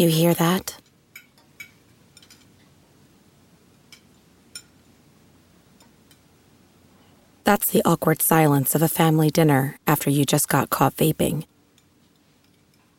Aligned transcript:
You 0.00 0.08
hear 0.08 0.32
that? 0.32 0.78
That's 7.44 7.70
the 7.70 7.82
awkward 7.84 8.22
silence 8.22 8.74
of 8.74 8.80
a 8.80 8.88
family 8.88 9.28
dinner 9.28 9.76
after 9.86 10.08
you 10.08 10.24
just 10.24 10.48
got 10.48 10.70
caught 10.70 10.96
vaping. 10.96 11.44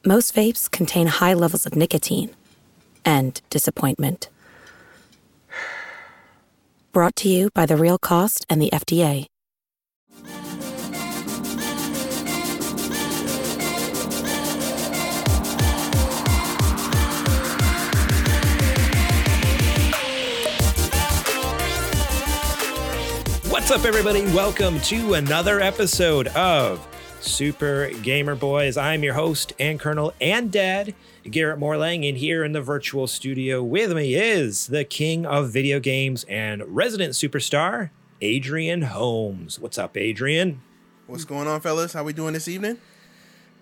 Most 0.05 0.36
vapes 0.36 0.70
contain 0.70 1.08
high 1.08 1.34
levels 1.34 1.66
of 1.66 1.76
nicotine 1.76 2.30
and 3.04 3.41
disappointment. 3.49 4.30
Brought 6.91 7.16
to 7.16 7.27
you 7.30 7.49
by 7.55 7.66
The 7.66 7.77
Real 7.77 7.98
Cost 7.98 8.45
and 8.48 8.62
the 8.62 8.70
FDA. 8.70 9.30
What's 23.52 23.70
up, 23.70 23.84
everybody? 23.84 24.22
Welcome 24.28 24.80
to 24.80 25.16
another 25.16 25.59
episode 25.59 26.28
of 26.30 26.88
Super 27.20 27.92
Gamer 28.02 28.34
Boys. 28.34 28.78
I'm 28.78 29.04
your 29.04 29.14
host 29.14 29.52
and 29.59 29.78
Colonel 29.78 30.14
and 30.22 30.50
Dad, 30.50 30.96
Garrett 31.30 31.59
Morlang, 31.59 32.08
and 32.08 32.18
here 32.18 32.45
in 32.45 32.54
the 32.54 32.62
virtual 32.62 33.08
studio 33.08 33.62
with 33.62 33.92
me 33.92 34.16
is 34.16 34.68
the 34.68 34.86
king 34.86 35.26
of 35.26 35.52
video 35.52 35.82
games 35.82 36.23
and 36.30 36.64
resident 36.66 37.12
superstar, 37.12 37.90
Adrian 38.22 38.84
Holmes. 38.84 39.59
What's 39.59 39.78
up, 39.78 39.98
Adrian? 39.98 40.62
What's 41.08 41.26
going 41.26 41.50
on, 41.50 41.59
fellas? 41.59 41.92
How 41.92 42.06
we 42.06 42.14
doing 42.14 42.31
this 42.31 42.48
evening? 42.48 42.78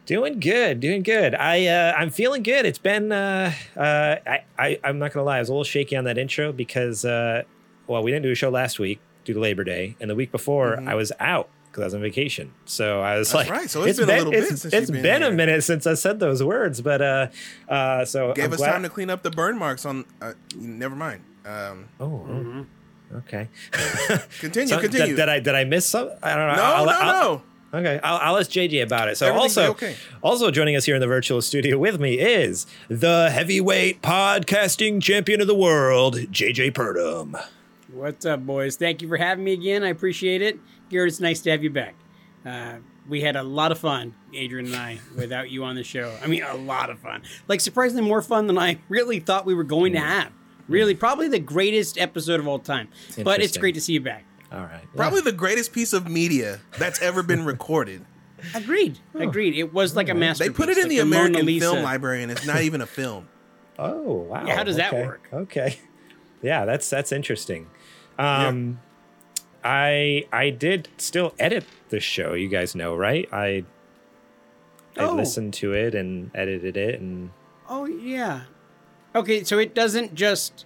Doing 0.05 0.39
good, 0.39 0.81
doing 0.81 1.01
good. 1.01 1.33
I 1.33 1.65
uh, 1.65 1.95
I'm 1.97 2.11
feeling 2.11 2.43
good. 2.43 2.67
It's 2.67 2.77
been 2.77 3.11
uh, 3.11 3.51
uh, 3.75 4.17
I, 4.27 4.43
I 4.55 4.79
I'm 4.83 4.99
not 4.99 5.13
gonna 5.13 5.25
lie, 5.25 5.37
I 5.37 5.39
was 5.39 5.49
a 5.49 5.51
little 5.51 5.63
shaky 5.63 5.95
on 5.95 6.03
that 6.03 6.19
intro 6.19 6.51
because 6.51 7.03
uh, 7.05 7.41
well, 7.87 8.03
we 8.03 8.11
didn't 8.11 8.23
do 8.23 8.31
a 8.31 8.35
show 8.35 8.51
last 8.51 8.77
week 8.77 8.99
due 9.29 9.35
to 9.35 9.39
Labor 9.39 9.63
Day, 9.63 9.95
and 9.99 10.09
the 10.09 10.15
week 10.15 10.31
before 10.31 10.77
Mhm. 10.77 10.87
I 10.87 10.95
was 10.95 11.11
out 11.19 11.49
because 11.67 11.83
I 11.83 11.85
was 11.85 11.93
on 11.93 12.01
vacation. 12.01 12.51
So 12.65 12.99
I 13.01 13.19
was 13.19 13.31
That's 13.31 13.47
like, 13.47 13.59
right. 13.59 13.69
So 13.69 13.83
it's 13.83 13.99
been 13.99 14.09
a 14.09 14.13
little 14.17 14.31
bit 14.31 14.47
since 14.47 14.65
it's 14.65 14.73
you've 14.73 14.87
been 14.91 15.03
been 15.03 15.21
a 15.23 15.29
minute 15.31 15.63
since 15.63 15.85
I 15.85 15.93
said 15.93 16.19
those 16.19 16.41
words, 16.41 16.81
but 16.81 16.99
uh, 17.01 17.27
uh, 17.69 18.05
so 18.05 18.33
Gave 18.33 18.45
I'm 18.45 18.53
us 18.53 18.57
glad- 18.57 18.71
time 18.71 18.83
to 18.83 18.89
clean 18.89 19.11
up 19.11 19.21
the 19.21 19.29
burn 19.29 19.55
marks 19.59 19.85
on. 19.85 20.05
Uh, 20.19 20.33
never 20.57 20.95
mind. 20.95 21.21
Um, 21.45 21.85
Oh, 21.99 22.05
oh, 22.27 22.65
okay. 23.19 23.49
continue. 24.39 24.67
So, 24.67 24.79
continue. 24.79 25.07
Did, 25.07 25.15
did 25.17 25.29
I 25.29 25.39
did 25.39 25.53
I 25.55 25.63
miss 25.63 25.85
some? 25.85 26.09
I 26.23 26.29
don't 26.35 26.47
know. 26.47 26.55
no, 26.55 26.63
I'll- 26.63 26.85
no, 26.85 26.91
I'll- 26.91 27.21
no. 27.35 27.41
Okay, 27.71 27.99
I'll, 28.03 28.17
I'll 28.17 28.37
ask 28.39 28.49
JJ 28.49 28.81
about 28.81 29.09
it. 29.09 29.17
So 29.19 29.27
Everything's 29.27 29.55
also, 29.55 29.71
okay. 29.73 29.95
also 30.23 30.49
joining 30.49 30.75
us 30.75 30.85
here 30.85 30.95
in 30.95 31.01
the 31.01 31.07
virtual 31.07 31.39
studio 31.39 31.77
with 31.77 31.99
me 31.99 32.15
is 32.17 32.65
the 32.87 33.29
heavyweight 33.29 34.01
podcasting 34.01 35.03
champion 35.03 35.39
of 35.39 35.45
the 35.45 35.53
world, 35.53 36.15
JJ 36.31 36.71
Purdom. 36.71 37.39
What's 37.93 38.23
up, 38.25 38.45
boys? 38.45 38.75
Thank 38.75 39.01
you 39.01 39.07
for 39.07 39.17
having 39.17 39.43
me 39.43 39.53
again. 39.53 39.83
I 39.83 39.89
appreciate 39.89 40.43
it. 40.43 40.59
Garrett, 40.89 41.07
it's 41.09 41.19
nice 41.19 41.41
to 41.41 41.51
have 41.51 41.63
you 41.63 41.71
back. 41.71 41.95
Uh, 42.45 42.75
we 43.07 43.21
had 43.21 43.35
a 43.35 43.41
lot 43.41 43.71
of 43.71 43.79
fun, 43.79 44.13
Adrian 44.33 44.67
and 44.67 44.75
I, 44.75 44.99
without 45.17 45.49
you 45.49 45.63
on 45.63 45.75
the 45.75 45.83
show. 45.83 46.15
I 46.23 46.27
mean, 46.27 46.43
a 46.43 46.55
lot 46.55 46.91
of 46.91 46.99
fun. 46.99 47.23
Like, 47.47 47.61
surprisingly 47.61 48.07
more 48.07 48.21
fun 48.21 48.45
than 48.45 48.59
I 48.59 48.77
really 48.89 49.19
thought 49.19 49.45
we 49.45 49.55
were 49.55 49.63
going 49.63 49.93
to 49.93 49.99
have. 49.99 50.31
Really, 50.67 50.93
probably 50.93 51.27
the 51.27 51.39
greatest 51.39 51.97
episode 51.97 52.39
of 52.39 52.47
all 52.47 52.59
time. 52.59 52.89
But 53.23 53.41
it's 53.41 53.57
great 53.57 53.73
to 53.73 53.81
see 53.81 53.93
you 53.93 54.01
back. 54.01 54.23
All 54.51 54.59
right, 54.59 54.83
Probably 54.95 55.21
the 55.21 55.31
greatest 55.31 55.73
piece 55.73 55.93
of 55.93 56.07
media 56.07 56.59
that's 56.77 57.01
ever 57.01 57.23
been 57.23 57.43
recorded. 57.43 58.05
Agreed. 58.55 58.99
Agreed. 59.15 59.55
It 59.55 59.73
was 59.73 59.95
like 59.95 60.09
a 60.09 60.13
master 60.13 60.43
They 60.43 60.49
put 60.51 60.69
it 60.69 60.77
in 60.77 60.83
like 60.83 60.97
the 60.97 61.03
Mona 61.05 61.39
American 61.39 61.59
Film 61.59 61.83
Library, 61.83 62.23
and 62.23 62.31
it's 62.31 62.45
not 62.45 62.61
even 62.61 62.81
a 62.81 62.85
film. 62.87 63.27
Oh 63.81 64.23
wow! 64.23 64.45
Yeah, 64.45 64.57
how 64.57 64.65
does 64.65 64.75
that 64.75 64.91
work? 64.91 65.29
Okay, 65.31 65.79
yeah, 66.41 66.65
that's 66.65 66.89
that's 66.89 67.13
interesting. 67.13 67.67
Um, 68.19 68.79
I 69.63 70.25
I 70.31 70.49
did 70.51 70.89
still 70.97 71.33
edit 71.39 71.65
the 71.89 71.99
show. 71.99 72.33
You 72.33 72.47
guys 72.49 72.75
know, 72.75 72.95
right? 72.95 73.27
I 73.31 73.63
I 74.97 75.05
Oh. 75.05 75.15
listened 75.15 75.53
to 75.55 75.73
it 75.73 75.95
and 75.95 76.31
edited 76.35 76.75
it, 76.77 76.99
and 76.99 77.31
Oh, 77.67 77.85
yeah. 77.85 78.41
Okay, 79.15 79.43
so 79.43 79.59
it 79.59 79.73
doesn't 79.75 80.15
just 80.15 80.65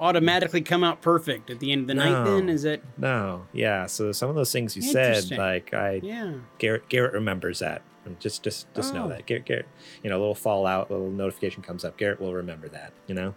automatically 0.00 0.60
come 0.60 0.82
out 0.84 1.02
perfect 1.02 1.50
at 1.50 1.58
the 1.60 1.72
end 1.72 1.82
of 1.82 1.86
the 1.88 1.94
night, 1.94 2.24
then? 2.24 2.48
Is 2.48 2.64
it? 2.64 2.82
no, 2.96 3.46
yeah. 3.52 3.86
So 3.86 4.12
some 4.12 4.28
of 4.30 4.34
those 4.36 4.52
things 4.52 4.74
you 4.76 4.82
said, 4.82 5.30
like 5.32 5.74
I 5.74 6.00
Yeah. 6.02 6.34
Garrett 6.58 6.88
Garrett 6.88 7.12
remembers 7.12 7.58
that. 7.60 7.82
Just 8.20 8.42
just 8.42 8.72
just 8.74 8.94
know 8.94 9.04
Oh. 9.04 9.08
that 9.08 9.26
Garrett 9.26 9.44
Garrett, 9.44 9.66
you 10.02 10.08
know, 10.10 10.16
a 10.16 10.20
little 10.20 10.34
fallout, 10.34 10.88
a 10.88 10.92
little 10.94 11.10
notification 11.10 11.62
comes 11.62 11.84
up. 11.84 11.96
Garrett 11.98 12.20
will 12.20 12.34
remember 12.34 12.68
that. 12.68 12.92
You 13.06 13.14
know. 13.14 13.34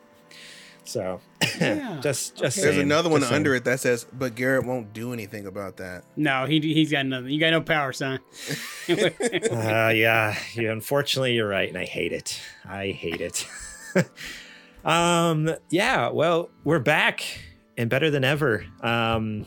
So 0.83 1.21
Yeah. 1.59 1.99
just 2.03 2.35
just 2.37 2.57
Okay. 2.57 2.67
There's 2.67 2.77
another 2.77 3.09
one 3.09 3.21
just 3.21 3.29
saying. 3.29 3.39
under 3.39 3.55
it 3.55 3.63
that 3.65 3.79
says, 3.79 4.05
"But 4.11 4.35
Garrett 4.35 4.65
won't 4.65 4.93
do 4.93 5.13
anything 5.13 5.45
about 5.45 5.77
that." 5.77 6.03
No, 6.15 6.45
he 6.45 6.59
he's 6.59 6.91
got 6.91 7.05
nothing. 7.05 7.29
You 7.29 7.39
got 7.39 7.51
no 7.51 7.61
power, 7.61 7.93
son. 7.93 8.19
Uh, 8.89 9.91
yeah, 9.95 10.35
yeah, 10.55 10.71
unfortunately, 10.71 11.33
you're 11.33 11.47
right, 11.47 11.69
and 11.69 11.77
I 11.77 11.85
hate 11.85 12.11
it. 12.11 12.41
I 12.67 12.87
hate 12.89 13.21
it. 13.21 13.47
um, 14.85 15.49
yeah, 15.69 16.09
well, 16.09 16.49
we're 16.63 16.79
back 16.79 17.23
and 17.77 17.89
better 17.89 18.09
than 18.09 18.23
ever. 18.23 18.65
Um, 18.81 19.45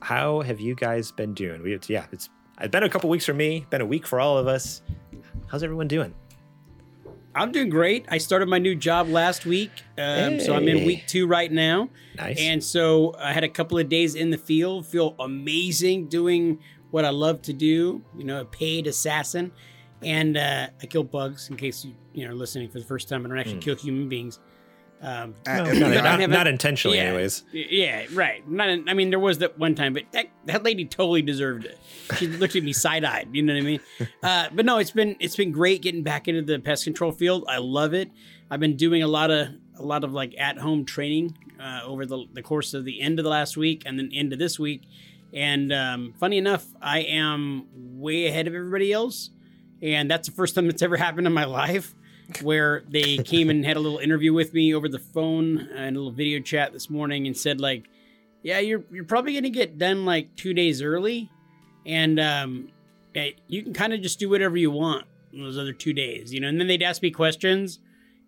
how 0.00 0.40
have 0.42 0.60
you 0.60 0.74
guys 0.74 1.12
been 1.12 1.32
doing? 1.32 1.62
We, 1.62 1.78
yeah, 1.88 2.06
it's 2.12 2.28
it's 2.60 2.70
been 2.70 2.82
a 2.82 2.88
couple 2.90 3.08
weeks 3.08 3.24
for 3.24 3.32
me, 3.34 3.64
been 3.70 3.80
a 3.80 3.86
week 3.86 4.06
for 4.06 4.20
all 4.20 4.36
of 4.36 4.46
us. 4.46 4.82
How's 5.46 5.62
everyone 5.62 5.88
doing? 5.88 6.14
I'm 7.34 7.50
doing 7.52 7.68
great. 7.68 8.06
I 8.08 8.18
started 8.18 8.48
my 8.48 8.58
new 8.58 8.74
job 8.76 9.08
last 9.08 9.44
week, 9.44 9.70
um, 9.98 10.38
so 10.40 10.54
I'm 10.54 10.68
in 10.68 10.84
week 10.84 11.04
two 11.06 11.26
right 11.26 11.50
now, 11.50 11.88
Nice. 12.16 12.38
and 12.38 12.62
so 12.62 13.14
I 13.18 13.32
had 13.32 13.42
a 13.44 13.48
couple 13.48 13.76
of 13.78 13.88
days 13.88 14.14
in 14.14 14.30
the 14.30 14.38
field. 14.38 14.86
Feel 14.86 15.16
amazing 15.18 16.06
doing 16.08 16.60
what 16.90 17.04
I 17.04 17.10
love 17.10 17.42
to 17.42 17.52
do. 17.52 18.02
You 18.16 18.24
know, 18.24 18.40
a 18.40 18.44
paid 18.44 18.86
assassin, 18.86 19.50
and 20.02 20.36
uh, 20.36 20.68
I 20.80 20.86
kill 20.86 21.02
bugs. 21.04 21.50
In 21.50 21.56
case 21.56 21.84
you 21.84 21.94
you 22.12 22.24
know 22.24 22.30
are 22.32 22.36
listening 22.36 22.68
for 22.68 22.78
the 22.78 22.84
first 22.84 23.08
time, 23.08 23.24
I 23.26 23.28
don't 23.28 23.38
actually 23.38 23.58
kill 23.58 23.76
human 23.76 24.08
beings. 24.08 24.38
Um, 25.02 25.34
Uh, 25.46 25.56
No, 25.56 25.64
not, 25.64 25.72
they- 25.74 25.94
not- 25.96 26.20
haven't- 26.20 26.46
intentionally, 26.46 26.98
yeah. 26.98 27.04
anyways. 27.04 27.42
Yeah, 27.52 28.06
right. 28.12 28.48
Not. 28.48 28.68
I 28.88 28.94
mean, 28.94 29.10
there 29.10 29.18
was 29.18 29.38
that 29.38 29.58
one 29.58 29.74
time, 29.74 29.92
but 29.92 30.04
that 30.12 30.26
that 30.46 30.62
lady 30.62 30.84
totally 30.84 31.20
deserved 31.22 31.64
it. 31.64 31.78
She 32.16 32.26
looked 32.26 32.56
at 32.56 32.62
me 32.62 32.72
side 32.72 33.04
eyed. 33.04 33.28
You 33.32 33.42
know 33.42 33.54
what 33.54 33.60
I 33.60 33.64
mean? 33.64 33.80
Uh, 34.22 34.48
but 34.52 34.64
no, 34.64 34.78
it's 34.78 34.90
been 34.90 35.16
it's 35.20 35.36
been 35.36 35.52
great 35.52 35.82
getting 35.82 36.02
back 36.02 36.28
into 36.28 36.40
the 36.40 36.58
pest 36.58 36.84
control 36.84 37.12
field. 37.12 37.44
I 37.46 37.58
love 37.58 37.92
it. 37.92 38.10
I've 38.50 38.60
been 38.60 38.76
doing 38.76 39.02
a 39.02 39.06
lot 39.06 39.30
of 39.30 39.48
a 39.78 39.82
lot 39.82 40.02
of 40.02 40.12
like 40.12 40.34
at 40.38 40.56
home 40.56 40.86
training 40.86 41.36
uh, 41.60 41.80
over 41.84 42.06
the 42.06 42.24
the 42.32 42.42
course 42.42 42.72
of 42.72 42.86
the 42.86 43.02
end 43.02 43.18
of 43.18 43.24
the 43.24 43.30
last 43.30 43.56
week 43.56 43.82
and 43.84 43.98
then 43.98 44.10
into 44.12 44.36
this 44.36 44.58
week. 44.58 44.82
And 45.34 45.72
um, 45.72 46.14
funny 46.18 46.38
enough, 46.38 46.66
I 46.80 47.00
am 47.00 47.66
way 47.74 48.28
ahead 48.28 48.46
of 48.46 48.54
everybody 48.54 48.92
else, 48.92 49.30
and 49.82 50.10
that's 50.10 50.28
the 50.28 50.34
first 50.34 50.54
time 50.54 50.66
that's 50.66 50.82
ever 50.82 50.96
happened 50.96 51.26
in 51.26 51.32
my 51.32 51.44
life 51.44 51.94
where 52.42 52.84
they 52.88 53.18
came 53.18 53.50
and 53.50 53.64
had 53.64 53.76
a 53.76 53.80
little 53.80 53.98
interview 53.98 54.32
with 54.32 54.54
me 54.54 54.74
over 54.74 54.88
the 54.88 54.98
phone 54.98 55.58
and 55.74 55.96
a 55.96 55.98
little 55.98 56.12
video 56.12 56.40
chat 56.40 56.72
this 56.72 56.88
morning 56.88 57.26
and 57.26 57.36
said 57.36 57.60
like 57.60 57.86
yeah 58.42 58.58
you're 58.58 58.82
you're 58.90 59.04
probably 59.04 59.32
going 59.32 59.44
to 59.44 59.50
get 59.50 59.76
done 59.78 60.04
like 60.04 60.34
2 60.36 60.54
days 60.54 60.80
early 60.80 61.30
and 61.86 62.18
um 62.20 62.68
eh, 63.14 63.30
you 63.48 63.62
can 63.62 63.72
kind 63.72 63.92
of 63.92 64.00
just 64.00 64.18
do 64.18 64.28
whatever 64.28 64.56
you 64.56 64.70
want 64.70 65.06
those 65.32 65.58
other 65.58 65.72
2 65.72 65.92
days 65.92 66.32
you 66.32 66.40
know 66.40 66.48
and 66.48 66.60
then 66.60 66.66
they'd 66.66 66.82
ask 66.82 67.02
me 67.02 67.10
questions 67.10 67.80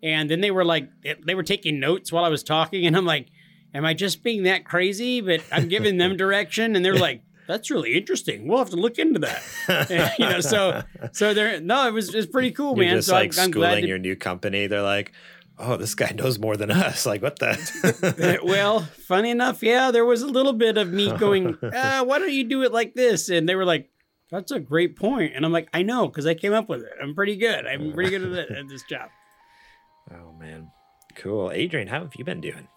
and 0.03 0.29
then 0.29 0.41
they 0.41 0.51
were 0.51 0.65
like 0.65 0.89
they 1.25 1.35
were 1.35 1.43
taking 1.43 1.79
notes 1.79 2.11
while 2.11 2.23
I 2.23 2.29
was 2.29 2.43
talking 2.43 2.85
and 2.85 2.95
I'm 2.95 3.05
like 3.05 3.27
am 3.73 3.85
I 3.85 3.93
just 3.93 4.23
being 4.23 4.43
that 4.43 4.65
crazy 4.65 5.21
but 5.21 5.41
I'm 5.51 5.67
giving 5.67 5.97
them 5.97 6.17
direction 6.17 6.75
and 6.75 6.83
they're 6.83 6.95
like 6.95 7.21
that's 7.47 7.71
really 7.71 7.93
interesting. 7.93 8.47
We'll 8.47 8.57
have 8.57 8.71
to 8.71 8.75
look 8.75 8.99
into 8.99 9.19
that. 9.19 10.15
you 10.19 10.29
know, 10.29 10.41
so 10.41 10.83
so 11.13 11.33
there. 11.33 11.59
No, 11.61 11.87
it 11.87 11.93
was 11.93 12.13
it's 12.13 12.27
pretty 12.27 12.51
cool, 12.51 12.75
You're 12.75 12.85
man. 12.87 12.95
just 12.97 13.07
so 13.07 13.13
like 13.13 13.37
I'm, 13.37 13.45
I'm 13.45 13.51
glad 13.51 13.69
schooling 13.69 13.83
to, 13.83 13.87
your 13.87 13.97
new 13.97 14.15
company. 14.17 14.67
They're 14.67 14.81
like, 14.81 15.13
oh, 15.59 15.77
this 15.77 15.95
guy 15.95 16.11
knows 16.15 16.39
more 16.39 16.57
than 16.57 16.71
us. 16.71 17.05
Like, 17.05 17.21
what 17.21 17.39
the? 17.39 18.39
well, 18.43 18.81
funny 18.81 19.31
enough, 19.31 19.63
yeah, 19.63 19.91
there 19.91 20.05
was 20.05 20.21
a 20.21 20.27
little 20.27 20.53
bit 20.53 20.77
of 20.77 20.91
me 20.91 21.11
going, 21.17 21.55
uh, 21.63 22.03
why 22.05 22.19
don't 22.19 22.31
you 22.31 22.43
do 22.43 22.63
it 22.63 22.71
like 22.71 22.93
this? 22.93 23.29
And 23.29 23.47
they 23.47 23.55
were 23.55 23.65
like, 23.65 23.89
that's 24.31 24.51
a 24.51 24.59
great 24.59 24.95
point. 24.95 25.33
And 25.35 25.45
I'm 25.45 25.51
like, 25.51 25.69
I 25.73 25.83
know, 25.83 26.07
because 26.07 26.25
I 26.25 26.33
came 26.33 26.53
up 26.53 26.69
with 26.69 26.81
it. 26.81 26.91
I'm 27.01 27.15
pretty 27.15 27.37
good. 27.37 27.65
I'm 27.65 27.93
pretty 27.93 28.11
good 28.11 28.23
at, 28.23 28.31
it, 28.37 28.51
at 28.51 28.69
this 28.69 28.83
job. 28.83 29.09
oh 30.11 30.33
man, 30.33 30.71
cool. 31.15 31.51
Adrian, 31.51 31.87
how 31.87 32.01
have 32.01 32.13
you 32.17 32.25
been 32.25 32.41
doing? 32.41 32.67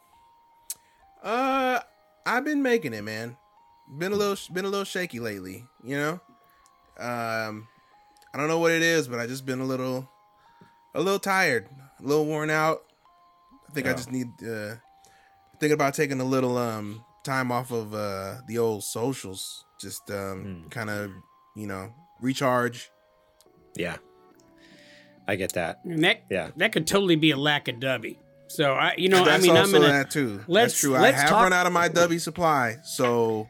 Uh, 1.23 1.81
I've 2.25 2.45
been 2.45 2.63
making 2.63 2.95
it, 2.95 3.03
man. 3.03 3.37
Been 3.99 4.13
a 4.13 4.17
little, 4.17 4.37
been 4.55 4.65
a 4.65 4.69
little 4.69 4.85
shaky 4.85 5.19
lately. 5.19 5.67
You 5.83 5.97
know, 5.97 6.13
um, 6.99 7.67
I 8.33 8.39
don't 8.39 8.49
know 8.49 8.61
what 8.61 8.73
it 8.73 8.83
is, 8.83 9.09
but 9.09 9.19
I 9.19 9.27
just 9.27 9.45
been 9.45 9.61
a 9.61 9.65
little, 9.65 10.09
a 10.95 11.01
little 11.01 11.19
tired, 11.19 11.69
a 12.03 12.07
little 12.07 12.27
worn 12.27 12.51
out. 12.51 12.83
I 13.69 13.73
think 13.73 13.87
I 13.87 13.93
just 13.93 14.11
need 14.11 14.29
uh, 14.43 14.75
thinking 15.59 15.73
about 15.73 15.95
taking 15.95 16.21
a 16.21 16.25
little 16.25 16.57
um 16.59 17.05
time 17.25 17.53
off 17.53 17.71
of 17.71 17.95
uh 17.95 18.37
the 18.49 18.59
old 18.59 18.83
socials, 18.85 19.65
just 19.81 20.11
um 20.11 20.63
Hmm. 20.65 20.69
kind 20.69 20.91
of 20.91 21.11
you 21.57 21.67
know 21.67 21.93
recharge. 22.21 22.91
Yeah. 23.77 23.97
I 25.29 25.37
get 25.37 25.53
that. 25.53 25.81
And 25.85 26.03
that 26.05 26.23
Yeah. 26.31 26.51
that 26.57 26.73
could 26.73 26.87
totally 26.87 27.17
be 27.17 27.31
a 27.31 27.37
lack 27.37 27.69
of 27.69 27.77
dubby. 27.77 28.19
So 28.49 28.73
I, 28.73 28.95
you 28.99 29.09
know, 29.09 29.25
That's 29.25 29.45
I 29.45 29.47
mean, 29.47 29.57
I'm 29.57 29.71
gonna. 29.71 29.87
that 29.87 30.11
too. 30.11 30.43
let's- 30.49 30.73
That's 30.73 30.81
true. 30.81 30.97
I 30.97 31.01
let's 31.03 31.21
have 31.21 31.31
talk- 31.31 31.43
run 31.45 31.53
out 31.53 31.67
of 31.67 31.73
my 31.73 31.89
dubby 31.89 32.21
supply, 32.21 32.79
so 32.83 33.47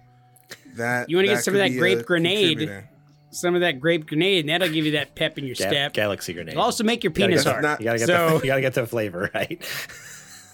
that 0.74 1.08
You 1.08 1.16
wanna 1.16 1.28
get 1.28 1.42
some 1.42 1.54
of 1.54 1.58
that 1.60 1.68
grape 1.78 2.04
grenade. 2.04 2.84
Contributor. 3.30 3.36
some 3.36 3.54
of 3.54 3.60
that 3.62 3.80
grape 3.80 4.06
grenade, 4.06 4.40
and 4.40 4.48
that'll 4.48 4.68
give 4.72 4.84
you 4.86 4.92
that 4.92 5.14
pep 5.14 5.38
in 5.38 5.44
your 5.46 5.54
Ga- 5.56 5.68
step. 5.68 5.92
Galaxy 5.92 6.32
grenade. 6.32 6.52
It'll 6.52 6.62
also 6.64 6.84
make 6.84 7.02
your 7.04 7.12
Gotta 7.12 7.28
penis 7.28 7.44
get 7.44 7.50
hard. 7.52 7.62
Not- 7.62 7.80
you 7.80 7.84
gotta 7.84 7.98
get 7.98 8.06
so, 8.06 8.28
the, 8.28 8.34
you 8.46 8.50
gotta 8.50 8.60
get 8.60 8.74
the 8.74 8.86
flavor 8.86 9.30
right. 9.34 9.62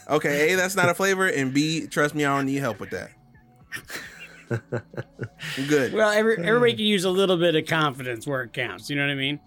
Okay, 0.08 0.52
A, 0.52 0.56
that's 0.56 0.76
not 0.76 0.88
a 0.88 0.94
flavor, 0.94 1.26
and 1.26 1.52
B, 1.52 1.86
trust 1.88 2.14
me, 2.14 2.24
I 2.24 2.36
don't 2.36 2.46
need 2.46 2.56
help 2.58 2.78
with 2.78 2.90
that. 2.90 3.10
Good. 5.68 5.92
well, 5.92 6.10
every, 6.10 6.36
everybody 6.38 6.74
can 6.74 6.84
use 6.84 7.04
a 7.04 7.10
little 7.10 7.36
bit 7.36 7.56
of 7.56 7.66
confidence 7.66 8.26
where 8.26 8.42
it 8.42 8.52
counts. 8.52 8.88
You 8.88 8.96
know 8.96 9.02
what 9.02 9.10
I 9.10 9.14
mean? 9.16 9.40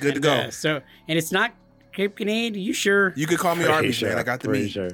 good 0.00 0.14
to 0.14 0.20
go. 0.20 0.32
uh, 0.32 0.50
so, 0.50 0.80
and 1.08 1.18
it's 1.18 1.32
not 1.32 1.52
grape 1.94 2.16
grenade. 2.16 2.56
you 2.56 2.72
sure? 2.72 3.12
you 3.16 3.26
could 3.26 3.38
call 3.38 3.54
me 3.56 3.62
Pretty 3.64 3.74
Arby's, 3.76 3.94
sure, 3.96 4.10
man. 4.10 4.18
I 4.18 4.22
got 4.22 4.40
the 4.40 4.48
pretty 4.48 4.64
meat. 4.64 4.72
sure. 4.72 4.90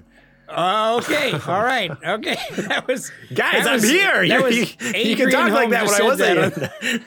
Oh, 0.48 0.98
okay. 0.98 1.32
All 1.32 1.62
right. 1.62 1.90
Okay. 1.90 2.36
That 2.68 2.86
was 2.88 3.10
Guys, 3.34 3.64
that 3.64 3.66
I'm 3.68 3.72
was- 3.74 3.88
here. 3.90 4.26
That 4.28 4.38
You, 4.38 4.42
was 4.42 4.56
you, 4.56 5.00
you 5.10 5.16
can 5.16 5.30
talk 5.30 5.50
like 5.52 5.70
that 5.70 5.86
when 5.86 5.94
I 5.94 6.04
wasn't. 6.04 7.02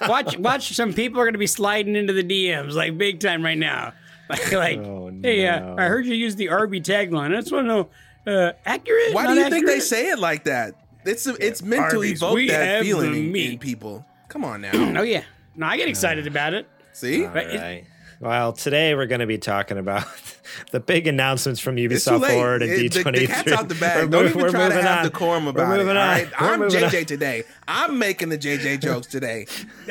That. 0.00 0.08
watch 0.08 0.38
watch 0.38 0.74
some 0.74 0.92
people 0.92 1.20
are 1.20 1.24
going 1.24 1.34
to 1.34 1.38
be 1.38 1.46
sliding 1.46 1.96
into 1.96 2.12
the 2.12 2.24
DMs 2.24 2.72
like 2.74 2.96
big 2.98 3.20
time 3.20 3.44
right 3.44 3.58
now. 3.58 3.92
Like, 4.28 4.52
like 4.52 4.78
Oh, 4.78 5.12
hey, 5.22 5.46
uh. 5.46 5.74
I 5.76 5.84
heard 5.86 6.06
you 6.06 6.14
use 6.14 6.36
the 6.36 6.46
RB 6.46 6.82
tagline. 6.82 7.36
I 7.36 7.40
just 7.40 7.52
want 7.52 7.64
to 7.64 7.68
know, 7.68 7.88
uh, 8.26 8.52
accurate? 8.64 9.14
Why 9.14 9.26
do 9.26 9.34
you 9.34 9.50
think 9.50 9.66
they 9.66 9.80
say 9.80 10.10
it 10.10 10.18
like 10.18 10.44
that? 10.44 10.74
It's 11.04 11.26
it's 11.26 11.62
meant 11.62 11.90
to 11.90 11.96
Arby's, 11.96 12.22
evoke 12.22 12.34
we 12.34 12.48
that 12.48 12.66
have 12.66 12.82
feeling 12.84 13.12
the 13.12 13.44
in, 13.46 13.52
in 13.52 13.58
people. 13.58 14.06
Come 14.28 14.44
on 14.44 14.62
now. 14.62 14.70
Oh 14.72 15.02
yeah, 15.02 15.22
no, 15.54 15.66
I 15.66 15.76
get 15.76 15.88
excited 15.88 16.26
about 16.26 16.54
it. 16.54 16.66
See? 16.92 17.26
All 17.26 17.36
it- 17.36 17.60
right. 17.60 17.84
Well, 18.24 18.54
today 18.54 18.94
we're 18.94 19.04
going 19.04 19.20
to 19.20 19.26
be 19.26 19.36
talking 19.36 19.76
about 19.76 20.06
the 20.70 20.80
big 20.80 21.06
announcements 21.06 21.60
from 21.60 21.76
Ubisoft. 21.76 22.26
Forward 22.26 22.62
and 22.62 22.72
D23. 22.72 23.04
the, 23.04 23.10
the 23.20 23.26
cat's 23.26 23.52
out 23.52 23.68
the 23.68 23.74
bag. 23.74 24.04
We're 24.04 24.08
Don't 24.08 24.28
even 24.30 24.40
we're 24.40 24.48
try 24.50 24.60
to 24.62 24.68
moving 24.70 24.82
have 24.86 24.98
on. 25.00 25.04
decorum 25.04 25.44
We're 25.44 25.50
about 25.50 25.74
it. 25.74 25.78
moving 25.82 25.96
on. 25.98 26.08
right, 26.08 26.28
We're 26.40 26.46
I'm 26.54 26.60
moving 26.60 26.80
JJ 26.84 27.00
on. 27.00 27.04
today. 27.04 27.42
I'm 27.68 27.98
making 27.98 28.30
the 28.30 28.38
JJ 28.38 28.80
jokes 28.82 29.08
today. 29.08 29.44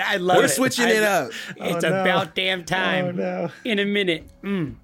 I 0.04 0.18
love 0.18 0.38
it. 0.38 0.40
We're 0.40 0.46
it. 0.46 0.50
switching 0.50 0.86
I- 0.88 0.92
it 0.94 1.04
up. 1.04 1.32
It's 1.58 1.86
Oh, 1.86 1.90
no. 1.90 2.02
about 2.02 2.34
damn 2.34 2.64
time. 2.64 3.06
Oh, 3.06 3.12
no. 3.12 3.52
In 3.66 3.78
a 3.78 3.86
minute. 3.86 4.24
Mm. 4.42 4.78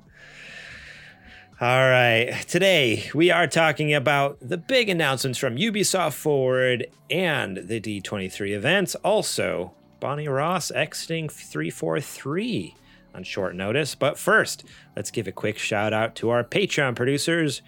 All 1.60 1.90
right. 1.90 2.45
Today 2.48 3.10
we 3.16 3.31
are 3.31 3.48
talking 3.48 3.95
about 3.95 4.38
the 4.48 4.57
big 4.57 4.90
announcements 4.90 5.40
from 5.40 5.56
Ubisoft 5.56 6.13
Forward 6.13 6.86
and 7.10 7.57
the 7.57 7.81
D23 7.81 8.52
events. 8.56 8.94
Also, 9.04 9.72
Bonnie 10.00 10.28
Ross 10.28 10.69
exiting 10.69 11.28
343 11.30 12.75
on 13.13 13.23
short 13.23 13.56
notice. 13.56 13.95
But 13.95 14.17
first, 14.17 14.63
let's 14.95 15.11
give 15.11 15.27
a 15.27 15.31
quick 15.31 15.57
shout 15.57 15.94
out 15.94 16.15
to 16.15 16.29
our 16.29 16.44
Patreon 16.44 16.95
producers, 16.95 17.61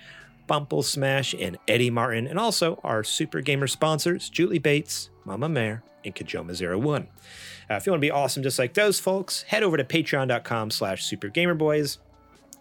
Bumplesmash 0.47 1.33
and 1.39 1.57
Eddie 1.67 1.89
Martin, 1.89 2.27
and 2.27 2.39
also 2.39 2.79
our 2.83 3.03
Super 3.03 3.41
Gamer 3.41 3.67
sponsors, 3.67 4.29
Julie 4.29 4.59
Bates, 4.59 5.09
MuhMuhMer, 5.25 5.81
and 6.03 6.15
Cajoma01. 6.15 7.07
Uh, 7.69 7.75
if 7.75 7.85
you 7.85 7.91
want 7.91 8.01
to 8.01 8.05
be 8.05 8.11
awesome 8.11 8.43
just 8.43 8.59
like 8.59 8.73
those 8.73 8.99
folks, 8.99 9.43
head 9.43 9.63
over 9.63 9.77
to 9.77 9.83
patreon.com 9.83 10.71
slash 10.71 11.09
supergamerboys 11.09 11.99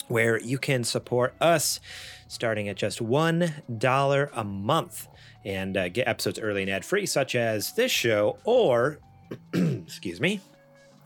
where 0.09 0.41
you 0.41 0.59
can 0.59 0.85
support 0.85 1.35
us 1.41 1.81
starting 2.29 2.69
at 2.69 2.77
just 2.77 3.01
$1 3.01 4.31
a 4.33 4.45
month 4.45 5.09
and 5.45 5.77
uh, 5.77 5.89
get 5.89 6.07
episodes 6.07 6.39
early 6.39 6.63
and 6.63 6.71
ad 6.71 6.85
free, 6.85 7.07
such 7.07 7.35
as 7.35 7.73
this 7.75 7.91
show 7.91 8.39
or, 8.45 8.99
excuse 9.53 10.21
me, 10.21 10.41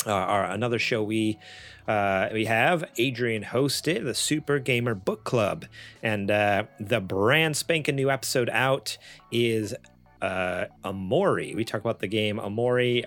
uh, 0.07 0.13
our, 0.13 0.45
another 0.45 0.79
show 0.79 1.03
we 1.03 1.39
uh, 1.87 2.29
we 2.33 2.47
have 2.47 2.85
Adrian 2.97 3.43
hosted 3.45 4.05
the 4.05 4.15
Super 4.15 4.59
Gamer 4.59 4.95
Book 4.95 5.25
Club, 5.25 5.67
and 6.03 6.31
uh, 6.31 6.65
the 6.81 7.01
brand 7.01 7.57
spanking 7.57 7.97
new 7.97 8.11
episode 8.11 8.49
out 8.51 8.97
is 9.31 9.75
uh, 10.23 10.67
Omori. 10.85 11.55
We 11.55 11.65
talk 11.65 11.81
about 11.81 12.01
the 12.01 12.07
game 12.07 12.39
Omori, 12.39 13.05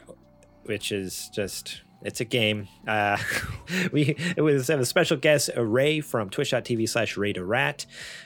which 0.64 0.92
is 0.92 1.30
just 1.34 1.82
it's 2.04 2.22
a 2.22 2.26
game. 2.26 2.68
Uh, 2.88 3.18
we 3.92 4.16
it 4.36 4.42
was 4.42 4.68
have 4.68 4.80
a 4.80 4.86
special 4.86 5.18
guest 5.18 5.50
Ray 5.58 6.00
from 6.02 6.30
Twitch.tv 6.30 6.88
slash 6.88 7.18
Ray 7.18 7.34
to 7.34 7.44
Rat. 7.44 7.86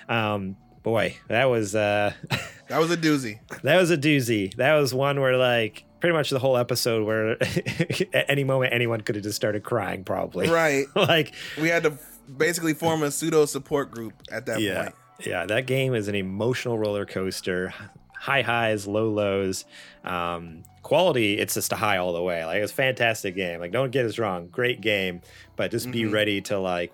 Um, 0.09 0.57
boy, 0.83 1.15
that 1.29 1.45
was 1.45 1.75
uh, 1.75 2.13
That 2.67 2.79
was 2.79 2.91
a 2.91 2.97
doozy. 2.97 3.39
that 3.63 3.77
was 3.77 3.91
a 3.91 3.97
doozy. 3.97 4.53
That 4.56 4.75
was 4.75 4.94
one 4.94 5.19
where 5.19 5.38
like 5.38 5.85
pretty 6.01 6.13
much 6.13 6.30
the 6.30 6.39
whole 6.39 6.57
episode 6.57 7.06
where 7.06 7.38
at 8.13 8.25
any 8.30 8.44
moment 8.44 8.74
anyone 8.74 9.00
could 9.01 9.15
have 9.15 9.24
just 9.24 9.38
started 9.38 9.63
crying 9.63 10.03
probably. 10.03 10.50
Right. 10.50 10.86
like 10.95 11.33
We 11.59 11.69
had 11.69 11.83
to 11.83 11.98
basically 12.38 12.74
form 12.74 13.03
a 13.03 13.12
pseudo 13.12 13.45
support 13.45 13.92
group 13.92 14.13
at 14.30 14.45
that 14.48 14.59
yeah. 14.59 14.83
point. 14.83 14.95
Yeah, 15.25 15.45
that 15.45 15.68
game 15.68 15.94
is 15.94 16.07
an 16.07 16.15
emotional 16.15 16.77
roller 16.80 17.06
coaster. 17.06 17.74
High 18.18 18.42
highs, 18.42 18.88
low 18.88 19.09
lows. 19.09 19.65
Um, 20.03 20.63
quality, 20.83 21.38
it's 21.38 21.53
just 21.53 21.71
a 21.71 21.75
high 21.75 21.98
all 21.98 22.13
the 22.13 22.21
way. 22.21 22.44
Like 22.45 22.62
it's 22.62 22.71
a 22.71 22.75
fantastic 22.75 23.36
game. 23.36 23.59
Like 23.59 23.71
don't 23.71 23.92
get 23.92 24.06
us 24.06 24.18
wrong, 24.19 24.48
great 24.48 24.81
game, 24.81 25.21
but 25.56 25.71
just 25.71 25.89
be 25.92 26.03
Mhm. 26.03 26.13
ready 26.13 26.42
to 26.42 26.59
like 26.59 26.92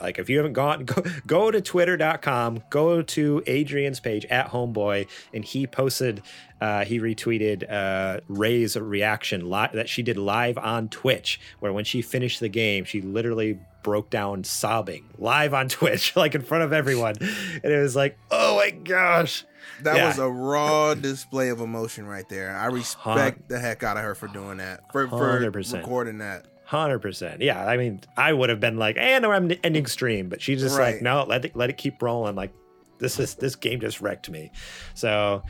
like 0.00 0.18
if 0.18 0.28
you 0.30 0.36
haven't 0.36 0.52
gone 0.52 0.84
go, 0.84 1.02
go 1.26 1.50
to 1.50 1.60
twitter.com 1.60 2.62
go 2.70 3.02
to 3.02 3.42
adrian's 3.46 4.00
page 4.00 4.24
at 4.26 4.48
homeboy 4.50 5.06
and 5.34 5.44
he 5.44 5.66
posted 5.66 6.22
uh, 6.60 6.84
he 6.84 7.00
retweeted 7.00 7.70
uh, 7.72 8.20
ray's 8.28 8.76
reaction 8.76 9.48
li- 9.50 9.68
that 9.72 9.88
she 9.88 10.02
did 10.02 10.16
live 10.18 10.58
on 10.58 10.88
twitch 10.88 11.40
where 11.60 11.72
when 11.72 11.84
she 11.84 12.02
finished 12.02 12.38
the 12.40 12.48
game 12.48 12.84
she 12.84 13.00
literally 13.00 13.58
broke 13.82 14.10
down 14.10 14.44
sobbing 14.44 15.08
live 15.18 15.54
on 15.54 15.68
twitch 15.68 16.14
like 16.16 16.34
in 16.34 16.42
front 16.42 16.62
of 16.62 16.72
everyone 16.72 17.14
and 17.20 17.72
it 17.72 17.80
was 17.80 17.96
like 17.96 18.18
oh 18.30 18.56
my 18.56 18.70
gosh 18.70 19.44
That 19.82 19.96
Yeah. 19.96 20.08
was 20.08 20.18
a 20.18 20.28
raw 20.28 20.92
display 20.94 21.48
of 21.48 21.60
emotion 21.60 22.04
right 22.06 22.28
there. 22.28 22.54
I 22.54 22.66
respect 22.66 23.48
the 23.48 23.58
heck 23.58 23.82
out 23.82 23.96
of 23.96 24.02
her 24.02 24.14
for 24.14 24.26
doing 24.28 24.58
that. 24.58 24.80
For, 24.92 25.08
for 25.08 25.40
100%. 25.40 25.72
recording 25.74 26.18
that. 26.18 26.44
Hundred 26.70 27.00
percent. 27.00 27.40
Yeah, 27.40 27.66
I 27.66 27.76
mean, 27.76 28.00
I 28.16 28.32
would 28.32 28.48
have 28.48 28.60
been 28.60 28.76
like, 28.76 28.96
"And 28.96 29.26
I'm 29.26 29.50
ending 29.64 29.86
stream," 29.86 30.28
but 30.28 30.40
she's 30.40 30.60
just 30.60 30.78
like, 30.78 31.02
"No, 31.02 31.24
let 31.24 31.44
it 31.44 31.56
let 31.56 31.68
it 31.68 31.76
keep 31.76 32.00
rolling." 32.00 32.36
Like, 32.36 32.52
this 33.00 33.18
is 33.18 33.34
this 33.34 33.56
game 33.56 33.80
just 33.80 34.00
wrecked 34.00 34.30
me. 34.30 34.52
So, 34.94 35.42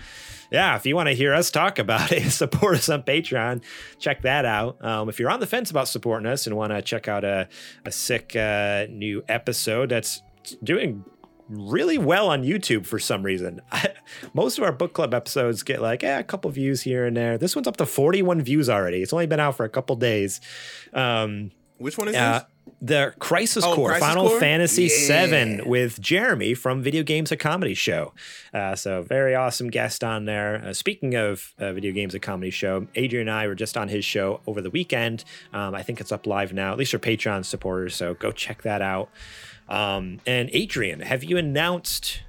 yeah, 0.50 0.76
if 0.76 0.86
you 0.86 0.96
want 0.96 1.10
to 1.10 1.14
hear 1.14 1.34
us 1.34 1.50
talk 1.50 1.78
about 1.78 2.10
it, 2.10 2.30
support 2.30 2.76
us 2.76 2.88
on 2.88 3.02
Patreon. 3.02 3.62
Check 3.98 4.22
that 4.22 4.46
out. 4.46 4.82
Um, 4.82 5.10
if 5.10 5.20
you're 5.20 5.28
on 5.28 5.40
the 5.40 5.46
fence 5.46 5.70
about 5.70 5.88
supporting 5.88 6.26
us 6.26 6.46
and 6.46 6.56
want 6.56 6.72
to 6.72 6.80
check 6.80 7.06
out 7.06 7.22
a 7.22 7.48
a 7.84 7.92
sick 7.92 8.34
uh, 8.34 8.86
new 8.88 9.22
episode 9.28 9.90
that's 9.90 10.22
doing 10.64 11.04
really 11.50 11.98
well 11.98 12.28
on 12.28 12.42
YouTube 12.44 12.86
for 12.86 12.98
some 12.98 13.22
reason. 13.22 13.60
Most 14.34 14.56
of 14.58 14.64
our 14.64 14.72
book 14.72 14.92
club 14.92 15.12
episodes 15.12 15.62
get 15.62 15.82
like 15.82 16.04
eh, 16.04 16.18
a 16.18 16.24
couple 16.24 16.50
views 16.50 16.82
here 16.82 17.04
and 17.06 17.16
there. 17.16 17.36
This 17.36 17.54
one's 17.56 17.66
up 17.66 17.76
to 17.78 17.86
41 17.86 18.40
views 18.42 18.70
already. 18.70 19.02
It's 19.02 19.12
only 19.12 19.26
been 19.26 19.40
out 19.40 19.56
for 19.56 19.64
a 19.64 19.68
couple 19.68 19.96
days. 19.96 20.40
Um, 20.92 21.50
Which 21.78 21.98
one 21.98 22.08
is 22.08 22.14
uh, 22.16 22.38
this? 22.66 22.74
the 22.82 23.14
Crisis 23.18 23.64
Oh, 23.64 23.74
Core, 23.74 23.88
Crisis 23.88 24.06
Final 24.08 24.28
Core? 24.28 24.40
Fantasy 24.40 24.90
Yeah. 25.08 25.26
VII 25.26 25.62
with 25.68 26.00
Jeremy 26.00 26.54
from 26.54 26.82
Video 26.82 27.02
Games 27.02 27.32
a 27.32 27.36
Comedy 27.36 27.74
Show. 27.74 28.12
Uh, 28.54 28.74
so 28.76 29.02
very 29.02 29.34
awesome 29.34 29.68
guest 29.68 30.02
on 30.04 30.24
there. 30.26 30.62
Uh, 30.64 30.72
speaking 30.72 31.14
of 31.14 31.52
uh, 31.58 31.72
Video 31.72 31.92
Games 31.92 32.14
a 32.14 32.20
Comedy 32.20 32.50
Show, 32.50 32.86
Adrian 32.94 33.28
and 33.28 33.36
I 33.36 33.46
were 33.48 33.54
just 33.54 33.76
on 33.76 33.88
his 33.88 34.04
show 34.04 34.40
over 34.46 34.60
the 34.62 34.70
weekend. 34.70 35.24
Um, 35.52 35.74
I 35.74 35.82
think 35.82 36.00
it's 36.00 36.12
up 36.12 36.26
live 36.26 36.52
now, 36.52 36.72
at 36.72 36.78
least 36.78 36.92
for 36.92 36.98
Patreon 36.98 37.44
supporters. 37.44 37.94
So 37.96 38.14
go 38.14 38.30
check 38.32 38.62
that 38.62 38.80
out. 38.82 39.10
Um, 39.70 40.18
and 40.26 40.50
Adrian, 40.52 41.00
have 41.00 41.22
you 41.24 41.36
announced? 41.38 42.22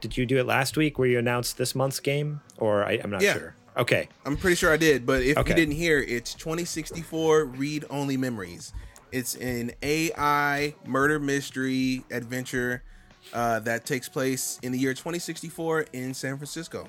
Did 0.00 0.16
you 0.16 0.24
do 0.24 0.38
it 0.38 0.46
last 0.46 0.76
week 0.76 0.98
where 0.98 1.08
you 1.08 1.18
announced 1.18 1.58
this 1.58 1.74
month's 1.74 2.00
game, 2.00 2.40
or 2.58 2.84
I, 2.84 3.00
I'm 3.02 3.10
not 3.10 3.22
Yeah. 3.22 3.34
sure. 3.34 3.54
Okay, 3.76 4.08
I'm 4.24 4.36
pretty 4.36 4.56
sure 4.56 4.72
I 4.72 4.76
did, 4.78 5.04
but 5.04 5.22
if 5.22 5.36
Okay. 5.36 5.50
you 5.50 5.54
didn't 5.56 5.74
hear, 5.74 5.98
it's 6.00 6.32
2064 6.34 7.44
read 7.44 7.84
only 7.90 8.16
memories. 8.16 8.72
It's 9.12 9.34
an 9.36 9.72
AI 9.82 10.74
murder 10.86 11.18
mystery 11.18 12.02
adventure 12.10 12.82
uh, 13.32 13.58
that 13.60 13.84
takes 13.84 14.08
place 14.08 14.58
in 14.62 14.72
the 14.72 14.78
year 14.78 14.94
2064 14.94 15.86
in 15.92 16.14
San 16.14 16.36
Francisco. 16.36 16.88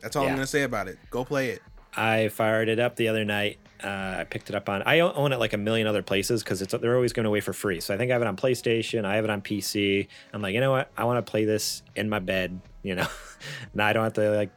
That's 0.00 0.14
all 0.14 0.24
Yeah. 0.24 0.30
I'm 0.30 0.36
gonna 0.36 0.46
say 0.46 0.62
about 0.62 0.86
it. 0.88 0.98
Go 1.10 1.24
play 1.24 1.50
it. 1.50 1.62
I 1.96 2.28
fired 2.28 2.68
it 2.68 2.78
up 2.78 2.96
the 2.96 3.08
other 3.08 3.24
night. 3.24 3.58
Uh, 3.82 4.16
I 4.20 4.24
picked 4.24 4.48
it 4.48 4.56
up 4.56 4.68
on. 4.68 4.82
I 4.86 5.00
own 5.00 5.32
it 5.32 5.38
like 5.38 5.52
a 5.52 5.58
million 5.58 5.86
other 5.86 6.02
places 6.02 6.42
because 6.42 6.62
it's 6.62 6.72
they're 6.72 6.94
always 6.94 7.12
going 7.12 7.26
away 7.26 7.40
for 7.40 7.52
free. 7.52 7.80
So 7.80 7.94
I 7.94 7.98
think 7.98 8.10
I 8.10 8.14
have 8.14 8.22
it 8.22 8.28
on 8.28 8.36
PlayStation. 8.36 9.04
I 9.04 9.16
have 9.16 9.24
it 9.24 9.30
on 9.30 9.42
PC. 9.42 10.08
I'm 10.32 10.40
like, 10.40 10.54
you 10.54 10.60
know 10.60 10.70
what? 10.70 10.90
I 10.96 11.04
want 11.04 11.24
to 11.24 11.30
play 11.30 11.44
this 11.44 11.82
in 11.94 12.08
my 12.08 12.18
bed. 12.18 12.60
You 12.82 12.94
know, 12.94 13.06
now 13.74 13.86
I 13.86 13.92
don't 13.92 14.04
have 14.04 14.14
to 14.14 14.30
like, 14.30 14.50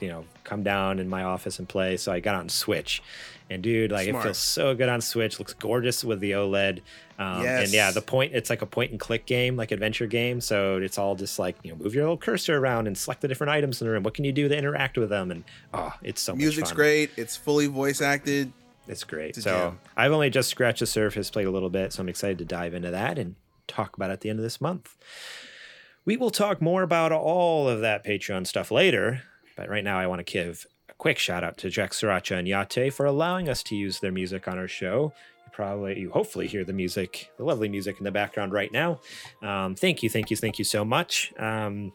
you 0.00 0.08
know, 0.08 0.24
come 0.44 0.62
down 0.62 1.00
in 1.00 1.08
my 1.08 1.24
office 1.24 1.58
and 1.58 1.68
play. 1.68 1.96
So 1.96 2.12
I 2.12 2.20
got 2.20 2.36
on 2.36 2.48
Switch, 2.48 3.02
and 3.50 3.62
dude, 3.62 3.90
like 3.90 4.08
Smart. 4.08 4.24
it 4.24 4.28
feels 4.28 4.38
so 4.38 4.74
good 4.74 4.88
on 4.88 5.00
Switch. 5.00 5.38
Looks 5.38 5.54
gorgeous 5.54 6.04
with 6.04 6.20
the 6.20 6.32
OLED. 6.32 6.82
Um, 7.18 7.44
And 7.46 7.72
yeah, 7.72 7.90
the 7.90 8.02
point 8.02 8.32
it's 8.34 8.50
like 8.50 8.62
a 8.62 8.66
point 8.66 8.90
and 8.90 9.00
click 9.00 9.26
game, 9.26 9.56
like 9.56 9.72
adventure 9.72 10.06
game. 10.06 10.40
So 10.40 10.76
it's 10.76 10.98
all 10.98 11.14
just 11.14 11.38
like 11.38 11.56
you 11.62 11.70
know, 11.72 11.78
move 11.82 11.94
your 11.94 12.04
little 12.04 12.18
cursor 12.18 12.58
around 12.58 12.86
and 12.86 12.96
select 12.96 13.22
the 13.22 13.28
different 13.28 13.50
items 13.52 13.80
in 13.80 13.86
the 13.86 13.92
room. 13.92 14.02
What 14.02 14.14
can 14.14 14.24
you 14.24 14.32
do 14.32 14.48
to 14.48 14.56
interact 14.56 14.98
with 14.98 15.08
them? 15.08 15.30
And 15.30 15.44
oh, 15.72 15.92
it's 16.02 16.20
so 16.20 16.32
much 16.32 16.40
Music's 16.40 16.72
great. 16.72 17.10
It's 17.16 17.36
fully 17.36 17.66
voice 17.66 18.00
acted. 18.00 18.52
It's 18.88 19.02
great. 19.04 19.30
It's 19.36 19.44
so 19.44 19.50
jam. 19.50 19.78
I've 19.96 20.12
only 20.12 20.30
just 20.30 20.48
scratched 20.50 20.80
the 20.80 20.86
surface, 20.86 21.30
played 21.30 21.46
a 21.46 21.50
little 21.50 21.70
bit, 21.70 21.92
so 21.92 22.02
I'm 22.02 22.08
excited 22.08 22.38
to 22.38 22.44
dive 22.44 22.74
into 22.74 22.90
that 22.90 23.18
and 23.18 23.34
talk 23.66 23.96
about 23.96 24.10
it 24.10 24.14
at 24.14 24.20
the 24.20 24.30
end 24.30 24.38
of 24.38 24.42
this 24.42 24.60
month. 24.60 24.96
We 26.04 26.16
will 26.16 26.30
talk 26.30 26.62
more 26.62 26.82
about 26.82 27.10
all 27.12 27.68
of 27.68 27.80
that 27.80 28.04
Patreon 28.04 28.46
stuff 28.46 28.70
later, 28.70 29.22
but 29.56 29.68
right 29.68 29.82
now 29.82 29.98
I 29.98 30.06
want 30.06 30.24
to 30.24 30.32
give 30.32 30.66
a 30.88 30.92
quick 30.94 31.18
shout 31.18 31.42
out 31.42 31.56
to 31.58 31.70
Jack 31.70 31.90
Sriracha 31.90 32.38
and 32.38 32.46
Yate 32.46 32.92
for 32.92 33.06
allowing 33.06 33.48
us 33.48 33.62
to 33.64 33.74
use 33.74 33.98
their 33.98 34.12
music 34.12 34.46
on 34.46 34.56
our 34.56 34.68
show. 34.68 35.12
Probably, 35.56 35.98
you 35.98 36.10
hopefully 36.10 36.46
hear 36.46 36.64
the 36.64 36.74
music, 36.74 37.30
the 37.38 37.42
lovely 37.42 37.70
music 37.70 37.96
in 37.96 38.04
the 38.04 38.12
background 38.12 38.52
right 38.52 38.70
now. 38.70 39.00
Um, 39.40 39.74
thank 39.74 40.02
you, 40.02 40.10
thank 40.10 40.30
you, 40.30 40.36
thank 40.36 40.58
you 40.58 40.66
so 40.66 40.84
much. 40.84 41.32
Um, 41.38 41.94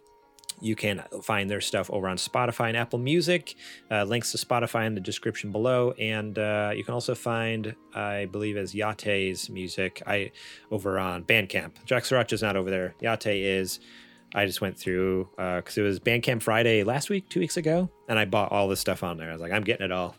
you 0.59 0.75
can 0.75 1.03
find 1.21 1.47
their 1.47 1.61
stuff 1.61 1.87
over 1.91 2.07
on 2.07 2.17
Spotify 2.17 2.69
and 2.69 2.77
Apple 2.77 2.97
Music. 2.97 3.53
Uh, 3.91 4.03
links 4.03 4.31
to 4.31 4.39
Spotify 4.39 4.87
in 4.87 4.95
the 4.95 4.99
description 4.99 5.51
below, 5.51 5.91
and 5.99 6.39
uh, 6.39 6.71
you 6.75 6.83
can 6.83 6.95
also 6.95 7.13
find, 7.13 7.75
I 7.93 8.25
believe, 8.25 8.57
as 8.57 8.73
Yate's 8.73 9.47
music, 9.47 10.01
I 10.07 10.31
over 10.71 10.97
on 10.97 11.23
Bandcamp. 11.23 11.85
Jack 11.85 12.01
Sriracha's 12.01 12.41
not 12.41 12.55
over 12.55 12.71
there. 12.71 12.95
Yate 12.99 13.27
is. 13.27 13.79
I 14.33 14.47
just 14.47 14.59
went 14.59 14.75
through 14.75 15.29
because 15.35 15.77
it 15.77 15.83
was 15.83 15.99
Bandcamp 15.99 16.41
Friday 16.41 16.83
last 16.83 17.11
week, 17.11 17.29
two 17.29 17.41
weeks 17.41 17.57
ago, 17.57 17.91
and 18.09 18.17
I 18.17 18.25
bought 18.25 18.51
all 18.51 18.67
this 18.67 18.79
stuff 18.79 19.03
on 19.03 19.17
there. 19.17 19.29
I 19.29 19.33
was 19.33 19.41
like, 19.41 19.51
I'm 19.51 19.63
getting 19.63 19.85
it 19.85 19.91
all. 19.91 20.15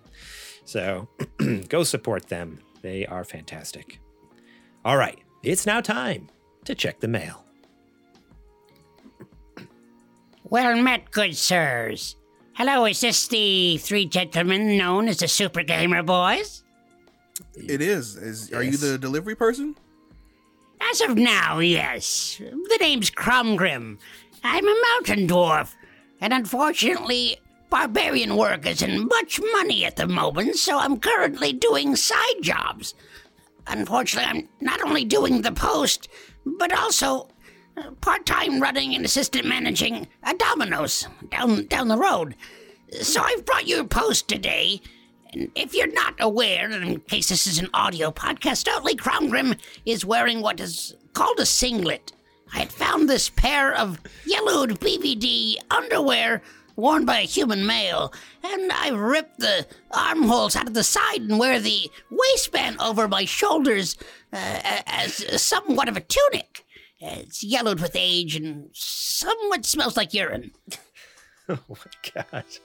So 0.64 1.08
go 1.68 1.82
support 1.82 2.28
them. 2.28 2.60
They 2.82 3.06
are 3.06 3.24
fantastic. 3.24 4.00
All 4.84 4.96
right, 4.96 5.18
it's 5.42 5.66
now 5.66 5.80
time 5.80 6.28
to 6.64 6.74
check 6.74 7.00
the 7.00 7.08
mail. 7.08 7.44
Well 10.44 10.76
met, 10.82 11.10
good 11.10 11.36
sirs. 11.36 12.16
Hello, 12.54 12.84
is 12.84 13.00
this 13.00 13.26
the 13.28 13.78
three 13.78 14.04
gentlemen 14.04 14.76
known 14.76 15.08
as 15.08 15.18
the 15.18 15.28
Super 15.28 15.62
Gamer 15.62 16.02
Boys? 16.02 16.64
It 17.54 17.80
is. 17.80 18.16
Is 18.16 18.52
are 18.52 18.62
you 18.62 18.76
the 18.76 18.98
delivery 18.98 19.34
person? 19.34 19.76
As 20.90 21.00
of 21.00 21.16
now, 21.16 21.60
yes. 21.60 22.36
The 22.38 22.78
name's 22.80 23.10
Cromgrim. 23.10 23.98
I'm 24.44 24.68
a 24.68 24.82
mountain 24.90 25.28
dwarf, 25.28 25.74
and 26.20 26.32
unfortunately, 26.32 27.38
barbarian 27.72 28.36
work 28.36 28.66
isn't 28.66 29.08
much 29.08 29.40
money 29.54 29.86
at 29.86 29.96
the 29.96 30.06
moment, 30.06 30.56
so 30.56 30.78
I'm 30.78 31.00
currently 31.00 31.54
doing 31.54 31.96
side 31.96 32.42
jobs. 32.42 32.94
Unfortunately, 33.66 34.28
I'm 34.28 34.48
not 34.60 34.82
only 34.84 35.06
doing 35.06 35.40
the 35.40 35.52
post, 35.52 36.08
but 36.44 36.70
also 36.70 37.28
uh, 37.78 37.92
part 38.02 38.26
time 38.26 38.60
running 38.60 38.94
and 38.94 39.06
assistant 39.06 39.46
managing 39.46 40.06
a 40.22 40.34
Domino's 40.34 41.08
down 41.30 41.64
down 41.64 41.88
the 41.88 41.96
road. 41.96 42.36
So 43.00 43.22
I've 43.22 43.46
brought 43.46 43.66
you 43.66 43.80
a 43.80 43.84
post 43.84 44.28
today. 44.28 44.82
And 45.32 45.50
if 45.54 45.72
you're 45.72 45.94
not 45.94 46.16
aware, 46.20 46.70
in 46.70 47.00
case 47.00 47.30
this 47.30 47.46
is 47.46 47.58
an 47.58 47.70
audio 47.72 48.10
podcast 48.10 48.68
only, 48.70 48.96
Cromgrim 48.96 49.58
is 49.86 50.04
wearing 50.04 50.42
what 50.42 50.60
is 50.60 50.94
called 51.14 51.40
a 51.40 51.46
singlet. 51.46 52.12
I 52.52 52.58
had 52.58 52.72
found 52.72 53.08
this 53.08 53.30
pair 53.30 53.72
of 53.72 53.98
yellowed 54.26 54.78
BVD 54.78 55.56
underwear 55.70 56.42
worn 56.76 57.04
by 57.04 57.20
a 57.20 57.26
human 57.26 57.66
male, 57.66 58.12
and 58.42 58.72
I 58.72 58.90
ripped 58.90 59.38
the 59.38 59.66
armholes 59.90 60.56
out 60.56 60.66
of 60.66 60.74
the 60.74 60.84
side 60.84 61.20
and 61.20 61.38
wear 61.38 61.60
the 61.60 61.90
waistband 62.10 62.80
over 62.80 63.08
my 63.08 63.24
shoulders 63.24 63.96
uh, 64.32 64.60
as 64.86 65.42
somewhat 65.42 65.88
of 65.88 65.96
a 65.96 66.00
tunic. 66.00 66.64
It's 67.00 67.42
yellowed 67.42 67.80
with 67.80 67.96
age 67.96 68.36
and 68.36 68.70
somewhat 68.72 69.66
smells 69.66 69.96
like 69.96 70.14
urine. 70.14 70.52
oh 71.48 71.58
my 71.68 72.22
gosh. 72.32 72.60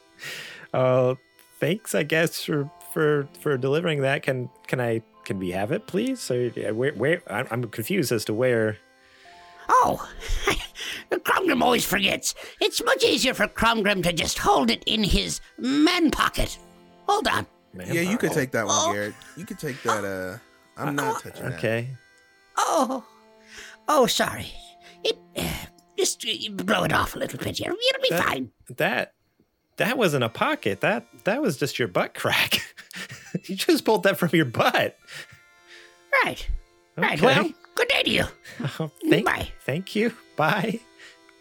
Oh, 0.74 1.18
thanks, 1.60 1.96
I 1.96 2.04
guess, 2.04 2.44
for 2.44 2.70
for 2.94 3.28
for 3.42 3.58
delivering 3.58 4.02
that. 4.02 4.24
Can 4.24 4.50
can 4.68 4.80
I 4.80 5.02
can 5.24 5.40
we 5.40 5.52
have 5.52 5.72
it, 5.72 5.88
please? 5.88 6.20
So 6.20 6.50
where 6.50 6.94
where 6.94 7.22
I'm, 7.28 7.48
I'm 7.50 7.64
confused 7.70 8.12
as 8.12 8.26
to 8.26 8.34
where. 8.34 8.78
Oh, 9.70 10.08
Cromgrim 11.12 11.62
always 11.62 11.86
forgets. 11.86 12.36
It's 12.62 12.84
much 12.84 13.04
easier 13.04 13.34
for 13.34 13.48
Cromgrim 13.48 14.04
to 14.04 14.14
just 14.14 14.38
hold 14.40 14.70
it 14.70 14.84
in 14.86 15.04
his 15.04 15.42
man 15.58 16.12
pocket. 16.12 16.58
Hold 17.08 17.28
on. 17.28 17.46
Man, 17.74 17.88
yeah, 17.94 18.02
you 18.02 18.18
could 18.18 18.32
oh, 18.32 18.36
take 18.36 18.52
that 18.52 18.66
one, 18.66 18.76
Oh. 18.78 18.94
Garrett. 18.94 19.14
You 19.36 19.46
could 19.46 19.60
take 19.60 19.82
that. 19.84 20.04
Uh, 20.04 20.38
I'm 20.78 20.96
not 20.96 21.22
touching 21.22 21.44
that. 21.44 21.58
Okay. 21.58 21.90
Oh, 22.58 23.06
oh, 23.88 24.08
sorry. 24.08 24.52
It 25.04 25.18
uh, 25.36 25.48
just 25.98 26.26
uh, 26.26 26.52
blow 26.52 26.84
it 26.84 26.94
off 26.94 27.16
a 27.16 27.20
little 27.20 27.40
bit 27.40 27.58
here. 27.58 27.72
It'll 27.72 28.02
be 28.02 28.10
That- 28.10 28.24
fine. 28.24 28.52
That 28.78 29.14
that 29.78 29.98
wasn't 29.98 30.24
a 30.24 30.30
pocket. 30.30 30.82
That 30.82 31.06
that 31.26 31.42
was 31.42 31.58
just 31.58 31.78
your 31.80 31.88
butt 31.88 32.14
crack. 32.14 32.60
you 33.46 33.56
just 33.56 33.86
pulled 33.86 34.04
that 34.04 34.18
from 34.18 34.30
your 34.34 34.46
butt. 34.46 34.98
Right. 36.24 36.48
Right. 36.96 37.22
Well, 37.22 37.52
good 37.78 37.88
day 37.88 38.04
to 38.04 38.10
you. 38.10 38.26
Oh, 38.80 38.92
thank, 39.10 39.26
Bye. 39.26 39.50
Thank 39.62 39.96
you. 39.96 40.14
Bye. 40.36 40.80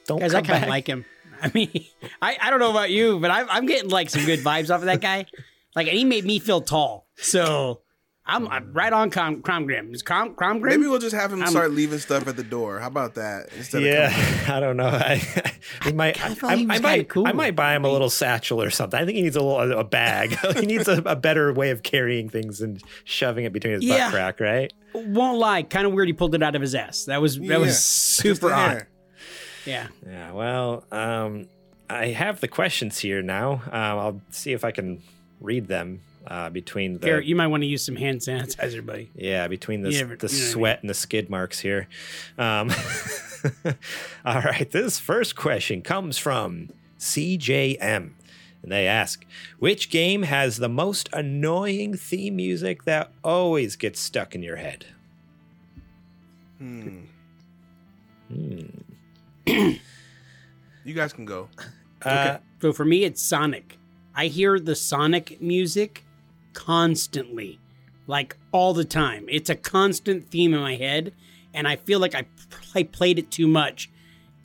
Don't 0.07 0.21
Guys, 0.21 0.35
I 0.35 0.43
kind 0.43 0.65
of 0.65 0.69
like 0.69 0.87
him. 0.87 1.05
I 1.43 1.51
mean, 1.53 1.85
I, 2.23 2.37
I 2.41 2.51
don't 2.51 2.61
know 2.61 2.71
about 2.71 2.91
you, 2.91 3.19
but 3.19 3.31
I'm, 3.31 3.47
I'm 3.51 3.67
getting 3.67 3.91
like 3.91 4.11
some 4.11 4.25
good 4.25 4.41
vibes 4.41 4.75
off 4.75 4.81
of 4.81 4.87
that 4.87 5.01
guy. 5.01 5.27
Like, 5.75 5.89
and 5.89 5.97
he 5.97 6.05
made 6.05 6.25
me 6.25 6.39
feel 6.39 6.61
tall. 6.61 7.07
So 7.17 7.81
I'm, 8.29 8.49
I'm 8.49 8.73
right 8.73 8.93
on 8.93 9.11
Crom, 9.11 9.41
Cromgrim. 9.41 9.95
Is 9.95 10.03
Crom, 10.03 10.35
Cromgrim? 10.35 10.71
Maybe 10.71 10.89
we'll 10.89 10.99
just 10.99 11.15
have 11.15 11.33
him 11.33 11.41
I'm- 11.43 11.51
start 11.53 11.71
leaving 11.71 12.01
stuff 12.01 12.27
at 12.27 12.35
the 12.37 12.43
door. 12.43 12.81
How 12.81 12.89
about 12.89 13.15
that? 13.15 13.51
Instead 13.57 13.83
Yeah, 13.85 14.09
of 14.09 14.51
I 14.51 14.59
don't 14.61 14.77
know. 14.77 14.87
I, 14.93 15.23
we 15.85 15.93
might. 15.93 16.21
I, 16.25 16.35
kinda 16.35 16.75
I 16.75 16.79
might. 16.81 17.09
cool. 17.09 17.27
I 17.27 17.33
might 17.33 17.55
buy 17.55 17.77
him 17.77 17.85
a 17.85 17.89
little 17.91 18.11
satchel 18.11 18.61
or 18.61 18.71
something. 18.71 18.99
I 19.01 19.05
think 19.05 19.15
he 19.17 19.23
needs 19.23 19.37
a 19.37 19.43
little 19.43 19.79
a 19.79 19.85
bag. 19.85 20.37
he 20.57 20.67
needs 20.67 20.89
a, 20.89 21.03
a 21.07 21.15
better 21.15 21.53
way 21.53 21.71
of 21.71 21.85
carrying 21.85 22.29
things 22.29 22.61
and 22.61 22.83
shoving 23.05 23.45
it 23.45 23.53
between 23.53 23.75
his 23.75 23.85
Yeah. 23.85 24.07
butt 24.07 24.13
crack, 24.13 24.41
right? 24.41 24.73
Won't 24.93 25.39
lie, 25.39 25.63
kind 25.63 25.87
of 25.87 25.93
weird. 25.93 26.09
He 26.09 26.13
pulled 26.13 26.35
it 26.35 26.43
out 26.43 26.57
of 26.57 26.63
his 26.63 26.75
ass. 26.75 27.05
That 27.05 27.21
was 27.23 27.39
that 27.39 27.45
Yeah, 27.45 27.59
was 27.59 27.79
super 27.85 28.49
the 28.49 28.55
odd. 28.55 28.87
Yeah. 29.65 29.87
Yeah. 30.05 30.33
Well, 30.33 30.85
um, 30.91 31.47
I 31.89 32.07
have 32.09 32.41
the 32.41 32.49
questions 32.49 32.99
here 32.99 33.23
now. 33.23 33.63
Um, 33.67 33.73
I'll 33.73 34.21
see 34.31 34.53
if 34.53 34.65
I 34.65 34.73
can 34.73 35.03
read 35.41 35.69
them 35.69 36.01
uh, 36.27 36.51
between 36.51 36.95
the. 36.95 37.07
Garrett, 37.07 37.27
you 37.27 37.37
might 37.37 37.47
want 37.49 37.63
to 37.63 37.67
use 37.67 37.85
some 37.85 37.97
hand 37.97 38.21
sanitizer, 38.21 38.85
buddy. 38.85 39.11
Yeah, 39.15 39.49
between 39.49 39.83
the, 39.83 39.93
You 39.93 39.99
never- 39.99 40.17
the 40.17 40.27
you 40.27 40.33
know 40.33 40.39
what 40.39 40.43
I 40.43 40.45
mean. 40.45 40.53
sweat 40.53 40.81
and 40.83 40.91
the 40.91 40.95
skid 40.95 41.31
marks 41.31 41.61
here. 41.61 41.89
Um, 42.39 42.71
all 44.25 44.41
right, 44.43 44.69
this 44.71 44.99
first 44.99 45.37
question 45.37 45.83
comes 45.83 46.19
from 46.19 46.71
CJM. 46.99 48.11
And 48.63 48.73
they 48.73 48.89
ask, 48.89 49.25
which 49.61 49.91
game 49.91 50.23
has 50.25 50.57
the 50.57 50.69
most 50.69 51.09
annoying 51.13 51.95
theme 51.97 52.35
music 52.37 52.83
that 52.85 53.13
always 53.23 53.77
gets 53.77 54.01
stuck 54.01 54.35
in 54.35 54.43
your 54.43 54.57
head? 54.57 54.87
Hmm. 56.59 56.99
Hmm. 58.29 58.61
You 60.85 60.95
guys 60.95 61.13
can 61.13 61.25
go. 61.27 61.49
Uh, 62.03 62.39
So 62.61 62.73
for 62.73 62.85
me, 62.85 63.05
it's 63.05 63.23
Sonic. 63.23 63.79
I 64.15 64.27
hear 64.29 64.59
the 64.59 64.75
Sonic 64.75 65.41
music 65.41 66.05
constantly, 66.57 67.61
like 68.07 68.37
all 68.51 68.73
the 68.73 68.85
time. 68.85 69.27
It's 69.29 69.51
a 69.51 69.55
constant 69.55 70.31
theme 70.31 70.55
in 70.55 70.61
my 70.61 70.77
head, 70.77 71.13
and 71.53 71.69
I 71.69 71.77
feel 71.77 72.01
like 72.01 72.15
I, 72.15 72.25
I 72.75 72.85
played 72.85 73.19
it 73.19 73.31
too 73.31 73.47
much 73.47 73.91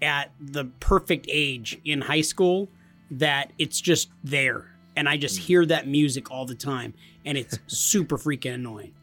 at 0.01 0.31
the 0.39 0.65
perfect 0.81 1.25
age 1.29 1.79
in 1.85 2.01
high 2.01 2.21
school 2.21 2.67
that 3.11 3.53
it's 3.57 3.79
just 3.79 4.09
there. 4.23 4.67
And 4.95 5.07
I 5.07 5.15
just 5.15 5.39
hear 5.39 5.65
that 5.67 5.87
music 5.87 6.29
all 6.29 6.45
the 6.45 6.53
time, 6.53 6.93
and 7.25 7.37
it's 7.37 7.57
super 7.67 8.17
freaking 8.17 8.55
annoying. 8.55 8.93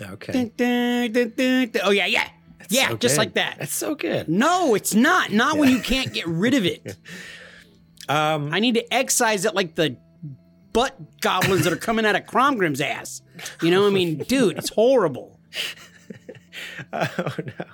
okay. 0.00 0.50
Dun, 0.56 1.12
dun, 1.12 1.32
dun. 1.36 1.70
Oh, 1.82 1.90
yeah, 1.90 2.06
yeah. 2.06 2.28
That's 2.60 2.72
yeah, 2.72 2.90
so 2.90 2.96
just 2.96 3.14
good. 3.14 3.18
like 3.18 3.34
that. 3.34 3.56
That's 3.58 3.74
so 3.74 3.96
good. 3.96 4.28
No, 4.28 4.76
it's 4.76 4.94
not. 4.94 5.32
Not 5.32 5.58
when 5.58 5.68
you 5.68 5.80
can't 5.80 6.12
get 6.14 6.28
rid 6.28 6.54
of 6.54 6.64
it. 6.64 6.96
Um, 8.08 8.52
I 8.52 8.58
need 8.58 8.74
to 8.74 8.92
excise 8.92 9.44
it 9.44 9.54
like 9.54 9.76
the 9.76 9.96
butt 10.72 11.20
goblins 11.20 11.64
that 11.64 11.72
are 11.72 11.76
coming 11.76 12.04
out 12.06 12.16
of 12.16 12.26
Cromgrim's 12.26 12.80
ass. 12.80 13.22
You 13.62 13.70
know, 13.70 13.86
I 13.86 13.90
mean, 13.90 14.18
dude, 14.18 14.58
it's 14.58 14.70
horrible. 14.70 15.38
oh 16.92 17.36
no. 17.46 17.64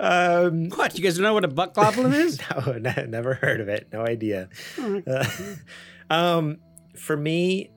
Um, 0.00 0.68
What? 0.70 0.96
You 0.96 1.04
guys 1.04 1.16
don't 1.16 1.24
know 1.24 1.34
what 1.34 1.44
a 1.44 1.48
butt 1.48 1.74
goblin 1.74 2.12
is? 2.12 2.40
No, 2.66 2.72
ne- 2.72 3.06
never 3.08 3.34
heard 3.34 3.60
of 3.60 3.68
it. 3.68 3.88
No 3.92 4.02
idea. 4.04 4.48
Uh, 4.80 5.24
um, 6.10 6.58
for 6.96 7.16
me, 7.16 7.70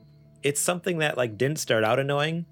it's 0.43 0.61
something 0.61 0.99
that 0.99 1.17
like 1.17 1.37
didn't 1.37 1.59
start 1.59 1.83
out 1.83 1.99
annoying, 1.99 2.45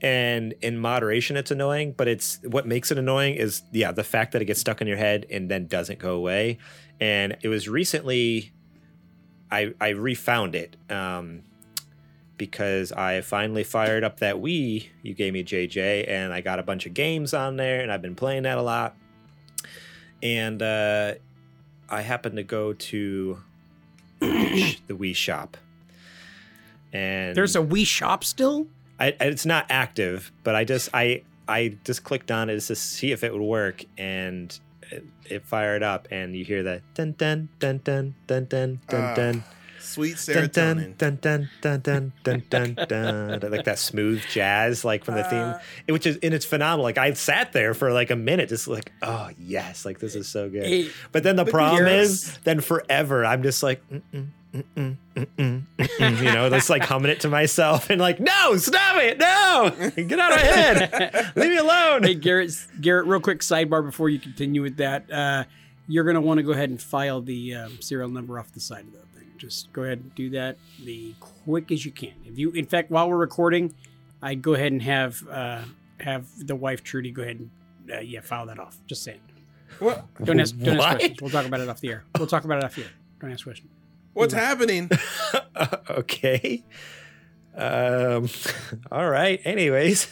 and 0.00 0.54
in 0.62 0.78
moderation, 0.78 1.36
it's 1.36 1.50
annoying. 1.50 1.94
But 1.96 2.08
it's 2.08 2.38
what 2.44 2.66
makes 2.66 2.90
it 2.90 2.98
annoying 2.98 3.34
is 3.34 3.62
yeah 3.72 3.92
the 3.92 4.04
fact 4.04 4.32
that 4.32 4.42
it 4.42 4.46
gets 4.46 4.60
stuck 4.60 4.80
in 4.80 4.86
your 4.86 4.96
head 4.96 5.26
and 5.30 5.50
then 5.50 5.66
doesn't 5.66 5.98
go 5.98 6.14
away. 6.14 6.58
And 7.00 7.36
it 7.42 7.48
was 7.48 7.68
recently, 7.68 8.52
I 9.50 9.74
I 9.80 9.90
refound 9.90 10.54
it. 10.54 10.76
Um, 10.90 11.42
because 12.38 12.92
I 12.92 13.20
finally 13.20 13.64
fired 13.64 14.04
up 14.04 14.20
that 14.20 14.36
Wii 14.36 14.86
you 15.02 15.12
gave 15.12 15.32
me, 15.32 15.42
JJ, 15.44 16.08
and 16.08 16.32
I 16.32 16.40
got 16.40 16.58
a 16.58 16.62
bunch 16.62 16.86
of 16.86 16.94
games 16.94 17.34
on 17.34 17.56
there, 17.56 17.80
and 17.80 17.92
I've 17.92 18.00
been 18.00 18.14
playing 18.14 18.44
that 18.44 18.56
a 18.56 18.62
lot. 18.62 18.96
And 20.22 20.62
uh, 20.62 21.14
I 21.90 22.00
happened 22.02 22.36
to 22.36 22.44
go 22.44 22.72
to 22.72 23.38
the 24.20 24.76
Wii, 24.88 25.14
shop. 25.14 25.56
and 26.92 27.36
There's 27.36 27.56
a 27.56 27.60
Wii 27.60 27.86
shop 27.86 28.24
still. 28.24 28.68
I, 29.00 29.14
it's 29.20 29.46
not 29.46 29.66
active, 29.68 30.32
but 30.44 30.54
I 30.54 30.64
just 30.64 30.88
I 30.94 31.22
I 31.46 31.76
just 31.84 32.04
clicked 32.04 32.30
on 32.30 32.50
it 32.50 32.54
just 32.54 32.68
to 32.68 32.76
see 32.76 33.12
if 33.12 33.24
it 33.24 33.32
would 33.32 33.42
work, 33.42 33.84
and 33.96 34.58
it, 34.90 35.04
it 35.26 35.46
fired 35.46 35.82
up, 35.82 36.08
and 36.10 36.34
you 36.36 36.44
hear 36.44 36.62
that 36.62 36.82
dun 36.94 37.14
dun 37.18 37.48
dun 37.58 37.80
dun 37.84 38.14
dun 38.26 38.44
dun 38.46 38.80
dun 38.88 39.04
Ah, 39.04 39.14
dun. 39.14 39.44
Sweet 39.88 40.16
Dun 40.26 40.48
dun 40.48 40.76
serotonin. 40.78 40.98
dun 40.98 41.18
dun 41.20 41.50
dun 41.60 41.80
dun 41.80 42.12
dun 42.50 42.76
dun 42.86 43.38
dun 43.40 43.50
like 43.50 43.64
that 43.64 43.78
smooth 43.78 44.22
jazz 44.30 44.84
like 44.84 45.04
from 45.04 45.14
the 45.16 45.24
theme, 45.24 45.38
uh. 45.38 45.58
It- 45.86 45.92
which 45.92 46.06
is 46.06 46.18
and 46.22 46.34
it's 46.34 46.44
phenomenal. 46.44 46.84
Like 46.84 46.98
I 46.98 47.12
sat 47.14 47.52
there 47.52 47.74
for 47.74 47.92
like 47.92 48.10
a 48.10 48.16
minute, 48.16 48.48
just 48.48 48.68
like 48.68 48.92
oh 49.02 49.30
yes, 49.38 49.84
like 49.84 49.98
this 49.98 50.14
is 50.14 50.28
so 50.28 50.48
good. 50.48 50.64
Hey, 50.66 50.90
But 51.12 51.22
then 51.22 51.36
the 51.36 51.44
but 51.44 51.52
problem 51.52 51.84
Garrett's- 51.84 52.10
is, 52.28 52.38
then 52.44 52.60
forever 52.60 53.24
I'm 53.24 53.42
just 53.42 53.62
like, 53.62 53.82
mm-mm, 53.90 54.26
mm-mm, 54.54 54.96
mm-mm, 55.16 55.62
mm-mm, 55.78 56.18
you 56.18 56.32
know, 56.32 56.48
just 56.50 56.70
like 56.70 56.82
humming 56.82 57.10
it 57.10 57.20
to 57.20 57.28
myself 57.28 57.90
and 57.90 58.00
like, 58.00 58.20
no, 58.20 58.56
stop 58.56 58.96
it, 58.98 59.18
no, 59.18 59.70
get 59.96 60.18
out 60.18 60.32
of 60.32 60.36
my 60.38 60.42
head, 60.42 61.32
leave 61.36 61.50
me 61.50 61.56
alone. 61.56 62.02
hey 62.02 62.14
Garrett, 62.14 62.52
Garrett, 62.80 63.06
real 63.06 63.20
quick 63.20 63.40
sidebar 63.40 63.84
before 63.84 64.08
you 64.08 64.18
continue 64.18 64.62
with 64.62 64.76
that. 64.78 65.10
Uh, 65.10 65.44
you're 65.90 66.04
gonna 66.04 66.20
want 66.20 66.36
to 66.38 66.42
go 66.42 66.52
ahead 66.52 66.68
and 66.68 66.80
file 66.82 67.22
the 67.22 67.54
um, 67.54 67.80
serial 67.80 68.10
number 68.10 68.38
off 68.38 68.52
the 68.52 68.60
side 68.60 68.80
of 68.84 68.92
that 68.92 68.98
thing. 68.98 69.07
Just 69.38 69.72
go 69.72 69.84
ahead 69.84 69.98
and 69.98 70.14
do 70.14 70.30
that 70.30 70.56
the 70.84 71.14
quick 71.20 71.70
as 71.72 71.84
you 71.84 71.92
can. 71.92 72.14
If 72.24 72.38
you, 72.38 72.50
in 72.50 72.66
fact, 72.66 72.90
while 72.90 73.08
we're 73.08 73.16
recording, 73.16 73.74
I'd 74.22 74.42
go 74.42 74.54
ahead 74.54 74.72
and 74.72 74.82
have 74.82 75.26
uh, 75.28 75.62
have 76.00 76.26
the 76.46 76.56
wife 76.56 76.82
Trudy 76.82 77.10
go 77.10 77.22
ahead 77.22 77.38
and 77.38 77.50
uh, 77.92 78.00
yeah 78.00 78.20
file 78.20 78.46
that 78.46 78.58
off. 78.58 78.78
Just 78.86 79.02
saying. 79.02 79.20
What? 79.78 80.04
Don't 80.24 80.40
ask, 80.40 80.58
don't 80.58 80.80
ask 80.80 80.98
questions. 80.98 81.20
We'll 81.20 81.30
talk 81.30 81.46
about 81.46 81.60
it 81.60 81.68
off 81.68 81.80
the 81.80 81.90
air. 81.90 82.04
We'll 82.18 82.26
talk 82.26 82.44
about 82.44 82.58
it 82.58 82.64
off 82.64 82.74
the 82.74 82.82
air. 82.82 82.90
Don't 83.20 83.30
ask 83.30 83.44
questions. 83.44 83.70
What's 84.12 84.34
happening? 84.34 84.90
okay. 85.90 86.64
Um. 87.54 88.28
All 88.92 89.08
right. 89.08 89.40
Anyways, 89.44 90.08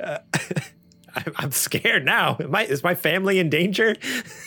uh, 0.00 0.18
I'm, 1.14 1.32
I'm 1.36 1.52
scared 1.52 2.04
now. 2.04 2.36
Am 2.40 2.54
I, 2.54 2.64
is 2.64 2.82
my 2.82 2.94
family 2.94 3.38
in 3.38 3.50
danger? 3.50 3.96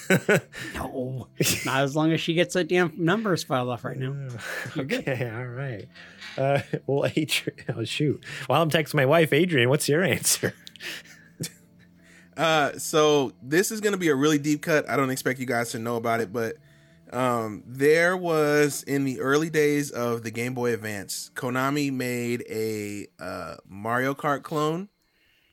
No, 0.75 1.27
not 1.65 1.81
as 1.83 1.95
long 1.95 2.11
as 2.11 2.21
she 2.21 2.33
gets 2.33 2.53
that 2.53 2.67
damn 2.67 2.93
numbers 2.97 3.43
filed 3.43 3.69
off 3.69 3.83
right 3.83 3.97
now. 3.97 4.15
okay. 4.77 5.31
All 5.33 5.45
right. 5.45 5.87
Uh, 6.37 6.59
well, 6.85 7.09
Adrian. 7.15 7.59
Oh 7.75 7.83
shoot. 7.83 8.23
While 8.47 8.61
I'm 8.61 8.69
texting 8.69 8.95
my 8.95 9.05
wife, 9.05 9.33
Adrian, 9.33 9.69
what's 9.69 9.87
your 9.87 10.03
answer? 10.03 10.53
Uh, 12.35 12.77
so 12.77 13.33
this 13.41 13.71
is 13.71 13.79
gonna 13.79 13.97
be 13.97 14.09
a 14.09 14.15
really 14.15 14.37
deep 14.37 14.61
cut. 14.61 14.89
I 14.89 14.97
don't 14.97 15.09
expect 15.09 15.39
you 15.39 15.45
guys 15.45 15.71
to 15.71 15.79
know 15.79 15.95
about 15.95 16.19
it, 16.19 16.33
but 16.33 16.57
um, 17.11 17.63
there 17.67 18.17
was 18.17 18.83
in 18.83 19.03
the 19.05 19.19
early 19.19 19.49
days 19.49 19.91
of 19.91 20.23
the 20.23 20.31
Game 20.31 20.53
Boy 20.53 20.73
Advance, 20.73 21.31
Konami 21.35 21.91
made 21.91 22.43
a 22.49 23.07
uh, 23.19 23.55
Mario 23.67 24.13
Kart 24.15 24.43
clone 24.43 24.89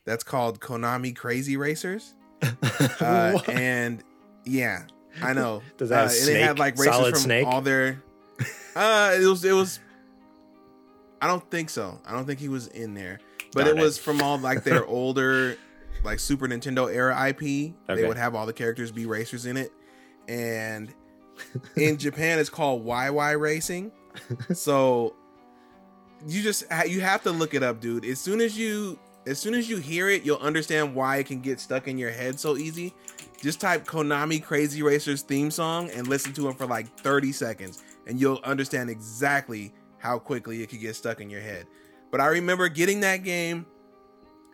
that's 0.05 0.23
called 0.23 0.59
Konami 0.59 1.15
Crazy 1.15 1.57
Racers, 1.57 2.13
uh, 3.01 3.39
and 3.47 4.03
yeah, 4.45 4.83
I 5.21 5.33
know. 5.33 5.61
Does 5.77 5.89
that 5.89 6.11
have 6.11 6.27
uh, 6.27 6.31
it 6.31 6.41
had 6.41 6.59
like 6.59 6.77
racers 6.77 6.95
Solid 6.95 7.13
from 7.13 7.21
Snake? 7.21 7.47
all 7.47 7.61
their. 7.61 8.03
Uh, 8.75 9.17
it 9.19 9.25
was 9.25 9.43
it 9.45 9.53
was. 9.53 9.79
I 11.21 11.27
don't 11.27 11.47
think 11.51 11.69
so. 11.69 11.99
I 12.05 12.13
don't 12.13 12.25
think 12.25 12.39
he 12.39 12.49
was 12.49 12.67
in 12.67 12.93
there, 12.93 13.19
but 13.53 13.67
it 13.67 13.77
it. 13.77 13.81
was 13.81 13.97
from 13.97 14.21
all 14.21 14.37
like 14.39 14.63
their 14.63 14.85
older, 14.87 15.57
like 16.03 16.19
Super 16.19 16.47
Nintendo 16.47 16.91
era 16.93 17.27
IP. 17.29 17.35
Okay. 17.37 17.73
They 17.87 18.07
would 18.07 18.17
have 18.17 18.33
all 18.33 18.45
the 18.45 18.53
characters 18.53 18.91
be 18.91 19.05
racers 19.05 19.45
in 19.45 19.57
it, 19.57 19.71
and 20.27 20.91
in 21.75 21.97
Japan 21.97 22.39
it's 22.39 22.49
called 22.49 22.85
YY 22.85 23.39
Racing. 23.39 23.91
So 24.53 25.15
you 26.27 26.41
just 26.41 26.63
you 26.87 27.01
have 27.01 27.23
to 27.23 27.31
look 27.31 27.53
it 27.53 27.61
up, 27.61 27.79
dude. 27.79 28.05
As 28.05 28.19
soon 28.19 28.41
as 28.41 28.57
you 28.57 28.99
as 29.25 29.39
soon 29.39 29.53
as 29.53 29.69
you 29.69 29.77
hear 29.77 30.09
it, 30.09 30.23
you'll 30.23 30.37
understand 30.37 30.95
why 30.95 31.17
it 31.17 31.25
can 31.27 31.41
get 31.41 31.59
stuck 31.59 31.87
in 31.87 31.97
your 31.97 32.11
head 32.11 32.39
so 32.39 32.57
easy. 32.57 32.93
Just 33.41 33.59
type 33.61 33.85
Konami 33.85 34.43
Crazy 34.43 34.81
Racers 34.81 35.21
theme 35.21 35.51
song 35.51 35.89
and 35.91 36.07
listen 36.07 36.33
to 36.33 36.49
it 36.49 36.57
for 36.57 36.65
like 36.65 36.87
30 36.99 37.31
seconds, 37.31 37.83
and 38.07 38.19
you'll 38.19 38.39
understand 38.43 38.89
exactly 38.89 39.73
how 39.97 40.19
quickly 40.19 40.63
it 40.63 40.69
could 40.69 40.79
get 40.79 40.95
stuck 40.95 41.21
in 41.21 41.29
your 41.29 41.41
head. 41.41 41.67
But 42.11 42.21
I 42.21 42.27
remember 42.27 42.67
getting 42.69 43.01
that 43.01 43.23
game 43.23 43.65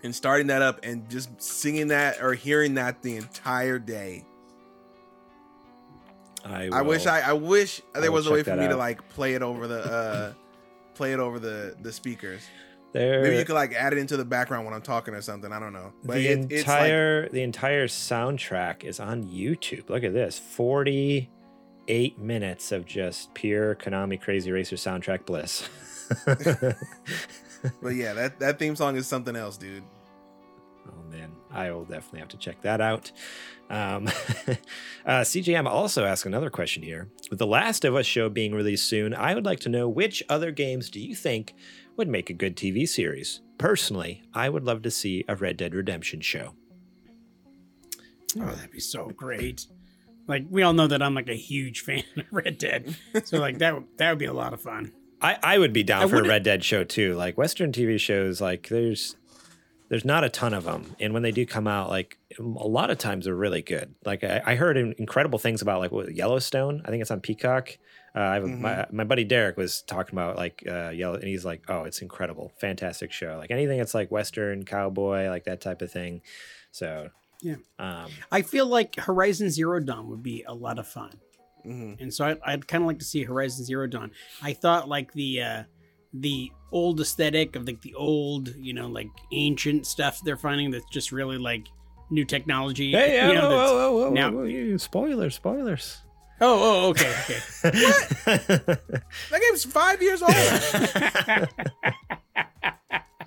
and 0.04 0.14
starting 0.16 0.48
that 0.48 0.62
up 0.62 0.80
and 0.84 1.10
just 1.10 1.42
singing 1.42 1.88
that 1.88 2.22
or 2.22 2.34
hearing 2.34 2.76
that 2.76 3.02
the 3.02 3.18
entire 3.18 3.80
day. 3.80 4.26
I, 6.46 6.70
I 6.72 6.82
wish 6.82 7.06
I 7.06 7.22
I 7.22 7.34
wish 7.34 7.82
there 7.94 8.12
will 8.12 8.18
was 8.18 8.28
a 8.28 8.32
way 8.32 8.44
for 8.44 8.56
me 8.56 8.68
to 8.68 8.78
like 8.78 9.08
play 9.10 9.34
it 9.34 9.42
over 9.42 9.68
the 9.68 9.80
uh 9.82 10.34
play 10.94 11.14
it 11.14 11.20
over 11.20 11.40
the 11.40 11.76
the 11.82 11.92
speakers. 11.92 12.42
Maybe 12.94 13.38
you 13.38 13.46
could 13.46 13.56
like 13.56 13.74
add 13.74 13.94
it 13.94 14.00
into 14.00 14.18
the 14.18 14.26
background 14.26 14.66
when 14.66 14.74
I'm 14.74 14.82
talking 14.82 15.14
or 15.14 15.22
something. 15.22 15.52
I 15.52 15.60
don't 15.60 15.74
know. 15.74 15.94
But 16.04 16.16
the 16.16 16.28
it, 16.28 16.40
it's 16.52 16.52
like 16.52 16.60
entire 16.60 17.30
the 17.30 17.42
entire 17.44 17.88
soundtrack 17.88 18.84
is 18.84 19.00
on 19.00 19.24
YouTube. 19.26 19.90
Look 19.90 20.04
at 20.04 20.14
this, 20.14 20.40
forty 20.40 21.30
eight 21.88 22.20
minutes 22.20 22.72
of 22.72 22.86
just 22.86 23.34
pure 23.34 23.76
Konami 23.76 24.20
Crazy 24.20 24.52
Racer 24.52 24.76
soundtrack 24.76 25.26
bliss. 25.26 25.68
but 26.26 27.96
yeah, 27.96 28.14
that 28.14 28.40
that 28.40 28.60
theme 28.60 28.76
song 28.76 28.96
is 28.96 29.08
something 29.08 29.36
else, 29.36 29.58
dude. 29.58 29.84
Oh 30.88 31.12
man, 31.12 31.32
I 31.52 31.72
will 31.72 31.86
definitely 31.86 32.20
have 32.20 32.30
to 32.30 32.38
check 32.38 32.62
that 32.62 32.82
out. 32.82 33.12
Um, 33.70 34.08
uh, 35.06 35.22
CJM 35.22 35.66
also 35.66 36.06
asked 36.06 36.26
another 36.26 36.50
question 36.50 36.84
here. 36.84 37.10
With 37.30 37.40
The 37.40 37.48
Last 37.48 37.84
of 37.84 37.96
Us 37.96 38.06
show 38.06 38.30
being 38.30 38.54
released 38.54 38.88
soon, 38.88 39.14
I 39.14 39.36
would 39.36 39.46
like 39.46 39.60
to 39.62 39.70
know 39.70 39.90
which 39.90 40.24
other 40.30 40.52
games 40.52 40.90
do 40.90 41.02
you 41.02 41.16
think 41.16 41.54
would 41.98 42.08
make 42.08 42.30
a 42.30 42.34
good 42.34 42.56
TV 42.56 42.88
series? 42.88 43.42
Personally, 43.58 44.24
I 44.34 44.50
would 44.50 44.64
love 44.64 44.84
to 44.84 44.92
see 44.92 45.26
a 45.28 45.36
Red 45.36 45.58
Dead 45.58 45.74
Redemption 45.74 46.22
show. 46.22 46.54
Oh, 48.40 48.46
that'd 48.46 48.72
be 48.72 48.80
so 48.80 49.08
great. 49.08 49.66
Like 50.28 50.46
we 50.50 50.62
all 50.62 50.74
know 50.74 50.88
that 50.88 51.02
I'm 51.02 51.16
like 51.16 51.30
a 51.30 51.36
huge 51.36 51.82
fan 51.86 52.04
of 52.16 52.26
Red 52.32 52.58
Dead, 52.58 52.96
so 53.24 53.40
like 53.40 53.58
that 53.60 53.74
would 53.74 53.86
that 53.98 54.10
would 54.10 54.20
be 54.20 54.26
a 54.26 54.34
lot 54.34 54.54
of 54.54 54.62
fun. 54.62 54.94
I, 55.20 55.38
I 55.42 55.58
would 55.58 55.74
be 55.74 55.84
down 55.84 56.04
I 56.04 56.08
for 56.08 56.18
a 56.18 56.28
Red 56.28 56.44
Dead 56.44 56.64
show 56.64 56.84
too. 56.84 57.16
Like 57.16 57.38
Western 57.38 57.72
TV 57.72 58.00
shows, 58.00 58.40
like 58.40 58.70
there's 58.70 59.16
there's 59.90 60.06
not 60.06 60.24
a 60.24 60.30
ton 60.30 60.54
of 60.54 60.66
them, 60.66 60.96
and 61.00 61.14
when 61.14 61.24
they 61.24 61.32
do 61.32 61.46
come 61.46 61.68
out, 61.68 61.90
like 61.90 62.20
a 62.38 62.44
lot 62.44 62.92
of 62.92 62.98
times 62.98 63.26
they're 63.26 63.36
really 63.36 63.62
good. 63.62 63.96
Like 64.06 64.24
I, 64.24 64.42
I 64.46 64.56
heard 64.56 64.78
incredible 64.78 65.40
things 65.40 65.62
about 65.62 65.80
like 65.80 65.92
what, 65.92 66.14
Yellowstone. 66.14 66.84
I 66.86 66.90
think 66.90 67.02
it's 67.02 67.12
on 67.12 67.22
Peacock. 67.22 67.78
Uh, 68.18 68.30
I 68.32 68.34
have 68.36 68.44
a- 68.44 68.48
my 68.48 68.86
my 68.92 69.04
buddy 69.04 69.24
Derek 69.24 69.58
was 69.58 69.84
talking 69.84 70.16
about 70.16 70.38
like 70.38 70.64
uh, 70.68 70.90
Yellow, 70.90 71.16
and 71.16 71.26
he's 71.28 71.46
like, 71.46 71.62
"Oh, 71.68 71.84
it's 71.84 72.02
incredible, 72.02 72.52
fantastic 72.60 73.12
show. 73.12 73.36
Like 73.38 73.52
anything 73.52 73.78
that's 73.78 73.94
like 73.94 74.10
Western 74.10 74.66
cowboy, 74.66 75.30
like 75.30 75.44
that 75.44 75.62
type 75.62 75.82
of 75.84 75.92
thing." 75.92 76.22
So 76.72 77.10
Yeah. 77.42 77.58
um, 77.78 78.10
I 78.32 78.42
feel 78.42 78.66
like 78.66 78.96
Horizon 78.96 79.50
Zero 79.52 79.80
Dawn 79.80 80.10
would 80.10 80.24
be 80.24 80.44
a 80.48 80.54
lot 80.54 80.80
of 80.80 80.88
fun, 80.88 81.12
hmm 81.64 81.94
and 82.00 82.12
so 82.14 82.26
I, 82.26 82.38
I'd 82.54 82.68
kind 82.68 82.84
of 82.84 82.88
like 82.88 83.00
to 83.00 83.06
see 83.06 83.24
Horizon 83.24 83.64
Zero 83.66 83.86
Dawn. 83.88 84.12
I 84.42 84.54
thought 84.54 84.90
like 84.90 85.14
the 85.14 85.42
uh, 85.44 85.64
the 86.14 86.52
old 86.72 87.00
aesthetic 87.00 87.56
of 87.56 87.68
like 87.68 87.82
the 87.82 87.94
old, 87.94 88.56
you 88.56 88.74
know, 88.74 88.88
like 88.88 89.10
ancient 89.32 89.86
stuff 89.86 90.22
they're 90.24 90.38
finding 90.38 90.72
that's 90.72 90.90
just 90.92 91.12
really 91.12 91.38
like 91.38 91.68
new 92.10 92.26
technology. 92.26 92.92
hey, 92.94 93.22
you 93.28 93.36
whoa, 93.36 93.42
know, 93.42 93.50
whoa, 93.50 93.92
whoa, 93.94 94.08
whoa, 94.08 94.14
now- 94.14 94.44
you 94.44 94.78
spoilers, 94.80 95.36
spoilers. 95.36 96.02
Oh, 96.40 96.86
oh, 96.86 96.90
okay, 96.90 97.14
okay. 97.24 97.40
What? 97.64 98.92
That 99.32 99.42
game's 99.42 99.66
five 99.66 100.02
years 100.02 100.22
old. 100.22 100.34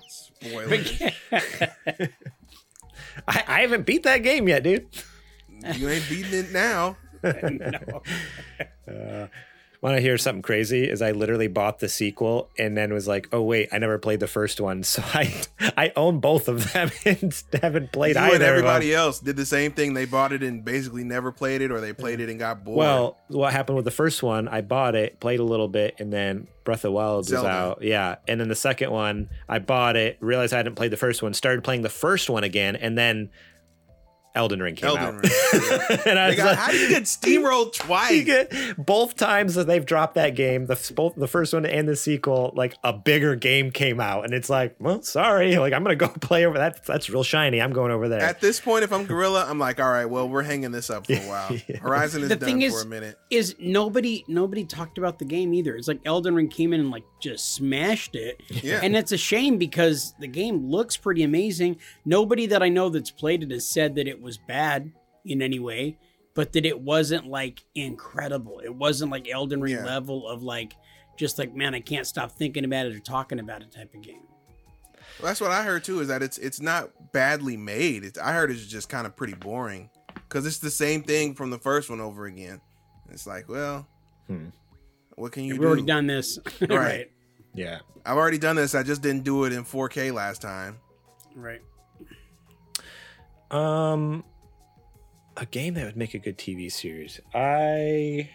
Spoilers. 0.07 1.01
I, 3.27 3.43
I 3.47 3.61
haven't 3.61 3.85
beat 3.85 4.03
that 4.03 4.19
game 4.19 4.47
yet, 4.47 4.63
dude. 4.63 4.87
you 5.75 5.89
ain't 5.89 6.07
beating 6.09 6.33
it 6.33 6.51
now. 6.51 6.97
no. 7.23 8.01
Uh, 8.87 9.27
Want 9.81 9.95
to 9.95 10.01
hear 10.01 10.15
something 10.19 10.43
crazy? 10.43 10.87
Is 10.87 11.01
I 11.01 11.09
literally 11.09 11.47
bought 11.47 11.79
the 11.79 11.89
sequel 11.89 12.49
and 12.55 12.77
then 12.77 12.93
was 12.93 13.07
like, 13.07 13.27
oh 13.31 13.41
wait, 13.41 13.69
I 13.71 13.79
never 13.79 13.97
played 13.97 14.19
the 14.19 14.27
first 14.27 14.61
one, 14.61 14.83
so 14.91 15.01
I 15.03 15.33
I 15.75 15.91
own 15.95 16.19
both 16.19 16.47
of 16.47 16.71
them 16.71 16.91
and 17.05 17.43
haven't 17.59 17.91
played 17.91 18.15
you 18.15 18.21
either. 18.21 18.35
and 18.35 18.35
of 18.35 18.39
them. 18.41 18.49
everybody 18.57 18.93
else 18.93 19.19
did 19.19 19.37
the 19.37 19.45
same 19.45 19.71
thing. 19.71 19.95
They 19.95 20.05
bought 20.05 20.33
it 20.33 20.43
and 20.43 20.63
basically 20.63 21.03
never 21.03 21.31
played 21.31 21.61
it, 21.61 21.71
or 21.71 21.81
they 21.81 21.93
played 21.93 22.19
it 22.19 22.29
and 22.29 22.37
got 22.37 22.63
bored. 22.63 22.77
Well, 22.77 23.17
what 23.29 23.53
happened 23.53 23.75
with 23.75 23.85
the 23.85 23.91
first 23.91 24.21
one? 24.21 24.47
I 24.47 24.61
bought 24.61 24.93
it, 24.93 25.19
played 25.19 25.39
a 25.39 25.43
little 25.43 25.67
bit, 25.67 25.95
and 25.97 26.13
then 26.13 26.47
Breath 26.63 26.79
of 26.79 26.83
the 26.83 26.91
Wild 26.91 27.17
was 27.19 27.27
Zelda. 27.29 27.49
out. 27.49 27.81
Yeah, 27.81 28.17
and 28.27 28.39
then 28.39 28.49
the 28.49 28.55
second 28.55 28.91
one, 28.91 29.29
I 29.49 29.57
bought 29.57 29.95
it, 29.95 30.17
realized 30.19 30.53
I 30.53 30.57
hadn't 30.57 30.75
played 30.75 30.91
the 30.91 30.97
first 30.97 31.23
one, 31.23 31.33
started 31.33 31.63
playing 31.63 31.81
the 31.81 31.89
first 31.89 32.29
one 32.29 32.43
again, 32.43 32.75
and 32.75 32.95
then 32.95 33.31
Elden 34.35 34.61
Ring 34.61 34.75
came 34.75 34.89
Elden 34.89 35.03
out. 35.03 35.13
Ring. 35.23 35.99
and 36.05 36.19
I 36.19 36.27
was 36.27 36.35
got- 36.37 36.45
like, 36.45 36.57
how 36.57 36.71
do 36.71 36.77
you 36.77 36.89
get 36.89 37.03
steamrolled 37.05 37.77
you 37.79 37.85
twice? 37.85 38.23
get 38.23 38.53
both 38.77 39.15
times 39.15 39.55
that 39.55 39.67
they've 39.67 39.85
dropped 39.85 40.15
that 40.15 40.35
game, 40.35 40.65
the 40.67 40.91
both 40.95 41.15
the 41.15 41.27
first 41.27 41.53
one 41.53 41.65
and 41.65 41.87
the 41.87 41.95
sequel, 41.95 42.51
like 42.55 42.75
a 42.83 42.93
bigger 42.93 43.35
game 43.35 43.71
came 43.71 43.99
out, 43.99 44.23
and 44.25 44.33
it's 44.33 44.49
like, 44.49 44.75
well, 44.79 45.01
sorry, 45.01 45.57
like 45.57 45.73
I'm 45.73 45.83
gonna 45.83 45.95
go 45.95 46.07
play 46.07 46.45
over 46.45 46.57
that. 46.57 46.85
That's 46.85 47.09
real 47.09 47.23
shiny. 47.23 47.61
I'm 47.61 47.73
going 47.73 47.91
over 47.91 48.07
there. 48.09 48.21
At 48.21 48.39
this 48.41 48.59
point, 48.59 48.83
if 48.83 48.93
I'm 48.93 49.05
Guerrilla, 49.05 49.45
I'm 49.49 49.59
like, 49.59 49.79
all 49.79 49.89
right, 49.91 50.05
well, 50.05 50.27
we're 50.29 50.43
hanging 50.43 50.71
this 50.71 50.89
up 50.89 51.07
for 51.07 51.13
a 51.13 51.17
while. 51.27 51.51
Yeah. 51.67 51.77
Horizon 51.77 52.23
is 52.23 52.29
The 52.29 52.35
done 52.37 52.59
thing 52.59 52.71
for 52.71 52.81
a 52.81 52.85
minute. 52.85 53.17
Is 53.29 53.55
nobody 53.59 54.23
nobody 54.27 54.63
talked 54.65 54.97
about 54.97 55.19
the 55.19 55.25
game 55.25 55.53
either? 55.53 55.75
It's 55.75 55.87
like 55.87 55.99
Elden 56.05 56.35
Ring 56.35 56.47
came 56.47 56.73
in 56.73 56.79
and 56.79 56.91
like 56.91 57.03
just 57.19 57.53
smashed 57.53 58.15
it, 58.15 58.41
Yeah. 58.49 58.79
and 58.81 58.95
it's 58.95 59.11
a 59.11 59.17
shame 59.17 59.57
because 59.57 60.13
the 60.19 60.27
game 60.27 60.69
looks 60.69 60.95
pretty 60.97 61.23
amazing. 61.23 61.77
Nobody 62.05 62.45
that 62.47 62.63
I 62.63 62.69
know 62.69 62.89
that's 62.89 63.11
played 63.11 63.43
it 63.43 63.51
has 63.51 63.67
said 63.67 63.95
that 63.95 64.07
it 64.07 64.20
was 64.21 64.37
bad 64.37 64.91
in 65.25 65.41
any 65.41 65.59
way, 65.59 65.97
but 66.33 66.53
that 66.53 66.65
it 66.65 66.79
wasn't 66.79 67.27
like 67.27 67.61
incredible. 67.75 68.59
It 68.63 68.73
wasn't 68.73 69.11
like 69.11 69.29
Elden 69.29 69.61
Ring 69.61 69.73
Yeah. 69.75 69.85
level 69.85 70.27
of 70.27 70.43
like 70.43 70.73
just 71.17 71.37
like 71.37 71.53
man, 71.55 71.75
I 71.75 71.79
can't 71.81 72.07
stop 72.07 72.31
thinking 72.31 72.65
about 72.65 72.85
it 72.87 72.95
or 72.95 72.99
talking 72.99 73.39
about 73.39 73.61
it 73.61 73.71
type 73.71 73.93
of 73.93 74.01
game. 74.01 74.23
Well, 75.19 75.27
that's 75.27 75.41
what 75.41 75.51
I 75.51 75.63
heard 75.63 75.83
too. 75.83 75.99
Is 75.99 76.07
that 76.07 76.23
it's 76.23 76.37
it's 76.37 76.61
not 76.61 77.11
badly 77.11 77.57
made. 77.57 78.03
It's, 78.03 78.17
I 78.17 78.33
heard 78.33 78.49
it's 78.51 78.65
just 78.65 78.89
kind 78.89 79.05
of 79.05 79.15
pretty 79.15 79.33
boring 79.33 79.89
because 80.13 80.45
it's 80.45 80.59
the 80.59 80.71
same 80.71 81.03
thing 81.03 81.35
from 81.35 81.49
the 81.49 81.59
first 81.59 81.89
one 81.89 81.99
over 81.99 82.25
again. 82.25 82.61
It's 83.11 83.27
like, 83.27 83.49
well, 83.49 83.85
Hmm. 84.27 84.47
what 85.15 85.31
can 85.33 85.43
you 85.43 85.53
We've 85.55 85.61
do? 85.61 85.67
already 85.67 85.81
done 85.83 86.07
this, 86.07 86.39
Right. 86.61 86.69
right? 86.71 87.11
yeah. 87.53 87.79
I've 88.05 88.17
already 88.17 88.37
done 88.39 88.55
this. 88.55 88.73
I 88.73 88.81
just 88.81 89.01
didn't 89.01 89.23
do 89.25 89.43
it 89.43 89.53
in 89.53 89.63
4K 89.63 90.11
last 90.13 90.41
time. 90.41 90.79
Right. 91.35 91.61
Um, 93.51 94.23
a 95.37 95.45
game 95.45 95.73
that 95.75 95.85
would 95.85 95.97
make 95.97 96.13
a 96.13 96.19
good 96.19 96.37
TV 96.37 96.71
series. 96.71 97.19
I. 97.33 98.29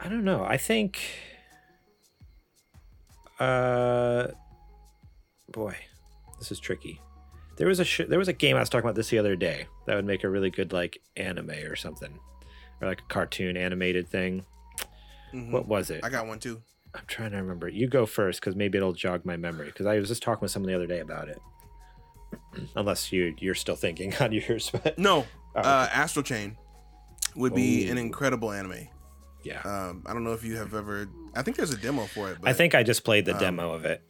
I 0.00 0.08
don't 0.08 0.24
know. 0.24 0.44
I 0.44 0.56
think. 0.56 1.00
Uh, 3.38 4.28
boy, 5.52 5.76
this 6.38 6.50
is 6.50 6.58
tricky. 6.58 7.00
There 7.56 7.68
was 7.68 7.80
a 7.80 7.84
sh- 7.84 8.02
there 8.08 8.18
was 8.18 8.28
a 8.28 8.32
game 8.32 8.56
I 8.56 8.60
was 8.60 8.68
talking 8.68 8.84
about 8.84 8.94
this 8.96 9.10
the 9.10 9.18
other 9.18 9.36
day 9.36 9.66
that 9.86 9.94
would 9.96 10.04
make 10.04 10.24
a 10.24 10.28
really 10.28 10.50
good 10.50 10.72
like 10.72 10.98
anime 11.16 11.50
or 11.50 11.76
something, 11.76 12.18
or 12.80 12.88
like 12.88 13.00
a 13.00 13.04
cartoon 13.12 13.56
animated 13.56 14.08
thing. 14.08 14.44
Mhm. 15.32 15.50
What 15.52 15.66
was 15.68 15.90
it? 15.90 16.00
I 16.04 16.08
got 16.08 16.26
one 16.26 16.38
too. 16.38 16.62
I'm 16.94 17.04
trying 17.06 17.32
to 17.32 17.36
remember. 17.36 17.68
You 17.68 17.86
go 17.88 18.06
first 18.06 18.40
because 18.40 18.56
maybe 18.56 18.78
it'll 18.78 18.92
jog 18.92 19.24
my 19.24 19.36
memory. 19.36 19.66
Because 19.66 19.86
I 19.86 19.98
was 19.98 20.08
just 20.08 20.22
talking 20.22 20.40
with 20.42 20.50
someone 20.50 20.68
the 20.70 20.74
other 20.76 20.86
day 20.86 21.00
about 21.00 21.28
it. 21.28 21.40
Unless 22.74 23.12
you 23.12 23.34
you're 23.38 23.54
still 23.54 23.76
thinking 23.76 24.14
on 24.20 24.32
yours, 24.38 24.70
but 24.70 24.98
No, 24.98 25.26
Oh, 25.56 25.60
uh, 25.60 25.88
Astral 25.92 26.22
Chain 26.22 26.56
would 27.36 27.54
be 27.54 27.88
an 27.88 27.98
incredible 27.98 28.50
anime. 28.52 28.88
yeah. 29.44 29.60
Um, 29.62 30.02
I 30.06 30.12
don't 30.12 30.24
know 30.24 30.32
if 30.32 30.44
you 30.44 30.56
have 30.56 30.74
ever. 30.74 31.08
I 31.34 31.42
think 31.42 31.56
there's 31.56 31.72
a 31.72 31.76
demo 31.76 32.04
for 32.06 32.30
it. 32.30 32.38
But 32.40 32.48
I 32.50 32.52
think 32.52 32.74
I 32.74 32.82
just 32.82 33.04
played 33.04 33.24
the 33.24 33.34
um, 33.34 33.40
demo 33.40 33.72
of 33.72 33.84
it. 33.84 34.02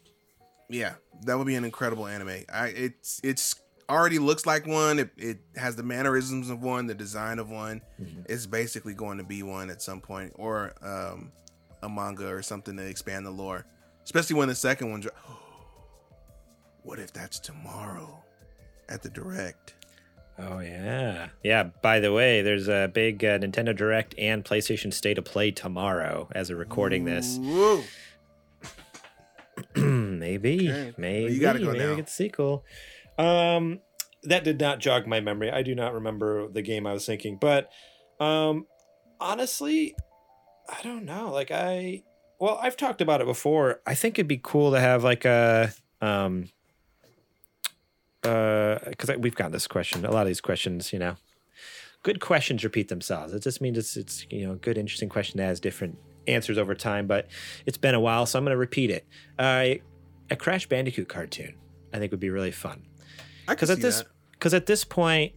yeah, 0.69 0.95
that 1.25 1.37
would 1.39 1.47
be 1.47 1.55
an 1.57 1.65
incredible 1.65 2.07
anime. 2.07 2.45
I 2.53 2.69
it's 2.69 3.21
it's 3.23 3.55
already 3.89 4.19
looks 4.19 4.45
like 4.47 4.67
one. 4.67 4.99
It, 4.99 5.11
it 5.17 5.39
has 5.57 5.77
the 5.77 5.83
mannerisms 5.83 6.51
of 6.51 6.61
one, 6.63 6.87
the 6.87 6.95
design 6.95 7.39
of 7.39 7.49
one. 7.51 7.81
Mhm. 8.01 8.27
It's 8.29 8.47
basically 8.47 8.95
going 8.95 9.19
to 9.19 9.25
be 9.25 9.43
one 9.43 9.71
at 9.71 9.81
some 9.83 10.01
point, 10.01 10.33
or 10.37 10.75
um, 10.83 11.33
a 11.83 11.89
manga 11.89 12.29
or 12.29 12.43
something 12.43 12.77
to 12.77 12.85
expand 12.87 13.25
the 13.27 13.31
lore. 13.31 13.65
Especially 14.05 14.37
when 14.37 14.49
the 14.49 14.55
second 14.55 14.91
one. 14.91 15.01
Dro- 15.01 15.13
what 16.83 16.99
if 16.99 17.13
that's 17.13 17.39
tomorrow 17.39 18.23
at 18.89 19.03
the 19.03 19.11
direct? 19.11 19.75
Oh 20.39 20.61
yeah, 20.61 21.29
yeah. 21.43 21.65
By 21.83 21.99
the 21.99 22.13
way, 22.13 22.43
there's 22.43 22.69
a 22.69 22.89
big 22.93 23.25
uh, 23.25 23.39
Nintendo 23.41 23.75
Direct 23.77 24.15
and 24.19 24.45
PlayStation 24.45 24.93
State 24.93 25.19
of 25.19 25.25
Play 25.25 25.51
tomorrow 25.51 26.29
as 26.33 26.51
we're 26.51 26.57
recording 26.57 27.05
this. 27.05 27.39
Whoa. 27.41 27.83
maybe, 29.77 30.69
Okay. 30.71 30.95
maybe, 30.97 31.25
Well, 31.25 31.33
you 31.33 31.41
gotta 31.41 31.59
go 31.59 31.73
maybe 31.73 31.79
now. 31.81 31.95
get 31.97 32.07
the 32.07 32.13
sequel. 32.13 32.65
Um, 33.19 33.81
that 34.25 34.45
did 34.45 34.61
not 34.61 34.79
jog 34.79 35.07
my 35.07 35.21
memory. 35.21 35.51
I 35.51 35.63
do 35.63 35.75
not 35.75 35.93
remember 35.95 36.49
the 36.49 36.63
game 36.63 36.87
I 36.87 36.93
was 36.93 37.05
thinking, 37.07 37.37
but 37.41 37.71
um, 38.21 38.67
honestly, 39.21 39.95
I 40.69 40.81
don't 40.83 41.05
know. 41.05 41.31
Like 41.33 41.51
I, 41.51 42.03
well, 42.39 42.59
I've 42.63 42.77
talked 42.77 43.01
about 43.01 43.21
it 43.21 43.27
before. 43.27 43.81
I 43.87 43.95
think 43.95 44.19
it'd 44.19 44.29
be 44.29 44.41
cool 44.43 44.71
to 44.73 44.81
have 44.81 45.03
like 45.03 45.25
a 45.25 45.73
um, 46.01 46.49
uh, 48.25 48.79
because 48.87 49.17
we've 49.19 49.35
got 49.35 49.53
this 49.53 49.67
question. 49.67 50.05
A 50.05 50.11
lot 50.11 50.23
of 50.23 50.27
these 50.29 50.41
questions, 50.41 50.93
you 50.93 50.99
know, 50.99 51.17
good 52.03 52.21
questions 52.21 52.65
repeat 52.65 52.89
themselves. 52.89 53.33
It 53.33 53.43
just 53.43 53.61
means 53.61 53.79
it's 53.79 53.97
it's 53.97 54.27
you 54.31 54.47
know 54.47 54.53
a 54.53 54.57
good 54.57 54.79
interesting 54.79 55.09
question 55.09 55.39
that 55.39 55.47
has 55.47 55.61
different 55.61 55.99
answers 56.27 56.59
over 56.59 56.75
time. 56.75 57.07
But 57.07 57.29
it's 57.67 57.79
been 57.79 57.95
a 57.95 58.01
while, 58.01 58.27
so 58.27 58.39
I'm 58.39 58.45
going 58.45 58.55
to 58.55 58.59
repeat 58.59 58.91
it. 58.91 59.07
Uh, 59.39 59.75
a 60.31 60.37
Crash 60.37 60.69
Bandicoot 60.69 61.09
cartoon, 61.09 61.55
I 61.93 61.99
think 61.99 62.11
would 62.11 62.21
be 62.21 62.31
really 62.31 62.51
fun 62.51 62.83
because 63.47 63.71
at 63.71 63.81
this 63.81 64.05
because 64.33 64.55
at 64.55 64.67
this 64.67 64.85
point, 64.85 65.33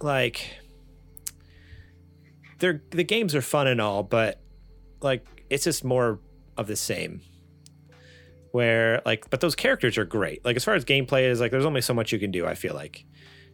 like, 0.00 0.56
they're 2.58 2.82
the 2.90 3.04
games 3.04 3.34
are 3.34 3.42
fun 3.42 3.66
and 3.66 3.80
all, 3.80 4.02
but 4.02 4.40
like 5.02 5.44
it's 5.50 5.64
just 5.64 5.84
more 5.84 6.20
of 6.56 6.66
the 6.66 6.76
same. 6.76 7.22
Where 8.52 9.00
like, 9.06 9.30
but 9.30 9.40
those 9.40 9.54
characters 9.54 9.96
are 9.96 10.04
great. 10.04 10.44
Like 10.44 10.56
as 10.56 10.64
far 10.64 10.74
as 10.74 10.84
gameplay 10.84 11.30
is, 11.30 11.40
like 11.40 11.50
there's 11.50 11.64
only 11.64 11.80
so 11.80 11.94
much 11.94 12.12
you 12.12 12.18
can 12.18 12.30
do. 12.30 12.46
I 12.46 12.54
feel 12.54 12.74
like 12.74 13.04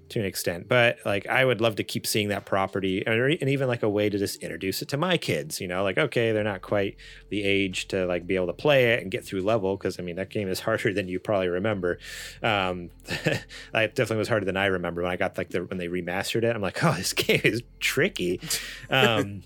to 0.08 0.20
an 0.20 0.24
extent, 0.24 0.68
but 0.68 0.98
like 1.04 1.26
I 1.26 1.44
would 1.44 1.60
love 1.60 1.76
to 1.76 1.84
keep 1.84 2.06
seeing 2.06 2.28
that 2.28 2.44
property, 2.44 3.04
and, 3.06 3.48
even 3.48 3.66
like 3.66 3.82
a 3.82 3.88
way 3.88 4.08
to 4.08 4.18
just 4.18 4.42
introduce 4.42 4.80
it 4.82 4.88
to 4.88 4.96
my 4.96 5.16
kids. 5.16 5.60
You 5.60 5.68
know, 5.68 5.82
like 5.82 5.98
okay, 5.98 6.32
they're 6.32 6.44
not 6.44 6.62
quite 6.62 6.96
the 7.28 7.42
age 7.42 7.88
to 7.88 8.06
like 8.06 8.26
be 8.26 8.36
able 8.36 8.46
to 8.46 8.52
play 8.52 8.92
it 8.92 9.02
and 9.02 9.10
get 9.10 9.24
through 9.24 9.42
level 9.42 9.76
because 9.76 9.98
I 9.98 10.02
mean 10.02 10.16
that 10.16 10.30
game 10.30 10.48
is 10.48 10.60
harder 10.66 10.92
than 10.92 11.08
you 11.08 11.18
probably 11.18 11.48
remember. 11.48 11.98
Um, 12.42 12.90
it 13.08 13.44
definitely 13.72 14.18
was 14.18 14.28
harder 14.28 14.46
than 14.46 14.56
I 14.56 14.66
remember 14.66 15.02
when 15.02 15.10
I 15.10 15.16
got 15.16 15.36
like 15.36 15.50
the 15.50 15.64
when 15.64 15.78
they 15.78 15.88
remastered 15.88 16.44
it. 16.44 16.54
I'm 16.54 16.62
like, 16.62 16.82
oh, 16.84 16.94
this 16.94 17.12
game 17.12 17.40
is 17.42 17.62
tricky. 17.80 18.40
Um, 18.90 19.42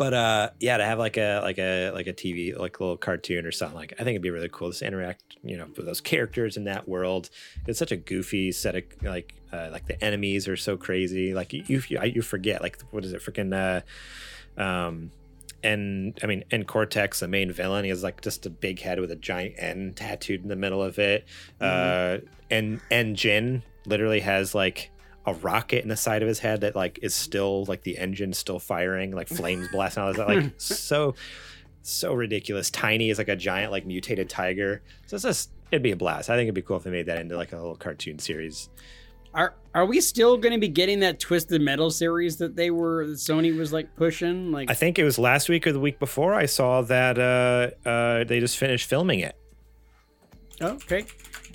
but 0.00 0.14
uh, 0.14 0.48
yeah, 0.60 0.78
to 0.78 0.84
have 0.86 0.98
like 0.98 1.18
a 1.18 1.40
like 1.42 1.58
a 1.58 1.90
like 1.90 2.06
a 2.06 2.14
TV 2.14 2.58
like 2.58 2.80
a 2.80 2.82
little 2.82 2.96
cartoon 2.96 3.44
or 3.44 3.52
something 3.52 3.76
like 3.76 3.92
I 3.92 3.96
think 3.98 4.14
it'd 4.14 4.22
be 4.22 4.30
really 4.30 4.48
cool 4.50 4.72
to 4.72 4.86
interact, 4.86 5.36
you 5.44 5.58
know, 5.58 5.66
with 5.76 5.84
those 5.84 6.00
characters 6.00 6.56
in 6.56 6.64
that 6.64 6.88
world. 6.88 7.28
It's 7.66 7.78
such 7.78 7.92
a 7.92 7.98
goofy 7.98 8.50
set 8.50 8.76
of 8.76 8.84
like 9.02 9.34
uh, 9.52 9.68
like 9.70 9.88
the 9.88 10.02
enemies 10.02 10.48
are 10.48 10.56
so 10.56 10.78
crazy. 10.78 11.34
Like 11.34 11.52
you 11.52 11.64
you, 11.66 11.82
you 12.02 12.22
forget 12.22 12.62
like 12.62 12.80
what 12.92 13.04
is 13.04 13.12
it 13.12 13.20
freaking 13.20 13.52
uh, 14.56 14.58
um 14.58 15.10
and 15.62 16.18
I 16.22 16.26
mean, 16.26 16.44
and 16.50 16.66
Cortex, 16.66 17.20
the 17.20 17.28
main 17.28 17.52
villain, 17.52 17.84
he 17.84 17.90
has 17.90 18.02
like 18.02 18.22
just 18.22 18.46
a 18.46 18.50
big 18.50 18.80
head 18.80 19.00
with 19.00 19.10
a 19.10 19.16
giant 19.16 19.56
N 19.58 19.92
tattooed 19.94 20.42
in 20.42 20.48
the 20.48 20.56
middle 20.56 20.82
of 20.82 20.98
it. 20.98 21.26
Uh, 21.60 22.20
and 22.50 22.80
and 22.90 23.16
Jin 23.16 23.64
literally 23.84 24.20
has 24.20 24.54
like 24.54 24.90
a 25.26 25.34
rocket 25.34 25.82
in 25.82 25.88
the 25.88 25.96
side 25.96 26.22
of 26.22 26.28
his 26.28 26.38
head 26.38 26.62
that 26.62 26.74
like 26.74 26.98
is 27.02 27.14
still 27.14 27.64
like 27.66 27.82
the 27.82 27.98
engine 27.98 28.32
still 28.32 28.58
firing, 28.58 29.12
like 29.12 29.28
flames 29.28 29.68
blasting 29.72 30.02
out 30.02 30.10
of 30.10 30.16
that. 30.16 30.28
Like 30.28 30.52
so, 30.56 31.14
so 31.82 32.14
ridiculous. 32.14 32.70
Tiny 32.70 33.10
is 33.10 33.18
like 33.18 33.28
a 33.28 33.36
giant 33.36 33.70
like 33.72 33.86
mutated 33.86 34.28
tiger. 34.30 34.82
So 35.06 35.16
it's 35.16 35.24
just 35.24 35.50
it'd 35.70 35.82
be 35.82 35.90
a 35.92 35.96
blast. 35.96 36.30
I 36.30 36.36
think 36.36 36.46
it'd 36.46 36.54
be 36.54 36.62
cool 36.62 36.76
if 36.78 36.84
they 36.84 36.90
made 36.90 37.06
that 37.06 37.18
into 37.18 37.36
like 37.36 37.52
a 37.52 37.56
little 37.56 37.76
cartoon 37.76 38.18
series. 38.18 38.68
Are 39.32 39.54
are 39.74 39.86
we 39.86 40.00
still 40.00 40.36
going 40.36 40.54
to 40.54 40.58
be 40.58 40.66
getting 40.68 41.00
that 41.00 41.20
Twisted 41.20 41.60
Metal 41.62 41.90
series 41.90 42.38
that 42.38 42.56
they 42.56 42.70
were 42.72 43.06
that 43.06 43.12
Sony 43.18 43.56
was 43.56 43.72
like 43.72 43.94
pushing? 43.94 44.50
Like 44.50 44.70
I 44.70 44.74
think 44.74 44.98
it 44.98 45.04
was 45.04 45.18
last 45.18 45.48
week 45.48 45.66
or 45.68 45.72
the 45.72 45.78
week 45.78 46.00
before 46.00 46.34
I 46.34 46.46
saw 46.46 46.82
that 46.82 47.16
uh, 47.18 47.88
uh, 47.88 48.24
they 48.24 48.40
just 48.40 48.58
finished 48.58 48.88
filming 48.88 49.20
it. 49.20 49.36
Oh, 50.60 50.70
okay. 50.70 51.04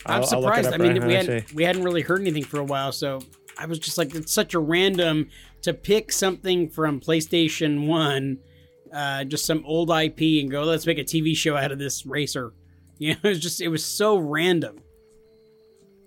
I'm 0.05 0.13
I'll- 0.15 0.19
I'll 0.21 0.25
surprised. 0.41 0.71
I 0.71 0.77
mean, 0.77 0.93
right 0.99 1.05
we 1.07 1.13
hadn't 1.15 1.53
we 1.53 1.63
hadn't 1.63 1.83
really 1.83 2.01
heard 2.01 2.21
anything 2.21 2.45
for 2.45 2.59
a 2.59 2.63
while, 2.63 2.93
so 2.93 3.19
I 3.57 3.65
was 3.65 3.79
just 3.79 3.97
like, 3.97 4.13
it's 4.15 4.33
such 4.33 4.53
a 4.53 4.59
random 4.59 5.29
to 5.61 5.73
pick 5.73 6.11
something 6.11 6.69
from 6.69 6.99
PlayStation 6.99 7.87
One, 7.87 8.39
uh, 8.93 9.23
just 9.23 9.45
some 9.45 9.63
old 9.65 9.89
IP, 9.89 10.41
and 10.41 10.51
go, 10.51 10.63
let's 10.63 10.85
make 10.85 10.99
a 10.99 11.03
TV 11.03 11.35
show 11.35 11.55
out 11.55 11.71
of 11.71 11.79
this 11.79 12.05
racer. 12.05 12.53
You 12.97 13.09
know, 13.09 13.19
it 13.23 13.27
was 13.27 13.39
just 13.41 13.59
it 13.59 13.67
was 13.67 13.83
so 13.83 14.15
random. 14.17 14.79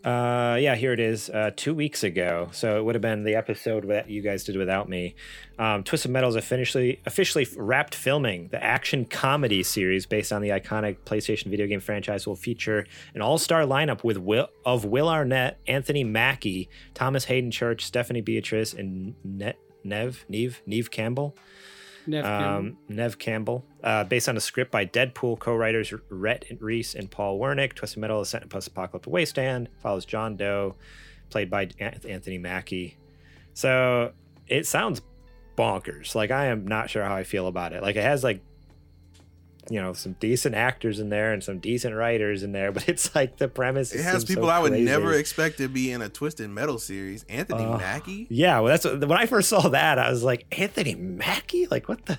Uh, 0.04 0.56
yeah, 0.60 0.76
here 0.76 0.92
it 0.92 1.00
is. 1.00 1.28
Uh, 1.28 1.50
two 1.56 1.74
weeks 1.74 2.04
ago, 2.04 2.48
so 2.52 2.78
it 2.78 2.84
would 2.84 2.94
have 2.94 3.02
been 3.02 3.24
the 3.24 3.34
episode 3.34 3.88
that 3.88 4.08
you 4.08 4.22
guys 4.22 4.44
did 4.44 4.56
without 4.56 4.88
me. 4.88 5.16
Um, 5.58 5.82
Twisted 5.82 6.12
Metal 6.12 6.30
is 6.30 6.36
officially 6.36 7.00
officially 7.04 7.46
wrapped 7.56 7.96
filming. 7.96 8.48
The 8.48 8.62
action 8.62 9.04
comedy 9.04 9.64
series 9.64 10.06
based 10.06 10.32
on 10.32 10.40
the 10.40 10.50
iconic 10.50 10.98
PlayStation 11.04 11.46
video 11.50 11.66
game 11.66 11.80
franchise 11.80 12.26
will 12.28 12.36
feature 12.36 12.86
an 13.14 13.22
all-star 13.22 13.62
lineup 13.62 14.04
with 14.04 14.18
Will 14.18 14.48
of 14.64 14.84
Will 14.84 15.08
Arnett, 15.08 15.58
Anthony 15.66 16.04
Mackie, 16.04 16.68
Thomas 16.94 17.24
Haden 17.24 17.50
Church, 17.50 17.84
Stephanie 17.84 18.20
Beatrice, 18.20 18.74
and 18.74 19.16
ne- 19.24 19.56
Nev 19.82 20.24
Neve 20.28 20.62
Neve 20.64 20.90
Campbell. 20.92 21.36
Nev 22.08 22.24
Um, 22.24 22.78
Nev 22.88 23.18
Campbell, 23.18 23.64
uh, 23.84 24.04
based 24.04 24.28
on 24.28 24.36
a 24.36 24.40
script 24.40 24.70
by 24.70 24.86
Deadpool 24.86 25.38
co-writers 25.38 25.92
Rhett 26.08 26.44
Reese 26.60 26.94
and 26.94 27.10
Paul 27.10 27.38
Wernick. 27.38 27.74
Twisted 27.74 28.00
Metal 28.00 28.20
is 28.20 28.28
set 28.28 28.42
in 28.42 28.46
a 28.46 28.48
post-apocalyptic 28.48 29.12
wasteland, 29.12 29.68
follows 29.82 30.04
John 30.04 30.36
Doe, 30.36 30.74
played 31.30 31.50
by 31.50 31.68
Anthony 31.78 32.38
Mackie. 32.38 32.96
So 33.54 34.12
it 34.46 34.66
sounds 34.66 35.02
bonkers. 35.56 36.14
Like 36.14 36.30
I 36.30 36.46
am 36.46 36.66
not 36.66 36.88
sure 36.90 37.04
how 37.04 37.14
I 37.14 37.24
feel 37.24 37.46
about 37.46 37.72
it. 37.72 37.82
Like 37.82 37.96
it 37.96 38.02
has 38.02 38.24
like 38.24 38.40
you 39.70 39.80
know 39.80 39.92
some 39.92 40.14
decent 40.14 40.54
actors 40.54 40.98
in 40.98 41.08
there 41.08 41.32
and 41.32 41.42
some 41.42 41.58
decent 41.58 41.94
writers 41.94 42.42
in 42.42 42.52
there, 42.52 42.72
but 42.78 42.88
it's 42.88 43.14
like 43.14 43.38
the 43.38 43.48
premise. 43.48 43.92
It 43.92 44.02
has 44.02 44.24
people 44.24 44.44
so 44.44 44.50
I 44.50 44.58
would 44.58 44.72
crazy. 44.72 44.84
never 44.84 45.12
expect 45.14 45.58
to 45.58 45.68
be 45.68 45.90
in 45.90 46.02
a 46.02 46.08
Twisted 46.08 46.50
Metal 46.50 46.78
series. 46.78 47.24
Anthony 47.28 47.64
Uh, 47.64 47.78
Mackie. 47.78 48.26
Yeah, 48.30 48.60
well, 48.60 48.70
that's 48.70 48.84
what, 48.84 49.00
when 49.00 49.18
I 49.18 49.26
first 49.26 49.48
saw 49.48 49.68
that, 49.68 49.98
I 49.98 50.10
was 50.10 50.22
like, 50.22 50.46
Anthony 50.58 50.94
Mackie, 50.94 51.66
like 51.66 51.88
what 51.88 52.06
the 52.06 52.18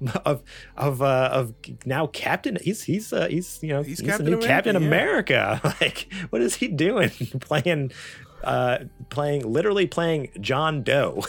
of 0.24 0.42
of 0.76 1.02
uh, 1.02 1.30
of 1.32 1.54
now 1.84 2.06
Captain. 2.06 2.58
He's 2.62 2.82
he's 2.82 3.12
uh, 3.12 3.28
he's 3.28 3.58
you 3.62 3.68
know 3.70 3.82
He's 3.82 4.00
he's, 4.00 4.08
Captain 4.08 4.24
the 4.24 4.30
new 4.32 4.36
America, 4.38 4.54
Captain 4.54 4.80
yeah. 4.80 4.88
America. 4.88 5.60
Like, 5.80 6.12
what 6.30 6.42
is 6.42 6.56
he 6.56 6.68
doing? 6.68 7.10
playing, 7.40 7.92
uh, 8.44 8.78
playing 9.08 9.50
literally 9.50 9.86
playing 9.86 10.30
John 10.40 10.82
Doe. 10.82 11.24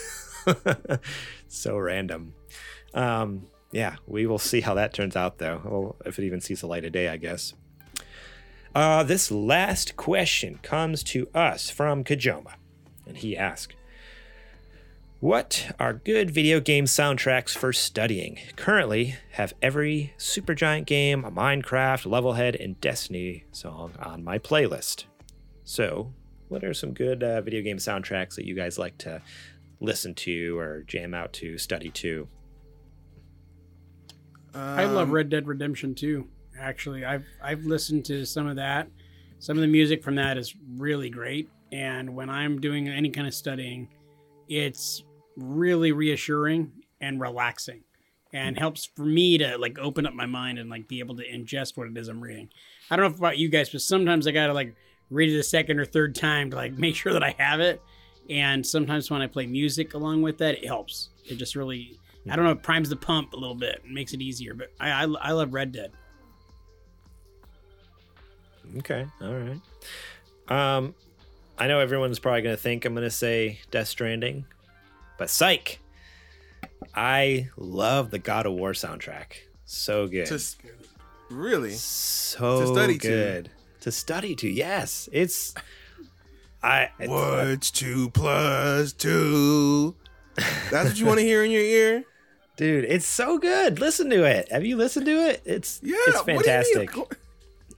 so 1.48 1.78
random. 1.78 2.34
Um, 2.94 3.48
yeah, 3.71 3.95
we 4.05 4.25
will 4.25 4.39
see 4.39 4.62
how 4.62 4.73
that 4.73 4.93
turns 4.93 5.15
out, 5.15 5.38
though. 5.38 5.62
Well, 5.63 5.95
if 6.05 6.19
it 6.19 6.25
even 6.25 6.41
sees 6.41 6.62
the 6.62 6.67
light 6.67 6.86
of 6.86 6.91
day, 6.91 7.07
I 7.07 7.17
guess. 7.17 7.53
Uh, 8.73 9.03
this 9.03 9.31
last 9.31 9.95
question 9.97 10.60
comes 10.62 11.03
to 11.03 11.27
us 11.34 11.69
from 11.69 12.03
Cajoma, 12.03 12.53
and 13.05 13.17
he 13.17 13.36
asked, 13.36 13.75
"What 15.19 15.73
are 15.79 15.93
good 15.93 16.31
video 16.31 16.60
game 16.60 16.86
soundtracks 16.86 17.55
for 17.55 17.73
studying? 17.73 18.39
Currently, 18.55 19.15
have 19.31 19.53
every 19.62 20.13
Supergiant 20.17 20.86
game, 20.86 21.23
Minecraft, 21.23 22.05
Levelhead, 22.05 22.62
and 22.63 22.79
Destiny 22.79 23.45
song 23.51 23.93
on 23.99 24.23
my 24.23 24.38
playlist. 24.39 25.05
So, 25.63 26.13
what 26.47 26.63
are 26.63 26.73
some 26.73 26.93
good 26.93 27.23
uh, 27.23 27.41
video 27.41 27.62
game 27.62 27.77
soundtracks 27.77 28.36
that 28.36 28.45
you 28.45 28.55
guys 28.55 28.79
like 28.79 28.97
to 28.99 29.21
listen 29.81 30.13
to 30.13 30.57
or 30.57 30.84
jam 30.84 31.13
out 31.13 31.34
to, 31.34 31.57
study 31.57 31.89
to?" 31.89 32.27
I 34.54 34.86
love 34.86 35.08
Um, 35.10 35.14
Red 35.14 35.30
Dead 35.30 35.48
Redemption 35.48 35.96
too. 35.96 36.28
Actually, 36.60 37.06
I've 37.06 37.26
I've 37.42 37.66
listened 37.66 38.06
to 38.06 38.26
some 38.26 38.48
of 38.48 38.58
that. 38.58 38.88
Some 39.40 39.58
of 39.58 39.62
the 39.62 39.68
music 39.68 40.04
from 40.04 40.16
that 40.16 40.38
is 40.38 40.54
really 40.78 41.10
great, 41.10 41.50
and 41.72 42.16
when 42.16 42.30
I'm 42.30 42.62
doing 42.62 42.88
any 42.90 43.10
kind 43.10 43.26
of 43.28 43.34
studying, 43.34 43.90
it's 44.48 45.04
really 45.36 45.92
reassuring 45.92 46.72
and 47.00 47.20
relaxing, 47.20 47.84
and 48.34 48.60
helps 48.60 48.86
for 48.86 49.04
me 49.06 49.38
to 49.40 49.58
like 49.58 49.80
open 49.80 50.06
up 50.06 50.14
my 50.14 50.26
mind 50.28 50.60
and 50.60 50.70
like 50.70 50.88
be 50.88 51.00
able 51.00 51.16
to 51.16 51.28
ingest 51.28 51.78
what 51.78 51.88
it 51.88 51.98
is 51.98 52.08
I'm 52.08 52.22
reading. 52.22 52.50
I 52.90 52.96
don't 52.98 53.10
know 53.12 53.18
about 53.18 53.38
you 53.38 53.50
guys, 53.50 53.70
but 53.70 53.82
sometimes 53.82 54.28
I 54.28 54.32
gotta 54.32 54.54
like 54.54 54.76
read 55.10 55.32
it 55.32 55.40
a 55.40 55.44
second 55.44 55.80
or 55.80 55.86
third 55.86 56.14
time 56.16 56.52
to 56.52 56.56
like 56.58 56.74
make 56.78 56.96
sure 56.96 57.14
that 57.14 57.24
I 57.24 57.34
have 57.38 57.60
it. 57.60 57.82
And 58.30 58.66
sometimes 58.66 59.10
when 59.10 59.22
I 59.22 59.28
play 59.28 59.48
music 59.48 59.94
along 59.96 60.22
with 60.22 60.38
that, 60.38 60.60
it 60.60 60.66
helps. 60.68 61.10
It 61.26 61.36
just 61.36 61.56
really 61.56 61.98
I 62.29 62.36
don't 62.36 62.45
know, 62.45 62.51
it 62.51 62.62
primes 62.63 62.89
the 62.89 62.95
pump 62.95 63.34
a 63.34 63.38
little 63.38 63.55
bit 63.55 63.81
and 63.84 63.93
makes 63.93 64.13
it 64.13 64.21
easier. 64.21 64.53
But 64.53 64.71
I, 64.79 64.91
I, 64.91 65.03
I 65.03 65.31
love 65.31 65.53
Red 65.53 65.71
Dead. 65.71 65.91
Okay, 68.77 69.05
all 69.21 69.34
right. 69.34 69.60
Um, 70.47 70.95
I 71.57 71.67
know 71.67 71.79
everyone's 71.79 72.19
probably 72.19 72.41
gonna 72.41 72.57
think 72.57 72.86
I'm 72.86 72.93
gonna 72.93 73.10
say 73.10 73.60
Death 73.69 73.88
Stranding, 73.88 74.45
but 75.17 75.29
psych. 75.29 75.79
I 76.95 77.49
love 77.57 78.12
the 78.12 78.19
God 78.19 78.45
of 78.45 78.53
War 78.53 78.71
soundtrack. 78.71 79.34
So 79.65 80.07
good. 80.07 80.27
To 80.27 80.39
really? 81.29 81.71
so 81.71 82.62
to 82.62 82.67
study 82.67 82.97
to. 82.97 83.07
good. 83.07 83.51
To 83.81 83.91
study 83.91 84.36
to, 84.36 84.49
yes. 84.49 85.10
It's 85.12 85.53
I 86.62 86.89
it's- 86.99 87.10
What's 87.10 87.71
two 87.71 88.10
plus 88.12 88.93
two? 88.93 89.95
That's 90.69 90.89
what 90.89 90.99
you 90.99 91.05
want 91.05 91.19
to 91.19 91.25
hear 91.25 91.43
in 91.43 91.51
your 91.51 91.62
ear? 91.62 92.03
Dude, 92.58 92.86
it's 92.86 93.06
so 93.06 93.38
good. 93.38 93.80
Listen 93.80 94.10
to 94.10 94.24
it. 94.24 94.52
Have 94.52 94.66
you 94.66 94.76
listened 94.78 95.06
to 95.06 95.30
it? 95.30 95.42
It's 95.46 95.80
Yeah. 95.84 95.96
it's 96.08 96.18
what 96.18 96.26
do 96.26 96.32
you 96.32 96.38
mean? 96.38 96.44
fantastic. 96.44 96.96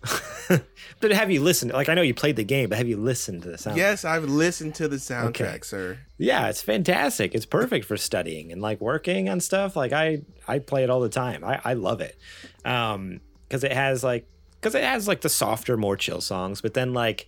but 1.00 1.12
have 1.12 1.32
you 1.32 1.42
listened? 1.42 1.72
Like 1.72 1.90
I 1.90 1.94
know 1.94 2.02
you 2.02 2.14
played 2.14 2.36
the 2.36 2.44
game, 2.44 2.70
but 2.70 2.78
have 2.78 2.88
you 2.88 2.98
listened 2.98 3.44
to 3.44 3.50
the 3.50 3.58
sound? 3.58 3.78
Yes, 3.78 4.04
I've 4.04 4.26
listened 4.26 4.76
to 4.76 4.88
the 4.88 4.98
soundtrack, 4.98 5.28
Okay. 5.30 5.60
sir. 5.64 6.00
Yeah, 6.18 6.50
it's 6.50 6.62
fantastic. 6.62 7.34
It's 7.34 7.46
perfect 7.46 7.86
for 7.86 7.96
studying 7.98 8.52
and 8.52 8.62
like 8.62 8.82
working 8.82 9.30
on 9.30 9.40
stuff. 9.40 9.76
Like 9.76 9.94
I 9.94 10.22
I 10.48 10.60
play 10.60 10.84
it 10.84 10.90
all 10.90 11.00
the 11.00 11.10
time. 11.10 11.44
I 11.44 11.60
I 11.64 11.74
love 11.74 12.02
it. 12.02 12.18
Um 12.66 13.22
cuz 13.50 13.64
it 13.64 13.72
has 13.72 14.04
like 14.04 14.28
cuz 14.62 14.76
it 14.76 14.84
has 14.84 15.08
like 15.08 15.22
the 15.22 15.30
softer 15.30 15.78
more 15.78 15.96
chill 15.96 16.22
songs, 16.22 16.62
but 16.62 16.74
then 16.74 16.94
like 16.94 17.28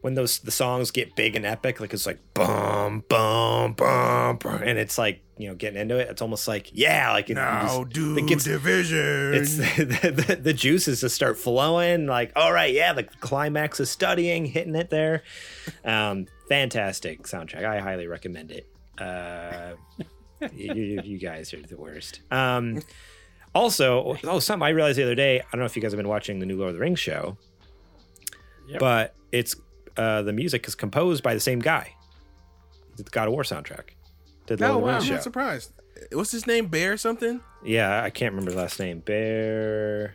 when 0.00 0.14
those 0.14 0.38
the 0.40 0.50
songs 0.50 0.90
get 0.90 1.16
big 1.16 1.34
and 1.36 1.44
epic, 1.44 1.80
like 1.80 1.92
it's 1.92 2.06
like 2.06 2.18
bum 2.34 3.04
bum 3.08 3.72
bum, 3.74 4.36
bum 4.36 4.62
and 4.62 4.78
it's 4.78 4.96
like, 4.96 5.20
you 5.36 5.48
know, 5.48 5.54
getting 5.56 5.80
into 5.80 5.96
it, 5.96 6.08
it's 6.08 6.22
almost 6.22 6.46
like 6.46 6.70
yeah, 6.72 7.10
like 7.12 7.30
it, 7.30 7.34
Now 7.34 7.62
just- 7.84 7.90
do 7.90 8.16
it 8.16 8.26
gets- 8.26 8.44
division. 8.44 9.34
it's 9.34 9.56
the, 9.76 10.24
the, 10.26 10.36
the 10.36 10.52
juices 10.52 11.00
just 11.00 11.14
start 11.14 11.36
flowing 11.38 12.06
like 12.06 12.32
all 12.36 12.52
right 12.52 12.72
yeah 12.72 12.92
the 12.92 13.02
climax 13.04 13.80
is 13.80 13.90
studying 13.90 14.46
hitting 14.46 14.74
it 14.76 14.90
there 14.90 15.22
um 15.84 16.26
fantastic 16.48 17.24
soundtrack 17.24 17.64
i 17.64 17.78
highly 17.80 18.06
recommend 18.06 18.50
it 18.50 18.66
uh 18.98 19.72
you, 20.54 20.74
you, 20.74 21.00
you 21.04 21.18
guys 21.18 21.52
are 21.52 21.60
the 21.62 21.76
worst 21.76 22.20
um 22.30 22.80
also 23.54 24.16
oh 24.24 24.38
something 24.38 24.64
i 24.66 24.70
realized 24.70 24.96
the 24.98 25.02
other 25.02 25.14
day 25.14 25.40
i 25.40 25.44
don't 25.52 25.58
know 25.60 25.66
if 25.66 25.76
you 25.76 25.82
guys 25.82 25.92
have 25.92 25.98
been 25.98 26.08
watching 26.08 26.38
the 26.38 26.46
new 26.46 26.56
lord 26.56 26.68
of 26.70 26.74
the 26.74 26.80
rings 26.80 26.98
show 27.00 27.36
Yep. 28.68 28.80
but 28.80 29.14
it's 29.32 29.54
uh 29.98 30.22
the 30.22 30.32
music 30.32 30.66
is 30.66 30.74
composed 30.74 31.22
by 31.22 31.34
the 31.34 31.40
same 31.40 31.58
guy 31.58 31.92
the 32.96 33.02
god 33.04 33.28
of 33.28 33.32
war 33.34 33.42
soundtrack 33.42 33.90
did 34.46 34.60
Lord 34.60 34.72
oh 34.72 34.78
wow, 34.78 34.96
I'm 34.96 35.02
show. 35.02 35.12
not 35.14 35.22
surprised. 35.22 35.72
What's 36.12 36.30
his 36.32 36.46
name? 36.46 36.68
Bear 36.68 36.96
something? 36.96 37.40
Yeah, 37.62 38.02
I 38.02 38.08
can't 38.08 38.32
remember 38.32 38.52
his 38.52 38.56
last 38.56 38.80
name. 38.80 39.00
Bear. 39.00 40.14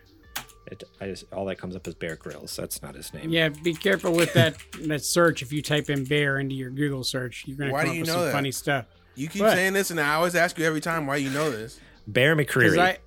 It, 0.72 0.82
I 1.00 1.06
just 1.08 1.26
all 1.32 1.46
that 1.46 1.58
comes 1.60 1.76
up 1.76 1.88
is 1.88 1.93
Bear 1.93 2.15
Grylls. 2.15 2.56
That's 2.56 2.82
not 2.82 2.96
his 2.96 3.13
name. 3.13 3.30
Yeah, 3.30 3.50
be 3.50 3.74
careful 3.76 4.12
with 4.12 4.34
that 4.34 4.56
that 4.88 5.04
search. 5.04 5.43
If 5.43 5.52
you 5.54 5.62
type 5.62 5.89
in 5.91 6.04
bear 6.06 6.39
into 6.39 6.56
your 6.56 6.72
Google 6.72 7.04
search, 7.04 7.43
you're 7.46 7.58
gonna 7.58 7.72
Why 7.72 7.82
come 7.84 7.88
do 7.88 7.91
up 7.91 7.96
you 7.96 8.02
with 8.02 8.08
know 8.08 8.13
some 8.15 8.26
that? 8.26 8.32
funny 8.32 8.52
stuff. 8.52 8.86
You 9.13 9.28
keep 9.28 9.43
What? 9.43 9.52
saying 9.54 9.74
this, 9.74 9.91
and 9.91 10.00
I 10.00 10.15
always 10.15 10.34
ask 10.36 10.58
you 10.58 10.65
every 10.65 10.82
time 10.82 11.06
why 11.06 11.17
you 11.17 11.30
know 11.30 11.52
this. 11.52 11.80
Bear 12.08 12.36
Because 12.36 12.74
McCreary. 12.74 12.80
I 12.80 12.98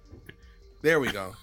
There 0.83 1.01
we 1.01 1.11
go. 1.11 1.35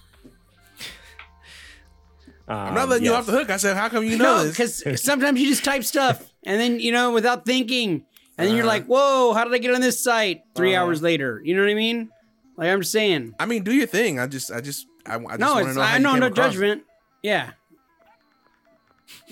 Um, 2.46 2.56
I'm 2.58 2.74
not 2.74 2.88
letting 2.88 3.04
you 3.06 3.12
yes. 3.12 3.20
off 3.20 3.26
the 3.26 3.32
hook. 3.32 3.50
I 3.50 3.56
said, 3.56 3.76
how 3.76 3.88
come 3.88 4.04
you 4.04 4.16
know 4.18 4.36
no, 4.38 4.44
this? 4.44 4.82
because 4.82 5.02
sometimes 5.02 5.40
you 5.40 5.46
just 5.48 5.64
type 5.64 5.82
stuff 5.84 6.30
and 6.44 6.60
then 6.60 6.78
you 6.80 6.92
know 6.92 7.12
without 7.12 7.46
thinking, 7.46 8.04
and 8.36 8.48
then 8.48 8.54
you're 8.56 8.64
Uh-huh. 8.66 8.74
like, 8.74 8.86
"Whoa, 8.86 9.32
how 9.32 9.44
did 9.44 9.54
I 9.54 9.58
get 9.58 9.74
on 9.74 9.80
this 9.80 10.02
site?" 10.02 10.42
3 10.54 10.74
Uh-huh. 10.74 10.84
hours 10.84 11.00
later, 11.02 11.40
you 11.44 11.54
know 11.56 11.62
what 11.62 11.70
I 11.70 11.74
mean? 11.74 12.10
Like 12.56 12.68
I'm 12.68 12.80
just 12.80 12.92
saying. 12.92 13.34
I 13.40 13.46
mean, 13.46 13.62
do 13.64 13.72
your 13.72 13.86
thing. 13.86 14.18
I 14.20 14.26
just, 14.26 14.50
I 14.52 14.60
just, 14.60 14.86
I, 15.06 15.14
I 15.16 15.18
just 15.18 15.38
No, 15.40 15.54
want 15.54 15.64
to 15.64 15.68
it's 15.70 15.76
know. 15.76 15.82
I 15.82 15.96
you 15.96 16.02
know 16.02 16.14
no 16.16 16.26
across 16.26 16.46
it. 16.48 16.50
judgment. 16.50 16.82
Yeah, 17.22 17.50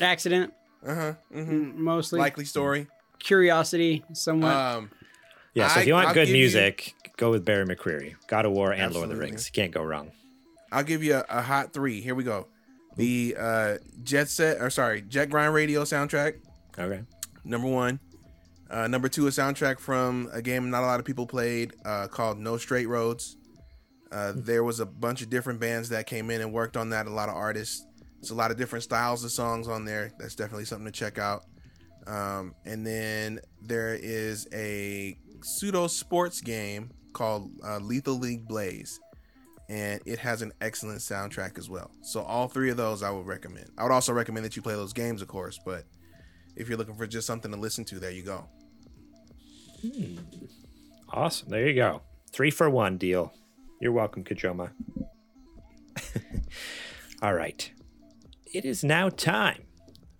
accident 0.00 0.52
Uh-huh. 0.86 1.12
hmm 1.32 1.38
mm, 1.40 1.74
mostly. 1.76 2.18
Likely 2.20 2.44
story. 2.44 2.86
curiosity, 3.18 4.04
somewhat. 4.14 4.54
Um, 4.54 4.90
Yeah, 5.54 5.68
so 5.68 5.78
I- 5.78 5.80
if 5.82 5.86
you 5.86 5.92
want 5.94 6.08
I'll 6.08 6.14
good 6.14 6.26
give 6.28 6.34
you- 6.36 6.42
music, 6.42 6.94
go 7.18 7.30
with 7.30 7.44
Barry 7.44 7.66
McCreary. 7.66 8.14
God 8.26 8.46
of 8.46 8.52
War 8.52 8.72
and 8.72 8.92
Lord 8.94 9.10
of 9.10 9.16
the 9.16 9.22
Rings. 9.22 9.46
You 9.46 9.52
can't 9.52 9.70
go 9.72 9.82
wrong. 9.82 10.10
I'll 10.72 10.82
give 10.82 11.04
you 11.04 11.16
a, 11.16 11.24
a 11.28 11.42
hot 11.42 11.72
three. 11.74 12.00
Here 12.00 12.14
we 12.14 12.24
go. 12.24 12.48
The 12.96 13.36
uh, 13.38 13.78
Jet 14.02 14.28
Set, 14.28 14.60
or 14.60 14.70
sorry, 14.70 15.02
Jet 15.02 15.30
Grind 15.30 15.54
Radio 15.54 15.82
soundtrack. 15.82 16.34
Okay. 16.78 17.02
Number 17.44 17.68
one. 17.68 18.00
Uh, 18.70 18.88
number 18.88 19.08
two, 19.08 19.26
a 19.26 19.30
soundtrack 19.30 19.78
from 19.78 20.30
a 20.32 20.40
game 20.40 20.70
not 20.70 20.82
a 20.82 20.86
lot 20.86 20.98
of 20.98 21.04
people 21.04 21.26
played 21.26 21.74
uh, 21.84 22.08
called 22.08 22.38
No 22.38 22.56
Straight 22.56 22.88
Roads. 22.88 23.36
Uh, 24.10 24.32
there 24.34 24.64
was 24.64 24.80
a 24.80 24.86
bunch 24.86 25.22
of 25.22 25.30
different 25.30 25.60
bands 25.60 25.90
that 25.90 26.06
came 26.06 26.30
in 26.30 26.40
and 26.40 26.52
worked 26.52 26.76
on 26.76 26.90
that. 26.90 27.06
A 27.06 27.10
lot 27.10 27.28
of 27.28 27.34
artists. 27.34 27.84
It's 28.20 28.30
a 28.30 28.34
lot 28.34 28.50
of 28.50 28.56
different 28.56 28.82
styles 28.82 29.24
of 29.24 29.32
songs 29.32 29.68
on 29.68 29.84
there. 29.84 30.12
That's 30.18 30.34
definitely 30.34 30.64
something 30.64 30.86
to 30.86 30.92
check 30.92 31.18
out. 31.18 31.44
Um, 32.06 32.54
and 32.64 32.86
then 32.86 33.40
there 33.62 33.94
is 33.94 34.46
a 34.52 35.18
pseudo 35.42 35.86
sports 35.86 36.40
game 36.40 36.90
called 37.12 37.50
uh, 37.64 37.78
Lethal 37.78 38.18
League 38.18 38.46
Blaze, 38.46 39.00
and 39.72 40.00
it 40.04 40.18
has 40.18 40.42
an 40.42 40.52
excellent 40.60 41.00
soundtrack 41.00 41.56
as 41.56 41.70
well. 41.70 41.90
So 42.02 42.20
all 42.20 42.46
three 42.46 42.70
of 42.70 42.76
those 42.76 43.02
I 43.02 43.10
would 43.10 43.26
recommend. 43.26 43.70
I 43.78 43.84
would 43.84 43.92
also 43.92 44.12
recommend 44.12 44.44
that 44.44 44.54
you 44.54 44.60
play 44.60 44.74
those 44.74 44.92
games, 44.92 45.22
of 45.22 45.28
course, 45.28 45.58
but 45.64 45.84
if 46.56 46.68
you're 46.68 46.76
looking 46.76 46.94
for 46.94 47.06
just 47.06 47.26
something 47.26 47.50
to 47.50 47.56
listen 47.56 47.86
to, 47.86 47.98
there 47.98 48.10
you 48.10 48.22
go. 48.22 48.44
Hmm. 49.80 50.18
Awesome. 51.08 51.48
There 51.48 51.66
you 51.66 51.74
go. 51.74 52.02
Three 52.32 52.50
for 52.50 52.68
one 52.68 52.98
deal. 52.98 53.32
You're 53.80 53.92
welcome, 53.92 54.24
Cajoma. 54.24 54.72
All 57.22 57.32
right. 57.32 57.72
It 58.52 58.66
is 58.66 58.84
now 58.84 59.08
time 59.08 59.62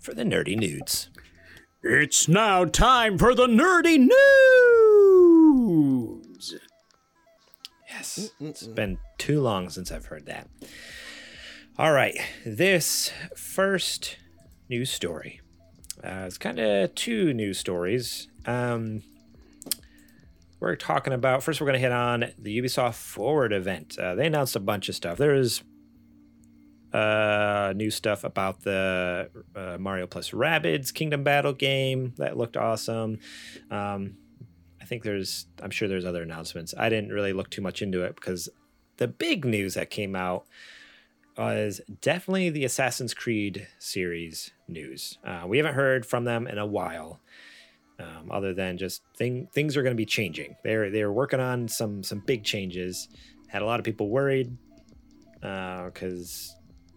for 0.00 0.14
the 0.14 0.24
nerdy 0.24 0.56
nudes. 0.56 1.10
it's 1.82 2.26
now 2.26 2.64
time 2.64 3.18
for 3.18 3.34
the 3.34 3.46
nerdy 3.46 3.98
news. 3.98 4.14
Yes. 7.90 8.18
Mm, 8.18 8.30
mm, 8.40 8.48
it's 8.48 8.66
mm. 8.66 8.74
been 8.74 8.98
too 9.22 9.40
long 9.40 9.70
since 9.70 9.92
I've 9.92 10.06
heard 10.06 10.26
that. 10.26 10.48
All 11.78 11.92
right. 11.92 12.18
This 12.44 13.12
first 13.36 14.16
news 14.68 14.90
story 14.90 15.40
Uh, 16.02 16.24
it's 16.26 16.38
kind 16.38 16.58
of 16.58 16.92
two 16.96 17.32
news 17.32 17.56
stories. 17.56 18.26
Um, 18.46 19.02
we're 20.58 20.74
talking 20.74 21.12
about 21.12 21.44
first. 21.44 21.60
We're 21.60 21.66
going 21.66 21.74
to 21.74 21.80
hit 21.80 21.92
on 21.92 22.32
the 22.36 22.60
Ubisoft 22.60 22.94
Forward 22.94 23.52
event. 23.52 23.96
Uh, 23.96 24.16
they 24.16 24.26
announced 24.26 24.56
a 24.56 24.60
bunch 24.60 24.88
of 24.88 24.96
stuff. 24.96 25.18
There 25.18 25.36
is 25.36 25.62
uh, 26.92 27.72
new 27.76 27.92
stuff 27.92 28.24
about 28.24 28.62
the 28.62 29.30
uh, 29.54 29.76
Mario 29.78 30.08
plus 30.08 30.30
Rabbids 30.30 30.92
Kingdom 30.92 31.22
Battle 31.22 31.52
game 31.52 32.14
that 32.16 32.36
looked 32.36 32.56
awesome. 32.56 33.20
Um, 33.70 34.16
I 34.80 34.84
think 34.84 35.04
there's, 35.04 35.46
I'm 35.62 35.70
sure 35.70 35.86
there's 35.86 36.04
other 36.04 36.22
announcements. 36.22 36.74
I 36.76 36.88
didn't 36.88 37.10
really 37.10 37.32
look 37.32 37.50
too 37.50 37.62
much 37.62 37.82
into 37.82 38.02
it 38.02 38.16
because 38.16 38.48
the 39.02 39.08
big 39.08 39.44
news 39.44 39.74
that 39.74 39.90
came 39.90 40.14
out 40.14 40.46
was 41.36 41.80
definitely 42.00 42.50
the 42.50 42.64
Assassin's 42.64 43.12
Creed 43.12 43.66
series 43.80 44.52
news. 44.68 45.18
Uh, 45.24 45.42
we 45.44 45.56
haven't 45.56 45.74
heard 45.74 46.06
from 46.06 46.22
them 46.22 46.46
in 46.46 46.56
a 46.56 46.66
while. 46.66 47.18
Um, 47.98 48.30
other 48.30 48.54
than 48.54 48.78
just 48.78 49.02
thing, 49.16 49.48
things 49.52 49.76
are 49.76 49.82
going 49.82 49.94
to 49.94 50.00
be 50.00 50.06
changing. 50.06 50.54
They're 50.62 50.88
they're 50.88 51.10
working 51.10 51.40
on 51.40 51.66
some 51.66 52.04
some 52.04 52.20
big 52.20 52.44
changes. 52.44 53.08
Had 53.48 53.62
a 53.62 53.64
lot 53.64 53.80
of 53.80 53.84
people 53.84 54.08
worried 54.08 54.56
because 55.40 56.54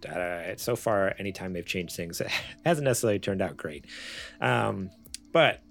uh, 0.08 0.56
so 0.58 0.76
far, 0.76 1.15
anytime 1.18 1.54
they've 1.54 1.65
changed 1.65 1.96
things, 1.96 2.22
it 2.22 2.30
hasn't 2.63 2.86
necessarily 2.86 3.18
turned 3.18 3.41
out 3.41 3.58
great. 3.58 3.86
Um, 4.41 4.91
but 5.32 5.63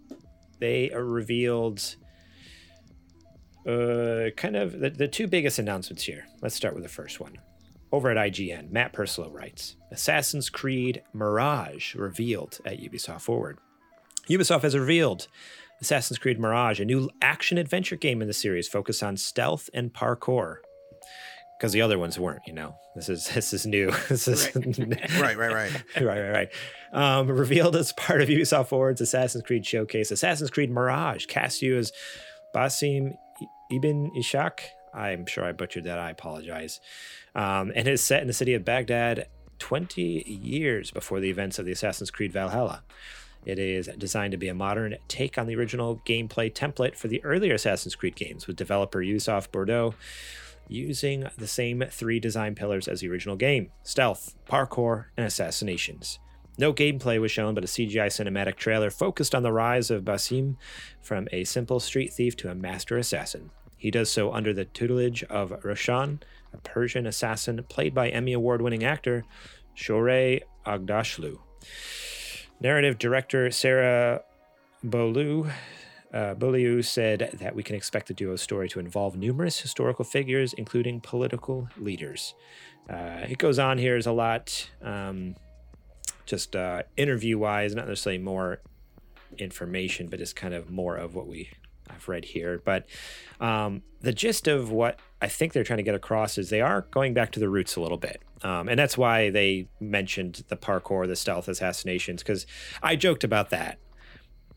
they 0.58 0.90
revealed 0.92 1.94
uh, 3.66 4.30
kind 4.36 4.56
of 4.56 4.78
the, 4.78 4.90
the 4.90 5.08
two 5.08 5.26
biggest 5.26 5.58
announcements 5.58 6.02
here. 6.04 6.26
Let's 6.42 6.54
start 6.54 6.74
with 6.74 6.82
the 6.82 6.88
first 6.88 7.20
one. 7.20 7.38
Over 7.92 8.10
at 8.10 8.16
IGN, 8.16 8.70
Matt 8.70 8.92
Purslow 8.92 9.30
writes 9.30 9.76
Assassin's 9.92 10.50
Creed 10.50 11.02
Mirage 11.12 11.94
revealed 11.94 12.58
at 12.66 12.80
Ubisoft 12.80 13.20
Forward. 13.20 13.58
Ubisoft 14.28 14.62
has 14.62 14.76
revealed 14.76 15.28
Assassin's 15.80 16.18
Creed 16.18 16.40
Mirage, 16.40 16.80
a 16.80 16.84
new 16.84 17.10
action 17.22 17.58
adventure 17.58 17.96
game 17.96 18.20
in 18.20 18.28
the 18.28 18.34
series 18.34 18.68
focused 18.68 19.02
on 19.02 19.16
stealth 19.16 19.70
and 19.74 19.92
parkour. 19.92 20.56
Because 21.58 21.72
the 21.72 21.82
other 21.82 21.98
ones 21.98 22.18
weren't, 22.18 22.42
you 22.46 22.52
know. 22.52 22.74
This 22.96 23.08
is 23.08 23.28
this 23.34 23.52
is 23.52 23.66
new. 23.66 23.92
This 24.08 24.26
is 24.26 24.50
Right, 24.54 24.58
right, 25.36 25.38
right. 25.38 25.52
right, 25.52 25.72
right, 25.96 26.20
right. 26.20 26.30
right. 26.30 26.48
Um, 26.92 27.28
revealed 27.28 27.76
as 27.76 27.92
part 27.92 28.22
of 28.22 28.28
Ubisoft 28.28 28.68
Forward's 28.68 29.00
Assassin's 29.00 29.44
Creed 29.44 29.64
showcase, 29.64 30.10
Assassin's 30.10 30.50
Creed 30.50 30.70
Mirage 30.70 31.26
cast 31.26 31.62
you 31.62 31.76
as 31.76 31.92
Basim 32.54 33.16
Ibn 33.70 34.12
Ishaq. 34.12 34.60
I'm 34.92 35.26
sure 35.26 35.44
I 35.44 35.52
butchered 35.52 35.84
that. 35.84 35.98
I 35.98 36.10
apologize. 36.10 36.80
Um, 37.34 37.72
and 37.74 37.88
is 37.88 38.02
set 38.02 38.22
in 38.22 38.28
the 38.28 38.32
city 38.32 38.54
of 38.54 38.64
Baghdad 38.64 39.26
20 39.58 40.02
years 40.02 40.90
before 40.90 41.20
the 41.20 41.30
events 41.30 41.58
of 41.58 41.66
the 41.66 41.72
Assassin's 41.72 42.10
Creed 42.10 42.32
Valhalla. 42.32 42.82
It 43.44 43.58
is 43.58 43.88
designed 43.98 44.32
to 44.32 44.38
be 44.38 44.48
a 44.48 44.54
modern 44.54 44.96
take 45.08 45.36
on 45.36 45.46
the 45.46 45.56
original 45.56 46.00
gameplay 46.06 46.52
template 46.52 46.96
for 46.96 47.08
the 47.08 47.22
earlier 47.24 47.54
Assassin's 47.54 47.94
Creed 47.94 48.16
games, 48.16 48.46
with 48.46 48.56
developer 48.56 49.00
Ubisoft 49.00 49.52
Bordeaux 49.52 49.94
using 50.68 51.28
the 51.36 51.46
same 51.46 51.84
three 51.90 52.18
design 52.18 52.54
pillars 52.54 52.88
as 52.88 53.00
the 53.00 53.08
original 53.08 53.36
game 53.36 53.70
stealth, 53.82 54.34
parkour, 54.48 55.06
and 55.16 55.26
assassinations. 55.26 56.18
No 56.56 56.72
gameplay 56.72 57.20
was 57.20 57.32
shown, 57.32 57.54
but 57.54 57.64
a 57.64 57.68
CGI 57.68 58.06
cinematic 58.06 58.56
trailer 58.56 58.90
focused 58.90 59.34
on 59.34 59.42
the 59.42 59.52
rise 59.52 59.90
of 59.90 60.04
Basim 60.04 60.56
from 61.00 61.28
a 61.32 61.44
simple 61.44 61.80
street 61.80 62.12
thief 62.12 62.36
to 62.36 62.50
a 62.50 62.54
master 62.54 62.96
assassin. 62.96 63.50
He 63.76 63.90
does 63.90 64.10
so 64.10 64.32
under 64.32 64.52
the 64.52 64.64
tutelage 64.64 65.24
of 65.24 65.52
Roshan, 65.64 66.22
a 66.52 66.56
Persian 66.58 67.06
assassin 67.06 67.62
played 67.68 67.94
by 67.94 68.08
Emmy 68.08 68.32
Award 68.32 68.62
winning 68.62 68.84
actor 68.84 69.24
Shohreh 69.76 70.42
Aghdashloo. 70.64 71.38
Narrative 72.60 72.98
director 72.98 73.50
Sarah 73.50 74.22
Beaulieu 74.84 75.50
uh, 76.14 76.82
said 76.82 77.36
that 77.40 77.54
we 77.54 77.62
can 77.62 77.74
expect 77.74 78.06
the 78.06 78.14
duo's 78.14 78.40
story 78.40 78.68
to 78.68 78.78
involve 78.78 79.16
numerous 79.16 79.60
historical 79.60 80.04
figures, 80.04 80.52
including 80.52 81.00
political 81.00 81.68
leaders. 81.76 82.34
Uh, 82.88 83.26
it 83.28 83.38
goes 83.38 83.58
on 83.58 83.78
here 83.78 83.96
is 83.96 84.06
a 84.06 84.12
lot, 84.12 84.70
um, 84.82 85.34
just 86.26 86.56
uh, 86.56 86.82
interview 86.96 87.38
wise, 87.38 87.74
not 87.74 87.88
necessarily 87.88 88.22
more 88.22 88.60
information, 89.38 90.08
but 90.08 90.18
just 90.18 90.36
kind 90.36 90.54
of 90.54 90.70
more 90.70 90.96
of 90.96 91.14
what 91.14 91.26
we 91.26 91.50
I've 91.90 92.08
read 92.08 92.24
here. 92.24 92.60
But 92.64 92.86
um, 93.40 93.82
the 94.00 94.12
gist 94.12 94.48
of 94.48 94.70
what 94.70 94.98
I 95.20 95.28
think 95.28 95.52
they're 95.52 95.64
trying 95.64 95.78
to 95.78 95.82
get 95.82 95.94
across 95.94 96.38
is 96.38 96.50
they 96.50 96.60
are 96.60 96.82
going 96.90 97.14
back 97.14 97.32
to 97.32 97.40
the 97.40 97.48
roots 97.48 97.76
a 97.76 97.80
little 97.80 97.98
bit. 97.98 98.22
Um, 98.42 98.68
and 98.68 98.78
that's 98.78 98.98
why 98.98 99.30
they 99.30 99.68
mentioned 99.80 100.44
the 100.48 100.56
parkour, 100.56 101.06
the 101.06 101.16
stealth 101.16 101.48
assassinations, 101.48 102.22
because 102.22 102.46
I 102.82 102.96
joked 102.96 103.24
about 103.24 103.50
that. 103.50 103.78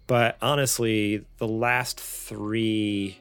But 0.08 0.38
honestly, 0.42 1.26
the 1.38 1.48
last 1.48 2.00
three 2.00 3.20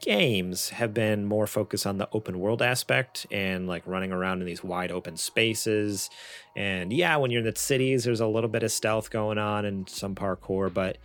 games 0.00 0.70
have 0.70 0.92
been 0.94 1.24
more 1.24 1.46
focused 1.46 1.86
on 1.86 1.98
the 1.98 2.08
open 2.12 2.38
world 2.38 2.62
aspect 2.62 3.26
and 3.30 3.66
like 3.66 3.82
running 3.86 4.12
around 4.12 4.40
in 4.40 4.46
these 4.46 4.64
wide 4.64 4.90
open 4.90 5.16
spaces. 5.16 6.10
And 6.56 6.92
yeah, 6.92 7.16
when 7.16 7.30
you're 7.30 7.40
in 7.40 7.52
the 7.52 7.58
cities, 7.58 8.04
there's 8.04 8.20
a 8.20 8.26
little 8.26 8.50
bit 8.50 8.62
of 8.62 8.72
stealth 8.72 9.10
going 9.10 9.38
on 9.38 9.64
and 9.64 9.88
some 9.88 10.14
parkour, 10.14 10.72
but 10.72 10.98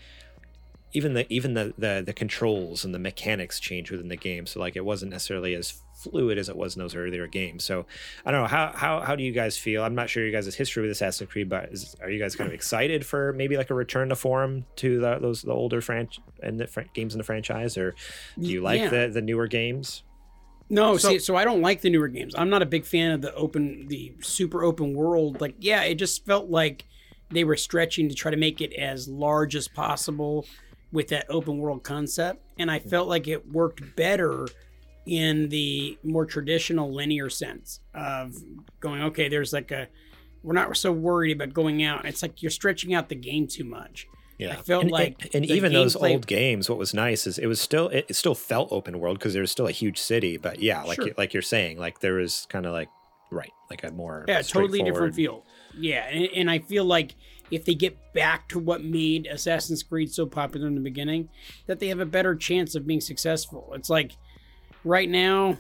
even 0.96 1.14
the 1.14 1.32
even 1.34 1.54
the, 1.54 1.74
the 1.78 2.04
the 2.06 2.14
controls 2.14 2.86
and 2.86 2.94
the 2.94 3.00
mechanics 3.00 3.60
change 3.60 3.92
within 3.92 4.08
the 4.08 4.16
game. 4.16 4.46
So 4.46 4.60
like 4.60 4.76
it 4.76 4.86
wasn't 4.86 5.12
necessarily 5.12 5.54
as 5.56 5.82
fluid 5.96 6.38
as 6.38 6.50
it 6.50 6.56
was 6.56 6.76
in 6.76 6.82
those 6.82 6.96
earlier 6.96 7.26
games. 7.28 7.64
So 7.64 7.86
I 8.26 8.32
don't 8.32 8.42
know 8.42 8.48
how 8.48 8.72
how 8.76 9.00
how 9.02 9.16
do 9.16 9.24
you 9.24 9.32
guys 9.32 9.58
feel? 9.58 9.84
I'm 9.84 9.96
not 9.96 10.10
sure 10.10 10.26
you 10.26 10.32
guys' 10.32 10.54
history 10.56 10.82
with 10.84 10.92
Assassin's 10.92 11.30
Creed, 11.30 11.50
but 11.50 11.70
is, 11.72 11.96
are 12.02 12.10
you 12.10 12.20
guys 12.20 12.36
kind 12.36 12.48
of 12.48 12.54
excited 12.60 13.06
for 13.06 13.34
maybe 13.34 13.58
like 13.58 13.70
a 13.70 13.74
return 13.76 14.10
to 14.10 14.16
form 14.16 14.66
to 14.78 15.00
the, 15.00 15.20
those 15.20 15.42
the 15.42 15.52
older 15.54 15.82
franch 15.82 16.20
and 16.44 16.60
the 16.60 16.68
fr- 16.68 16.82
games 16.94 17.14
in 17.14 17.18
the 17.18 17.24
franchise, 17.24 17.78
or 17.78 17.96
do 18.40 18.48
you 18.48 18.62
like 18.62 18.82
Yeah. 18.82 18.90
the 18.90 19.10
the 19.14 19.22
newer 19.22 19.48
games? 19.48 20.04
No, 20.70 20.98
So- 20.98 21.10
see, 21.10 21.20
so 21.20 21.36
I 21.36 21.44
don't 21.46 21.62
like 21.62 21.82
the 21.82 21.90
newer 21.92 22.08
games. 22.08 22.34
I'm 22.36 22.50
not 22.50 22.62
a 22.64 22.66
big 22.66 22.86
fan 22.86 23.12
of 23.12 23.22
the 23.22 23.34
open, 23.36 23.88
the 23.88 24.14
super 24.22 24.64
open 24.64 24.96
world. 24.96 25.40
Like, 25.40 25.54
yeah, 25.60 25.84
it 25.84 25.96
just 25.96 26.26
felt 26.26 26.50
like 26.50 26.86
they 27.30 27.44
were 27.44 27.56
stretching 27.56 28.10
to 28.10 28.16
try 28.16 28.32
to 28.32 28.38
make 28.38 28.62
it 28.62 28.74
as 28.74 29.08
large 29.08 29.56
as 29.56 29.68
possible 29.68 30.46
with 30.96 31.10
that 31.10 31.26
open 31.30 31.58
world 31.60 31.84
concept, 31.84 32.42
and 32.58 32.72
I 32.72 32.80
felt 32.80 33.08
like 33.08 33.28
it 33.28 33.48
worked 33.52 33.96
better 33.96 34.48
in 35.06 35.50
the 35.50 35.98
more 36.04 36.26
traditional 36.26 36.92
linear 36.92 37.30
sense 37.30 37.82
of 37.94 38.34
going. 38.80 39.04
Okay, 39.04 39.30
there's 39.30 39.54
like 39.54 39.72
a, 39.72 39.88
we're 40.42 40.54
not 40.54 40.76
so 40.78 40.92
worried 40.92 41.34
about 41.34 41.54
going 41.54 41.84
out. 41.84 42.06
It's 42.06 42.24
like 42.24 42.42
you're 42.42 42.50
stretching 42.50 42.94
out 42.96 43.10
the 43.10 43.16
game 43.16 43.46
too 43.46 43.66
much. 43.66 44.08
Yeah, 44.40 44.54
I 44.54 44.56
felt 44.56 44.84
and, 44.84 44.92
like 44.92 45.24
and, 45.26 45.36
and 45.36 45.46
even 45.46 45.72
those 45.72 45.96
old 45.96 46.26
games, 46.28 46.70
what 46.70 46.78
was 46.78 46.94
nice 46.94 47.28
is 47.28 47.38
it 47.38 47.48
was 47.48 47.62
still 47.62 47.90
it, 47.90 48.06
it 48.10 48.16
still 48.16 48.36
felt 48.36 48.70
open 48.72 49.00
world 49.00 49.20
because 49.20 49.34
there 49.34 49.42
was 49.42 49.52
still 49.52 49.68
a 49.68 49.72
huge 49.72 50.00
city, 50.00 50.38
but 50.38 50.60
yeah, 50.60 50.82
like 50.84 50.96
Sure. 50.96 51.08
you, 51.08 51.14
like 51.18 51.34
you're 51.34 51.42
saying, 51.42 51.78
like 51.78 52.00
there 52.00 52.16
was 52.16 52.48
kind 52.50 52.66
of 52.66 52.74
like 52.74 52.90
right, 53.32 53.52
like 53.70 53.84
a 53.84 53.92
more 53.92 54.26
yeah 54.28 54.42
totally 54.42 54.82
different 54.82 55.16
feel 55.16 55.44
yeah 55.78 56.08
and, 56.08 56.30
and 56.36 56.50
i 56.50 56.60
feel 56.60 56.86
like 56.86 57.16
if 57.52 57.66
they 57.66 57.76
get 57.76 57.96
back 58.14 58.48
to 58.50 58.60
what 58.60 58.84
made 58.84 59.28
assassin's 59.28 59.84
creed 59.84 60.12
so 60.12 60.26
popular 60.26 60.68
in 60.68 60.76
the 60.76 60.82
beginning 60.82 61.30
that 61.68 61.80
they 61.80 61.88
have 61.88 62.00
a 62.00 62.06
better 62.06 62.36
chance 62.36 62.76
of 62.76 62.88
being 62.88 63.02
successful 63.02 63.72
it's 63.76 63.90
like 63.90 64.14
right 64.84 65.10
now 65.10 65.58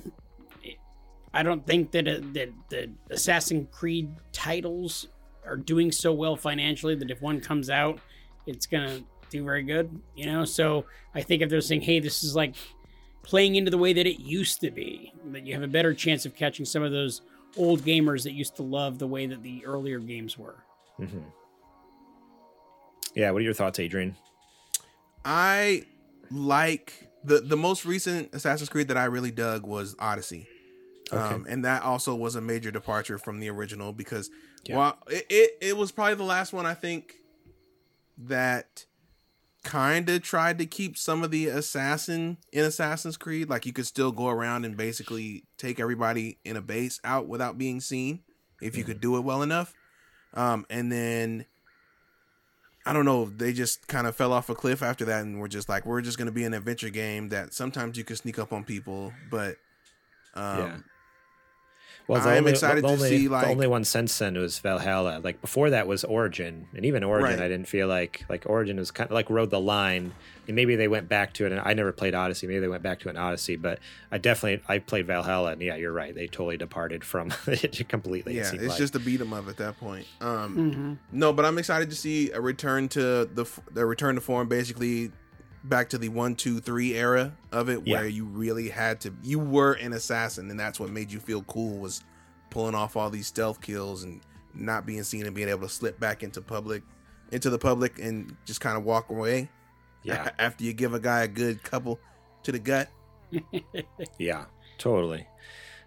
i 1.34 1.43
don't 1.43 1.65
think 1.65 1.91
that, 1.91 2.08
uh, 2.08 2.19
that 2.34 2.50
the 2.69 2.89
assassin's 3.10 3.67
creed 3.71 4.10
titles 4.32 5.08
are 5.45 5.58
doing 5.58 5.91
so 5.91 6.12
well 6.12 6.36
financially 6.36 6.95
that 6.95 7.12
if 7.12 7.21
one 7.21 7.39
comes 7.39 7.69
out 7.69 8.00
it's 8.48 8.65
gonna 8.65 9.00
do 9.30 9.43
very 9.43 9.63
good 9.63 9.89
you 10.15 10.26
know 10.26 10.45
so 10.45 10.86
i 11.13 11.21
think 11.21 11.41
if 11.41 11.50
they're 11.50 11.62
saying 11.62 11.82
hey 11.82 12.00
this 12.00 12.24
is 12.24 12.36
like 12.36 12.56
playing 13.24 13.56
into 13.56 13.71
the 13.71 13.78
way 13.78 13.91
that 13.91 14.06
it 14.06 14.19
used 14.19 14.62
to 14.62 14.69
be 14.69 15.12
that 15.32 15.45
you 15.45 15.54
have 15.54 15.63
a 15.63 15.67
better 15.67 15.93
chance 15.93 16.26
of 16.26 16.36
catching 16.36 16.63
some 16.65 16.84
of 16.84 16.91
those 16.91 17.21
old 17.58 17.82
gamers 17.82 18.24
that 18.24 18.34
used 18.34 18.56
to 18.56 18.63
love 18.63 19.00
the 19.00 19.08
way 19.08 19.26
that 19.26 19.41
the 19.41 19.65
earlier 19.65 19.98
games 19.98 20.38
were. 20.38 20.63
Mhm. 21.00 21.24
Yeah, 23.15 23.32
what 23.32 23.39
are 23.39 23.45
your 23.45 23.54
thoughts, 23.54 23.80
Adrian? 23.80 24.15
I 25.23 25.84
like 26.32 27.10
the 27.23 27.39
the 27.39 27.58
most 27.58 27.86
recent 27.86 28.34
Assassin's 28.34 28.69
Creed 28.69 28.89
that 28.89 28.97
I 28.97 29.06
really 29.06 29.32
dug 29.32 29.65
was 29.65 29.95
Odyssey. 29.99 30.47
Um, 31.12 31.45
and 31.47 31.63
that 31.65 31.84
also 31.84 32.15
was 32.15 32.36
a 32.36 32.41
major 32.41 32.71
departure 32.71 33.19
from 33.19 33.39
the 33.39 33.47
original 33.49 33.93
because 33.93 34.30
Yeah. 34.65 34.75
while 34.78 34.97
it, 35.08 35.25
it, 35.30 35.51
it 35.62 35.78
was 35.78 35.91
probably 35.91 36.15
the 36.15 36.23
last 36.23 36.51
one 36.51 36.65
I 36.65 36.73
think 36.73 37.13
that 38.17 38.86
kind 39.63 40.10
of 40.10 40.23
tried 40.23 40.58
to 40.58 40.65
keep 40.65 40.97
some 40.97 41.23
of 41.23 41.30
the 41.30 41.47
assassin 41.47 42.38
in 42.51 42.63
Assassin's 42.65 43.17
Creed. 43.17 43.49
Like 43.49 43.68
you 43.68 43.74
could 43.74 43.86
still 43.86 44.11
go 44.11 44.30
around 44.30 44.66
and 44.66 44.76
basically 44.76 45.43
take 45.57 45.80
everybody 45.80 46.39
in 46.43 46.57
a 46.57 46.61
base 46.61 46.99
out 47.03 47.28
without 47.28 47.57
being 47.57 47.82
seen 47.82 48.22
if 48.59 48.76
you 48.76 48.84
could 48.84 48.99
do 48.99 49.16
it 49.16 49.22
well 49.22 49.43
enough. 49.43 49.76
Um, 50.34 50.66
and 50.72 50.91
then 50.91 51.45
I 52.86 52.94
don't 52.94 53.06
know, 53.06 53.26
they 53.26 53.52
just 53.52 53.88
kind 53.88 54.06
of 54.06 54.16
fell 54.16 54.32
off 54.32 54.50
a 54.50 54.56
cliff 54.56 54.84
after 54.84 55.06
that 55.06 55.24
and 55.24 55.40
were 55.40 55.48
just 55.48 55.68
like, 55.68 55.86
we're 55.86 56.02
just 56.02 56.18
going 56.18 56.28
to 56.28 56.32
be 56.32 56.44
an 56.44 56.54
adventure 56.54 56.90
game 56.90 57.30
that 57.30 57.54
sometimes 57.54 57.98
you 57.98 58.04
can 58.04 58.16
sneak 58.16 58.38
up 58.38 58.54
on 58.54 58.64
people, 58.64 59.12
but 59.30 59.58
um, 60.36 60.58
Yeah. 60.60 60.78
Well, 62.08 62.22
I'm 62.22 62.38
only, 62.39 62.51
excited 62.51 62.84
the 62.84 62.88
to 62.89 62.93
only, 62.93 63.10
see, 63.10 63.28
like- 63.28 63.45
the 63.45 63.51
only 63.51 63.68
one 63.68 63.84
since 63.84 64.16
then 64.20 64.38
was 64.38 64.60
Valhalla. 64.60 65.20
Like 65.24 65.41
before 65.41 65.72
that 65.72 65.88
was 65.88 66.03
Origin, 66.03 66.68
and 66.76 66.86
even 66.86 67.03
Origin, 67.03 67.39
Right. 67.39 67.45
I 67.45 67.47
didn't 67.47 67.68
feel 67.68 67.88
like 67.88 68.26
like 68.30 68.43
Origin 68.47 68.78
was 68.78 68.91
kind 68.91 69.10
of 69.10 69.14
like 69.16 69.30
rode 69.30 69.49
the 69.49 69.60
line. 69.60 70.12
And 70.47 70.56
maybe 70.56 70.76
they 70.76 70.88
went 70.88 71.10
back 71.10 71.34
to 71.34 71.47
it. 71.47 71.51
And 71.51 71.60
I 71.66 71.74
never 71.74 71.91
played 71.91 72.14
Odyssey. 72.14 72.45
Maybe 72.45 72.60
they 72.60 72.68
went 72.68 72.84
back 72.84 72.99
to 72.99 73.10
an 73.10 73.18
Odyssey, 73.18 73.56
but 73.56 73.80
I 74.12 74.20
definitely 74.20 74.64
I 74.70 74.78
played 74.78 75.08
Valhalla, 75.08 75.53
and 75.53 75.62
yeah, 75.64 75.76
you're 75.76 75.91
right. 75.91 76.14
They 76.14 76.28
totally 76.28 76.58
departed 76.58 77.03
from 77.03 77.34
it 77.47 77.89
completely. 77.89 78.38
Yeah, 78.38 78.43
seemed 78.43 78.62
it's 78.62 78.70
like. 78.70 78.78
just 78.78 78.93
a 78.95 78.99
beat 78.99 79.20
'em 79.22 79.34
up 79.34 79.49
at 79.49 79.58
that 79.58 79.80
point. 79.80 80.06
Um, 80.22 80.56
Mm-hmm. 80.56 80.93
no, 81.20 81.34
but 81.34 81.45
I'm 81.45 81.58
excited 81.58 81.89
to 81.89 81.95
see 81.95 82.30
a 82.30 82.39
return 82.39 82.88
to 82.89 83.26
the 83.26 83.45
the 83.74 83.88
return 83.88 84.14
to 84.14 84.22
form, 84.22 84.47
basically 84.47 85.12
back 85.70 85.89
to 85.89 85.97
the 85.97 86.09
one, 86.09 86.36
two, 86.36 86.59
three 86.59 86.93
era 86.95 87.34
of 87.51 87.70
it, 87.70 87.82
Yeah. 87.86 87.99
where 87.99 88.07
you 88.07 88.26
really 88.26 88.70
had 88.70 89.01
to. 89.01 89.13
You 89.24 89.39
were 89.39 89.74
an 89.74 89.93
assassin, 89.93 90.49
and 90.51 90.59
that's 90.59 90.80
what 90.80 90.89
made 90.89 91.11
you 91.11 91.20
feel 91.20 91.41
cool 91.43 91.78
was 91.80 92.03
pulling 92.49 92.76
off 92.76 92.95
all 92.95 93.09
these 93.09 93.28
stealth 93.28 93.61
kills 93.61 94.03
and 94.03 94.22
not 94.53 94.86
being 94.86 95.03
seen 95.03 95.26
and 95.26 95.36
being 95.36 95.49
able 95.49 95.61
to 95.68 95.70
slip 95.70 95.99
back 95.99 96.24
into 96.24 96.41
public, 96.41 96.84
into 97.32 97.49
the 97.49 97.57
public, 97.59 97.99
and 97.99 98.36
just 98.45 98.61
kind 98.61 98.78
of 98.78 98.84
walk 98.84 99.09
away. 99.09 99.49
yeah, 100.03 100.30
after 100.39 100.63
you 100.63 100.72
give 100.74 100.93
a 100.93 100.99
guy 100.99 101.24
a 101.24 101.28
good 101.28 101.63
couple 101.63 101.99
to 102.43 102.51
the 102.51 102.59
gut. 102.59 102.89
yeah, 104.20 104.45
totally. 104.78 105.28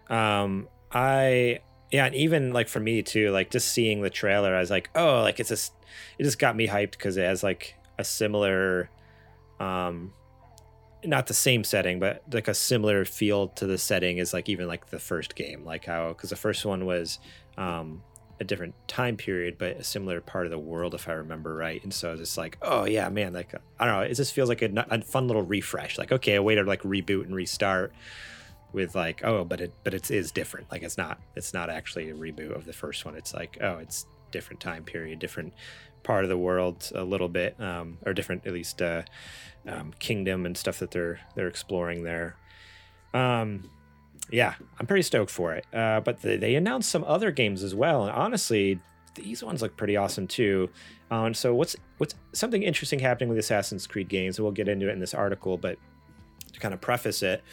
Um, 0.09 0.67
I 0.91 1.59
yeah, 1.91 2.05
and 2.05 2.15
even 2.15 2.51
like 2.53 2.67
for 2.67 2.79
me 2.79 3.01
too, 3.01 3.31
like 3.31 3.49
just 3.49 3.69
seeing 3.69 4.01
the 4.01 4.09
trailer, 4.09 4.53
I 4.55 4.59
was 4.59 4.69
like, 4.69 4.89
oh, 4.95 5.21
like 5.21 5.39
it's 5.39 5.49
just 5.49 5.73
it 6.17 6.23
just 6.23 6.37
got 6.39 6.55
me 6.55 6.67
hyped 6.67 6.91
because 6.91 7.17
it 7.17 7.23
has 7.23 7.41
like 7.43 7.75
a 7.97 8.03
similar, 8.03 8.89
um, 9.59 10.13
not 11.03 11.27
the 11.27 11.33
same 11.33 11.63
setting, 11.63 11.99
but 11.99 12.23
like 12.31 12.47
a 12.47 12.53
similar 12.53 13.05
feel 13.05 13.49
to 13.49 13.65
the 13.65 13.77
setting 13.77 14.17
is 14.17 14.33
like 14.33 14.49
even 14.49 14.67
like 14.67 14.89
the 14.89 14.99
first 14.99 15.35
game, 15.35 15.63
like 15.63 15.85
how 15.85 16.09
because 16.09 16.29
the 16.29 16.35
first 16.35 16.65
one 16.65 16.85
was 16.85 17.19
um 17.57 18.01
a 18.41 18.43
different 18.43 18.73
time 18.87 19.17
period, 19.17 19.57
but 19.57 19.77
a 19.77 19.83
similar 19.83 20.21
part 20.21 20.45
of 20.45 20.51
the 20.51 20.59
world, 20.59 20.93
if 20.93 21.09
I 21.09 21.13
remember 21.13 21.53
right. 21.55 21.83
And 21.83 21.93
so 21.93 22.13
it's 22.13 22.37
like, 22.37 22.57
oh 22.61 22.85
yeah, 22.85 23.09
man, 23.09 23.33
like 23.33 23.53
I 23.79 23.85
don't 23.85 23.95
know, 23.95 24.01
it 24.01 24.13
just 24.13 24.33
feels 24.33 24.49
like 24.49 24.61
a, 24.61 24.85
a 24.89 25.01
fun 25.01 25.27
little 25.27 25.43
refresh. 25.43 25.97
Like 25.97 26.11
okay, 26.11 26.35
a 26.35 26.43
way 26.43 26.55
to 26.55 26.63
like 26.63 26.81
reboot 26.83 27.23
and 27.23 27.35
restart 27.35 27.93
with 28.71 28.95
like, 28.95 29.23
oh, 29.23 29.43
but 29.45 29.61
it 29.61 29.73
but 29.83 29.93
it 29.93 30.05
is 30.05 30.11
is 30.11 30.31
different. 30.31 30.71
Like 30.71 30.83
it's 30.83 30.97
not 30.97 31.19
it's 31.35 31.53
not 31.53 31.69
actually 31.69 32.09
a 32.09 32.13
reboot 32.13 32.55
of 32.55 32.65
the 32.65 32.73
first 32.73 33.05
one. 33.05 33.15
It's 33.15 33.33
like, 33.33 33.57
oh, 33.61 33.77
it's 33.77 34.05
different 34.31 34.59
time 34.59 34.83
period, 34.83 35.19
different 35.19 35.53
part 36.03 36.23
of 36.23 36.29
the 36.29 36.37
world 36.37 36.91
a 36.95 37.03
little 37.03 37.29
bit, 37.29 37.59
um, 37.59 37.97
or 38.05 38.13
different 38.13 38.45
at 38.45 38.53
least 38.53 38.81
uh, 38.81 39.03
um, 39.67 39.93
kingdom 39.99 40.45
and 40.45 40.57
stuff 40.57 40.79
that 40.79 40.91
they're 40.91 41.19
they're 41.35 41.47
exploring 41.47 42.03
there. 42.03 42.35
Um, 43.13 43.69
yeah, 44.31 44.53
I'm 44.79 44.85
pretty 44.85 45.03
stoked 45.03 45.31
for 45.31 45.53
it. 45.53 45.65
Uh, 45.73 46.01
but 46.01 46.21
they, 46.21 46.37
they 46.37 46.55
announced 46.55 46.89
some 46.89 47.03
other 47.05 47.31
games 47.31 47.63
as 47.63 47.73
well, 47.73 48.03
and 48.03 48.11
honestly, 48.11 48.79
these 49.15 49.43
ones 49.43 49.61
look 49.61 49.75
pretty 49.75 49.97
awesome 49.97 50.27
too. 50.27 50.69
Um, 51.11 51.33
so 51.33 51.53
what's 51.53 51.75
what's 51.97 52.15
something 52.33 52.63
interesting 52.63 52.99
happening 52.99 53.29
with 53.29 53.37
Assassin's 53.37 53.87
Creed 53.87 54.09
games, 54.09 54.37
and 54.37 54.45
we'll 54.45 54.53
get 54.53 54.67
into 54.67 54.89
it 54.89 54.93
in 54.93 54.99
this 54.99 55.13
article, 55.13 55.57
but 55.57 55.77
to 56.53 56.59
kind 56.59 56.73
of 56.73 56.81
preface 56.81 57.23
it, 57.23 57.43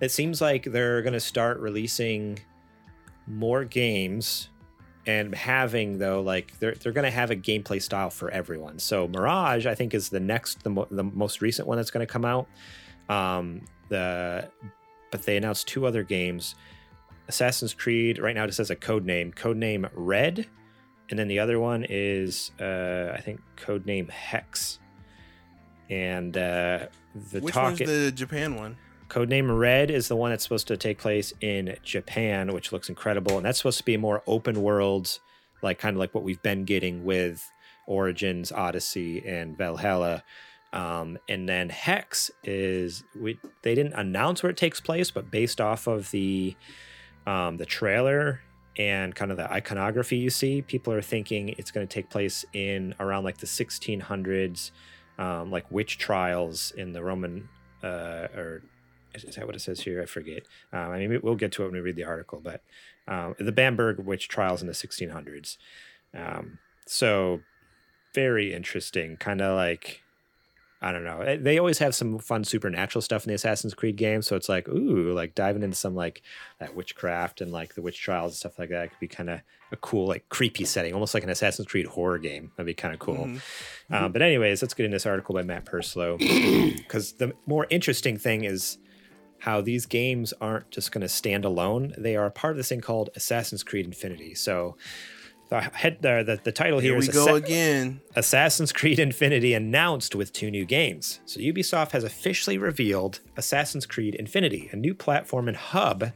it 0.00 0.10
seems 0.10 0.40
like 0.40 0.64
they're 0.64 1.02
going 1.02 1.12
to 1.12 1.20
start 1.20 1.58
releasing 1.58 2.38
more 3.26 3.64
games 3.64 4.48
and 5.06 5.34
having 5.34 5.98
though 5.98 6.20
like 6.20 6.58
they're, 6.58 6.74
they're 6.74 6.92
going 6.92 7.04
to 7.04 7.10
have 7.10 7.30
a 7.30 7.36
gameplay 7.36 7.80
style 7.80 8.10
for 8.10 8.30
everyone. 8.30 8.78
So 8.78 9.08
mirage 9.08 9.66
i 9.66 9.74
think 9.74 9.94
is 9.94 10.08
the 10.08 10.20
next 10.20 10.62
the, 10.64 10.70
mo- 10.70 10.88
the 10.90 11.04
most 11.04 11.40
recent 11.40 11.68
one 11.68 11.76
that's 11.76 11.90
going 11.90 12.06
to 12.06 12.12
come 12.12 12.24
out. 12.24 12.48
Um 13.08 13.62
the 13.88 14.50
but 15.12 15.22
they 15.22 15.36
announced 15.36 15.68
two 15.68 15.86
other 15.86 16.02
games. 16.02 16.56
Assassin's 17.28 17.74
creed 17.74 18.18
right 18.18 18.34
now 18.34 18.44
it 18.44 18.54
says 18.54 18.70
a 18.70 18.76
code 18.76 19.04
name 19.04 19.32
code 19.32 19.56
name 19.56 19.86
red. 19.94 20.46
And 21.08 21.16
then 21.18 21.28
the 21.28 21.38
other 21.38 21.60
one 21.60 21.86
is 21.88 22.50
uh 22.60 23.12
i 23.14 23.20
think 23.20 23.40
code 23.56 23.86
name 23.86 24.08
hex. 24.08 24.80
And 25.88 26.36
uh 26.36 26.86
the 27.30 27.40
Which 27.40 27.54
talk 27.54 27.64
one's 27.64 27.78
the 27.78 28.12
Japan 28.12 28.56
one? 28.56 28.76
Codename 29.08 29.56
Red 29.56 29.90
is 29.90 30.08
the 30.08 30.16
one 30.16 30.30
that's 30.30 30.42
supposed 30.42 30.68
to 30.68 30.76
take 30.76 30.98
place 30.98 31.32
in 31.40 31.76
Japan, 31.82 32.52
which 32.52 32.72
looks 32.72 32.88
incredible. 32.88 33.36
And 33.36 33.46
that's 33.46 33.58
supposed 33.58 33.78
to 33.78 33.84
be 33.84 33.94
a 33.94 33.98
more 33.98 34.22
open 34.26 34.62
world, 34.62 35.18
like 35.62 35.78
kind 35.78 35.96
of 35.96 36.00
like 36.00 36.14
what 36.14 36.24
we've 36.24 36.42
been 36.42 36.64
getting 36.64 37.04
with 37.04 37.48
Origins, 37.86 38.52
Odyssey, 38.52 39.26
and 39.26 39.56
Valhalla. 39.56 40.24
Um, 40.72 41.18
and 41.28 41.48
then 41.48 41.68
Hex 41.68 42.30
is 42.44 43.04
we 43.18 43.38
they 43.62 43.74
didn't 43.74 43.94
announce 43.94 44.42
where 44.42 44.50
it 44.50 44.56
takes 44.56 44.80
place, 44.80 45.10
but 45.10 45.30
based 45.30 45.60
off 45.60 45.86
of 45.86 46.10
the 46.10 46.56
um, 47.26 47.56
the 47.56 47.66
trailer 47.66 48.40
and 48.76 49.14
kind 49.14 49.30
of 49.30 49.36
the 49.36 49.50
iconography 49.50 50.16
you 50.16 50.30
see, 50.30 50.62
people 50.62 50.92
are 50.92 51.02
thinking 51.02 51.48
it's 51.50 51.70
going 51.70 51.86
to 51.86 51.92
take 51.92 52.10
place 52.10 52.44
in 52.52 52.94
around 53.00 53.24
like 53.24 53.38
the 53.38 53.46
1600s, 53.46 54.70
um, 55.18 55.50
like 55.50 55.70
witch 55.70 55.96
trials 55.96 56.72
in 56.76 56.92
the 56.92 57.02
Roman 57.02 57.48
uh, 57.82 58.28
or 58.36 58.62
is 59.24 59.36
that 59.36 59.46
what 59.46 59.56
it 59.56 59.60
says 59.60 59.80
here? 59.80 60.02
I 60.02 60.06
forget. 60.06 60.42
Um, 60.72 60.90
I 60.90 60.98
mean, 61.06 61.20
we'll 61.22 61.34
get 61.36 61.52
to 61.52 61.62
it 61.62 61.66
when 61.66 61.74
we 61.74 61.80
read 61.80 61.96
the 61.96 62.04
article, 62.04 62.40
but 62.42 62.62
um, 63.08 63.34
the 63.38 63.52
Bamberg 63.52 63.98
witch 64.00 64.28
trials 64.28 64.60
in 64.60 64.66
the 64.68 64.74
1600s. 64.74 65.56
Um, 66.14 66.58
so 66.86 67.40
very 68.14 68.52
interesting. 68.54 69.16
Kind 69.16 69.40
of 69.40 69.56
like 69.56 70.02
I 70.82 70.92
don't 70.92 71.04
know. 71.04 71.20
Eh, 71.22 71.38
They 71.40 71.58
always 71.58 71.78
have 71.78 71.94
some 71.94 72.18
fun 72.18 72.44
supernatural 72.44 73.00
stuff 73.00 73.24
in 73.24 73.28
the 73.28 73.34
Assassin's 73.34 73.72
Creed 73.74 73.96
games, 73.96 74.26
so 74.26 74.36
it's 74.36 74.48
like 74.48 74.68
ooh, 74.68 75.12
like 75.12 75.34
diving 75.34 75.62
into 75.62 75.76
some 75.76 75.94
like 75.94 76.22
that 76.60 76.74
witchcraft 76.76 77.40
and 77.40 77.50
like 77.50 77.74
the 77.74 77.82
witch 77.82 77.98
trials 78.00 78.32
and 78.32 78.36
stuff 78.36 78.58
like 78.58 78.68
that 78.68 78.90
could 78.90 79.00
be 79.00 79.08
kind 79.08 79.30
of 79.30 79.40
a 79.72 79.76
cool 79.76 80.06
like 80.06 80.28
creepy 80.28 80.64
setting, 80.66 80.92
almost 80.92 81.14
like 81.14 81.22
an 81.24 81.30
Assassin's 81.30 81.66
Creed 81.66 81.86
horror 81.86 82.18
game. 82.18 82.52
That'd 82.56 82.66
be 82.66 82.74
kind 82.74 82.92
of 82.94 83.00
cool. 83.00 83.28
Um, 83.90 84.12
but 84.12 84.20
anyways, 84.22 84.60
let's 84.62 84.74
get 84.74 84.84
in 84.86 84.92
this 84.92 85.06
article 85.06 85.34
by 85.34 85.42
Matt 85.42 85.64
Purslow 85.64 86.18
because 86.18 87.14
the 87.14 87.32
more 87.46 87.66
interesting 87.70 88.18
thing 88.18 88.44
is 88.44 88.76
how 89.40 89.60
these 89.60 89.86
games 89.86 90.32
aren't 90.40 90.70
just 90.70 90.92
going 90.92 91.02
to 91.02 91.08
stand 91.08 91.44
alone. 91.44 91.94
They 91.96 92.16
are 92.16 92.26
a 92.26 92.30
part 92.30 92.52
of 92.52 92.56
this 92.56 92.68
thing 92.68 92.80
called 92.80 93.10
Assassin's 93.14 93.62
Creed 93.62 93.86
Infinity. 93.86 94.34
So 94.34 94.76
the 95.48 95.60
head 95.60 95.98
the, 96.00 96.24
the, 96.26 96.40
the 96.42 96.52
title 96.52 96.80
here 96.80 96.92
Here 96.92 96.98
is 96.98 97.08
we 97.08 97.14
go 97.14 97.24
Assa- 97.24 97.34
again. 97.34 98.00
Assassin's 98.16 98.72
Creed 98.72 98.98
Infinity 98.98 99.54
announced 99.54 100.14
with 100.14 100.32
two 100.32 100.50
new 100.50 100.64
games. 100.64 101.20
So 101.26 101.40
Ubisoft 101.40 101.92
has 101.92 102.02
officially 102.02 102.58
revealed 102.58 103.20
Assassin's 103.36 103.86
Creed 103.86 104.14
Infinity, 104.14 104.68
a 104.72 104.76
new 104.76 104.94
platform 104.94 105.48
and 105.48 105.56
hub 105.56 106.12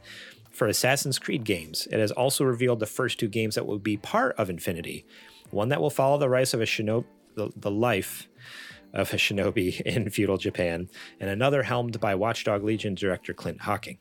for 0.49 0.67
Assassin's 0.67 1.17
Creed 1.17 1.45
games. 1.45 1.87
It 1.91 1.99
has 1.99 2.11
also 2.11 2.43
revealed 2.43 2.81
the 2.81 2.85
first 2.85 3.19
two 3.19 3.29
games 3.29 3.55
that 3.55 3.65
will 3.65 3.79
be 3.79 3.95
part 3.95 4.35
of 4.37 4.49
Infinity. 4.49 5.05
One 5.49 5.69
that 5.69 5.81
will 5.81 5.89
follow 5.89 6.17
the 6.17 6.29
rise 6.29 6.53
of 6.53 6.61
a 6.61 6.65
shinobi, 6.65 7.05
the, 7.35 7.51
the 7.55 7.71
life 7.71 8.27
of 8.93 9.13
a 9.13 9.17
shinobi 9.17 9.81
in 9.85 10.09
feudal 10.09 10.37
Japan, 10.37 10.89
and 11.19 11.29
another 11.29 11.63
helmed 11.63 11.99
by 11.99 12.15
Watchdog 12.15 12.63
Legion 12.63 12.95
director 12.95 13.33
Clint 13.33 13.61
Hocking. 13.61 13.97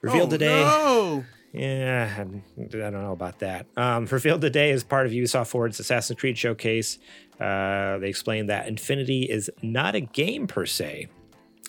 Revealed 0.00 0.28
oh, 0.28 0.30
today. 0.30 0.60
No. 0.62 1.24
Yeah, 1.52 2.14
I 2.18 2.62
don't 2.62 2.92
know 2.92 3.12
about 3.12 3.38
that. 3.38 3.66
Um, 3.76 4.04
revealed 4.06 4.42
today 4.42 4.70
as 4.70 4.84
part 4.84 5.06
of 5.06 5.12
Ubisoft 5.12 5.46
Forward's 5.46 5.80
Assassin's 5.80 6.18
Creed 6.20 6.36
showcase. 6.36 6.98
Uh, 7.40 7.98
they 7.98 8.08
explained 8.08 8.50
that 8.50 8.68
Infinity 8.68 9.22
is 9.22 9.50
not 9.62 9.94
a 9.94 10.00
game 10.00 10.46
per 10.46 10.66
se. 10.66 11.08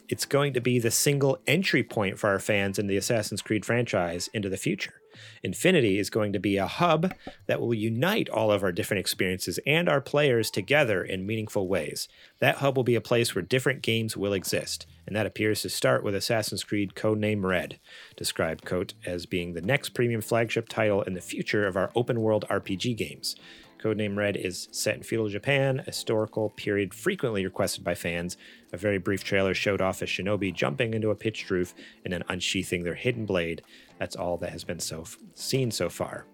It's 0.09 0.25
going 0.25 0.53
to 0.53 0.61
be 0.61 0.79
the 0.79 0.91
single 0.91 1.39
entry 1.47 1.83
point 1.83 2.19
for 2.19 2.29
our 2.29 2.39
fans 2.39 2.77
in 2.77 2.87
the 2.87 2.97
Assassin's 2.97 3.41
Creed 3.41 3.63
franchise 3.63 4.29
into 4.33 4.49
the 4.49 4.57
future. 4.57 4.98
Infinity 5.43 5.99
is 5.99 6.09
going 6.09 6.33
to 6.33 6.39
be 6.39 6.57
a 6.57 6.67
hub 6.67 7.13
that 7.47 7.59
will 7.61 7.73
unite 7.73 8.29
all 8.29 8.51
of 8.51 8.63
our 8.63 8.71
different 8.71 8.99
experiences 8.99 9.59
and 9.65 9.89
our 9.89 10.01
players 10.01 10.51
together 10.51 11.03
in 11.03 11.25
meaningful 11.25 11.67
ways. 11.67 12.07
That 12.39 12.57
hub 12.57 12.75
will 12.75 12.83
be 12.83 12.95
a 12.95 13.01
place 13.01 13.35
where 13.35 13.41
different 13.41 13.81
games 13.81 14.17
will 14.17 14.33
exist, 14.33 14.85
and 15.05 15.15
that 15.15 15.25
appears 15.25 15.61
to 15.61 15.69
start 15.69 16.03
with 16.03 16.15
Assassin's 16.15 16.63
Creed 16.63 16.93
Codename 16.95 17.43
Red, 17.43 17.79
described 18.15 18.65
Côté 18.65 18.93
as 19.05 19.25
being 19.25 19.53
the 19.53 19.61
next 19.61 19.89
premium 19.89 20.21
flagship 20.21 20.69
title 20.69 21.01
in 21.01 21.13
the 21.13 21.21
future 21.21 21.65
of 21.65 21.75
our 21.75 21.91
open 21.95 22.21
world 22.21 22.45
RPG 22.49 22.95
games. 22.97 23.35
Codename 23.79 24.17
Red 24.17 24.35
is 24.35 24.67
set 24.71 24.97
in 24.97 25.03
feudal 25.03 25.29
Japan, 25.29 25.79
a 25.79 25.83
historical 25.83 26.49
period 26.49 26.93
frequently 26.93 27.45
requested 27.45 27.83
by 27.83 27.95
fans. 27.95 28.35
A 28.73 28.77
very 28.77 28.97
brief 28.97 29.23
trailer 29.23 29.53
showed 29.53 29.81
off 29.81 30.01
a 30.01 30.05
shinobi 30.05 30.53
jumping 30.53 30.93
into 30.93 31.11
a 31.11 31.15
pitched 31.15 31.49
roof 31.49 31.73
and 32.03 32.11
then 32.11 32.23
unsheathing 32.27 32.83
their 32.83 32.95
hidden 32.95 33.25
blade. 33.25 33.61
That's 33.99 34.15
all 34.15 34.37
that 34.37 34.51
has 34.51 34.63
been 34.63 34.79
so 34.79 35.03
seen 35.35 35.71
so 35.71 35.89
far. 35.89 36.25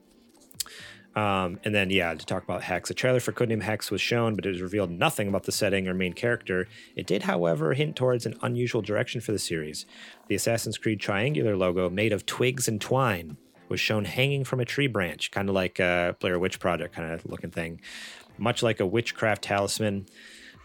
Um, 1.15 1.61
and 1.63 1.73
then, 1.73 1.89
yeah, 1.91 2.13
to 2.13 2.25
talk 2.25 2.43
about 2.43 2.61
Hex, 2.63 2.89
a 2.89 2.93
trailer 2.93 3.21
for 3.21 3.31
Codename 3.31 3.61
Hex 3.61 3.89
was 3.89 4.01
shown, 4.01 4.35
but 4.35 4.45
it 4.45 4.61
revealed 4.61 4.91
nothing 4.91 5.29
about 5.29 5.43
the 5.43 5.51
setting 5.51 5.87
or 5.87 5.93
main 5.93 6.11
character. 6.11 6.67
It 6.95 7.07
did, 7.07 7.23
however, 7.23 7.73
hint 7.73 7.95
towards 7.95 8.25
an 8.25 8.37
unusual 8.41 8.81
direction 8.81 9.21
for 9.21 9.31
the 9.31 9.39
series. 9.39 9.85
The 10.27 10.35
Assassin's 10.35 10.77
Creed 10.77 10.99
triangular 10.99 11.55
logo, 11.55 11.89
made 11.89 12.11
of 12.11 12.25
twigs 12.25 12.67
and 12.67 12.81
twine, 12.81 13.37
was 13.69 13.79
shown 13.79 14.03
hanging 14.03 14.43
from 14.43 14.59
a 14.59 14.65
tree 14.65 14.87
branch, 14.87 15.31
kind 15.31 15.47
of 15.47 15.55
like 15.55 15.79
a 15.79 16.17
Blair 16.19 16.37
Witch 16.37 16.59
Project 16.59 16.93
kind 16.93 17.13
of 17.13 17.25
looking 17.25 17.49
thing, 17.51 17.79
much 18.37 18.61
like 18.61 18.81
a 18.81 18.85
witchcraft 18.85 19.43
talisman. 19.43 20.07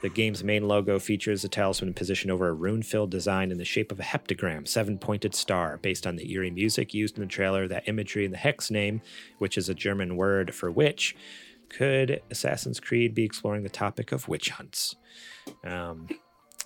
The 0.03 0.09
game's 0.09 0.43
main 0.43 0.67
logo 0.67 0.99
features 0.99 1.45
a 1.45 1.49
talisman 1.49 1.93
positioned 1.93 2.31
over 2.31 2.49
a 2.49 2.55
rune 2.55 2.83
filled 2.83 3.11
design 3.11 3.51
in 3.51 3.59
the 3.59 3.65
shape 3.65 3.93
of 3.93 4.01
a 4.01 4.05
heptagram, 4.05 4.67
seven 4.67 4.99
pointed 4.99 5.35
star, 5.35 5.77
based 5.77 6.07
on 6.07 6.17
the 6.17 6.31
eerie 6.33 6.51
music 6.51 6.95
used 6.95 7.17
in 7.17 7.23
the 7.23 7.29
trailer. 7.29 7.69
That 7.69 7.89
imagery 7.89 8.25
and 8.25 8.33
the 8.33 8.39
hex 8.39 8.71
name, 8.71 9.03
which 9.39 9.59
is 9.59 9.69
a 9.69 9.75
German 9.75 10.17
word 10.17 10.55
for 10.55 10.71
witch, 10.71 11.15
could 11.69 12.23
Assassin's 12.31 12.81
Creed 12.81 13.15
be 13.15 13.25
exploring 13.25 13.63
the 13.63 13.69
topic 13.69 14.11
of 14.13 14.27
witch 14.27 14.51
hunts? 14.51 14.97
Um, 15.65 16.09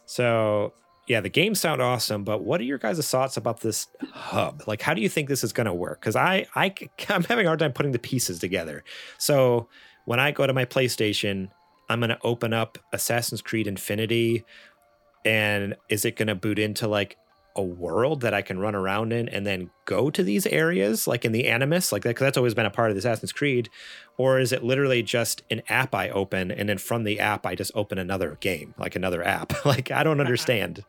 so 0.07 0.73
yeah, 1.07 1.21
the 1.21 1.29
games 1.29 1.61
sound 1.61 1.83
awesome, 1.83 2.25
but 2.25 2.43
what 2.43 2.61
are 2.61 2.65
your 2.65 2.79
guys' 2.79 3.09
thoughts 3.09 3.37
about 3.37 3.61
this 3.61 3.89
hub? 4.13 4.63
Like, 4.67 4.81
how 4.81 4.95
do 4.95 5.03
you 5.03 5.09
think 5.09 5.29
this 5.29 5.45
is 5.45 5.53
going 5.53 5.67
to 5.67 5.75
work? 5.75 6.01
Because 6.01 6.17
I, 6.17 6.47
I, 6.55 6.75
I'm 7.09 7.25
having 7.25 7.47
a 7.47 7.49
hard 7.49 7.59
time 7.59 7.73
putting 7.73 7.93
the 7.93 7.99
pieces 7.99 8.39
together. 8.39 8.85
So 9.19 9.69
when 10.07 10.19
I 10.19 10.31
go 10.31 10.47
to 10.47 10.53
my 10.53 10.65
PlayStation, 10.65 11.51
I'm 11.89 12.01
going 12.01 12.11
to 12.11 12.19
open 12.23 12.53
up 12.53 12.79
Assassin's 12.93 13.43
Creed 13.43 13.67
Infinity, 13.67 14.45
and 15.25 15.77
is 15.89 16.05
it 16.05 16.17
going 16.17 16.29
to 16.29 16.35
boot 16.35 16.59
into 16.59 16.89
like 16.89 17.17
a 17.57 17.63
world 17.63 18.23
that 18.23 18.35
I 18.35 18.43
can 18.43 18.59
run 18.59 18.75
around 18.75 19.13
in 19.13 19.29
and 19.29 19.47
then 19.47 19.71
go 19.85 20.11
to 20.11 20.23
these 20.23 20.47
areas, 20.47 21.07
like 21.07 21.25
in 21.25 21.33
the 21.33 21.47
Animus, 21.47 21.93
like 21.93 22.03
that? 22.03 22.11
Because 22.11 22.25
that's 22.25 22.37
always 22.37 22.55
been 22.55 22.67
a 22.67 22.71
part 22.71 22.91
of 22.91 22.97
the 22.97 22.99
Assassin's 22.99 23.33
Creed, 23.33 23.71
or 24.17 24.39
is 24.39 24.53
it 24.53 24.65
literally 24.65 25.03
just 25.03 25.43
an 25.51 25.63
app 25.69 25.95
I 25.95 26.09
open 26.11 26.51
and 26.51 26.69
then 26.69 26.79
from 26.79 27.05
the 27.05 27.21
app 27.21 27.47
I 27.47 27.55
just 27.55 27.73
open 27.75 27.99
another 27.99 28.37
game, 28.41 28.75
like 28.79 28.97
another 28.97 29.25
app? 29.25 29.53
like 29.65 29.91
I 29.91 30.03
don't 30.03 30.21
understand. 30.21 30.85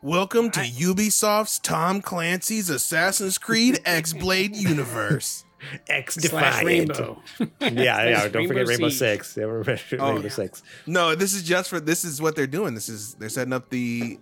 Welcome 0.00 0.50
to 0.52 0.60
Ubisoft's 0.60 1.58
Tom 1.58 2.02
Clancy's 2.02 2.70
Assassin's 2.70 3.36
Creed 3.36 3.80
X 3.84 4.12
Blade 4.12 4.54
universe. 4.54 5.44
X 5.88 6.14
Slash 6.14 6.62
Defiant. 6.62 6.66
Rainbow. 6.66 7.22
Yeah, 7.60 7.68
yeah. 8.08 8.28
Don't 8.28 8.34
Rainbow 8.34 8.48
forget 8.48 8.66
Rainbow 8.68 8.88
Siege. 8.88 8.98
Six. 8.98 9.36
Yeah, 9.36 9.44
Rainbow 9.44 9.76
Oh, 9.98 10.20
yeah. 10.20 10.28
Six. 10.28 10.62
No, 10.86 11.14
this 11.14 11.34
is 11.34 11.42
just 11.42 11.68
for 11.70 11.80
this 11.80 12.04
is 12.04 12.22
what 12.22 12.36
they're 12.36 12.46
doing. 12.46 12.74
This 12.74 12.88
is 12.88 13.14
they're 13.14 13.28
setting 13.28 13.52
up 13.52 13.68
the 13.70 14.18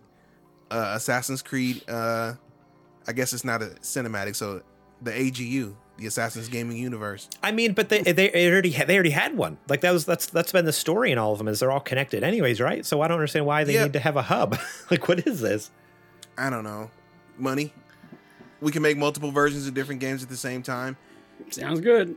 uh, 0.70 0.93
Assassin's 0.97 1.43
Creed. 1.43 1.82
Uh, 1.89 2.34
I 3.07 3.12
guess 3.12 3.32
it's 3.32 3.45
not 3.45 3.62
a 3.62 3.66
cinematic, 3.82 4.34
so 4.34 4.62
the 5.03 5.12
AGU, 5.12 5.74
the 5.99 6.07
Assassin's 6.07 6.49
Gaming 6.49 6.76
Universe. 6.78 7.28
I 7.43 7.53
mean, 7.53 7.72
but 7.74 7.89
they 7.91 8.01
they 8.03 8.51
already 8.51 8.70
had, 8.70 8.89
they 8.89 8.95
already 8.95 9.11
had 9.11 9.37
one. 9.37 9.59
Like 9.68 9.82
that 9.82 9.93
was 9.93 10.05
that's 10.07 10.26
that's 10.26 10.51
been 10.53 10.64
the 10.64 10.72
story 10.72 11.12
in 11.12 11.18
all 11.18 11.32
of 11.32 11.39
them 11.39 11.49
is 11.49 11.61
they're 11.61 11.70
all 11.70 11.80
connected, 11.80 12.24
anyways, 12.24 12.61
right? 12.61 12.84
So 12.84 13.03
I 13.03 13.09
don't 13.09 13.16
understand 13.16 13.47
why 13.47 13.62
they 13.64 13.74
Yeah. 13.74 13.84
need 13.84 13.93
to 13.93 14.01
have 14.01 14.16
a 14.16 14.22
hub. 14.22 14.57
like, 14.91 15.07
what 15.07 15.26
is 15.26 15.41
this? 15.41 15.70
I 16.39 16.51
don't 16.51 16.64
know, 16.64 16.91
money. 17.39 17.72
We 18.61 18.72
can 18.72 18.82
make 18.82 18.97
multiple 18.97 19.30
versions 19.30 19.66
of 19.68 19.74
different 19.74 20.01
games 20.01 20.22
at 20.22 20.28
the 20.30 20.37
same 20.37 20.62
time. 20.62 20.97
Sounds 21.51 21.80
good. 21.80 22.16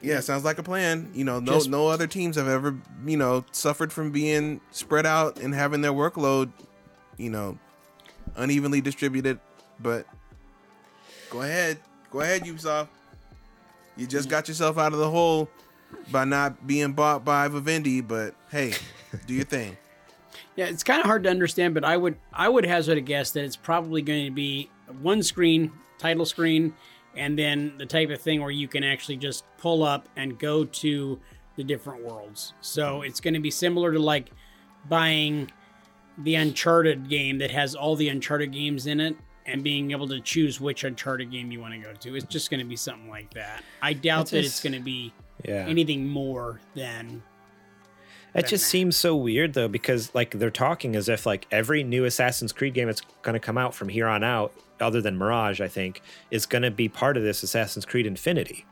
Yeah, 0.00 0.18
sounds 0.20 0.44
like 0.44 0.58
a 0.58 0.62
plan. 0.62 1.10
You 1.14 1.24
know, 1.24 1.38
no 1.38 1.52
Just- 1.52 1.70
no 1.70 1.86
other 1.88 2.06
teams 2.06 2.36
have 2.36 2.48
ever 2.48 2.76
you 3.06 3.16
know 3.16 3.44
suffered 3.52 3.92
from 3.92 4.10
being 4.10 4.60
spread 4.70 5.06
out 5.06 5.38
and 5.38 5.54
having 5.54 5.80
their 5.80 5.92
workload, 5.92 6.50
you 7.16 7.30
know, 7.30 7.58
unevenly 8.36 8.80
distributed. 8.80 9.38
But 9.78 10.06
go 11.30 11.42
ahead, 11.42 11.78
go 12.10 12.20
ahead, 12.20 12.42
Ubisoft. 12.42 12.88
You 13.96 14.06
just 14.06 14.28
got 14.28 14.48
yourself 14.48 14.78
out 14.78 14.92
of 14.92 14.98
the 14.98 15.10
hole 15.10 15.48
by 16.10 16.24
not 16.24 16.66
being 16.66 16.92
bought 16.92 17.24
by 17.24 17.46
Vivendi. 17.48 18.00
But 18.00 18.34
hey, 18.50 18.74
do 19.26 19.34
your 19.34 19.44
thing. 19.44 19.76
Yeah, 20.56 20.66
it's 20.66 20.82
kind 20.82 21.00
of 21.00 21.06
hard 21.06 21.22
to 21.24 21.30
understand, 21.30 21.74
but 21.74 21.84
I 21.84 21.96
would 21.96 22.16
I 22.32 22.48
would 22.48 22.66
hazard 22.66 22.98
a 22.98 23.00
guess 23.02 23.30
that 23.32 23.44
it's 23.44 23.56
probably 23.56 24.02
going 24.02 24.24
to 24.26 24.30
be 24.30 24.68
one 25.00 25.22
screen, 25.22 25.72
title 25.98 26.26
screen, 26.26 26.74
and 27.16 27.38
then 27.38 27.74
the 27.78 27.86
type 27.86 28.10
of 28.10 28.20
thing 28.20 28.40
where 28.40 28.50
you 28.50 28.68
can 28.68 28.82
actually 28.84 29.16
just 29.16 29.44
pull 29.58 29.82
up 29.82 30.08
and 30.16 30.38
go 30.38 30.64
to 30.64 31.18
the 31.56 31.64
different 31.64 32.02
worlds. 32.04 32.54
So 32.60 33.02
it's 33.02 33.20
going 33.20 33.34
to 33.34 33.40
be 33.40 33.50
similar 33.50 33.92
to 33.92 33.98
like 33.98 34.30
buying 34.88 35.50
the 36.18 36.34
Uncharted 36.36 37.08
game 37.08 37.38
that 37.38 37.50
has 37.50 37.74
all 37.74 37.96
the 37.96 38.08
Uncharted 38.08 38.52
games 38.52 38.86
in 38.86 39.00
it 39.00 39.16
and 39.46 39.62
being 39.64 39.90
able 39.90 40.06
to 40.08 40.20
choose 40.20 40.60
which 40.60 40.84
Uncharted 40.84 41.30
game 41.30 41.50
you 41.50 41.60
want 41.60 41.74
to 41.74 41.80
go 41.80 41.92
to. 41.92 42.14
It's 42.16 42.26
just 42.26 42.50
going 42.50 42.60
to 42.60 42.66
be 42.66 42.76
something 42.76 43.08
like 43.08 43.32
that. 43.34 43.62
I 43.80 43.92
doubt 43.92 44.28
It 44.28 44.30
that 44.36 44.42
just- 44.42 44.54
it's 44.56 44.62
going 44.62 44.74
to 44.78 44.84
be 44.84 45.12
Yeah. 45.44 45.66
anything 45.68 46.06
more 46.08 46.60
than 46.74 47.22
It 48.34 48.42
than 48.42 48.42
just 48.50 48.64
that. 48.64 48.70
seems 48.70 48.96
so 48.96 49.16
weird 49.16 49.54
though, 49.54 49.68
because 49.68 50.14
like 50.14 50.30
they're 50.38 50.50
talking 50.50 50.94
as 50.96 51.08
if 51.08 51.26
like 51.26 51.46
every 51.50 51.82
new 51.82 52.04
Assassin's 52.04 52.52
Creed 52.52 52.74
game 52.74 52.86
that's 52.86 53.02
going 53.22 53.34
to 53.34 53.40
come 53.40 53.58
out 53.58 53.74
from 53.74 53.88
here 53.88 54.06
on 54.06 54.22
out, 54.24 54.52
other 54.82 55.00
than 55.00 55.16
Mirage, 55.16 55.60
I 55.60 55.68
think, 55.68 56.02
is 56.30 56.46
going 56.46 56.62
to 56.62 56.70
be 56.70 56.88
part 56.88 57.16
of 57.16 57.22
this 57.22 57.42
Assassin's 57.42 57.86
Creed 57.86 58.06
Infinity. 58.06 58.66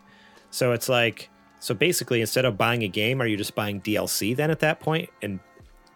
So 0.50 0.72
it's 0.72 0.88
like, 0.88 1.30
so 1.60 1.74
basically, 1.74 2.20
instead 2.20 2.44
of 2.44 2.58
buying 2.58 2.82
a 2.82 2.88
game, 2.88 3.22
are 3.22 3.26
you 3.26 3.36
just 3.36 3.54
buying 3.54 3.80
DLC 3.80 4.34
then 4.34 4.50
at 4.50 4.60
that 4.60 4.80
point? 4.80 5.10
And 5.22 5.40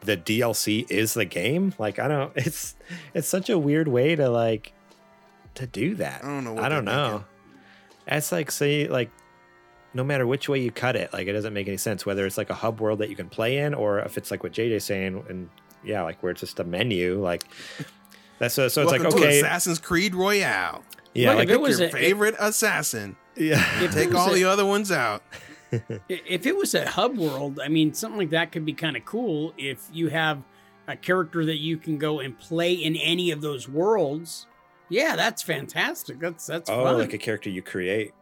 the 0.01 0.17
DLC 0.17 0.91
is 0.91 1.15
the 1.15 1.25
game? 1.25 1.75
Like, 1.79 1.99
I 1.99 2.09
don't. 2.09 2.33
It's 2.37 2.77
it's 3.15 3.29
such 3.29 3.51
a 3.51 3.59
weird 3.59 3.89
way 3.89 4.15
to 4.15 4.29
like 4.29 4.73
to 5.55 5.67
do 5.67 5.95
that. 5.97 6.25
I 6.25 6.29
don't 6.29 6.45
know 6.45 6.53
what 6.53 6.65
I 6.65 6.69
don't 6.69 6.85
know. 6.85 7.09
thinking. 7.09 7.27
That's 8.07 8.33
like 8.33 8.51
say 8.51 8.87
like 8.89 9.11
no 9.95 10.05
matter 10.05 10.27
which 10.27 10.49
way 10.49 10.61
you 10.61 10.71
cut 10.71 10.97
it, 10.97 11.13
like 11.13 11.27
it 11.27 11.33
doesn't 11.33 11.55
make 11.55 11.69
any 11.69 11.77
sense 11.77 12.05
whether 12.05 12.27
it's 12.27 12.37
like 12.37 12.51
a 12.51 12.55
hub 12.55 12.81
world 12.81 12.99
that 12.99 13.09
you 13.09 13.17
can 13.17 13.29
play 13.29 13.59
in 13.59 13.73
or 13.73 14.01
if 14.01 14.19
it's 14.19 14.31
like 14.31 14.43
what 14.43 14.53
JJ's 14.53 14.85
saying 14.85 15.25
and 15.29 15.49
yeah, 15.85 16.03
like 16.03 16.23
where 16.23 16.33
it's 16.33 16.41
just 16.41 16.59
a 16.61 16.65
menu, 16.65 17.23
like 17.23 17.45
that's 18.39 18.55
so, 18.55 18.69
so 18.69 18.83
it's 18.83 18.91
Welcome 18.93 19.11
like 19.11 19.21
to 19.21 19.27
okay, 19.27 19.39
Assassin's 19.39 19.79
Creed 19.79 20.15
Royale. 20.15 20.83
yeah, 21.15 21.31
Look, 21.31 21.39
like 21.39 21.49
if 21.49 21.55
it 21.55 21.61
was 21.61 21.79
your 21.81 21.89
a- 21.89 21.93
favorite 21.93 22.35
assassin. 22.39 23.17
yeah, 23.37 23.65
If 23.83 23.93
Take 23.95 24.15
all 24.15 24.31
a- 24.31 24.35
the 24.35 24.45
other 24.45 24.65
ones 24.67 24.91
out. 24.93 25.23
If 26.09 26.47
it 26.47 26.55
was 26.57 26.75
a 26.75 26.89
hub 26.89 27.17
world, 27.19 27.59
I 27.59 27.67
mean, 27.69 27.95
something 27.95 28.19
like 28.19 28.31
that 28.31 28.53
could 28.53 28.65
be 28.65 28.75
kind 28.75 28.97
of 28.97 29.05
cool 29.05 29.53
if 29.59 29.89
you 29.93 30.09
have 30.09 30.41
a 30.87 30.95
character 30.97 31.45
that 31.47 31.57
you 31.57 31.79
can 31.79 31.99
go 31.99 32.21
and 32.21 32.39
play 32.39 32.75
in 32.75 32.95
any 32.97 33.33
of 33.33 33.41
those 33.41 33.69
worlds. 33.69 34.47
Yeah, 34.89 35.17
that's 35.17 35.43
fantastic. 35.43 36.21
That's 36.21 36.47
that's 36.47 36.71
oh, 36.71 36.85
fun. 36.85 36.99
like 36.99 37.13
a 37.13 37.19
character 37.19 37.51
you 37.51 37.63
create. 37.63 38.13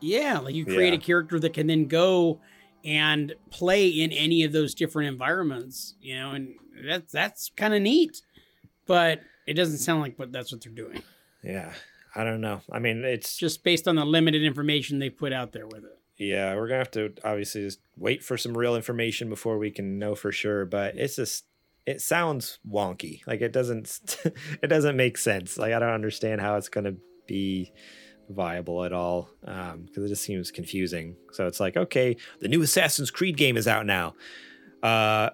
yeah, 0.00 0.38
like 0.38 0.54
you 0.54 0.64
create 0.64 0.92
Yeah. 0.94 0.98
a 0.98 1.02
character 1.02 1.38
that 1.40 1.52
can 1.52 1.66
then 1.66 1.86
go 1.86 2.40
and 2.84 3.34
play 3.50 3.88
in 3.88 4.12
any 4.12 4.44
of 4.44 4.52
those 4.52 4.72
different 4.74 5.08
environments, 5.08 5.96
you 6.00 6.14
know, 6.16 6.30
and 6.30 6.54
that's 6.86 7.12
that's 7.12 7.50
kind 7.56 7.74
of 7.74 7.82
neat. 7.82 8.22
But 8.86 9.20
it 9.46 9.54
doesn't 9.54 9.78
sound 9.78 10.00
like 10.00 10.18
what 10.18 10.32
that's 10.32 10.52
what 10.52 10.62
they're 10.62 10.72
doing. 10.72 11.02
Yeah, 11.42 11.72
I 12.14 12.24
don't 12.24 12.40
know. 12.40 12.60
I 12.72 12.78
mean, 12.78 13.04
it's 13.04 13.36
Just 13.36 13.62
based 13.64 13.86
on 13.86 13.96
the 13.96 14.04
limited 14.04 14.42
information 14.42 14.98
they 14.98 15.10
put 15.10 15.32
out 15.32 15.52
there 15.52 15.66
with 15.66 15.84
it. 15.84 15.98
yeah, 16.18 16.54
we're 16.56 16.66
gonna 16.68 16.78
have 16.78 16.90
to 16.92 17.12
obviously 17.24 17.62
just 17.62 17.80
wait 17.96 18.24
for 18.24 18.36
some 18.36 18.56
real 18.56 18.74
information 18.76 19.28
before 19.28 19.58
we 19.58 19.70
can 19.70 19.98
know 19.98 20.14
for 20.14 20.32
sure. 20.32 20.64
But 20.64 20.96
it's 20.96 21.16
just 21.16 21.44
it 21.86 22.00
sounds 22.00 22.58
wonky. 22.68 23.20
Like 23.26 23.40
it 23.42 23.52
doesn't 23.52 24.16
it 24.62 24.66
doesn't 24.68 24.96
make 24.96 25.18
sense. 25.18 25.56
Like 25.58 25.72
I 25.72 25.78
don't 25.78 25.90
understand 25.94 26.40
how 26.40 26.56
it's 26.56 26.68
gonna 26.68 26.94
be 27.28 27.72
viable 28.28 28.82
at 28.84 28.92
all 28.92 29.28
because 29.40 30.04
it 30.04 30.08
just 30.08 30.24
seems 30.24 30.50
confusing. 30.50 31.16
So 31.32 31.46
it's 31.46 31.60
like 31.60 31.76
okay, 31.76 32.16
the 32.40 32.48
new 32.48 32.62
Assassin's 32.62 33.10
Creed 33.12 33.36
game 33.36 33.56
is 33.56 33.68
out 33.68 33.86
now. 33.86 34.14
Uh, 34.82 35.30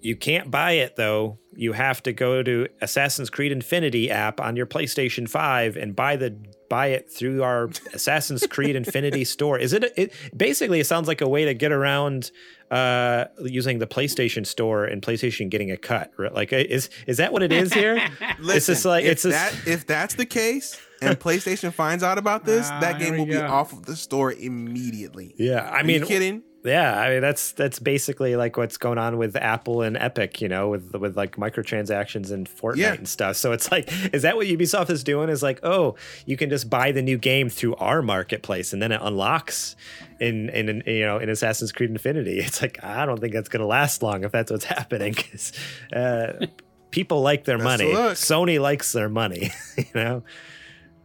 you 0.00 0.16
can't 0.16 0.50
buy 0.50 0.72
it 0.72 0.96
though. 0.96 1.38
You 1.54 1.72
have 1.72 2.02
to 2.02 2.12
go 2.12 2.42
to 2.42 2.68
Assassin's 2.82 3.30
Creed 3.30 3.50
Infinity 3.50 4.10
app 4.10 4.40
on 4.40 4.56
your 4.56 4.66
PlayStation 4.66 5.28
5 5.28 5.76
and 5.76 5.96
buy 5.96 6.16
the 6.16 6.36
buy 6.68 6.88
it 6.88 7.10
through 7.10 7.42
our 7.42 7.70
Assassin's 7.94 8.46
Creed 8.46 8.76
Infinity 8.76 9.24
store. 9.34 9.58
Is 9.58 9.72
it, 9.72 9.84
it 9.96 10.12
basically 10.36 10.80
it 10.80 10.86
sounds 10.86 11.08
like 11.08 11.20
a 11.20 11.28
way 11.28 11.44
to 11.46 11.54
get 11.54 11.72
around 11.72 12.30
uh 12.70 13.26
using 13.40 13.78
the 13.78 13.86
PlayStation 13.86 14.44
store 14.46 14.84
and 14.84 15.00
PlayStation 15.00 15.48
getting 15.48 15.70
a 15.70 15.76
cut. 15.76 16.12
right? 16.16 16.34
Like 16.34 16.52
is 16.52 16.90
is 17.06 17.16
that 17.18 17.32
what 17.32 17.42
it 17.42 17.52
is 17.52 17.72
here? 17.72 17.96
it's 18.40 18.66
just 18.66 18.84
like 18.84 19.04
if 19.04 19.12
it's 19.12 19.22
just 19.22 19.32
that 19.32 19.66
if 19.66 19.86
that's 19.86 20.14
the 20.14 20.26
case 20.26 20.78
and 21.00 21.18
PlayStation 21.18 21.72
finds 21.72 22.02
out 22.02 22.18
about 22.18 22.44
this, 22.44 22.68
Ah, 22.72 22.80
that 22.80 22.98
game 22.98 23.12
we 23.12 23.18
will 23.18 23.26
be 23.26 23.36
off 23.36 23.72
of 23.72 23.86
the 23.86 23.96
store 23.96 24.32
immediately. 24.32 25.34
Yeah, 25.38 25.60
I 25.70 25.80
Are 25.80 25.84
mean 25.84 26.00
you 26.00 26.06
kidding? 26.06 26.42
Yeah, 26.66 27.00
I 27.00 27.10
mean 27.10 27.20
that's 27.22 27.52
that's 27.52 27.78
basically 27.78 28.36
like 28.36 28.56
what's 28.56 28.76
going 28.76 28.98
on 28.98 29.16
with 29.16 29.36
Apple 29.36 29.82
and 29.82 29.96
Epic, 29.96 30.40
you 30.40 30.48
know, 30.48 30.68
with 30.68 30.94
with 30.94 31.16
like 31.16 31.36
microtransactions 31.36 32.30
and 32.32 32.48
Fortnite 32.48 32.76
Yeah. 32.76 32.92
and 32.94 33.08
stuff. 33.08 33.36
So 33.36 33.52
it's 33.52 33.70
like, 33.70 33.88
is 34.12 34.22
that 34.22 34.36
what 34.36 34.46
Ubisoft 34.46 34.90
is 34.90 35.04
doing? 35.04 35.28
Is 35.28 35.42
like, 35.42 35.60
oh, 35.62 35.94
you 36.26 36.36
can 36.36 36.50
just 36.50 36.68
buy 36.68 36.92
the 36.92 37.02
new 37.02 37.16
game 37.18 37.48
through 37.48 37.76
our 37.76 38.02
marketplace, 38.02 38.72
and 38.72 38.82
then 38.82 38.92
it 38.92 39.00
unlocks 39.02 39.76
in 40.20 40.48
in, 40.50 40.68
in 40.68 40.82
you 40.86 41.06
know 41.06 41.18
in 41.18 41.28
Assassin's 41.28 41.72
Creed 41.72 41.90
Infinity. 41.90 42.40
It's 42.46 42.60
like 42.60 42.82
I 42.84 43.06
don't 43.06 43.20
think 43.20 43.32
that's 43.32 43.48
gonna 43.48 43.66
last 43.66 44.02
long 44.02 44.24
if 44.24 44.32
that's 44.32 44.50
what's 44.50 44.64
happening 44.76 45.12
because 45.14 45.52
uh, 45.94 46.46
people 46.90 47.20
like 47.22 47.44
their 47.44 47.58
money. 47.58 47.92
Sony 47.92 48.60
likes 48.60 48.92
their 48.92 49.08
money, 49.08 49.50
you 49.76 49.84
know. 49.94 50.22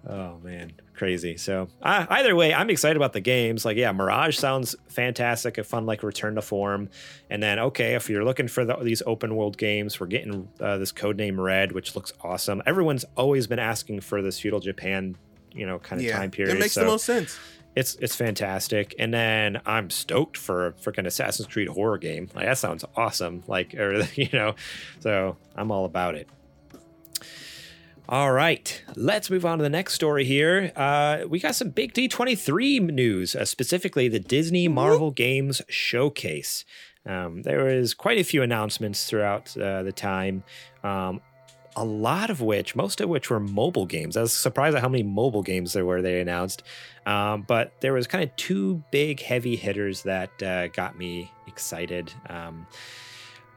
Oh 0.07 0.39
man, 0.43 0.72
crazy. 1.02 1.36
So 1.36 1.68
uh, 1.82 2.06
either 2.12 2.36
way, 2.36 2.54
I'm 2.54 2.70
excited 2.70 2.95
about 2.95 3.14
the 3.14 3.22
games. 3.22 3.66
Like, 3.66 3.76
yeah, 3.76 3.91
Mirage 3.91 4.38
sounds 4.38 4.76
fantastic, 4.88 5.58
a 5.58 5.64
fun 5.64 5.88
like 5.88 6.04
return 6.04 6.36
to 6.36 6.43
form. 6.43 6.89
And 7.28 7.41
then, 7.41 7.58
okay, 7.58 7.95
if 7.95 8.08
you're 8.08 8.24
looking 8.24 8.47
for 8.47 8.64
the, 8.64 8.76
these 8.84 9.02
open 9.08 9.36
world 9.36 9.58
games, 9.58 9.99
we're 9.99 10.06
getting 10.06 10.47
uh, 10.60 10.78
this 10.78 10.91
codename 10.91 11.43
Red, 11.43 11.72
which 11.72 11.95
looks 11.95 12.14
awesome. 12.24 12.62
Everyone's 12.68 13.04
always 13.18 13.47
been 13.47 13.58
asking 13.58 14.02
for 14.02 14.22
this 14.22 14.39
feudal 14.39 14.60
Japan, 14.60 15.16
you 15.52 15.66
know, 15.66 15.80
kind 15.80 15.99
of 15.99 16.06
Yeah, 16.06 16.18
time 16.20 16.30
period. 16.30 16.56
it 16.56 16.60
makes 16.60 16.74
so, 16.74 16.82
the 16.82 16.86
most 16.86 17.06
sense. 17.06 17.39
it's 17.76 17.95
it's 17.95 18.16
fantastic. 18.16 18.93
And 18.99 19.12
then 19.12 19.60
I'm 19.66 19.89
stoked 19.89 20.38
for 20.38 20.68
a 20.68 20.74
freaking 20.74 21.08
Assassin's 21.08 21.47
Creed 21.47 21.68
horror 21.70 21.97
game. 21.97 22.30
Like 22.36 22.45
that 22.45 22.60
sounds 22.60 22.86
awesome. 22.95 23.41
Like 23.47 23.74
or 23.80 24.04
you 24.14 24.30
know, 24.34 24.54
so 24.99 25.36
I'm 25.56 25.72
all 25.72 25.86
about 25.86 26.14
it. 26.14 26.30
All 28.12 28.34
right, 28.34 28.84
let's 28.97 29.30
move 29.30 29.45
on 29.45 29.59
to 29.59 29.64
the 29.64 29.70
next 29.70 29.93
story 29.93 30.26
here. 30.26 30.74
Uh, 30.76 31.20
we 31.30 31.39
got 31.39 31.55
some 31.55 31.70
big 31.70 31.93
D23 31.93 32.91
news, 32.91 33.38
uh, 33.38 33.45
specifically 33.45 34.09
the 34.09 34.20
Disney 34.20 34.68
Marvel 34.68 35.12
Games 35.12 35.62
Showcase. 35.70 36.66
Um, 37.05 37.43
there 37.43 37.64
was 37.64 37.93
quite 37.93 38.18
a 38.18 38.26
few 38.26 38.43
announcements 38.43 39.05
throughout 39.05 39.55
uh, 39.55 39.84
the 39.84 39.93
time. 39.93 40.43
Um, 40.84 41.22
a 41.78 41.86
lot 41.86 42.30
of 42.30 42.41
which, 42.41 42.76
most 42.76 42.99
of 42.99 43.07
which 43.07 43.30
were 43.30 43.39
mobile 43.39 43.86
games. 43.86 44.18
I 44.18 44.24
was 44.24 44.34
surprised 44.34 44.76
at 44.76 44.82
how 44.82 44.89
many 44.89 45.03
mobile 45.03 45.41
games 45.41 45.72
there 45.72 45.86
were 45.86 46.01
they 46.01 46.20
announced. 46.20 46.64
Um, 47.05 47.43
but 47.43 47.72
there 47.80 47.93
was 47.93 48.07
kind 48.07 48.26
of 48.26 48.36
two 48.36 48.84
big 48.91 49.22
heavy 49.22 49.55
hitters 49.55 50.03
that 50.03 50.43
uh, 50.43 50.68
got 50.68 50.97
me 50.97 51.32
excited. 51.47 52.12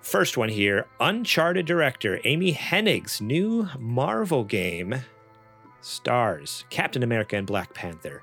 First 0.05 0.37
one 0.37 0.51
here 0.51 0.87
Uncharted 1.01 1.65
director 1.65 2.21
Amy 2.25 2.53
Hennig's 2.53 3.23
new 3.23 3.71
Marvel 3.79 4.45
game 4.45 4.97
stars 5.81 6.67
Captain 6.69 7.03
America 7.03 7.37
and 7.37 7.47
Black 7.47 7.73
Panther. 7.73 8.23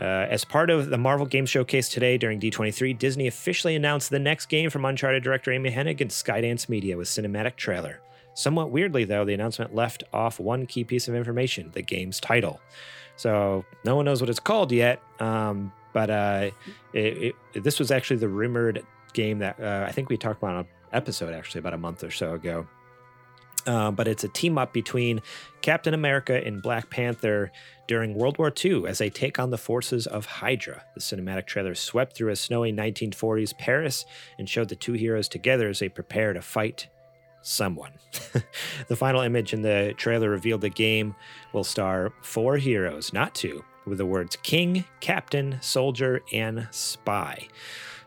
Uh, 0.00 0.04
as 0.30 0.44
part 0.44 0.70
of 0.70 0.88
the 0.88 0.96
Marvel 0.96 1.26
Game 1.26 1.46
Showcase 1.46 1.88
today 1.88 2.16
during 2.16 2.38
D23, 2.38 2.96
Disney 2.96 3.26
officially 3.26 3.74
announced 3.74 4.10
the 4.10 4.20
next 4.20 4.46
game 4.46 4.70
from 4.70 4.84
Uncharted 4.84 5.24
director 5.24 5.50
Amy 5.50 5.72
Hennig 5.72 6.00
and 6.00 6.12
Skydance 6.12 6.68
Media 6.68 6.96
with 6.96 7.08
cinematic 7.08 7.56
trailer. 7.56 8.00
Somewhat 8.34 8.70
weirdly, 8.70 9.02
though, 9.02 9.24
the 9.24 9.34
announcement 9.34 9.74
left 9.74 10.04
off 10.12 10.38
one 10.38 10.64
key 10.64 10.84
piece 10.84 11.08
of 11.08 11.16
information 11.16 11.72
the 11.72 11.82
game's 11.82 12.20
title. 12.20 12.60
So 13.16 13.64
no 13.84 13.96
one 13.96 14.04
knows 14.04 14.20
what 14.20 14.30
it's 14.30 14.38
called 14.38 14.70
yet. 14.70 15.02
Um, 15.18 15.72
but 15.92 16.08
uh, 16.08 16.50
it, 16.94 17.34
it, 17.52 17.64
this 17.64 17.80
was 17.80 17.90
actually 17.90 18.18
the 18.18 18.28
rumored 18.28 18.86
game 19.12 19.40
that 19.40 19.58
uh, 19.58 19.84
I 19.88 19.90
think 19.90 20.08
we 20.08 20.16
talked 20.16 20.40
about 20.40 20.66
episode 20.92 21.34
actually 21.34 21.60
about 21.60 21.74
a 21.74 21.78
month 21.78 22.04
or 22.04 22.10
so 22.10 22.34
ago. 22.34 22.66
Uh, 23.66 23.90
but 23.90 24.08
it's 24.08 24.24
a 24.24 24.28
team 24.28 24.56
up 24.56 24.72
between 24.72 25.20
Captain 25.60 25.92
America 25.92 26.42
and 26.44 26.62
Black 26.62 26.88
Panther 26.88 27.52
during 27.86 28.14
World 28.14 28.38
War 28.38 28.52
II 28.64 28.86
as 28.86 28.98
they 28.98 29.10
take 29.10 29.38
on 29.38 29.50
the 29.50 29.58
forces 29.58 30.06
of 30.06 30.24
Hydra. 30.24 30.82
The 30.94 31.00
cinematic 31.00 31.46
trailer 31.46 31.74
swept 31.74 32.16
through 32.16 32.30
a 32.30 32.36
snowy 32.36 32.72
1940s 32.72 33.56
Paris 33.58 34.06
and 34.38 34.48
showed 34.48 34.68
the 34.68 34.76
two 34.76 34.94
heroes 34.94 35.28
together 35.28 35.68
as 35.68 35.80
they 35.80 35.88
prepare 35.88 36.32
to 36.32 36.40
fight 36.40 36.88
someone. 37.42 37.92
the 38.88 38.96
final 38.96 39.20
image 39.20 39.52
in 39.52 39.62
the 39.62 39.94
trailer 39.96 40.30
revealed 40.30 40.60
the 40.60 40.70
game 40.70 41.14
will 41.52 41.64
star 41.64 42.12
four 42.22 42.56
heroes, 42.56 43.12
not 43.12 43.34
two, 43.34 43.64
with 43.86 43.98
the 43.98 44.06
words 44.06 44.36
King, 44.36 44.84
Captain, 45.00 45.58
Soldier, 45.60 46.20
and 46.32 46.68
Spy 46.70 47.48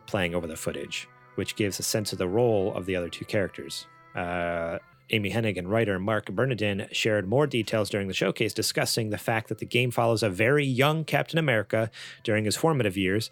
playing 0.05 0.35
over 0.35 0.47
the 0.47 0.55
footage, 0.55 1.07
which 1.35 1.55
gives 1.55 1.79
a 1.79 1.83
sense 1.83 2.11
of 2.11 2.19
the 2.19 2.27
role 2.27 2.73
of 2.75 2.85
the 2.85 2.95
other 2.95 3.09
two 3.09 3.25
characters. 3.25 3.87
Uh, 4.15 4.79
Amy 5.09 5.31
Hennig 5.31 5.57
and 5.57 5.69
writer 5.69 5.99
Marc 5.99 6.31
Bernardin 6.31 6.87
shared 6.91 7.27
more 7.27 7.45
details 7.45 7.89
during 7.89 8.07
the 8.07 8.13
showcase, 8.13 8.53
discussing 8.53 9.09
the 9.09 9.17
fact 9.17 9.49
that 9.49 9.59
the 9.59 9.65
game 9.65 9.91
follows 9.91 10.23
a 10.23 10.29
very 10.29 10.65
young 10.65 11.03
Captain 11.03 11.37
America 11.37 11.91
during 12.23 12.45
his 12.45 12.55
formative 12.55 12.97
years, 12.97 13.29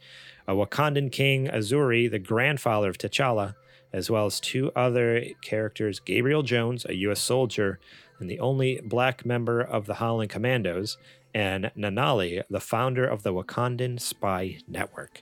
a 0.47 0.53
Wakandan 0.53 1.11
king, 1.11 1.47
Azzuri, 1.47 2.09
the 2.09 2.19
grandfather 2.19 2.89
of 2.89 2.97
T'Challa, 2.97 3.55
as 3.93 4.09
well 4.09 4.25
as 4.25 4.39
two 4.39 4.71
other 4.75 5.23
characters 5.41 5.99
Gabriel 5.99 6.43
Jones, 6.43 6.85
a 6.85 6.95
U.S. 6.95 7.21
soldier 7.21 7.79
and 8.21 8.29
the 8.29 8.39
only 8.39 8.79
black 8.83 9.25
member 9.25 9.59
of 9.59 9.87
the 9.87 9.95
Howling 9.95 10.29
Commandos, 10.29 10.97
and 11.33 11.71
Nanali, 11.77 12.43
the 12.49 12.59
founder 12.59 13.05
of 13.05 13.23
the 13.23 13.33
Wakandan 13.33 13.99
Spy 13.99 14.59
Network. 14.67 15.21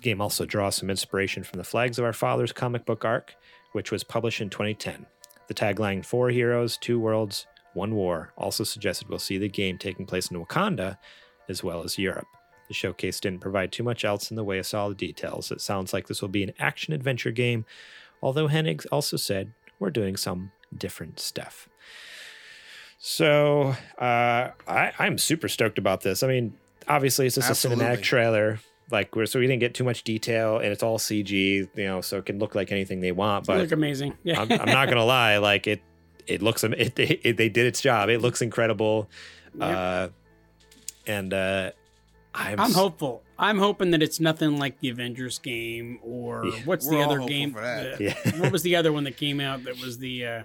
The 0.00 0.08
game 0.08 0.20
also 0.20 0.46
draws 0.46 0.76
some 0.76 0.88
inspiration 0.88 1.44
from 1.44 1.58
the 1.58 1.64
Flags 1.64 1.98
of 1.98 2.06
Our 2.06 2.14
Fathers 2.14 2.52
comic 2.52 2.86
book 2.86 3.04
arc, 3.04 3.34
which 3.72 3.92
was 3.92 4.02
published 4.02 4.40
in 4.40 4.48
2010. 4.48 5.04
The 5.48 5.54
tagline 5.54 6.04
Four 6.04 6.30
Heroes, 6.30 6.78
Two 6.78 6.98
Worlds, 6.98 7.46
One 7.74 7.94
War 7.94 8.32
also 8.38 8.64
suggested 8.64 9.08
we'll 9.08 9.18
see 9.18 9.36
the 9.36 9.48
game 9.48 9.76
taking 9.76 10.06
place 10.06 10.30
in 10.30 10.42
Wakanda 10.42 10.96
as 11.48 11.62
well 11.62 11.82
as 11.82 11.98
Europe. 11.98 12.28
The 12.68 12.74
showcase 12.74 13.20
didn't 13.20 13.40
provide 13.40 13.72
too 13.72 13.82
much 13.82 14.04
else 14.04 14.30
in 14.30 14.36
the 14.36 14.44
way 14.44 14.58
of 14.58 14.66
solid 14.66 14.96
details. 14.96 15.50
It 15.50 15.60
sounds 15.60 15.92
like 15.92 16.06
this 16.06 16.22
will 16.22 16.28
be 16.28 16.44
an 16.44 16.54
action 16.58 16.94
adventure 16.94 17.32
game 17.32 17.66
although 18.22 18.48
Hennig 18.48 18.86
also 18.92 19.16
said 19.16 19.52
we're 19.78 19.90
doing 19.90 20.16
some 20.16 20.52
different 20.76 21.20
stuff. 21.20 21.68
So 22.98 23.74
uh, 23.98 24.50
I, 24.68 24.92
I'm 24.98 25.16
super 25.18 25.48
stoked 25.48 25.78
about 25.78 26.02
this. 26.02 26.22
I 26.22 26.28
mean, 26.28 26.54
obviously 26.86 27.26
it's 27.26 27.36
just 27.36 27.48
Absolutely. 27.48 27.84
a 27.84 27.88
cinematic 27.88 28.02
trailer. 28.02 28.60
Like 28.90 29.14
we're, 29.14 29.26
so 29.26 29.38
we 29.38 29.46
didn't 29.46 29.60
get 29.60 29.74
too 29.74 29.84
much 29.84 30.02
detail, 30.04 30.56
and 30.58 30.66
it's 30.66 30.82
all 30.82 30.98
CG, 30.98 31.30
you 31.32 31.68
know, 31.84 32.00
so 32.00 32.18
it 32.18 32.26
can 32.26 32.38
look 32.38 32.54
like 32.54 32.72
anything 32.72 33.00
they 33.00 33.12
want. 33.12 33.46
They 33.46 33.54
But 33.54 33.60
look 33.62 33.72
amazing. 33.72 34.16
Yeah. 34.22 34.40
I'm, 34.40 34.50
I'm 34.52 34.66
not 34.66 34.88
gonna 34.88 35.04
lie, 35.20 35.38
like 35.38 35.66
it, 35.66 35.82
it 36.26 36.42
looks, 36.42 36.64
am- 36.64 36.74
it, 36.74 36.98
it, 36.98 37.20
it- 37.24 37.36
they 37.36 37.48
did 37.48 37.66
its 37.66 37.80
job. 37.80 38.08
It 38.08 38.20
looks 38.20 38.42
incredible, 38.42 39.08
uh, 39.60 40.08
and 41.06 41.32
uh, 41.32 41.70
I'm, 42.34 42.60
I'm 42.60 42.72
hopeful. 42.72 43.22
I'm 43.38 43.58
hoping 43.58 43.90
that 43.92 44.02
it's 44.02 44.20
nothing 44.20 44.58
like 44.58 44.78
the 44.80 44.90
Avengers 44.90 45.38
game 45.38 45.98
or 46.02 46.44
Yeah. 46.46 46.60
what's 46.66 46.86
We're 46.86 46.98
the 46.98 47.04
other 47.04 47.18
game? 47.26 47.52
for 47.52 47.60
that. 47.62 47.98
the- 47.98 48.04
Yeah. 48.04 48.40
what 48.40 48.52
was 48.52 48.62
the 48.62 48.76
other 48.76 48.92
one 48.92 49.04
that 49.04 49.16
came 49.16 49.40
out 49.40 49.64
that 49.64 49.80
was 49.80 49.98
the 49.98 50.26
uh, 50.26 50.42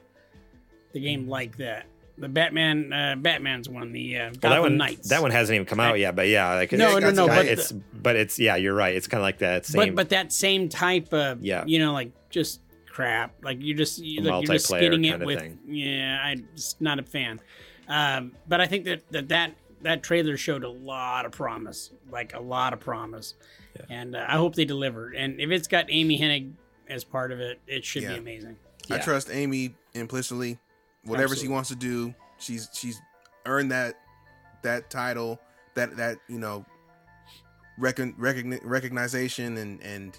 the 0.94 1.00
game 1.02 1.28
like 1.28 1.58
that? 1.58 1.86
The 2.18 2.30
Batman, 2.30 2.94
uh, 2.94 3.16
Batman's 3.18 3.68
one. 3.68 3.92
The 3.92 4.18
uh, 4.18 4.24
Well, 4.24 4.32
Gotham 4.32 4.50
that 4.52 4.62
one, 4.62 4.78
Knights. 4.78 5.10
that 5.10 5.22
one 5.22 5.32
hasn't 5.32 5.56
even 5.56 5.66
come 5.66 5.80
out 5.82 6.00
yet, 6.00 6.16
but 6.16 6.28
yeah, 6.30 6.54
like 6.56 6.72
No, 6.72 6.98
no, 6.98 7.08
it's, 7.10 7.18
no, 7.18 7.26
it's- 7.26 7.38
but 7.38 7.46
it's, 7.46 7.72
but 7.72 8.16
it's 8.16 8.40
yeah, 8.40 8.56
you're 8.56 8.74
right. 8.74 8.96
It's 8.96 9.08
kind 9.08 9.20
of 9.20 9.24
like 9.24 9.40
that 9.40 9.66
same. 9.66 9.90
But 9.90 9.96
but 9.96 10.10
that 10.10 10.32
same 10.32 10.70
type 10.70 11.12
of 11.14 11.42
Yeah. 11.44 11.66
you 11.66 11.80
know, 11.80 11.92
like 11.94 12.12
just 12.30 12.62
crap. 12.90 13.34
Like 13.44 13.58
you're 13.60 13.76
just 13.78 14.00
you, 14.00 14.22
like, 14.22 14.48
you're 14.48 14.54
just 14.56 14.68
multiplayer 14.72 14.78
skidding 14.78 15.06
it 15.06 15.20
with. 15.26 15.40
thing. 15.40 15.60
Yeah, 15.68 16.20
I'm 16.24 16.48
just 16.56 16.80
not 16.80 17.00
a 17.00 17.04
fan. 17.04 17.42
Um, 17.90 18.32
but 18.48 18.62
I 18.62 18.66
think 18.68 18.86
that 18.86 19.02
that 19.12 19.28
that 19.30 19.52
that 19.82 20.02
trailer 20.02 20.38
showed 20.38 20.64
a 20.64 20.70
lot 20.70 21.26
of 21.26 21.34
promise, 21.34 21.92
like 22.10 22.34
a 22.34 22.40
lot 22.40 22.72
of 22.72 22.80
promise, 22.80 23.34
and 23.90 24.16
uh, 24.16 24.26
I 24.28 24.38
hope 24.38 24.56
they 24.56 24.66
deliver. 24.66 25.10
And 25.12 25.40
if 25.42 25.52
it's 25.52 25.68
got 25.68 25.88
Amy 25.90 26.18
Hennig 26.18 26.54
as 26.88 27.04
part 27.04 27.32
of 27.34 27.40
it, 27.42 27.60
it 27.68 27.84
should 27.84 28.04
Yeah. 28.04 28.14
be 28.14 28.20
amazing. 28.20 28.56
I 28.90 28.96
Yeah. 28.96 29.02
trust 29.02 29.30
Amy 29.32 29.76
implicitly. 29.94 30.60
Whatever 31.06 31.34
Absolutely. 31.34 31.48
she 31.48 31.54
wants 31.54 31.70
to 31.70 31.76
do, 31.76 32.16
she's 32.38 32.70
she's 32.74 33.02
earned 33.46 33.72
that 33.72 33.96
that 34.64 34.90
title, 34.90 35.40
that 35.76 35.96
that 35.98 36.18
you 36.28 36.40
know, 36.40 36.66
recon, 37.78 38.14
recogni- 38.14 38.62
recognition 38.64 39.58
and 39.58 39.82
and 39.82 40.18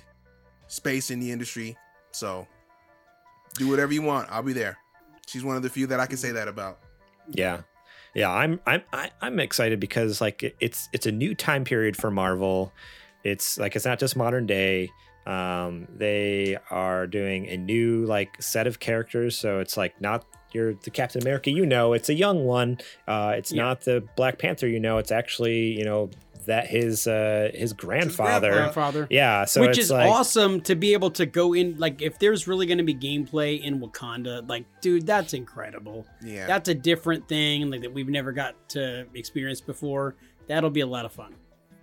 space 0.68 1.11
in 1.11 1.20
the 1.20 1.30
industry. 1.30 1.76
So 2.12 2.47
do 3.55 3.68
whatever 3.68 3.93
you 3.93 4.03
want. 4.03 4.30
I'll 4.30 4.43
be 4.43 4.53
there. 4.53 4.78
She's 5.26 5.45
one 5.45 5.57
of 5.57 5.62
the 5.62 5.70
few 5.70 5.87
that 5.89 6.01
I 6.01 6.07
can 6.07 6.16
say 6.16 6.30
that 6.32 6.49
about. 6.49 6.78
Yeah, 7.28 7.62
yeah. 8.14 8.30
I'm 8.30 8.61
I'm 8.66 8.82
I'm 9.20 9.41
excited 9.41 9.80
because 9.80 10.20
like 10.20 10.55
it's 10.61 10.89
it's 10.93 11.07
a 11.07 11.12
new 11.12 11.34
time 11.34 11.64
period 11.64 11.97
for 11.97 12.11
Marvel. 12.11 12.72
It's 13.24 13.59
like 13.59 13.74
it's 13.74 13.84
not 13.84 13.99
just 13.99 14.16
modern 14.16 14.47
day. 14.47 14.91
Um, 15.26 15.89
they 15.97 16.57
are 16.70 17.09
doing 17.09 17.49
a 17.49 17.57
new 17.57 18.07
like 18.07 18.41
set 18.41 18.68
of 18.68 18.78
characters, 18.78 19.37
so 19.37 19.59
it's 19.59 19.76
like 19.76 20.01
not 20.01 20.24
you're 20.57 20.74
the 20.74 20.90
Captain 20.90 21.22
America 21.22 21.50
you 21.50 21.66
know. 21.66 21.92
It's 21.92 22.09
a 22.09 22.14
young 22.14 22.44
one. 22.44 22.78
Uh, 23.07 23.34
it's 23.36 23.52
Yeah. 23.52 23.62
not 23.64 23.82
the 23.82 24.02
Black 24.16 24.38
Panther 24.38 24.66
you 24.66 24.80
know. 24.80 24.98
It's 24.98 25.12
actually 25.12 25.78
you 25.78 25.84
know 25.84 26.11
that 26.46 26.68
his 26.68 27.07
uh 27.09 27.50
his 27.52 27.72
grandfather. 27.72 28.50
grandpa. 28.50 28.72
Grandfather. 28.72 29.07
Yeah, 29.11 29.44
so 29.46 29.62
Which 29.62 29.70
it's 29.70 29.86
is 29.86 29.90
like, 29.90 30.09
awesome 30.09 30.61
to 30.62 30.74
be 30.76 30.92
able 30.92 31.11
to 31.12 31.26
go 31.26 31.54
in. 31.54 31.76
Like, 31.76 32.00
if 32.02 32.20
there's 32.20 32.46
really 32.46 32.66
going 32.66 32.78
to 32.78 32.84
be 32.84 32.94
gameplay 32.94 33.61
in 33.61 33.80
Wakanda, 33.80 34.48
like, 34.48 34.64
dude, 34.80 35.07
that's 35.07 35.34
incredible. 35.34 36.07
Yeah. 36.24 36.46
That's 36.46 36.68
a 36.68 36.74
different 36.74 37.26
thing 37.28 37.68
like 37.70 37.80
that 37.82 37.92
we've 37.92 38.09
never 38.09 38.30
got 38.30 38.54
to 38.70 39.07
experience 39.14 39.61
before. 39.61 40.14
That'll 40.46 40.70
be 40.70 40.82
a 40.82 40.86
lot 40.86 41.04
of 41.04 41.11
fun. 41.12 41.34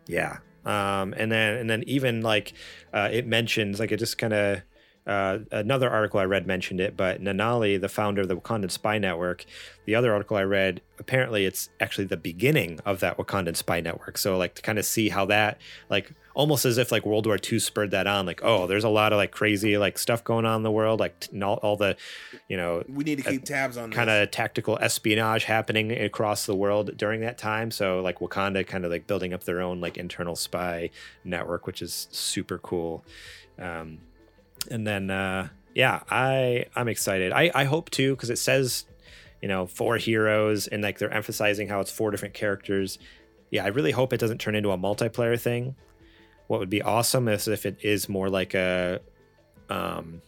Yeah. 0.07 0.37
Um, 0.65 1.13
and 1.17 1.29
then 1.29 1.57
and 1.57 1.69
then 1.69 1.83
even 1.85 2.21
like 2.21 2.53
uh, 2.93 3.09
it 3.11 3.27
mentions 3.27 3.81
like 3.81 3.91
it 3.91 3.97
just 3.97 4.17
kind 4.17 4.31
of 4.31 4.61
uh, 5.05 5.39
another 5.51 5.89
article 5.89 6.19
I 6.19 6.25
read 6.25 6.47
mentioned 6.47 6.79
it, 6.79 6.95
but 6.95 7.21
Nanali, 7.21 7.79
the 7.79 7.89
founder 7.89 8.21
of 8.21 8.29
the 8.29 8.37
Wakandan 8.37 8.71
Spy 8.71 8.97
Network, 8.97 9.45
the 9.85 9.95
other 9.95 10.13
article 10.13 10.37
I 10.37 10.43
read, 10.43 10.81
apparently 10.97 11.45
it's 11.45 11.69
actually 11.81 12.05
the 12.05 12.17
beginning 12.17 12.79
of 12.85 13.01
that 13.01 13.17
Wakandan 13.17 13.57
Spy 13.57 13.81
Network. 13.81 14.17
So 14.17 14.37
like 14.37 14.55
to 14.55 14.61
kind 14.61 14.79
of 14.79 14.85
see 14.85 15.09
how 15.09 15.25
that 15.25 15.59
like 15.89 16.13
almost 16.35 16.63
as 16.63 16.77
if 16.77 16.89
like 16.89 17.05
World 17.05 17.25
War 17.25 17.37
II 17.37 17.59
spurred 17.59 17.91
that 17.91 18.07
on. 18.07 18.25
Like 18.25 18.41
oh, 18.43 18.65
there's 18.65 18.85
a 18.85 18.89
lot 18.89 19.11
of 19.11 19.17
like 19.17 19.31
crazy 19.31 19.77
like 19.77 19.97
stuff 19.97 20.23
going 20.23 20.45
on 20.45 20.57
in 20.57 20.63
the 20.63 20.71
world, 20.71 21.01
like 21.01 21.19
t- 21.19 21.41
all, 21.41 21.55
all 21.55 21.75
the 21.75 21.97
you 22.47 22.55
know 22.55 22.83
we 22.87 23.03
need 23.03 23.17
to 23.17 23.29
keep 23.29 23.43
tabs 23.43 23.75
on 23.75 23.91
kind 23.91 24.09
of 24.09 24.31
tactical 24.31 24.77
espionage 24.79 25.43
happening 25.43 25.91
across 25.91 26.45
the 26.45 26.55
world 26.55 26.95
during 26.95 27.19
that 27.21 27.37
time. 27.37 27.71
So 27.71 27.99
like 27.99 28.19
Wakanda 28.19 28.65
kind 28.65 28.85
of 28.85 28.91
like 28.91 29.05
building 29.05 29.33
up 29.33 29.43
their 29.43 29.61
own 29.61 29.81
like 29.81 29.97
internal 29.97 30.37
spy 30.37 30.91
network, 31.25 31.67
which 31.67 31.81
is 31.81 32.07
super 32.11 32.57
cool. 32.57 33.03
Um, 33.59 33.99
and 34.69 34.85
then 34.87 35.09
uh, 35.09 35.49
yeah, 35.75 36.01
I 36.09 36.65
I'm 36.75 36.87
excited. 36.87 37.31
I 37.31 37.51
I 37.53 37.63
hope 37.65 37.89
too 37.89 38.15
because 38.15 38.29
it 38.29 38.37
says 38.37 38.85
you 39.41 39.47
know 39.47 39.67
four 39.67 39.97
heroes 39.97 40.67
and 40.67 40.81
like 40.83 40.99
they're 40.99 41.11
emphasizing 41.13 41.67
how 41.67 41.79
it's 41.81 41.91
four 41.91 42.11
different 42.11 42.33
characters. 42.33 42.99
yeah, 43.51 43.63
I 43.65 43.67
really 43.67 43.91
hope 43.91 44.13
it 44.13 44.19
doesn't 44.19 44.39
turn 44.39 44.55
into 44.55 44.71
a 44.71 44.77
multiplayer 44.77 45.39
thing. 45.39 45.75
What 46.47 46.59
would 46.59 46.69
be 46.69 46.81
awesome 46.81 47.27
is 47.27 47.47
if 47.47 47.65
it 47.65 47.77
is 47.81 48.09
more 48.09 48.29
like 48.29 48.53
a, 48.53 48.99
um, 49.69 50.21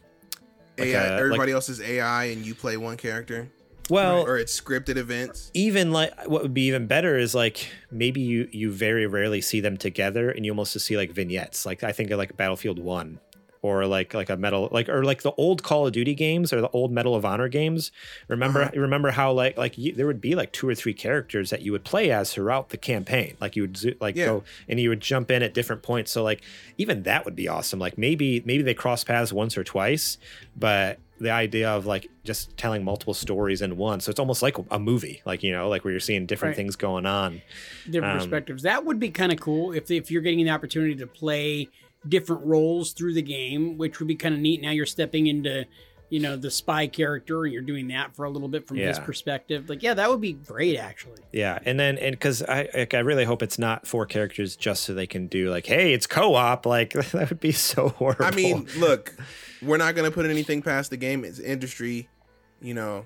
like 0.77 0.87
AI, 0.89 1.03
a- 1.05 1.11
like- 1.11 1.19
everybody 1.21 1.51
else 1.51 1.69
is 1.69 1.81
AI, 1.81 2.25
and 2.25 2.45
you 2.45 2.55
play 2.55 2.77
one 2.77 2.97
character. 2.97 3.47
well, 3.89 4.23
or 4.25 4.37
it's 4.37 4.59
scripted 4.59 4.97
events. 4.97 5.51
even 5.53 5.91
like 5.91 6.11
what 6.27 6.41
would 6.41 6.53
be 6.53 6.63
even 6.67 6.87
better 6.87 7.17
is 7.17 7.35
like 7.35 7.67
maybe 7.91 8.21
you 8.21 8.47
you 8.51 8.71
very 8.71 9.05
rarely 9.05 9.41
see 9.41 9.59
them 9.59 9.77
together 9.77 10.31
and 10.31 10.43
you 10.45 10.51
almost 10.51 10.73
just 10.73 10.85
see 10.87 10.97
like 10.97 11.11
vignettes 11.11 11.67
like 11.67 11.83
i 11.83 11.91
think 11.91 12.09
of 12.09 12.17
like 12.17 12.35
battlefield 12.35 12.79
1 12.79 13.19
or 13.65 13.85
like 13.87 14.13
like 14.13 14.29
a 14.29 14.37
metal 14.37 14.69
like 14.71 14.87
or 14.89 15.03
like 15.03 15.21
the 15.23 15.31
old 15.33 15.63
call 15.63 15.87
of 15.87 15.93
duty 15.93 16.13
games 16.13 16.53
or 16.53 16.61
the 16.61 16.69
old 16.69 16.91
medal 16.91 17.15
of 17.15 17.25
honor 17.25 17.47
games 17.47 17.91
remember 18.27 18.61
Uh-huh. 18.63 18.79
remember 18.79 19.11
how 19.11 19.31
like 19.31 19.57
like 19.57 19.77
you, 19.77 19.91
there 19.93 20.05
would 20.07 20.21
be 20.21 20.35
like 20.35 20.51
two 20.51 20.67
or 20.69 20.75
three 20.75 20.93
characters 20.93 21.49
that 21.49 21.61
you 21.63 21.71
would 21.71 21.83
play 21.83 22.11
as 22.11 22.33
throughout 22.33 22.69
the 22.69 22.77
campaign 22.77 23.35
like 23.41 23.55
you 23.55 23.63
would 23.63 23.77
zo- 23.77 23.93
like 23.99 24.15
Yeah. 24.15 24.25
go 24.27 24.43
and 24.69 24.79
you 24.79 24.89
would 24.89 25.01
jump 25.01 25.31
in 25.31 25.41
at 25.43 25.53
different 25.53 25.81
points 25.81 26.11
so 26.11 26.23
like 26.23 26.41
even 26.77 27.03
that 27.03 27.25
would 27.25 27.35
be 27.35 27.47
awesome 27.47 27.79
like 27.79 27.97
maybe 27.97 28.41
maybe 28.45 28.63
they 28.63 28.73
cross 28.73 29.03
paths 29.03 29.33
once 29.33 29.57
or 29.57 29.63
twice 29.63 30.17
but 30.55 30.99
the 31.17 31.31
idea 31.31 31.69
of 31.69 31.85
like 31.85 32.09
just 32.25 32.55
telling 32.57 32.83
multiple 32.83 33.13
stories 33.13 33.61
in 33.61 33.77
one 33.77 34.01
so 34.01 34.09
it's 34.09 34.19
almost 34.19 34.41
like 34.41 34.57
a 34.69 34.77
movie 34.77 35.21
like 35.25 35.43
you 35.43 35.51
know 35.51 35.69
like 35.69 35.85
where 35.85 35.91
you're 35.91 35.99
seeing 36.01 36.25
different 36.25 36.51
Right. 36.51 36.57
things 36.57 36.75
going 36.75 37.05
on 37.05 37.41
different 37.85 38.13
Um, 38.15 38.19
perspectives. 38.19 38.63
That 38.63 38.83
would 38.83 38.99
be 38.99 39.09
kind 39.09 39.31
of 39.31 39.39
cool 39.39 39.71
if 39.71 39.89
if 39.89 40.11
you're 40.11 40.21
getting 40.21 40.43
the 40.43 40.51
opportunity 40.51 40.93
to 40.95 41.07
play 41.07 41.69
different 42.07 42.45
roles 42.45 42.93
through 42.93 43.13
the 43.13 43.21
game, 43.21 43.77
which 43.77 43.99
would 43.99 44.07
be 44.07 44.15
kind 44.15 44.33
of 44.35 44.41
neat. 44.41 44.61
Now 44.61 44.71
you're 44.71 44.85
stepping 44.85 45.27
into, 45.27 45.65
you 46.09 46.19
know, 46.19 46.35
the 46.35 46.51
spy 46.51 46.87
character, 46.87 47.43
and 47.43 47.53
you're 47.53 47.61
doing 47.61 47.87
that 47.89 48.15
for 48.15 48.25
a 48.25 48.29
little 48.29 48.47
bit 48.47 48.67
from 48.67 48.77
his 48.77 48.99
perspective. 48.99 49.69
Like, 49.69 49.81
yeah, 49.83 49.93
that 49.95 50.09
would 50.09 50.21
be 50.21 50.33
great, 50.33 50.77
actually. 50.77 51.21
yeah 51.31 51.59
and 51.65 51.79
then 51.79 51.97
and 51.97 52.13
because 52.15 52.43
i 52.43 52.69
like, 52.75 52.93
i 52.93 52.99
really 52.99 53.25
hope 53.25 53.41
it's 53.41 53.57
not 53.59 53.85
four 53.87 54.05
characters 54.05 54.55
just 54.55 54.83
so 54.83 54.93
they 54.93 55.07
can 55.07 55.27
do 55.27 55.49
like 55.49 55.65
hey 55.65 55.93
it's 55.93 56.07
co-op 56.07 56.65
like 56.65 56.93
that 57.11 57.29
would 57.29 57.39
be 57.39 57.51
so 57.51 57.89
horrible 57.89 58.25
I 58.25 58.31
mean, 58.31 58.67
look, 58.77 59.13
we're 59.61 59.77
not 59.77 59.95
gonna 59.95 60.11
put 60.11 60.25
anything 60.25 60.61
past 60.61 60.89
the 60.91 60.97
game. 60.97 61.25
It's 61.25 61.39
industry, 61.39 62.07
you 62.61 62.73
know. 62.73 63.05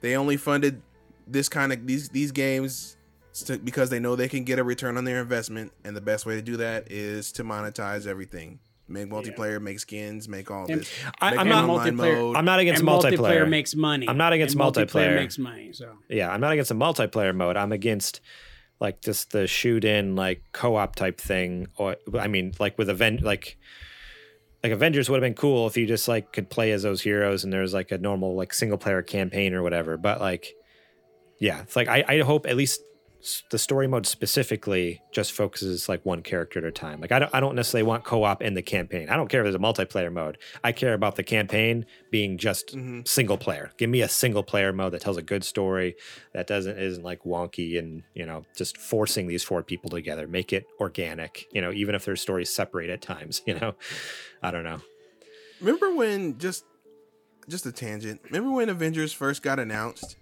They 0.00 0.16
only 0.16 0.36
funded 0.36 0.82
this 1.26 1.48
kind 1.48 1.72
of 1.72 1.86
these 1.86 2.08
these 2.08 2.32
games 2.32 2.96
to, 2.96 2.99
because 3.64 3.90
they 3.90 3.98
know 4.00 4.16
they 4.16 4.28
can 4.28 4.44
get 4.44 4.58
a 4.58 4.64
return 4.64 4.96
on 4.96 5.04
their 5.04 5.20
investment, 5.20 5.72
and 5.84 5.96
the 5.96 6.00
best 6.00 6.26
way 6.26 6.34
to 6.36 6.42
do 6.42 6.56
that 6.58 6.90
is 6.90 7.32
to 7.32 7.44
monetize 7.44 8.06
everything. 8.06 8.60
Make 8.88 9.08
multiplayer, 9.08 9.62
make 9.62 9.78
skins, 9.78 10.28
make 10.28 10.50
all 10.50 10.66
And- 10.68 10.80
this. 10.80 10.90
I- 11.20 11.30
Make 11.30 11.40
I'm 11.40 11.48
not- 11.48 11.68
multiplayer- 11.68 12.16
mode. 12.16 12.36
i'm 12.36 12.44
not 12.44 12.58
against 12.58 12.80
and 12.80 12.88
multiplayer 12.88 13.48
makes 13.48 13.74
money. 13.76 14.08
I'm 14.08 14.16
not 14.18 14.32
against 14.32 14.56
and 14.56 14.62
multiplayer. 14.64 15.14
makes 15.14 15.38
money. 15.38 15.72
So 15.72 15.86
yeah 16.08 16.28
i'm 16.32 16.40
not 16.40 16.52
against 16.52 16.72
a 16.72 16.74
multiplayer 16.74 17.32
mode 17.34 17.56
i'm 17.56 17.70
against 17.70 18.20
like 18.80 19.00
just 19.00 19.30
the 19.30 19.46
shoot 19.46 19.84
in 19.84 20.16
like 20.16 20.42
co-op 20.52 20.96
type 20.96 21.20
thing 21.20 21.68
or 21.76 21.96
i 22.18 22.26
mean 22.26 22.52
like 22.58 22.76
with 22.78 22.90
event 22.90 23.22
like 23.22 23.58
like 24.64 24.72
avengers 24.72 25.08
would 25.08 25.22
have 25.22 25.26
been 25.28 25.34
cool 25.40 25.68
if 25.68 25.76
you 25.76 25.86
just 25.86 26.08
like 26.08 26.32
could 26.32 26.50
play 26.50 26.72
as 26.72 26.82
those 26.82 27.00
heroes 27.00 27.44
and 27.44 27.52
there's 27.52 27.72
like 27.72 27.92
a 27.92 27.98
normal 27.98 28.34
like 28.34 28.52
single 28.52 28.76
player 28.78 29.02
campaign 29.02 29.54
or 29.54 29.62
whatever 29.62 29.96
but 29.96 30.20
like 30.20 30.52
yeah 31.38 31.60
it's 31.62 31.76
like 31.76 31.86
i, 31.88 32.04
I 32.08 32.20
hope 32.22 32.44
at 32.46 32.56
least 32.56 32.80
s- 32.80 32.86
the 33.50 33.58
story 33.58 33.86
mode 33.86 34.06
specifically 34.06 35.02
just 35.12 35.32
focuses 35.32 35.88
like 35.88 36.04
one 36.06 36.22
character 36.22 36.58
at 36.58 36.64
a 36.64 36.70
time. 36.72 37.00
Like 37.00 37.12
I 37.12 37.18
don't, 37.18 37.34
I 37.34 37.40
don't 37.40 37.54
necessarily 37.54 37.86
want 37.86 38.04
co-op 38.04 38.40
in 38.42 38.54
the 38.54 38.62
campaign. 38.62 39.08
I 39.10 39.16
don't 39.16 39.28
care 39.28 39.40
if 39.40 39.44
there's 39.44 39.54
a 39.54 39.58
multiplayer 39.58 40.12
mode. 40.12 40.38
I 40.64 40.72
care 40.72 40.94
about 40.94 41.16
the 41.16 41.22
campaign 41.22 41.84
being 42.10 42.38
just 42.38 42.74
Mhm. 42.76 43.06
single 43.06 43.36
player. 43.36 43.72
Give 43.76 43.90
me 43.90 44.00
a 44.02 44.08
single 44.08 44.42
player 44.42 44.72
mode 44.72 44.92
that 44.92 45.02
tells 45.02 45.16
a 45.16 45.22
good 45.22 45.44
story 45.44 45.96
that 46.32 46.46
doesn't 46.46 46.78
isn't 46.78 47.02
like 47.04 47.22
wonky 47.24 47.78
and 47.78 48.02
you 48.14 48.24
know 48.24 48.44
just 48.56 48.76
forcing 48.78 49.26
these 49.26 49.44
four 49.44 49.62
people 49.62 49.90
together. 49.90 50.26
Make 50.26 50.52
it 50.52 50.66
organic 50.80 51.46
you 51.52 51.60
know 51.60 51.72
even 51.72 51.94
if 51.94 52.04
their 52.04 52.16
stories 52.16 52.48
separate 52.50 52.90
at 52.90 53.02
times 53.02 53.42
you 53.46 53.54
know? 53.58 53.74
I 54.42 54.50
don't 54.50 54.64
know. 54.64 54.80
Remember 55.60 55.94
when 55.94 56.38
just 56.38 56.64
just 57.48 57.66
a 57.66 57.72
tangent. 57.72 58.20
Remember 58.24 58.52
when 58.52 58.68
Avengers 58.68 59.12
first 59.12 59.42
got 59.42 59.58
announced, 59.58 60.16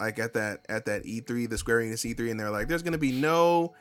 like 0.00 0.18
at 0.18 0.34
that 0.34 0.64
at 0.68 0.86
that 0.86 1.04
E3, 1.04 1.48
the 1.48 1.58
Square 1.58 1.80
Enix 1.80 2.04
E3, 2.14 2.30
and 2.30 2.38
they're 2.40 2.50
like, 2.50 2.68
"There's 2.68 2.82
gonna 2.82 2.98
be 2.98 3.12
no 3.12 3.74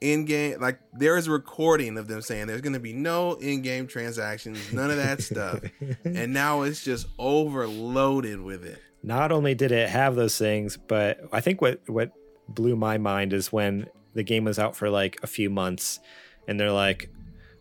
in-game." 0.00 0.60
Like 0.60 0.80
there 0.92 1.16
is 1.16 1.26
a 1.26 1.30
recording 1.30 1.98
of 1.98 2.08
them 2.08 2.22
saying, 2.22 2.46
"There's 2.46 2.60
gonna 2.60 2.80
be 2.80 2.92
no 2.92 3.34
in-game 3.34 3.86
transactions, 3.86 4.72
none 4.72 4.90
of 4.90 4.96
that 4.96 5.22
stuff," 5.22 5.60
and 6.04 6.32
now 6.32 6.62
it's 6.62 6.82
just 6.84 7.06
overloaded 7.18 8.40
with 8.40 8.64
it. 8.64 8.80
not 9.02 9.30
only 9.30 9.54
did 9.54 9.70
it 9.72 9.88
have 9.88 10.16
those 10.16 10.36
things, 10.36 10.76
but 10.76 11.20
I 11.32 11.40
think 11.40 11.60
what 11.60 11.80
what 11.86 12.12
blew 12.48 12.76
my 12.76 12.98
mind 12.98 13.32
is 13.32 13.52
when 13.52 13.86
the 14.14 14.22
game 14.22 14.44
was 14.44 14.58
out 14.58 14.76
for 14.76 14.88
like 14.90 15.18
a 15.22 15.26
few 15.26 15.50
months, 15.50 16.00
and 16.48 16.58
they're 16.58 16.72
like, 16.72 17.10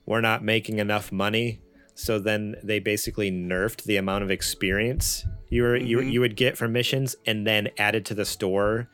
"We're 0.05 0.21
not 0.21 0.43
making 0.43 0.79
enough 0.79 1.11
money," 1.11 1.61
so 1.93 2.19
then 2.19 2.55
they 2.63 2.79
basically 2.79 3.31
nerfed 3.31 3.83
the 3.83 3.97
amount 3.97 4.23
of 4.23 4.31
experience 4.31 5.25
you 5.55 5.63
were 5.63 5.75
you 5.77 5.97
Mhm. 5.97 6.11
you 6.11 6.19
would 6.21 6.35
get 6.35 6.57
from 6.57 6.73
missions, 6.73 7.15
and 7.25 7.47
then 7.47 7.69
added 7.77 8.05
to 8.05 8.13
the 8.13 8.25
store 8.25 8.87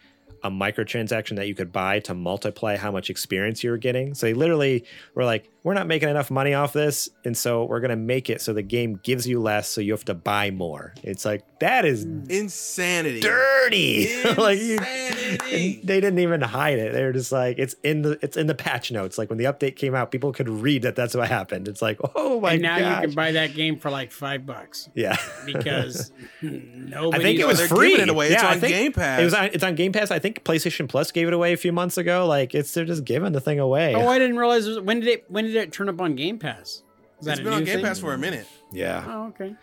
a 0.43 0.49
microtransaction 0.49 1.35
that 1.35 1.47
you 1.47 1.53
could 1.53 1.71
buy 1.71 1.99
to 1.99 2.13
multiply 2.15 2.75
how 2.75 2.91
much 2.91 3.09
experience 3.11 3.63
you 3.63 3.69
were 3.69 3.77
getting. 3.77 4.15
So 4.15 4.25
they 4.25 4.33
literally 4.33 4.83
were 5.13 5.23
like, 5.23 5.50
"We're 5.63 5.73
not 5.73 5.87
making 5.87 6.09
enough 6.09 6.31
money 6.31 6.53
off 6.53 6.73
this, 6.73 7.09
and 7.25 7.35
so 7.35 7.65
we're 7.65 7.79
gonna 7.79 7.95
make 7.95 8.29
it 8.29 8.41
so 8.41 8.53
the 8.53 8.61
game 8.61 8.99
gives 9.03 9.27
you 9.27 9.39
less, 9.41 9.69
so 9.69 9.81
you 9.81 9.91
have 9.93 10.05
to 10.05 10.13
buy 10.13 10.51
more." 10.51 10.93
It's 11.03 11.25
like 11.25 11.59
that 11.59 11.85
is 11.85 12.03
hmm. 12.03 12.23
Insanity. 12.29 13.19
dirty. 13.19 14.23
like 14.37 14.59
you, 14.59 14.79
they 15.83 15.99
didn't 15.99 16.19
even 16.19 16.41
hide 16.41 16.79
it. 16.79 16.93
They 16.93 17.03
were 17.03 17.13
just 17.13 17.31
like 17.31 17.57
it's 17.59 17.75
in 17.83 18.01
the 18.01 18.19
it's 18.21 18.37
in 18.37 18.47
the 18.47 18.55
patch 18.55 18.91
notes. 18.91 19.17
Like 19.17 19.29
when 19.29 19.37
the 19.37 19.45
update 19.45 19.75
came 19.75 19.95
out, 19.95 20.11
people 20.11 20.33
could 20.33 20.49
read 20.49 20.83
that 20.83 20.95
that's 20.95 21.15
what 21.15 21.27
happened. 21.27 21.67
It's 21.67 21.81
like 21.81 21.99
oh 22.15 22.39
my 22.39 22.53
and 22.53 22.61
now 22.61 22.79
gosh. 22.79 23.01
you 23.01 23.07
can 23.07 23.15
buy 23.15 23.31
that 23.33 23.53
game 23.53 23.77
for 23.77 23.89
like 23.89 24.11
five 24.11 24.45
bucks 24.45 24.89
yeah. 24.93 25.17
because 25.45 26.11
nobody. 26.41 27.19
I 27.19 27.23
think 27.23 27.39
it 27.39 27.47
was 27.47 27.59
they're 27.59 27.67
free. 27.67 27.91
giving 27.91 28.03
it 28.03 28.09
away. 28.09 28.27
It's 28.27 28.41
Yeah, 28.41 28.49
I 28.49 28.53
on 28.53 28.59
think 28.59 28.73
Game 28.73 28.91
Pass. 28.93 29.21
It 29.21 29.23
was 29.23 29.33
on, 29.33 29.45
it's 29.45 29.63
on 29.63 29.75
Game 29.75 29.91
Pass. 29.91 30.11
I 30.11 30.19
think 30.19 30.43
PlayStation 30.43 30.87
Plus 30.87 31.11
gave 31.11 31.27
it 31.27 31.33
away 31.33 31.53
a 31.53 31.57
few 31.57 31.71
months 31.71 31.97
ago. 31.97 32.25
Like 32.27 32.53
it's 32.55 32.73
they're 32.73 32.85
just 32.85 33.05
giving 33.05 33.31
the 33.31 33.41
thing 33.41 33.59
away. 33.59 33.95
Oh, 33.95 34.07
I 34.07 34.19
didn't 34.19 34.37
realize. 34.37 34.65
It 34.65 34.69
was, 34.69 34.79
when 34.79 34.99
did 34.99 35.09
it? 35.09 35.25
When 35.29 35.45
did 35.45 35.50
it 35.55 35.71
turn 35.71 35.89
up 35.89 35.99
on 36.01 36.15
Game 36.15 36.37
Pass? 36.39 36.83
Is 37.19 37.25
that 37.25 37.31
It's 37.33 37.41
a 37.41 37.43
been 37.43 37.53
on 37.53 37.63
Game 37.63 37.75
thing? 37.77 37.85
Pass 37.85 37.99
for 37.99 38.13
a 38.13 38.17
minute. 38.17 38.47
yeah, 38.71 39.05
Oh, 39.07 39.27
okay. 39.27 39.55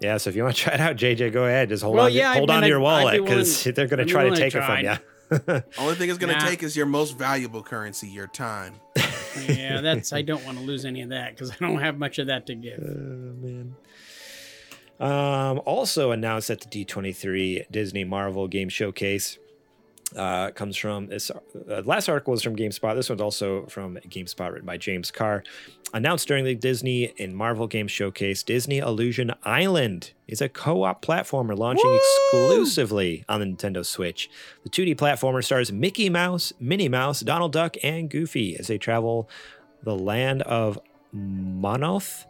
yeah. 0.00 0.16
So 0.16 0.30
if 0.30 0.36
you 0.36 0.44
want 0.44 0.54
to 0.56 0.62
try 0.62 0.74
it 0.74 0.80
out, 0.80 0.96
JJ, 0.96 1.32
go 1.32 1.44
ahead. 1.44 1.68
Just 1.70 1.82
hold 1.82 1.96
Well, 1.96 2.06
on, 2.06 2.12
yeah, 2.12 2.30
I 2.30 2.36
hold 2.38 2.48
mean, 2.50 2.56
on 2.58 2.62
to 2.62 2.68
your 2.68 2.80
wallet 2.80 3.22
because 3.24 3.64
they're 3.64 3.86
going 3.88 3.98
to 3.98 4.04
try 4.04 4.28
to 4.28 4.36
take 4.36 4.54
it 4.54 4.62
from 4.62 4.80
try. 4.80 4.80
you. 4.82 4.96
Only 5.78 5.94
thing 5.94 6.08
it's 6.10 6.18
gonna 6.18 6.32
Nah. 6.32 6.44
take 6.44 6.64
is 6.64 6.76
your 6.76 6.86
most 6.86 7.16
valuable 7.16 7.62
currency, 7.62 8.08
your 8.08 8.26
time. 8.26 8.74
Yeah, 9.46 9.80
that's. 9.80 10.12
I 10.12 10.22
don't 10.22 10.44
want 10.44 10.58
to 10.58 10.64
lose 10.64 10.84
any 10.84 11.02
of 11.02 11.10
that 11.10 11.30
because 11.36 11.52
I 11.52 11.54
don't 11.60 11.78
have 11.78 11.96
much 11.98 12.18
of 12.18 12.26
that 12.26 12.46
to 12.46 12.54
give. 12.56 12.80
Oh, 12.82 13.36
man. 13.40 13.76
Um, 14.98 15.62
also 15.64 16.10
announced 16.10 16.50
at 16.50 16.60
the 16.60 16.84
D23 16.84 17.70
Disney 17.70 18.02
Marvel 18.02 18.48
Game 18.48 18.68
Showcase. 18.68 19.38
Uh, 20.16 20.50
comes 20.50 20.76
from 20.76 21.06
this 21.06 21.30
uh, 21.30 21.82
last 21.84 22.08
article 22.08 22.32
was 22.32 22.42
from 22.42 22.56
GameSpot. 22.56 22.96
This 22.96 23.08
one's 23.08 23.20
also 23.20 23.66
from 23.66 23.96
GameSpot, 24.08 24.50
written 24.52 24.66
by 24.66 24.76
James 24.76 25.10
Carr. 25.10 25.44
Announced 25.94 26.26
during 26.26 26.44
the 26.44 26.54
Disney 26.54 27.12
and 27.18 27.36
Marvel 27.36 27.66
Game 27.66 27.86
Showcase, 27.86 28.42
Disney 28.42 28.78
Illusion 28.78 29.32
Island 29.44 30.12
is 30.26 30.40
a 30.40 30.48
co-op 30.48 31.04
platformer 31.04 31.56
launching 31.56 31.98
exclusively 32.32 33.24
on 33.28 33.40
the 33.40 33.46
Nintendo 33.46 33.84
Switch. 33.84 34.28
The 34.62 34.70
2D 34.70 34.96
platformer 34.96 35.44
stars 35.44 35.72
Mickey 35.72 36.08
Mouse, 36.08 36.52
Minnie 36.58 36.88
Mouse, 36.88 37.20
Donald 37.20 37.52
Duck, 37.52 37.76
and 37.82 38.10
Goofy 38.10 38.56
as 38.56 38.66
they 38.66 38.78
travel 38.78 39.28
the 39.82 39.96
land 39.96 40.42
of 40.42 40.78
Monoth. 41.14 42.24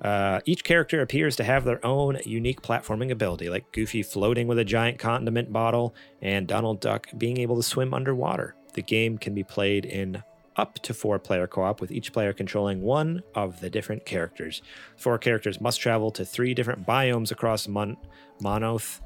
Uh, 0.00 0.40
each 0.44 0.64
character 0.64 1.00
appears 1.00 1.36
to 1.36 1.44
have 1.44 1.64
their 1.64 1.84
own 1.84 2.18
unique 2.24 2.62
platforming 2.62 3.10
ability, 3.10 3.50
like 3.50 3.72
Goofy 3.72 4.02
floating 4.02 4.46
with 4.46 4.58
a 4.58 4.64
giant 4.64 4.98
condiment 4.98 5.52
bottle 5.52 5.94
and 6.22 6.46
Donald 6.46 6.80
Duck 6.80 7.08
being 7.16 7.38
able 7.38 7.56
to 7.56 7.62
swim 7.62 7.92
underwater. 7.92 8.54
The 8.74 8.82
game 8.82 9.18
can 9.18 9.34
be 9.34 9.42
played 9.42 9.84
in 9.84 10.22
up 10.56 10.74
to 10.80 10.92
four 10.92 11.18
player 11.18 11.46
co 11.46 11.62
op, 11.62 11.80
with 11.80 11.92
each 11.92 12.12
player 12.12 12.32
controlling 12.32 12.82
one 12.82 13.22
of 13.34 13.60
the 13.60 13.70
different 13.70 14.04
characters. 14.04 14.60
Four 14.96 15.18
characters 15.18 15.60
must 15.60 15.80
travel 15.80 16.10
to 16.12 16.24
three 16.24 16.52
different 16.52 16.86
biomes 16.86 17.30
across 17.30 17.68
Mon- 17.68 17.96
Monoth 18.42 19.00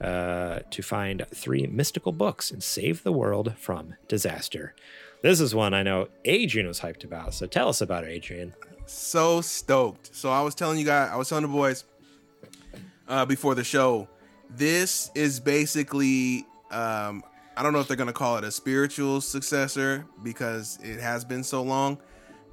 uh, 0.00 0.60
to 0.70 0.82
find 0.82 1.26
three 1.34 1.66
mystical 1.66 2.12
books 2.12 2.50
and 2.50 2.62
save 2.62 3.02
the 3.02 3.12
world 3.12 3.54
from 3.58 3.94
disaster. 4.06 4.74
This 5.20 5.40
is 5.40 5.54
one 5.54 5.74
I 5.74 5.82
know 5.82 6.08
Adrian 6.24 6.66
was 6.68 6.80
hyped 6.80 7.04
about, 7.04 7.34
so 7.34 7.46
tell 7.46 7.68
us 7.68 7.80
about 7.80 8.04
it, 8.04 8.08
Adrian. 8.08 8.54
so 8.86 9.40
stoked. 9.40 10.14
So 10.14 10.30
I 10.30 10.42
was 10.42 10.54
telling 10.54 10.78
you 10.78 10.84
guys, 10.84 11.10
I 11.12 11.16
was 11.16 11.28
telling 11.28 11.42
the 11.42 11.48
boys 11.48 11.84
uh, 13.08 13.26
before 13.26 13.54
the 13.54 13.64
show, 13.64 14.08
this 14.50 15.10
is 15.14 15.40
basically, 15.40 16.46
um, 16.70 17.24
I 17.56 17.62
don't 17.62 17.72
know 17.72 17.80
if 17.80 17.88
they're 17.88 17.96
gonna 17.96 18.12
call 18.12 18.36
it 18.38 18.44
a 18.44 18.50
spiritual 18.52 19.20
successor 19.20 20.06
because 20.22 20.78
it 20.82 21.00
has 21.00 21.24
been 21.24 21.42
so 21.42 21.62
long, 21.62 21.98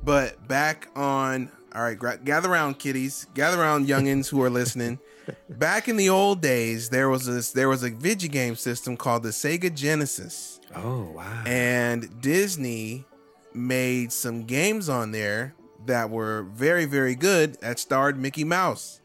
but 0.03 0.47
back 0.47 0.87
on, 0.95 1.51
All 1.75 1.83
right, 1.83 1.97
gra- 1.99 2.17
gather 2.17 2.49
around, 2.51 2.79
kiddies. 2.79 3.27
Gather 3.35 3.61
around, 3.61 3.87
youngins 3.87 4.29
who 4.29 4.41
are 4.41 4.49
listening. 4.49 4.99
Back 5.49 5.87
in 5.87 5.97
the 5.97 6.09
old 6.09 6.41
days, 6.41 6.89
there 6.89 7.09
was 7.09 7.25
this 7.25 7.51
there 7.51 7.69
was 7.69 7.83
a 7.83 7.89
video 7.89 8.29
game 8.29 8.55
system 8.55 8.97
called 8.97 9.23
the 9.23 9.29
Sega 9.29 9.73
Genesis, 9.73 10.59
Oh 10.75 11.11
wow. 11.15 11.43
and 11.45 12.21
Disney 12.21 13.05
made 13.53 14.11
some 14.11 14.43
games 14.43 14.89
on 14.89 15.11
there 15.11 15.55
that 15.85 16.09
were 16.09 16.43
very 16.53 16.85
very 16.85 17.15
good 17.15 17.55
that 17.61 17.79
starred 17.79 18.17
Mickey 18.19 18.43
Mouse. 18.43 19.01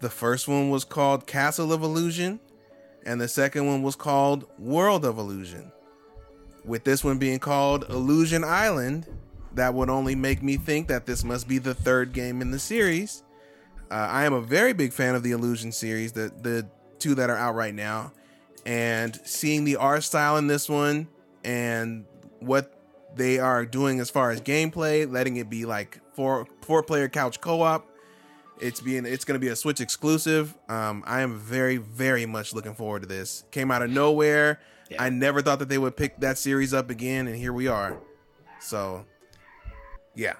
The 0.00 0.10
first 0.10 0.46
one 0.46 0.70
was 0.70 0.84
called 0.84 1.26
Castle 1.26 1.72
of 1.72 1.82
Illusion, 1.82 2.38
and 3.04 3.20
the 3.20 3.28
second 3.28 3.66
one 3.66 3.82
was 3.82 3.96
called 3.96 4.46
World 4.58 5.04
of 5.04 5.18
Illusion. 5.18 5.72
With 6.64 6.84
this 6.84 7.02
one 7.02 7.18
being 7.18 7.38
called 7.38 7.84
Illusion 7.88 8.44
Island, 8.44 9.06
that 9.54 9.74
would 9.74 9.88
only 9.90 10.14
make 10.14 10.42
me 10.42 10.56
think 10.56 10.86
that 10.88 11.06
this 11.06 11.24
must 11.24 11.48
be 11.48 11.58
the 11.58 11.74
third 11.74 12.12
game 12.12 12.42
in 12.42 12.50
the 12.50 12.58
series. 12.58 13.22
Uh, 13.90 13.94
I 13.94 14.24
am 14.24 14.32
a 14.32 14.40
very 14.40 14.72
big 14.72 14.92
fan 14.92 15.14
of 15.14 15.22
the 15.22 15.30
Illusion 15.32 15.72
series, 15.72 16.12
the 16.12 16.32
the 16.40 16.66
two 16.98 17.14
that 17.14 17.30
are 17.30 17.36
out 17.36 17.54
right 17.54 17.74
now, 17.74 18.12
and 18.66 19.18
seeing 19.24 19.64
the 19.64 19.76
art 19.76 20.02
style 20.02 20.36
in 20.36 20.46
this 20.46 20.68
one 20.68 21.08
and 21.44 22.04
what 22.40 22.74
they 23.14 23.38
are 23.38 23.64
doing 23.64 24.00
as 24.00 24.10
far 24.10 24.30
as 24.30 24.40
gameplay, 24.40 25.10
letting 25.10 25.36
it 25.36 25.48
be 25.48 25.64
like 25.64 26.00
four 26.14 26.46
four 26.62 26.82
player 26.82 27.08
couch 27.08 27.40
co 27.40 27.62
op. 27.62 27.86
It's 28.60 28.80
being 28.80 29.06
it's 29.06 29.24
going 29.24 29.40
to 29.40 29.44
be 29.44 29.48
a 29.48 29.56
Switch 29.56 29.80
exclusive. 29.80 30.56
Um, 30.68 31.04
I 31.06 31.20
am 31.20 31.38
very 31.38 31.76
very 31.76 32.26
much 32.26 32.54
looking 32.54 32.74
forward 32.74 33.02
to 33.02 33.08
this. 33.08 33.44
Came 33.50 33.70
out 33.70 33.82
of 33.82 33.90
nowhere. 33.90 34.60
Yeah. 34.90 35.02
I 35.02 35.10
never 35.10 35.42
thought 35.42 35.58
that 35.60 35.68
they 35.68 35.78
would 35.78 35.96
pick 35.96 36.18
that 36.20 36.38
series 36.38 36.72
up 36.74 36.90
again, 36.90 37.26
and 37.28 37.36
here 37.36 37.52
we 37.52 37.68
are. 37.68 37.98
So, 38.60 39.04
yeah, 40.14 40.34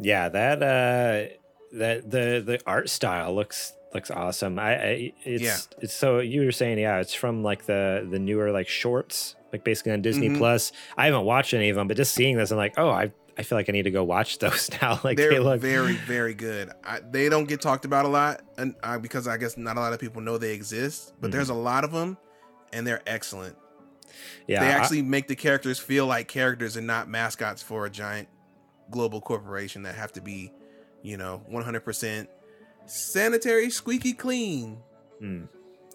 Yeah, 0.00 0.28
that 0.28 0.62
uh 0.62 1.37
that 1.72 2.10
the 2.10 2.42
the 2.44 2.60
art 2.66 2.88
style 2.88 3.34
looks 3.34 3.72
looks 3.94 4.10
awesome. 4.10 4.58
I, 4.58 4.74
I 4.74 5.12
it's 5.24 5.42
Yeah. 5.42 5.56
it's 5.80 5.94
so 5.94 6.18
you 6.20 6.44
were 6.44 6.52
saying 6.52 6.78
yeah, 6.78 6.98
it's 7.00 7.14
from 7.14 7.42
like 7.42 7.66
the 7.66 8.06
the 8.10 8.18
newer 8.18 8.50
like 8.50 8.68
shorts, 8.68 9.34
like 9.52 9.64
basically 9.64 9.92
on 9.92 10.02
Disney 10.02 10.28
Mhm. 10.28 10.38
Plus. 10.38 10.72
I 10.96 11.06
haven't 11.06 11.24
watched 11.24 11.54
any 11.54 11.68
of 11.70 11.76
them, 11.76 11.88
but 11.88 11.96
just 11.96 12.14
seeing 12.14 12.36
this 12.36 12.50
I'm 12.50 12.56
like, 12.58 12.74
"Oh, 12.78 12.90
I 12.90 13.12
I 13.38 13.42
feel 13.44 13.56
like 13.56 13.68
I 13.68 13.72
need 13.72 13.84
to 13.84 13.90
go 13.90 14.04
watch 14.04 14.38
those 14.40 14.70
now." 14.82 15.00
like 15.04 15.16
they're 15.16 15.30
they 15.30 15.38
look 15.38 15.60
very 15.60 15.94
very 15.94 16.34
good. 16.34 16.70
I, 16.84 17.00
they 17.00 17.28
don't 17.28 17.48
get 17.48 17.60
talked 17.60 17.84
about 17.84 18.04
a 18.04 18.08
lot, 18.08 18.42
and 18.58 18.74
uh, 18.82 18.98
because 18.98 19.26
I 19.28 19.36
guess 19.36 19.56
not 19.56 19.76
a 19.76 19.80
lot 19.80 19.92
of 19.92 20.00
people 20.00 20.20
know 20.22 20.38
they 20.38 20.52
exist. 20.54 21.12
But 21.20 21.28
Mhm. 21.28 21.32
there's 21.32 21.48
a 21.50 21.54
lot 21.54 21.84
of 21.84 21.92
them, 21.92 22.18
and 22.72 22.86
they're 22.86 23.02
excellent. 23.06 23.56
Yeah. 24.46 24.60
they 24.60 24.66
I- 24.66 24.70
actually 24.70 25.02
make 25.02 25.28
the 25.28 25.36
characters 25.36 25.78
feel 25.78 26.06
like 26.06 26.28
characters 26.28 26.76
and 26.76 26.86
not 26.86 27.08
mascots 27.08 27.62
for 27.62 27.84
a 27.86 27.90
giant 27.90 28.28
global 28.90 29.20
corporation 29.20 29.82
that 29.82 29.94
have 29.94 30.12
to 30.12 30.20
be, 30.22 30.50
you 31.02 31.16
know, 31.16 31.42
100% 31.52 32.26
sanitary, 32.86 33.70
squeaky 33.70 34.12
clean. 34.12 34.78
hmm, 35.18 35.44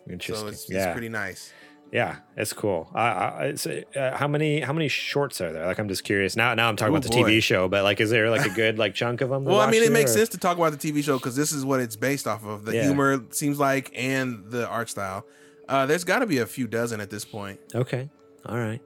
So 0.07 0.11
interesting. 0.13 0.47
it's, 0.49 0.61
it's 0.63 0.69
yeah. 0.71 0.91
pretty 0.93 1.09
nice. 1.09 1.51
Yeah, 1.91 2.15
it's 2.35 2.53
cool. 2.53 2.89
I, 2.95 3.01
I, 3.07 3.43
it's, 3.47 3.67
uh, 3.67 3.83
how 4.17 4.27
many 4.27 4.61
how 4.61 4.73
many 4.73 4.87
shorts 4.87 5.39
are 5.41 5.53
there? 5.53 5.67
Like, 5.67 5.77
I'm 5.77 5.87
just 5.87 6.03
curious. 6.03 6.35
Now, 6.35 6.55
now 6.55 6.67
I'm 6.67 6.75
talking 6.75 6.91
Ooh, 6.95 6.97
about 6.97 7.11
the 7.11 7.21
boy. 7.21 7.29
TV 7.29 7.43
show, 7.43 7.67
but 7.67 7.83
like, 7.83 8.01
is 8.01 8.09
there 8.09 8.31
like 8.31 8.47
a 8.47 8.49
good 8.55 8.79
like 8.79 8.95
chunk 8.95 9.21
of 9.21 9.29
them? 9.29 9.45
Well, 9.45 9.59
I 9.59 9.69
mean, 9.69 9.83
it 9.83 9.91
makes 9.91 10.09
or- 10.11 10.15
sense 10.17 10.29
to 10.29 10.39
talk 10.39 10.57
about 10.57 10.71
the 10.79 10.91
TV 10.91 11.03
show 11.03 11.19
because 11.19 11.35
this 11.35 11.51
is 11.51 11.63
what 11.63 11.79
it's 11.79 11.95
based 11.95 12.25
off 12.25 12.43
of. 12.45 12.65
The 12.65 12.73
Yeah. 12.73 12.85
humor 12.85 13.23
seems 13.29 13.59
like 13.59 13.91
and 13.95 14.43
the 14.49 14.67
art 14.67 14.89
style. 14.89 15.23
Uh, 15.69 15.85
there's 15.85 16.03
got 16.03 16.19
to 16.19 16.25
be 16.25 16.39
a 16.39 16.47
few 16.47 16.65
dozen 16.67 16.99
at 16.99 17.11
this 17.11 17.25
point. 17.25 17.59
Okay, 17.75 18.09
all 18.47 18.57
right. 18.57 18.81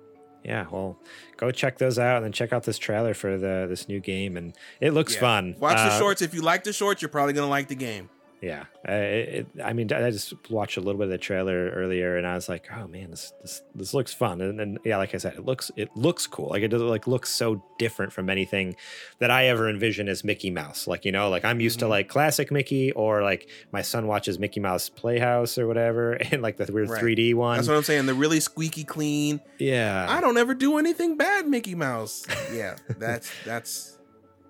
Yeah, 0.47 0.65
well, 0.71 0.97
go 1.35 1.51
check 1.51 1.77
those 1.77 1.99
out 1.99 2.15
and 2.17 2.25
then 2.25 2.31
check 2.31 2.53
out 2.53 2.63
this 2.63 2.77
trailer 2.79 3.13
for 3.13 3.37
the 3.37 3.65
this 3.69 3.89
new 3.89 3.99
game, 3.99 4.37
and 4.37 4.53
it 4.79 4.91
looks 4.91 5.13
Yeah. 5.15 5.19
fun. 5.19 5.55
Watch 5.59 5.75
the 5.75 5.83
Uh, 5.93 5.99
shorts. 5.99 6.21
If 6.21 6.33
you 6.33 6.41
like 6.41 6.63
the 6.63 6.71
shorts, 6.71 7.01
you're 7.01 7.09
probably 7.09 7.33
gonna 7.33 7.49
like 7.49 7.67
the 7.67 7.75
game. 7.75 8.09
Yeah, 8.39 8.65
uh, 8.87 8.91
it, 8.91 9.29
it, 9.55 9.61
I 9.63 9.73
mean, 9.73 9.91
I 9.91 10.11
just 10.11 10.31
watched 10.51 10.77
a 10.77 10.79
little 10.79 10.99
bit 10.99 11.05
of 11.05 11.09
the 11.09 11.17
trailer 11.17 11.71
earlier, 11.71 12.17
and 12.17 12.27
I 12.27 12.35
was 12.35 12.47
like, 12.47 12.67
"Oh 12.71 12.87
man, 12.87 13.09
this 13.09 13.33
this, 13.41 13.63
this 13.73 13.93
looks 13.95 14.13
fun." 14.13 14.41
And 14.41 14.59
then, 14.59 14.77
yeah, 14.85 14.97
like 14.97 15.15
I 15.15 15.17
said, 15.17 15.33
it 15.33 15.43
looks 15.45 15.71
it 15.75 15.89
looks 15.95 16.27
cool. 16.27 16.49
Like 16.49 16.61
it 16.61 16.67
does 16.67 16.83
like 16.83 17.07
looks 17.07 17.31
so 17.31 17.63
different 17.79 18.13
from 18.13 18.29
anything 18.29 18.75
that 19.17 19.31
I 19.31 19.47
ever 19.47 19.67
envision 19.67 20.07
as 20.07 20.23
Mickey 20.23 20.51
Mouse. 20.51 20.85
Like 20.85 21.03
you 21.03 21.11
know, 21.11 21.29
like 21.29 21.45
I'm 21.45 21.59
used 21.59 21.79
to 21.79 21.85
Mhm. 21.85 21.89
like 21.89 22.09
classic 22.09 22.51
Mickey, 22.51 22.91
or 22.91 23.23
like 23.23 23.49
my 23.71 23.81
son 23.81 24.05
watches 24.05 24.37
Mickey 24.37 24.59
Mouse 24.59 24.87
Playhouse 24.87 25.57
or 25.57 25.65
whatever, 25.65 26.13
and 26.31 26.43
like 26.43 26.57
the 26.57 26.71
weird 26.71 26.89
Right. 26.91 27.01
3D 27.03 27.33
one. 27.33 27.57
That's 27.57 27.67
what 27.67 27.75
I'm 27.77 27.83
saying. 27.83 28.05
The 28.05 28.13
really 28.13 28.39
squeaky 28.39 28.83
clean. 28.83 29.41
yeah, 29.57 30.05
I 30.07 30.21
don't 30.21 30.37
ever 30.37 30.53
do 30.53 30.77
anything 30.77 31.17
bad, 31.17 31.47
Mickey 31.47 31.73
Mouse. 31.73 32.25
Yeah, 32.53 32.75
that's 32.99 33.31
that's 33.45 33.96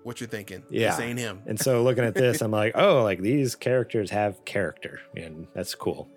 what 0.02 0.20
you're 0.20 0.28
thinking. 0.28 0.62
Yeah. 0.70 0.90
this 0.90 1.00
ain't 1.00 1.18
him. 1.18 1.42
And 1.46 1.58
so 1.58 1.82
looking 1.82 2.04
at 2.04 2.14
this, 2.14 2.40
I'm 2.40 2.50
like, 2.50 2.72
oh, 2.74 3.02
like 3.02 3.20
these 3.20 3.54
characters 3.54 4.10
have 4.10 4.44
character, 4.44 5.00
and 5.16 5.46
that's 5.54 5.74
cool. 5.74 6.08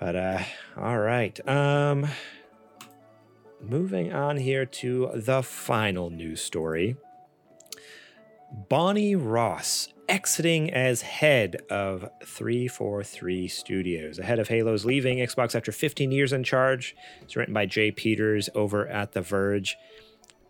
But 0.00 0.16
uh 0.16 0.42
all 0.76 0.98
right. 0.98 1.38
Um 1.48 2.06
moving 3.60 4.12
on 4.12 4.36
here 4.36 4.64
to 4.64 5.10
the 5.14 5.42
final 5.42 6.10
news 6.10 6.40
story. 6.40 6.96
Bonnie 8.68 9.16
Ross 9.16 9.88
exiting 10.08 10.72
as 10.72 11.02
head 11.02 11.56
of 11.68 12.08
343 12.24 13.46
Studios. 13.48 14.18
ahead 14.18 14.38
of 14.38 14.48
Halo's 14.48 14.86
leaving 14.86 15.18
Xbox 15.18 15.54
after 15.54 15.70
15 15.70 16.10
years 16.10 16.32
in 16.32 16.42
charge. 16.44 16.96
It's 17.20 17.36
written 17.36 17.52
by 17.52 17.66
Jay 17.66 17.90
Peters 17.90 18.48
over 18.54 18.88
at 18.88 19.12
The 19.12 19.20
Verge. 19.20 19.76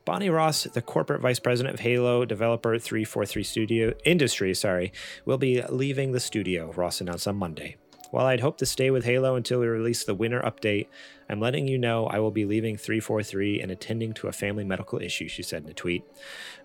Bonnie 0.09 0.30
Ross, 0.30 0.62
the 0.62 0.80
corporate 0.80 1.20
vice 1.20 1.38
president 1.38 1.74
of 1.74 1.80
Halo 1.80 2.24
developer 2.24 2.78
343 2.78 3.42
Studio 3.42 3.92
Industries, 4.06 4.59
sorry, 4.59 4.90
will 5.26 5.36
be 5.36 5.61
leaving 5.68 6.12
the 6.12 6.18
studio, 6.18 6.72
Ross 6.72 7.02
announced 7.02 7.28
on 7.28 7.36
Monday. 7.36 7.76
While 8.11 8.24
I'd 8.24 8.40
hoped 8.40 8.61
to 8.61 8.64
stay 8.64 8.90
with 8.90 9.04
Halo 9.04 9.34
until 9.36 9.61
we 9.61 9.66
release 9.66 10.04
the 10.04 10.14
winter 10.14 10.40
update, 10.40 10.86
I'm 11.28 11.40
letting 11.40 11.68
you 11.68 11.76
know 11.76 12.06
I 12.06 12.20
will 12.20 12.30
be 12.30 12.46
leaving 12.46 12.78
343 12.78 13.61
and 13.61 13.70
attending 13.70 14.14
to 14.14 14.28
a 14.28 14.32
family 14.32 14.64
medical 14.64 14.98
issue, 14.98 15.28
she 15.28 15.42
said 15.42 15.64
in 15.64 15.68
a 15.68 15.74
tweet. 15.74 16.04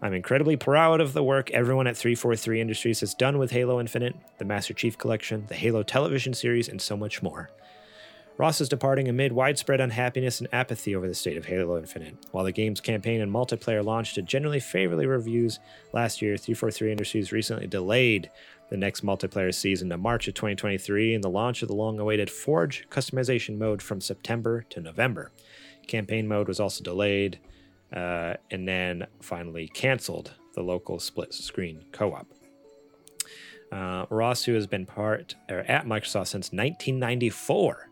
I'm 0.01 0.13
incredibly 0.13 0.55
proud 0.55 1.01
of 1.01 1.11
the 1.11 1.21
work 1.21 1.51
everyone 1.51 1.85
at 1.85 1.97
343 1.97 2.61
Industries 2.61 3.01
has 3.01 3.13
done 3.13 3.39
with 3.39 3.51
Halo 3.51 3.77
Infinite, 3.77 4.15
the 4.37 4.45
Master 4.45 4.73
Chief 4.73 4.97
Collection, 4.97 5.47
the 5.49 5.55
Halo 5.55 5.83
television 5.83 6.33
series, 6.33 6.69
and 6.69 6.81
so 6.81 6.95
much 6.95 7.21
more. 7.21 7.49
Ross 8.35 8.59
is 8.59 8.69
departing 8.69 9.07
amid 9.07 9.31
widespread 9.31 9.79
unhappiness 9.79 10.39
and 10.39 10.51
apathy 10.51 10.95
over 10.95 11.07
the 11.07 11.13
state 11.13 11.37
of 11.37 11.45
Halo 11.45 11.77
Infinite. 11.77 12.15
While 12.31 12.45
the 12.45 12.51
game's 12.51 12.81
campaign 12.81 13.21
and 13.21 13.31
multiplayer 13.31 13.85
launched 13.85 14.15
to 14.15 14.23
generally 14.23 14.59
favorably 14.59 15.05
reviews 15.05 15.59
last 15.93 16.19
year, 16.19 16.35
343 16.35 16.91
Industries 16.91 17.31
recently 17.31 17.67
delayed 17.67 18.31
the 18.69 18.77
next 18.77 19.05
multiplayer 19.05 19.53
season 19.53 19.89
to 19.89 19.97
March 19.97 20.27
of 20.27 20.33
2023 20.33 21.13
and 21.13 21.23
the 21.23 21.29
launch 21.29 21.61
of 21.61 21.67
the 21.67 21.75
long 21.75 21.99
awaited 21.99 22.31
Forge 22.31 22.87
customization 22.89 23.59
mode 23.59 23.83
from 23.83 24.01
September 24.01 24.65
to 24.71 24.81
November. 24.81 25.31
Campaign 25.85 26.27
mode 26.27 26.47
was 26.47 26.59
also 26.59 26.83
delayed 26.83 27.39
uh, 27.95 28.33
and 28.49 28.67
then 28.67 29.05
finally 29.21 29.67
canceled 29.67 30.33
the 30.55 30.63
local 30.63 30.99
split 30.99 31.35
screen 31.35 31.85
co 31.91 32.13
op. 32.13 32.27
Uh, 33.71 34.07
Ross, 34.09 34.43
who 34.43 34.55
has 34.55 34.65
been 34.65 34.87
part 34.87 35.35
or 35.49 35.59
at 35.59 35.85
Microsoft 35.85 36.27
since 36.27 36.51
1994, 36.51 37.89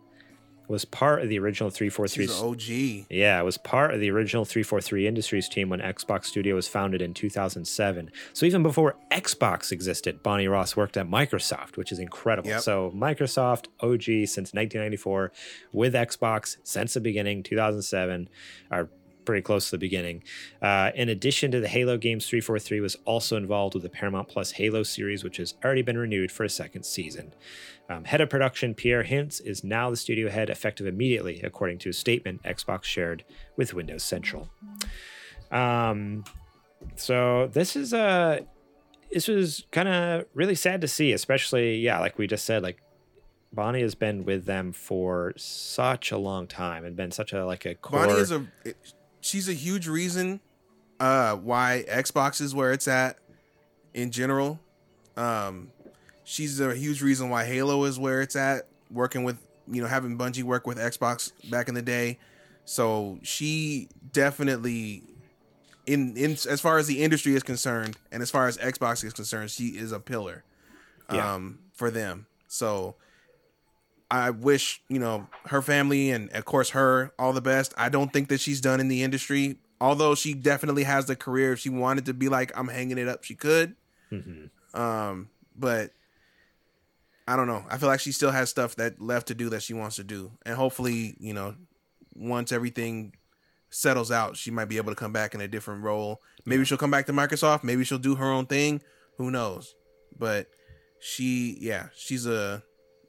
was 0.72 0.86
part 0.86 1.22
of 1.22 1.30
the 1.30 1.38
original 1.38 1.70
343. 1.70 2.26
She's 2.26 2.42
OG. 2.42 3.08
Yeah, 3.10 3.40
it 3.40 3.44
was 3.44 3.58
part 3.58 3.94
of 3.94 4.00
the 4.00 4.10
original 4.10 4.46
343 4.46 5.08
Industries 5.08 5.50
team 5.50 5.70
when 5.70 5.80
Xbox 5.80 6.26
Studio 6.26 6.56
was 6.56 6.68
founded 6.68 7.02
in 7.02 7.14
2007. 7.14 8.12
So 8.34 8.46
even 8.46 8.64
before 8.64 8.96
Xbox 9.12 9.72
existed, 9.72 10.24
Bonnie 10.24 10.48
Ross 10.48 10.76
worked 10.76 10.98
at 10.98 11.08
Microsoft, 11.08 11.78
which 11.78 11.92
is 11.92 12.00
incredible. 12.00 12.50
Yep. 12.50 12.62
So 12.62 12.92
Microsoft 12.96 13.68
OG 13.82 14.28
since 14.28 14.54
1994 14.54 15.32
with 15.72 15.94
Xbox 15.94 16.58
since 16.64 16.94
the 16.94 17.02
beginning, 17.02 17.44
2007, 17.44 18.30
are 18.72 18.90
pretty 19.26 19.42
close 19.42 19.66
to 19.66 19.72
the 19.72 19.78
beginning. 19.78 20.24
Uh, 20.62 20.92
in 20.96 21.10
addition 21.10 21.52
to 21.52 21.60
the 21.60 21.68
Halo 21.68 21.98
games, 21.98 22.28
343 22.28 22.80
was 22.80 22.98
also 23.06 23.38
involved 23.38 23.74
with 23.74 23.84
the 23.84 23.90
Paramount 23.90 24.28
Plus 24.28 24.52
Halo 24.54 24.84
series, 24.84 25.24
which 25.24 25.38
has 25.38 25.54
already 25.64 25.82
been 25.82 25.98
renewed 25.98 26.32
for 26.32 26.44
a 26.44 26.50
second 26.50 26.84
season. 26.84 27.34
Um, 27.92 28.06
head 28.06 28.22
of 28.22 28.30
production 28.30 28.74
Pierre 28.74 29.04
Hintz 29.04 29.42
is 29.46 29.64
now 29.64 29.90
the 29.90 29.98
studio 29.98 30.30
head 30.30 30.50
effective 30.50 30.88
immediately, 30.88 31.42
according 31.42 31.80
to 31.80 31.90
a 31.90 31.94
statement 31.94 32.42
Xbox 32.44 32.84
shared 32.86 33.24
with 33.58 33.74
Windows 33.74 34.04
Central. 34.04 34.50
Um, 35.52 36.24
so 36.96 37.48
this 37.52 37.76
is 37.76 37.94
uh, 37.94 38.42
this 39.12 39.28
was 39.28 39.66
kind 39.72 39.90
of 39.90 40.26
really 40.34 40.56
sad 40.56 40.80
to 40.82 40.88
see, 40.88 41.12
especially 41.12 41.78
yeah, 41.78 42.00
like 42.00 42.18
we 42.18 42.28
just 42.28 42.46
said, 42.46 42.64
like 42.64 42.82
Bonnie 43.52 43.82
has 43.82 43.96
been 43.96 44.24
with 44.24 44.46
them 44.46 44.72
for 44.72 45.34
such 45.36 46.12
a 46.12 46.18
long 46.18 46.48
time 46.48 46.86
and 46.86 46.96
been 46.96 47.12
such 47.12 47.34
a 47.34 47.46
like 47.46 47.66
a 47.66 47.76
core. 47.76 48.08
Bonnie 48.08 48.20
is 48.20 48.32
a 48.32 48.46
she's 49.20 49.50
a 49.50 49.54
huge 49.54 49.88
reason 49.88 50.40
uh 51.00 51.36
why 51.36 51.84
Xbox 51.90 52.40
is 52.40 52.56
where 52.56 52.72
it's 52.72 52.88
at 52.88 53.18
in 53.94 54.12
general. 54.12 54.60
Um 55.18 55.72
she's 56.32 56.60
a 56.60 56.74
huge 56.76 57.02
reason 57.02 57.30
why 57.30 57.46
Halo 57.46 57.84
is 57.84 58.00
where 58.00 58.22
it's 58.22 58.36
at 58.36 58.68
working 58.90 59.24
with 59.24 59.38
you 59.72 59.82
know 59.82 59.88
having 59.88 60.18
Bungie 60.18 60.44
work 60.44 60.66
with 60.66 60.78
Xbox 60.78 61.32
back 61.50 61.68
in 61.68 61.76
the 61.76 61.82
day. 61.82 62.18
So 62.66 63.20
she 63.22 63.90
definitely 64.14 65.04
in 65.86 66.16
in 66.16 66.32
as 66.50 66.62
far 66.62 66.78
as 66.78 66.88
the 66.88 67.04
industry 67.04 67.36
is 67.36 67.44
concerned, 67.44 67.98
and 68.12 68.22
as 68.22 68.32
far 68.32 68.48
as 68.48 68.58
Xbox 68.58 69.04
is 69.04 69.14
concerned, 69.14 69.52
she 69.52 69.68
is 69.70 69.92
a 69.92 70.00
pillar 70.00 70.44
Yeah. 71.12 71.34
um, 71.34 71.60
for 71.74 71.90
them. 71.92 72.28
So 72.48 72.96
I 74.10 74.30
wish 74.30 74.82
you 74.90 75.00
know 75.00 75.28
her 75.48 75.62
family 75.62 76.12
and 76.12 76.30
of 76.32 76.46
course 76.46 76.70
her 76.72 77.12
all 77.18 77.34
the 77.34 77.42
best. 77.42 77.74
I 77.78 77.90
don't 77.90 78.12
think 78.14 78.30
that 78.30 78.40
she's 78.40 78.62
done 78.62 78.80
in 78.80 78.88
the 78.90 79.04
industry, 79.04 79.58
although 79.80 80.16
she 80.16 80.34
definitely 80.34 80.84
has 80.84 81.06
the 81.08 81.16
career. 81.16 81.54
If 81.54 81.60
she 81.60 81.70
wanted 81.70 82.06
to 82.06 82.14
be 82.14 82.30
like 82.30 82.52
I'm 82.58 82.68
hanging 82.68 82.98
it 82.98 83.08
up, 83.08 83.24
she 83.24 83.36
could. 83.36 83.76
Um, 84.74 85.30
but 85.58 85.92
I 87.32 87.38
don't 87.38 87.48
know. 87.48 87.64
I 87.70 87.78
feel 87.78 87.88
like 87.88 88.02
she 88.02 88.12
still 88.12 88.32
has 88.32 88.50
stuff 88.50 88.76
that 88.76 89.02
left 89.02 89.28
to 89.28 89.34
do 89.34 89.48
that 89.52 89.64
she 89.64 89.74
wants 89.74 89.96
to 89.96 90.04
do, 90.04 90.32
and 90.46 90.54
hopefully, 90.54 91.16
you 91.18 91.34
know, 91.34 91.56
once 92.14 92.52
everything 92.52 93.14
settles 93.70 94.12
out, 94.12 94.36
she 94.36 94.52
might 94.52 94.66
be 94.66 94.76
able 94.76 94.92
to 94.92 94.98
come 94.98 95.14
back 95.14 95.34
in 95.34 95.40
a 95.40 95.48
different 95.48 95.82
role. 95.82 96.22
Maybe 96.46 96.66
she'll 96.66 96.78
come 96.78 96.92
back 96.92 97.06
to 97.06 97.14
Microsoft. 97.14 97.64
Maybe 97.64 97.86
she'll 97.86 98.00
do 98.00 98.16
her 98.16 98.30
own 98.30 98.48
thing. 98.48 98.82
Who 99.18 99.32
knows? 99.32 99.76
But 100.20 100.48
she, 101.00 101.58
yeah, 101.62 101.88
she's 101.96 102.26
a 102.26 102.64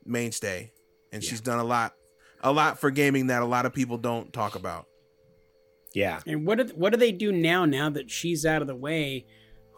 mainstay, 0.07 0.70
and 1.12 1.25
she's 1.25 1.41
done 1.41 1.59
a 1.59 1.64
lot, 1.64 1.95
a 2.43 2.53
lot 2.53 2.79
for 2.79 2.93
gaming 2.93 3.27
that 3.27 3.43
a 3.43 3.47
lot 3.47 3.66
of 3.66 3.75
people 3.75 3.99
don't 3.99 4.33
talk 4.33 4.55
about. 4.55 4.87
Yeah. 5.95 6.20
And 6.29 6.47
what 6.47 6.59
do, 6.59 6.73
what 6.77 6.93
do 6.93 6.97
they 6.97 7.11
do 7.11 7.33
now? 7.33 7.64
Now 7.64 7.91
that 7.91 8.09
she's 8.09 8.47
out 8.47 8.62
of 8.62 8.68
the 8.68 8.77
way, 8.77 9.27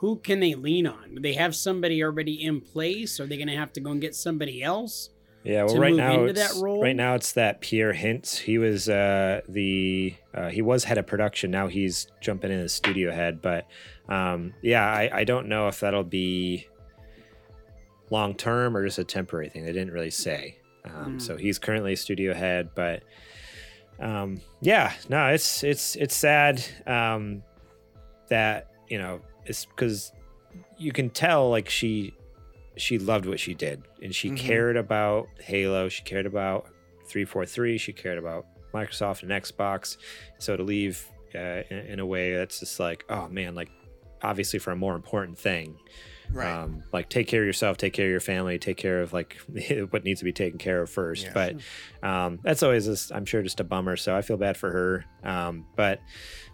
who 0.05 0.16
can 0.16 0.38
they 0.38 0.55
lean 0.55 0.86
on? 0.86 1.14
Do 1.14 1.20
they 1.22 1.32
have 1.32 1.57
somebody 1.57 2.05
already 2.05 2.44
in 2.44 2.61
place? 2.61 3.18
Are 3.20 3.26
they 3.26 3.38
going 3.38 3.48
to 3.48 3.57
have 3.57 3.72
to 3.72 3.80
go 3.80 3.90
and 3.90 4.02
get 4.02 4.14
somebody 4.14 4.62
else? 4.62 5.09
Yeah, 5.44 5.64
well, 5.64 5.78
right 5.78 5.94
now, 5.94 6.12
into 6.12 6.26
it's, 6.26 6.55
that 6.55 6.62
role? 6.62 6.82
right 6.82 6.94
now 6.94 7.14
it's 7.14 7.32
that 7.32 7.62
Pierre 7.62 7.94
Hintz. 7.94 8.36
He 8.36 8.59
was 8.59 8.90
uh, 8.90 9.40
the 9.48 10.14
uh, 10.34 10.50
he 10.50 10.61
was 10.61 10.84
head 10.84 10.98
of 10.98 11.07
production. 11.07 11.50
Now 11.50 11.68
he's 11.68 12.07
jumping 12.20 12.52
in 12.52 12.61
as 12.61 12.74
studio 12.74 13.12
head. 13.12 13.40
But 13.40 13.66
um, 14.11 14.52
yeah, 14.61 14.86
I, 14.86 15.11
I 15.20 15.24
don't 15.24 15.48
know 15.48 15.68
if 15.68 15.80
that'll 15.80 16.05
be 16.05 16.68
long 18.11 18.34
term 18.34 18.76
or 18.76 18.84
just 18.84 18.98
a 18.98 19.05
temporary 19.05 19.48
thing. 19.48 19.64
They 19.64 19.72
didn't 19.72 19.92
really 19.92 20.11
say. 20.11 20.59
Um, 20.84 21.12
Hmm. 21.12 21.18
So 21.18 21.38
he's 21.38 21.59
currently 21.59 21.96
studio 21.96 22.34
head, 22.34 22.70
but 22.74 23.05
um, 24.00 24.42
yeah, 24.61 24.92
no, 25.09 25.28
it's 25.28 25.64
it's 25.64 25.96
it's 25.96 26.14
sad 26.14 26.62
um, 26.86 27.42
that 28.28 28.70
you 28.90 28.98
know 28.98 29.20
it's 29.47 29.64
because 29.66 30.12
you 30.78 30.92
can 30.92 31.11
tell 31.11 31.51
like 31.51 31.68
she 31.68 32.14
she 32.76 32.99
loved 32.99 33.26
what 33.26 33.38
she 33.38 33.55
did 33.55 33.82
and 34.03 34.14
she 34.14 34.30
Mhm. 34.30 34.36
cared 34.36 34.76
about 34.76 35.28
Halo. 35.40 35.88
She 35.88 36.03
cared 36.03 36.26
about 36.26 36.66
343. 37.07 37.78
She 37.78 37.92
cared 37.92 38.18
about 38.18 38.47
Microsoft 38.72 39.22
and 39.22 39.30
Xbox. 39.30 39.97
So 40.38 40.57
to 40.57 40.62
leave 40.62 41.09
uh, 41.34 41.62
in, 41.70 41.78
in 41.78 42.01
a 42.01 42.07
way 42.07 42.34
that's 42.36 42.61
just 42.61 42.78
like, 42.80 43.05
oh 43.09 43.28
man, 43.28 43.55
like 43.55 43.68
obviously 44.22 44.59
for 44.59 44.70
a 44.72 44.76
more 44.76 44.95
important 44.97 45.38
thing. 45.38 45.76
Right. 46.31 46.51
Um, 46.53 46.83
like 46.93 47.09
take 47.09 47.29
care 47.29 47.43
of 47.43 47.47
yourself, 47.47 47.77
take 47.77 47.93
care 47.93 48.07
of 48.07 48.11
your 48.11 48.20
family, 48.20 48.59
take 48.59 48.77
care 48.77 49.03
of 49.03 49.12
like 49.12 49.37
what 49.91 50.05
needs 50.05 50.20
to 50.20 50.25
be 50.25 50.33
taken 50.33 50.59
care 50.59 50.83
of 50.83 50.91
first. 50.91 51.25
Yeah. 51.25 51.33
But 51.33 52.09
um, 52.09 52.41
that's 52.43 52.62
always, 52.62 52.87
just, 52.87 53.12
I'm 53.12 53.25
sure, 53.25 53.43
just 53.43 53.61
a 53.61 53.64
bummer. 53.64 53.97
So 53.97 54.16
I 54.16 54.22
feel 54.22 54.37
bad 54.37 54.57
for 54.57 54.70
her. 54.70 55.05
Um, 55.22 55.66
but 55.77 56.01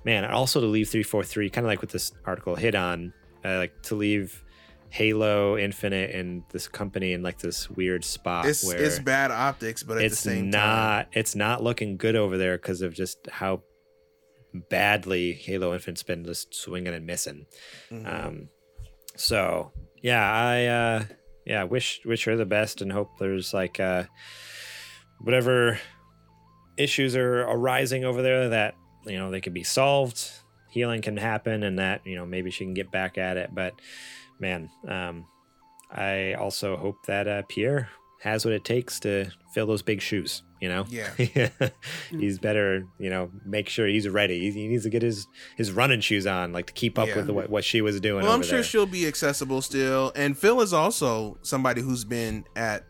man, 0.05 0.25
also 0.25 0.61
to 0.61 0.67
leave 0.67 0.89
343, 0.89 1.51
kind 1.51 1.67
of 1.67 1.69
like 1.69 1.83
what 1.83 1.91
this 1.91 2.13
article 2.25 2.57
hit 2.57 2.75
on, 2.75 3.13
uh, 3.45 3.57
like 3.57 3.83
to 3.85 3.95
leave 3.95 4.43
Halo 4.91 5.57
Infinite 5.57 6.15
and 6.15 6.43
this 6.51 6.67
company 6.67 7.13
in 7.13 7.23
like 7.23 7.39
this 7.39 7.71
weird 7.71 8.05
spot 8.05 8.47
it's 8.47 8.67
where 8.67 8.77
it's 8.77 8.99
bad 8.99 9.31
optics, 9.31 9.85
but 9.85 9.99
at 9.99 10.05
it's 10.05 10.23
the 10.23 10.31
same 10.31 10.51
not 10.51 11.03
time, 11.03 11.07
it's 11.13 11.37
not 11.37 11.63
looking 11.63 11.97
good 11.97 12.17
over 12.17 12.37
there 12.37 12.59
because 12.59 12.83
of 12.83 12.93
just 12.93 13.29
how 13.31 13.63
badly 14.69 15.33
Halo 15.33 15.73
Infinite's 15.75 16.03
been 16.03 16.25
just 16.25 16.55
swinging 16.55 16.93
and 16.93 17.07
missing. 17.07 17.47
Mhm. 17.93 18.27
Um, 18.27 18.49
so 19.21 19.73
yeah, 20.03 20.33
I 20.33 20.65
uh, 20.67 21.05
yeah 21.45 21.65
wish 21.65 22.01
wish 22.07 22.25
her 22.25 22.37
the 22.37 22.47
best 22.47 22.81
and 22.81 22.91
hope 22.91 23.19
there's 23.19 23.53
like 23.53 23.79
uh, 23.79 24.05
whatever 25.21 25.79
issues 26.79 27.15
are 27.17 27.43
arising 27.43 28.05
over 28.05 28.23
there 28.23 28.49
that 28.49 28.75
you 29.05 29.19
know 29.19 29.31
they 29.31 29.43
can 29.43 29.53
be 29.53 29.63
solved, 29.63 30.27
healing 30.71 31.03
can 31.03 31.19
happen, 31.19 31.65
and 31.65 31.79
that 31.79 32.01
you 32.07 32.17
know 32.17 32.25
maybe 32.25 32.51
she 32.51 32.65
can 32.65 32.73
get 32.73 32.91
back 32.91 33.19
at 33.19 33.37
it. 33.37 33.55
But 33.55 33.75
man, 34.39 34.71
um, 34.89 35.27
I 35.91 36.33
also 36.35 36.77
hope 36.79 37.05
that 37.07 37.29
uh, 37.29 37.43
Pierre 37.47 37.91
has 38.21 38.45
what 38.45 38.53
it 38.55 38.65
takes 38.65 39.01
to 39.01 39.31
fill 39.55 39.67
those 39.67 39.83
big 39.83 40.01
shoes. 40.01 40.43
You 40.61 40.69
know, 40.69 40.85
Yeah. 40.89 41.09
he's 42.11 42.39
better. 42.39 42.85
You 42.99 43.09
know, 43.11 43.31
make 43.47 43.69
sure 43.69 43.87
he's 43.87 44.07
ready. 44.09 44.41
He, 44.41 44.51
he 44.51 44.69
needs 44.69 44.83
to 44.85 44.91
get 44.91 45.01
his 45.03 45.27
his 45.57 45.73
running 45.73 46.01
shoes 46.01 46.27
on, 46.27 46.53
like 46.53 46.67
to 46.67 46.73
keep 46.75 46.99
up 46.99 47.09
Yeah. 47.09 47.17
with 47.17 47.31
what, 47.31 47.49
what 47.51 47.65
she 47.65 47.81
was 47.81 47.99
doing. 48.01 48.25
Well, 48.25 48.33
I'm 48.35 48.43
sure 48.43 48.59
there. 48.59 48.63
she'll 48.63 48.85
be 48.87 49.07
accessible 49.07 49.63
still. 49.63 50.13
And 50.15 50.37
Phil 50.37 50.61
is 50.61 50.73
also 50.75 51.39
somebody 51.43 51.81
who's 51.81 52.05
been 52.05 52.45
at 52.57 52.85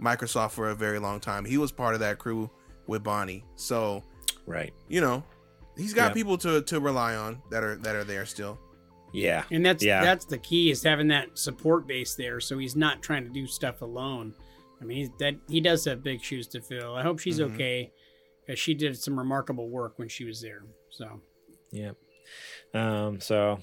Microsoft 0.00 0.50
for 0.52 0.70
a 0.70 0.74
very 0.74 0.98
long 0.98 1.20
time. 1.20 1.44
He 1.44 1.58
was 1.58 1.72
part 1.72 1.94
of 1.94 2.00
that 2.00 2.18
crew 2.18 2.50
with 2.86 3.02
Bonnie. 3.02 3.44
So, 3.56 4.02
right. 4.46 4.72
you 4.88 5.00
know, 5.00 5.22
he's 5.76 5.94
got 5.94 6.10
Yeah. 6.10 6.14
people 6.14 6.36
to, 6.38 6.62
to 6.62 6.80
rely 6.80 7.14
on 7.16 7.40
that 7.50 7.62
are 7.64 7.76
that 7.76 7.96
are 7.96 8.04
there 8.04 8.26
still. 8.26 8.58
Yeah. 9.12 9.44
And 9.50 9.64
that's 9.64 9.82
Yeah. 9.82 10.02
that's 10.02 10.26
the 10.26 10.38
key 10.38 10.70
is 10.70 10.82
having 10.82 11.08
that 11.08 11.38
support 11.38 11.86
base 11.86 12.14
there, 12.14 12.40
so 12.40 12.58
he's 12.58 12.76
not 12.76 13.02
trying 13.02 13.24
to 13.24 13.30
do 13.30 13.46
stuff 13.46 13.80
alone. 13.82 14.34
I 14.80 14.84
mean, 14.84 14.96
he's, 14.98 15.10
that 15.18 15.34
he 15.48 15.60
does 15.60 15.84
have 15.84 16.02
big 16.02 16.22
shoes 16.22 16.46
to 16.48 16.60
fill. 16.60 16.94
I 16.94 17.02
hope 17.02 17.18
she's 17.18 17.38
Mhm. 17.38 17.54
okay, 17.54 17.92
because 18.46 18.58
she 18.58 18.74
did 18.74 18.96
some 18.98 19.18
remarkable 19.18 19.68
work 19.68 19.98
when 19.98 20.08
she 20.08 20.24
was 20.24 20.40
there. 20.40 20.62
So 20.90 21.20
yeah. 21.70 21.92
Um, 22.74 23.20
so 23.20 23.60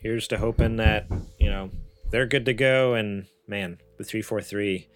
here's 0.00 0.26
to 0.28 0.38
hoping 0.38 0.76
that, 0.76 1.06
you 1.38 1.48
know, 1.50 1.70
they're 2.10 2.26
good 2.26 2.44
to 2.46 2.54
go 2.54 2.94
and 2.94 3.26
man, 3.46 3.78
the 3.98 4.04
three 4.04 4.22
four 4.22 4.40
three. 4.42 4.88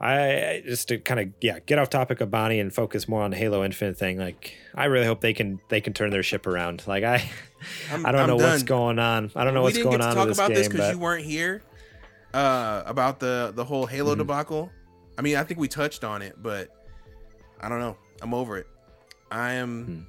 I 0.00 0.16
I- 0.18 0.62
just 0.66 0.88
to 0.88 0.98
kind 0.98 1.20
of 1.20 1.28
yeah 1.40 1.60
get 1.60 1.78
off 1.78 1.88
topic 1.88 2.20
of 2.20 2.30
Bonnie 2.30 2.60
and 2.60 2.72
focus 2.74 3.08
more 3.08 3.22
on 3.22 3.30
the 3.30 3.36
Halo 3.36 3.64
Infinite 3.64 3.96
thing. 3.96 4.18
Like 4.18 4.54
I 4.74 4.86
really 4.86 5.06
hope 5.06 5.20
they 5.20 5.32
can 5.32 5.60
they 5.68 5.80
can 5.80 5.92
turn 5.92 6.10
their 6.10 6.22
ship 6.22 6.46
around. 6.46 6.86
Like 6.86 7.04
I 7.04 7.28
I'm, 7.90 8.04
I 8.06 8.12
don't 8.12 8.22
I'm 8.22 8.26
know 8.28 8.36
what's 8.36 8.62
going 8.64 8.98
on. 8.98 9.30
I 9.36 9.44
don't 9.44 9.54
know 9.54 9.60
we 9.60 9.64
what's 9.64 9.76
didn't 9.76 9.90
going 9.90 10.00
get 10.00 10.04
to 10.04 10.08
on 10.10 10.14
talk 10.16 10.26
with 10.28 10.36
this 10.36 10.38
about 10.38 10.48
game, 10.48 10.56
this 10.56 10.68
because 10.68 10.86
but 10.88 10.94
you 10.94 10.98
weren't 11.00 11.24
here. 11.24 11.62
Uh, 12.34 12.82
about 12.84 13.20
the 13.20 13.52
the 13.54 13.64
whole 13.64 13.86
Halo 13.86 14.14
Mhm. 14.14 14.18
debacle. 14.18 14.70
I 15.16 15.22
mean, 15.22 15.36
I 15.36 15.44
think 15.44 15.60
we 15.60 15.68
touched 15.68 16.02
on 16.02 16.20
it, 16.20 16.34
but 16.42 16.68
I 17.60 17.68
don't 17.68 17.78
know. 17.78 17.96
I'm 18.20 18.34
over 18.34 18.58
it. 18.58 18.66
I 19.30 19.52
am 19.52 19.84
Hmm. 19.86 20.00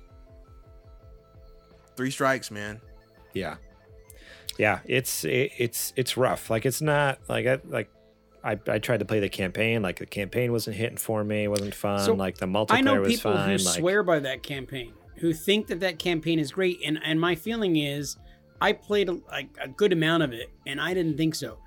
three 1.95 2.11
strikes, 2.11 2.51
man. 2.51 2.81
yeah, 3.33 3.57
yeah, 4.57 4.79
it's 4.85 5.23
it, 5.25 5.51
it's 5.57 5.93
it's 5.95 6.17
rough. 6.17 6.49
Like 6.49 6.65
it's 6.65 6.81
not 6.81 7.19
like 7.29 7.45
I 7.45 7.59
like. 7.65 7.89
I, 8.43 8.59
I 8.67 8.77
tried 8.77 8.99
to 8.99 9.05
play 9.05 9.19
the 9.19 9.27
campaign. 9.29 9.81
Like 9.81 9.97
the 9.97 10.05
campaign 10.05 10.51
wasn't 10.51 10.75
hitting 10.77 10.97
for 10.97 11.23
me. 11.23 11.45
It 11.45 11.47
wasn't 11.47 11.73
fun. 11.73 11.99
So, 12.05 12.13
like 12.13 12.37
the 12.37 12.45
multiplayer 12.45 12.71
I 12.71 12.81
know 12.81 13.03
people 13.03 13.33
fine. 13.33 13.49
who 13.57 13.57
like, 13.65 13.79
swear 13.79 14.03
by 14.03 14.19
that 14.19 14.43
campaign, 14.43 14.93
who 15.17 15.33
think 15.33 15.65
that 15.67 15.79
that 15.79 15.97
campaign 15.99 16.37
is 16.39 16.51
great, 16.51 16.79
and 16.85 16.99
and 17.03 17.19
my 17.19 17.33
feeling 17.35 17.75
is, 17.75 18.17
I 18.61 18.73
played 18.73 19.09
a, 19.09 19.13
like 19.31 19.49
a 19.61 19.67
good 19.67 19.91
amount 19.93 20.21
of 20.23 20.31
it, 20.31 20.49
and 20.67 20.79
I 20.79 20.93
didn't 20.93 21.17
think 21.17 21.33
so. 21.35 21.57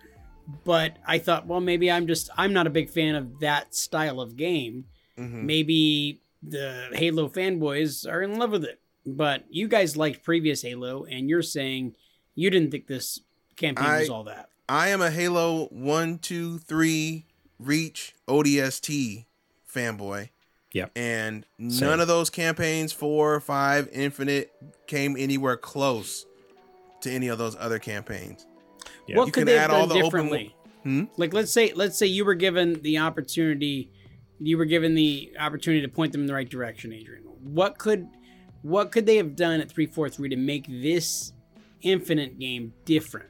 But 0.65 0.97
I 1.07 1.19
thought, 1.19 1.47
well, 1.47 1.61
maybe 1.61 1.91
I'm 1.91 2.07
just 2.07 2.31
I'm 2.37 2.53
not 2.53 2.67
a 2.67 2.71
big 2.71 2.91
fan 2.91 3.15
of 3.15 3.41
that 3.41 3.75
style 3.75 4.21
of 4.21 4.37
game. 4.37 4.87
hmm 5.17 5.47
Maybe 5.47 6.23
the 6.43 6.89
Halo 6.93 7.29
fanboys 7.29 8.11
are 8.11 8.23
in 8.23 8.39
love 8.39 8.51
with 8.51 8.65
it. 8.65 8.81
But 9.05 9.45
you 9.51 9.69
guys 9.69 9.97
liked 9.97 10.23
previous 10.23 10.63
Halo, 10.63 11.05
and 11.05 11.29
you're 11.29 11.43
saying 11.43 11.97
you 12.35 12.51
didn't 12.51 12.71
think 12.71 12.87
this 12.87 13.21
campaign 13.57 14.01
was 14.01 14.11
all 14.11 14.25
that. 14.25 14.51
I 14.69 14.89
am 14.89 15.01
a 15.01 15.11
Halo 15.11 15.67
one, 15.67 16.19
two, 16.19 16.59
three, 16.59 17.27
Reach, 17.59 18.15
ODST 18.27 19.25
fanboy. 19.73 20.31
Yep. 20.73 20.93
And 20.95 21.45
Same. 21.59 21.89
none 21.89 22.01
of 22.01 22.09
those 22.09 22.31
campaigns, 22.31 22.93
four, 22.93 23.41
five, 23.41 23.89
Infinite, 23.93 24.53
came 24.87 25.17
anywhere 25.17 25.57
close 25.57 26.27
to 27.01 27.11
any 27.11 27.29
of 27.29 27.39
those 27.39 27.57
other 27.57 27.79
campaigns. 27.79 28.47
Yeah. 29.07 29.17
What 29.17 29.27
You 29.27 29.33
could 29.33 29.41
can 29.41 29.47
they 29.47 29.59
add 29.59 29.71
have 29.71 29.81
done 29.81 29.89
the 29.89 29.95
open 29.97 30.05
differently? 30.05 30.57
Hmm? 30.83 31.05
Like 31.17 31.33
let's 31.35 31.53
say 31.53 31.73
let's 31.75 31.99
say 31.99 32.07
you 32.07 32.25
were 32.25 32.35
given 32.35 32.81
the 32.83 32.99
opportunity 32.99 33.91
you 34.41 34.57
were 34.57 34.65
given 34.65 34.95
the 34.95 35.33
opportunity 35.39 35.83
to 35.83 35.89
point 35.89 36.13
them 36.13 36.23
in 36.23 36.27
the 36.27 36.35
right 36.35 36.49
direction, 36.49 36.93
Adrian. 36.93 37.25
What 37.43 37.79
could 37.79 38.09
what 38.63 38.93
could 38.93 39.07
they 39.07 39.17
have 39.17 39.37
done 39.37 39.61
at 39.61 39.71
343 39.71 40.31
to 40.31 40.37
make 40.37 40.67
this 40.67 41.33
infinite 41.83 42.39
game 42.39 42.73
different? 42.85 43.29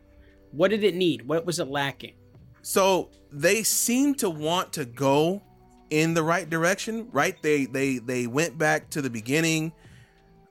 What 0.52 0.70
did 0.70 0.84
it 0.84 0.94
need? 0.94 1.26
What 1.26 1.44
was 1.44 1.58
it 1.58 1.68
lacking? 1.68 2.14
So 2.62 3.10
they 3.30 3.62
seem 3.62 4.14
to 4.16 4.30
want 4.30 4.72
to 4.74 4.84
go 4.84 5.42
in 5.90 6.14
the 6.14 6.22
right 6.22 6.48
direction, 6.48 7.08
right? 7.12 7.40
They 7.42 7.66
they 7.66 7.98
they 7.98 8.26
went 8.26 8.58
back 8.58 8.90
to 8.90 9.02
the 9.02 9.10
beginning. 9.10 9.72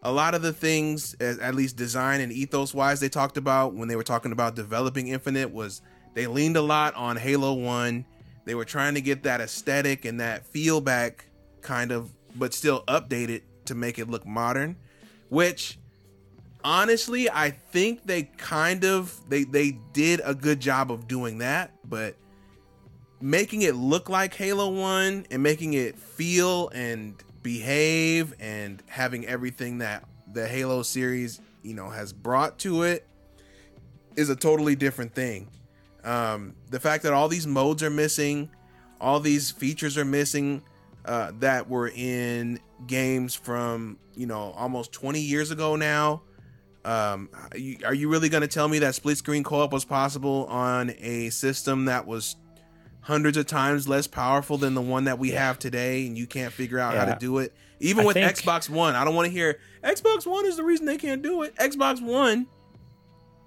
A 0.07 0.11
lot 0.11 0.33
of 0.33 0.41
the 0.41 0.53
things, 0.53 1.15
at 1.19 1.53
least 1.53 1.75
design 1.75 2.21
and 2.21 2.31
ethos 2.31 2.73
wise, 2.73 3.01
they 3.01 3.09
talked 3.09 3.35
about 3.35 3.73
when 3.73 3.89
they 3.89 3.97
were 3.97 4.03
talking 4.03 4.31
about 4.31 4.55
developing 4.55 5.09
Infinite 5.09 5.51
was 5.51 5.81
they 6.13 6.27
leaned 6.27 6.55
a 6.55 6.61
lot 6.61 6.95
on 6.95 7.17
Halo 7.17 7.51
One. 7.51 8.05
They 8.45 8.55
were 8.55 8.63
trying 8.63 8.93
to 8.93 9.01
get 9.01 9.23
that 9.23 9.41
aesthetic 9.41 10.05
and 10.05 10.21
that 10.21 10.45
feel 10.45 10.79
back, 10.79 11.25
kind 11.59 11.91
of, 11.91 12.09
but 12.37 12.53
still 12.53 12.85
updated 12.87 13.41
to 13.65 13.75
make 13.75 13.99
it 13.99 14.09
look 14.09 14.25
modern. 14.25 14.77
Which 15.27 15.77
honestly, 16.63 17.29
I 17.29 17.49
think 17.49 18.05
they 18.05 18.23
kind 18.23 18.85
of 18.85 19.13
they 19.27 19.43
they 19.43 19.77
did 19.91 20.21
a 20.23 20.33
good 20.33 20.61
job 20.61 20.89
of 20.89 21.09
doing 21.09 21.39
that, 21.39 21.73
but 21.83 22.15
making 23.19 23.63
it 23.63 23.75
look 23.75 24.07
like 24.07 24.33
Halo 24.35 24.69
1 24.69 25.27
and 25.31 25.43
making 25.43 25.73
it 25.73 25.99
feel 25.99 26.69
and 26.69 27.21
behave 27.47 28.33
and 28.41 28.83
having 28.87 29.25
everything 29.25 29.77
that 29.77 30.03
the 30.33 30.45
Halo 30.45 30.83
series, 30.83 31.39
you 31.63 31.73
know, 31.73 31.89
has 31.89 32.11
brought 32.11 32.59
to 32.59 32.83
it 32.83 33.07
is 34.17 34.29
a 34.29 34.35
totally 34.35 34.75
different 34.75 35.15
thing. 35.15 35.47
Um, 36.03 36.55
the 36.69 36.79
fact 36.81 37.03
that 37.03 37.13
all 37.13 37.29
these 37.29 37.47
modes 37.47 37.81
are 37.83 37.89
missing, 37.89 38.49
all 38.99 39.21
these 39.21 39.49
features 39.49 39.97
are 39.97 40.03
missing 40.03 40.61
uh, 41.05 41.31
that 41.39 41.69
were 41.69 41.87
in 41.87 42.59
games 42.85 43.33
from 43.33 43.97
you 44.13 44.27
know 44.27 44.51
almost 44.57 44.91
20 44.91 45.21
years 45.21 45.49
ago 45.49 45.77
now. 45.77 46.23
Um, 46.83 47.29
are 47.85 47.93
you, 47.93 48.09
really 48.09 48.27
going 48.27 48.41
to 48.41 48.47
tell 48.47 48.67
me 48.67 48.79
that 48.79 48.95
split 48.95 49.17
screen 49.17 49.43
co-op 49.43 49.71
was 49.71 49.85
possible 49.85 50.45
on 50.47 50.93
a 50.99 51.29
system 51.29 51.85
that 51.85 52.05
was 52.05 52.35
hundreds 53.07 53.37
of 53.37 53.47
times 53.47 53.87
less 53.87 54.05
powerful 54.05 54.57
than 54.57 54.73
the 54.73 54.81
one 54.81 55.05
that 55.05 55.17
we 55.17 55.31
have 55.31 55.57
today, 55.57 56.05
and 56.05 56.17
you 56.17 56.27
can't 56.27 56.51
figure 56.51 56.77
out 56.77 56.93
how 56.93 57.05
to 57.05 57.15
do 57.17 57.37
it? 57.37 57.53
Even 57.79 58.03
I 58.03 58.07
with 58.07 58.13
think- 58.15 58.29
Xbox 58.31 58.69
One, 58.69 58.95
I 58.95 59.05
don't 59.05 59.15
want 59.15 59.27
to 59.27 59.31
hear 59.31 59.59
Xbox 59.83 60.27
One 60.27 60.45
is 60.45 60.57
the 60.57 60.63
reason 60.63 60.85
they 60.85 60.97
can't 60.97 61.21
do 61.21 61.43
it. 61.43 61.55
Xbox 61.55 62.01
One 62.01 62.47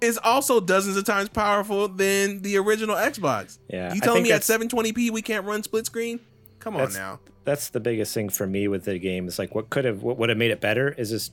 is 0.01 0.19
also 0.25 0.61
dozens 0.61 0.97
of 0.97 1.05
times 1.05 1.29
powerful 1.29 1.89
than 1.89 2.41
the 2.41 2.57
original 2.57 2.97
Xbox. 2.97 3.59
Yeah, 3.69 3.93
you 3.93 4.01
telling 4.01 4.23
me 4.23 4.33
at 4.33 4.41
720p 4.41 5.11
we 5.11 5.21
can't 5.21 5.45
run 5.45 5.63
split 5.63 5.85
screen? 5.87 6.21
Come 6.59 6.75
on 6.75 6.81
That's- 6.81 6.97
now. 6.97 7.21
That's 7.45 7.69
the 7.71 7.81
biggest 7.81 8.15
thing 8.15 8.29
for 8.29 8.47
me 8.47 8.69
with 8.69 8.85
the 8.85 8.99
game. 8.99 9.27
Is 9.27 9.39
like 9.39 9.55
what 9.55 9.69
could 9.71 9.85
have 9.85 10.03
what 10.03 10.17
would 10.19 10.29
have 10.29 10.39
made 10.39 10.51
it 10.53 10.61
better 10.61 10.89
is 10.97 11.11
just 11.11 11.33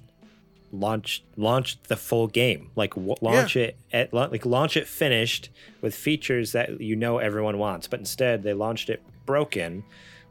launch 0.72 1.24
launch 1.36 1.82
the 1.84 1.96
full 1.96 2.28
game. 2.28 2.72
Like 2.76 2.96
w- 2.96 3.16
launch 3.22 3.56
it 3.56 3.78
at 3.94 4.14
like 4.14 4.46
launch 4.46 4.78
it 4.78 4.88
finished 4.88 5.50
with 5.82 5.96
features 5.96 6.52
that 6.52 6.82
you 6.82 6.96
know 6.96 7.18
everyone 7.20 7.58
wants. 7.58 7.88
But 7.88 8.00
instead 8.00 8.44
they 8.44 8.54
launched 8.54 8.90
it 8.90 9.02
broken 9.26 9.84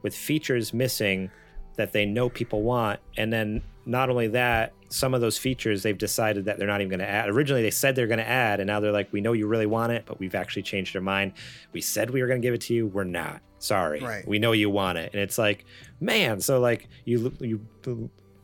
with 0.03 0.15
features 0.15 0.73
missing 0.75 1.31
that 1.77 1.93
they 1.93 2.07
know 2.07 2.29
people 2.29 2.63
want. 2.63 3.01
And 3.17 3.33
then 3.33 3.63
not 3.85 4.11
only 4.11 4.29
that, 4.29 4.73
some 4.89 5.15
of 5.15 5.21
those 5.21 5.39
features 5.39 5.83
they've 5.83 5.97
decided 5.97 6.45
that 6.47 6.59
they're 6.59 6.67
not 6.67 6.81
even 6.81 6.91
going 6.91 7.01
to 7.01 7.09
add. 7.09 7.29
Originally 7.29 7.63
they 7.63 7.71
said 7.71 7.95
they're 7.95 8.07
going 8.07 8.19
to 8.19 8.29
add, 8.29 8.61
and 8.61 8.67
now 8.67 8.81
they're 8.81 8.93
like, 8.93 9.13
we 9.13 9.21
know 9.21 9.33
you 9.33 9.47
really 9.47 9.67
want 9.67 9.93
it, 9.93 10.05
but 10.07 10.19
we've 10.19 10.35
actually 10.35 10.63
changed 10.63 10.95
our 10.97 11.03
mind. 11.03 11.33
We 11.73 11.81
said 11.81 12.11
we 12.11 12.21
were 12.21 12.29
going 12.29 12.41
to 12.41 12.47
give 12.47 12.55
it 12.55 12.63
to 12.63 12.75
you. 12.75 12.87
We're 12.87 13.05
not. 13.05 13.41
Sorry. 13.59 14.01
Right. 14.01 14.27
We 14.27 14.39
know 14.39 14.53
you 14.53 14.71
want 14.71 14.99
it. 14.99 15.13
And 15.13 15.23
it's 15.23 15.39
like, 15.39 15.65
man, 16.01 16.41
so 16.41 16.61
like 16.61 16.89
you 17.05 17.33
you 17.41 17.61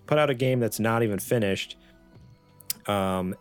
put 0.06 0.18
out 0.18 0.30
a 0.30 0.34
game 0.34 0.60
that's 0.60 0.80
not 0.80 1.02
even 1.02 1.18
finished. 1.18 1.76
Um 2.86 3.34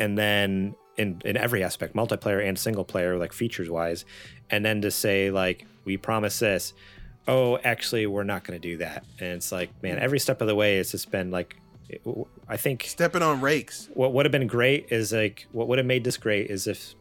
and 0.00 0.16
then 0.16 0.74
in 0.96 1.22
in 1.24 1.36
every 1.36 1.62
aspect, 1.62 1.94
multiplayer 1.94 2.46
and 2.46 2.58
single 2.58 2.84
player, 2.84 3.16
like 3.16 3.32
features 3.32 3.70
wise, 3.70 4.04
and 4.50 4.64
then 4.64 4.82
to 4.82 4.90
say 4.90 5.30
like 5.30 5.64
we 5.84 5.96
promise 5.96 6.38
this, 6.40 6.74
oh, 7.26 7.58
actually 7.58 8.06
we're 8.06 8.24
not 8.24 8.44
going 8.44 8.60
to 8.60 8.68
do 8.68 8.76
that, 8.78 9.04
and 9.20 9.30
it's 9.30 9.52
like, 9.52 9.70
man, 9.82 9.98
every 9.98 10.18
step 10.18 10.40
of 10.40 10.48
the 10.48 10.54
way 10.54 10.78
it's 10.78 10.90
just 10.90 11.10
been 11.10 11.30
like, 11.30 11.56
I 12.48 12.56
think 12.56 12.84
Stepping 12.84 13.22
on 13.22 13.40
rakes. 13.40 13.88
what 13.94 14.12
would 14.12 14.26
have 14.26 14.32
been 14.32 14.46
great 14.46 14.88
is 14.90 15.12
like 15.12 15.46
what 15.52 15.68
would 15.68 15.78
have 15.78 15.86
made 15.86 16.04
this 16.04 16.16
great 16.16 16.50
is 16.50 16.66
if 16.66 16.94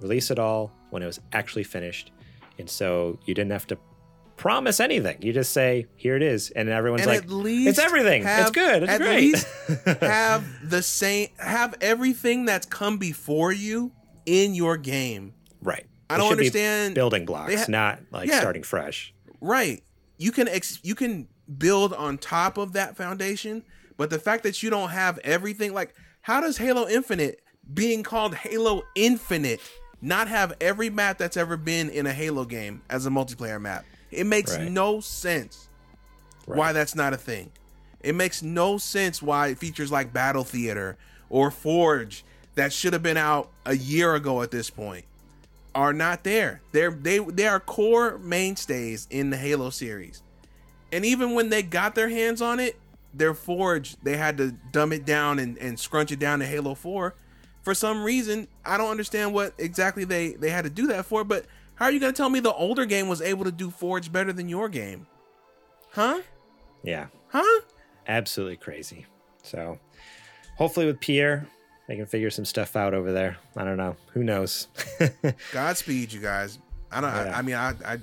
release 0.00 0.30
it 0.30 0.38
all 0.38 0.72
when 0.90 1.02
it 1.02 1.06
was 1.06 1.20
actually 1.32 1.64
finished, 1.64 2.12
and 2.58 2.70
so 2.70 3.18
you 3.26 3.34
didn't 3.34 3.52
have 3.52 3.66
to 3.66 3.78
promise 4.36 4.80
anything. 4.80 5.18
You 5.22 5.32
just 5.32 5.52
say 5.52 5.86
here 5.96 6.16
it 6.16 6.22
is, 6.22 6.50
and 6.50 6.68
everyone's 6.68 7.02
and 7.02 7.10
like, 7.10 7.22
at 7.24 7.30
least 7.30 7.68
it's 7.70 7.78
everything. 7.78 8.22
it's 8.26 8.50
good. 8.50 8.82
It's 8.84 8.92
at 8.92 9.00
great. 9.00 9.32
least 9.32 9.46
have 10.00 10.44
the 10.68 10.82
same 10.82 11.28
have 11.38 11.74
everything 11.80 12.44
that's 12.44 12.66
come 12.66 12.98
before 12.98 13.52
you 13.52 13.92
in 14.26 14.54
your 14.54 14.76
game. 14.76 15.34
right. 15.62 15.86
I 16.08 16.14
It 16.14 16.18
don't 16.18 16.32
understand- 16.32 16.94
building 16.94 17.26
blocks, 17.26 17.52
ha- 17.54 17.64
not 17.68 17.98
like 18.12 18.28
Yeah. 18.28 18.38
starting 18.38 18.62
fresh. 18.62 19.12
Right. 19.40 19.82
You 20.18 20.30
can 20.30 20.46
ex- 20.48 20.78
you 20.84 20.94
can 20.94 21.26
build 21.58 21.92
on 21.92 22.18
top 22.18 22.58
of 22.58 22.74
that 22.74 22.96
foundation, 22.96 23.64
but 23.96 24.10
the 24.10 24.18
fact 24.20 24.44
that 24.44 24.62
you 24.62 24.70
don't 24.70 24.90
have 24.90 25.18
everything 25.24 25.74
like 25.74 25.94
how 26.22 26.40
does 26.40 26.58
Halo 26.58 26.86
Infinite 26.88 27.40
being 27.74 28.02
called 28.04 28.34
Halo 28.36 28.82
Infinite 28.94 29.60
not 30.00 30.28
have 30.28 30.52
every 30.60 30.90
map 30.90 31.18
that's 31.18 31.36
ever 31.36 31.56
been 31.56 31.88
in 31.90 32.06
a 32.06 32.12
Halo 32.12 32.44
game 32.44 32.82
as 32.88 33.06
a 33.06 33.10
multiplayer 33.10 33.60
map? 33.60 33.84
It 34.16 34.26
makes 34.26 34.56
Right. 34.56 34.70
no 34.70 35.00
sense 35.00 35.68
Right. 36.46 36.56
why 36.56 36.72
that's 36.72 36.94
not 36.94 37.12
a 37.12 37.16
thing. 37.16 37.50
It 38.00 38.14
makes 38.14 38.42
no 38.42 38.78
sense 38.78 39.20
why 39.20 39.54
features 39.54 39.90
like 39.92 40.12
Battle 40.12 40.44
Theater 40.44 40.96
or 41.28 41.50
Forge 41.50 42.24
that 42.54 42.72
should 42.72 42.92
have 42.92 43.02
been 43.02 43.16
out 43.16 43.50
a 43.64 43.76
year 43.76 44.14
ago 44.14 44.42
at 44.42 44.50
this 44.50 44.70
point 44.70 45.04
are 45.74 45.92
not 45.92 46.24
there. 46.24 46.62
They're 46.72 46.90
they 46.90 47.18
they 47.18 47.46
are 47.46 47.60
core 47.60 48.16
mainstays 48.18 49.06
in 49.10 49.30
the 49.30 49.36
Halo 49.36 49.70
series. 49.70 50.22
And 50.92 51.04
even 51.04 51.34
when 51.34 51.50
they 51.50 51.62
got 51.62 51.94
their 51.94 52.08
hands 52.08 52.40
on 52.40 52.60
it, 52.60 52.76
their 53.12 53.34
Forge, 53.34 53.96
they 54.02 54.16
had 54.16 54.38
to 54.38 54.52
dumb 54.72 54.92
it 54.92 55.04
down 55.04 55.38
and, 55.38 55.58
and 55.58 55.78
scrunch 55.78 56.12
it 56.12 56.18
down 56.18 56.38
to 56.38 56.46
Halo 56.46 56.74
4. 56.74 57.14
For 57.62 57.74
some 57.74 58.04
reason, 58.04 58.46
I 58.64 58.78
don't 58.78 58.90
understand 58.90 59.34
what 59.34 59.52
exactly 59.58 60.04
they, 60.04 60.34
they 60.34 60.50
had 60.50 60.62
to 60.64 60.70
do 60.70 60.86
that 60.86 61.04
for, 61.06 61.24
but 61.24 61.44
how 61.76 61.86
are 61.86 61.90
you 61.92 62.00
gonna 62.00 62.12
tell 62.12 62.28
me 62.30 62.40
the 62.40 62.52
older 62.52 62.84
game 62.84 63.08
was 63.08 63.20
able 63.22 63.44
to 63.44 63.52
do 63.52 63.70
Forge 63.70 64.10
better 64.12 64.32
than 64.32 64.48
your 64.48 64.68
game? 64.68 65.06
Huh? 65.92 66.20
Yeah, 66.82 67.06
Huh? 67.28 67.60
absolutely 68.06 68.56
crazy. 68.56 69.06
So 69.42 69.78
hopefully 70.56 70.86
with 70.86 71.00
Pierre, 71.00 71.46
they 71.88 71.96
can 71.96 72.06
figure 72.06 72.30
some 72.30 72.44
stuff 72.44 72.76
out 72.76 72.94
over 72.94 73.12
there. 73.12 73.36
I 73.56 73.64
don't 73.64 73.76
know. 73.76 73.96
Who 74.12 74.22
knows? 74.24 74.68
Godspeed, 75.52 76.12
you 76.12 76.20
guys. 76.20 76.58
I 76.90 77.00
don't. 77.00 77.10
Yeah. 77.12 77.32
I, 77.34 77.38
I 77.38 77.42
mean, 77.42 77.54
I, 77.54 77.74
I, 77.84 77.98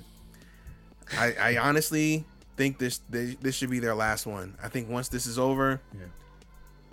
I, 1.18 1.34
I 1.40 1.56
honestly 1.58 2.24
think 2.56 2.78
this 2.78 3.00
they, 3.10 3.36
this 3.40 3.54
should 3.54 3.70
be 3.70 3.78
their 3.78 3.94
last 3.94 4.26
one. 4.26 4.56
I 4.62 4.68
think 4.68 4.88
once 4.88 5.08
this 5.08 5.26
is 5.26 5.38
over, 5.38 5.80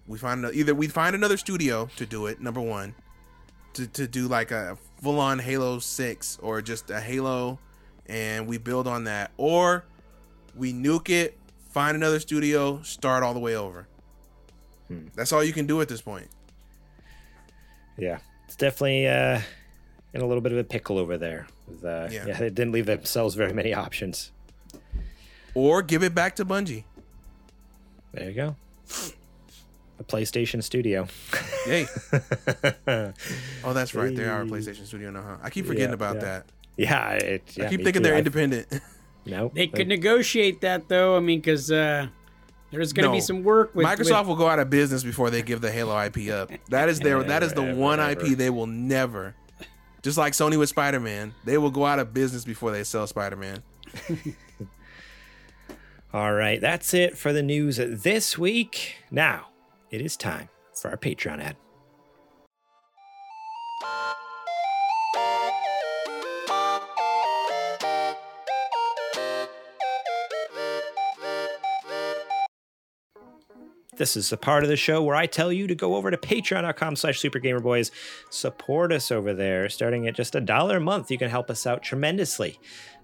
we 0.07 0.17
find 0.17 0.45
either 0.53 0.73
we 0.75 0.87
find 0.87 1.15
another 1.15 1.37
studio 1.37 1.89
to 1.97 2.05
do 2.05 2.25
it. 2.27 2.41
Number 2.41 2.61
one, 2.61 2.93
to 3.73 3.87
to 3.87 4.07
do 4.07 4.27
like 4.27 4.51
a 4.51 4.77
full 5.01 5.19
on 5.19 5.39
Halo 5.39 5.79
Six 5.79 6.37
or 6.41 6.61
just 6.61 6.89
a 6.89 6.99
Halo, 7.01 7.59
and 8.05 8.47
we 8.47 8.57
build 8.57 8.87
on 8.87 9.05
that, 9.05 9.31
or 9.37 9.85
we 10.55 10.73
nuke 10.73 11.09
it, 11.09 11.37
find 11.69 11.95
another 11.95 12.19
studio, 12.19 12.81
start 12.83 13.23
all 13.23 13.33
the 13.33 13.39
way 13.39 13.55
over. 13.55 13.87
Hmm. 14.87 15.07
That's 15.15 15.31
all 15.31 15.43
you 15.43 15.53
can 15.53 15.65
do 15.67 15.81
at 15.81 15.87
this 15.87 16.01
point. 16.01 16.27
yeah, 17.97 18.19
it's 18.45 18.55
definitely 18.55 19.07
uh, 19.07 19.41
in 20.13 20.21
a 20.21 20.25
little 20.25 20.41
bit 20.41 20.51
of 20.51 20.57
a 20.57 20.63
pickle 20.63 20.97
over 20.97 21.17
there. 21.17 21.47
With, 21.67 21.83
uh, 21.85 22.07
Yeah. 22.11 22.25
yeah. 22.27 22.37
they 22.37 22.49
didn't 22.49 22.71
leave 22.73 22.85
themselves 22.85 23.35
very 23.35 23.53
many 23.53 23.73
options. 23.73 24.31
Or 25.53 25.81
give 25.81 26.01
it 26.03 26.15
back 26.15 26.35
to 26.37 26.45
Bungie. 26.45 26.83
There 28.13 28.29
you 28.29 28.33
go. 28.35 28.55
A 30.01 30.03
PlayStation 30.03 30.63
Studio. 30.63 31.07
Yay. 31.67 31.85
Oh, 33.63 33.73
that's 33.73 33.93
right. 33.93 34.15
They 34.15 34.25
are 34.25 34.41
a 34.41 34.45
PlayStation 34.45 34.87
Studio 34.87 35.11
now, 35.11 35.21
huh? 35.21 35.37
I 35.43 35.51
keep 35.51 35.67
forgetting 35.67 35.89
Yeah, 35.89 35.93
about 35.93 36.15
yeah. 36.15 36.21
that. 36.21 36.45
yeah, 36.75 37.09
it, 37.11 37.43
yeah 37.55 37.65
I 37.65 37.69
keep 37.69 37.83
thinking 37.83 38.01
too. 38.01 38.07
they're 38.09 38.15
I- 38.15 38.19
independent. 38.19 38.67
Nope. 39.23 39.53
They 39.53 39.67
could 39.67 39.87
negotiate 39.87 40.61
that 40.61 40.89
though. 40.89 41.15
I 41.15 41.19
mean, 41.19 41.39
because 41.41 41.71
uh, 41.71 42.07
there's 42.71 42.91
going 42.91 43.03
to 43.03 43.09
No. 43.09 43.13
be 43.13 43.21
some 43.21 43.43
work 43.43 43.75
with 43.75 43.85
Microsoft 43.85 44.21
with- 44.21 44.29
will 44.29 44.35
go 44.35 44.47
out 44.47 44.57
of 44.57 44.71
business 44.71 45.03
before 45.03 45.29
they 45.29 45.43
give 45.43 45.61
the 45.61 45.71
Halo 45.71 45.95
IP 46.03 46.31
up. 46.31 46.49
That 46.69 46.89
is 46.89 46.99
their. 47.05 47.21
that 47.21 47.43
is 47.43 47.53
the 47.53 47.61
Ever, 47.61 47.75
one 47.79 47.99
ever. 47.99 48.19
IP 48.25 48.35
they 48.35 48.49
will 48.49 48.65
never. 48.65 49.35
Just 50.01 50.17
like 50.17 50.33
Sony 50.33 50.57
with 50.57 50.69
Spider 50.69 50.99
Man, 50.99 51.35
they 51.45 51.59
will 51.59 51.69
go 51.69 51.85
out 51.85 51.99
of 51.99 52.15
business 52.15 52.43
before 52.45 52.71
they 52.71 52.83
sell 52.83 53.05
Spider 53.05 53.35
Man. 53.35 53.61
All 56.11 56.33
right, 56.33 56.59
that's 56.59 56.93
it 56.95 57.15
for 57.15 57.31
the 57.31 57.43
news 57.43 57.77
this 57.77 58.39
week. 58.39 58.95
Now, 59.11 59.49
it 59.91 60.01
is 60.01 60.15
time 60.17 60.49
for 60.73 60.89
our 60.89 60.97
Patreon 60.97 61.41
ad. 61.41 61.55
This 74.01 74.17
is 74.17 74.31
the 74.31 74.37
part 74.37 74.63
of 74.63 74.69
the 74.69 74.77
show 74.77 75.03
where 75.03 75.15
I 75.15 75.27
tell 75.27 75.53
you 75.53 75.67
to 75.67 75.75
go 75.75 75.93
over 75.93 76.09
to 76.09 76.17
patreon.com 76.17 76.95
slash 76.95 77.21
supergamerboys. 77.21 77.91
Support 78.31 78.91
us 78.91 79.11
over 79.11 79.31
there. 79.31 79.69
Starting 79.69 80.07
at 80.07 80.15
just 80.15 80.33
a 80.33 80.41
dollar 80.41 80.77
a 80.77 80.79
month, 80.79 81.11
you 81.11 81.19
can 81.19 81.29
help 81.29 81.51
us 81.51 81.67
out 81.67 81.83
tremendously. 81.83 82.57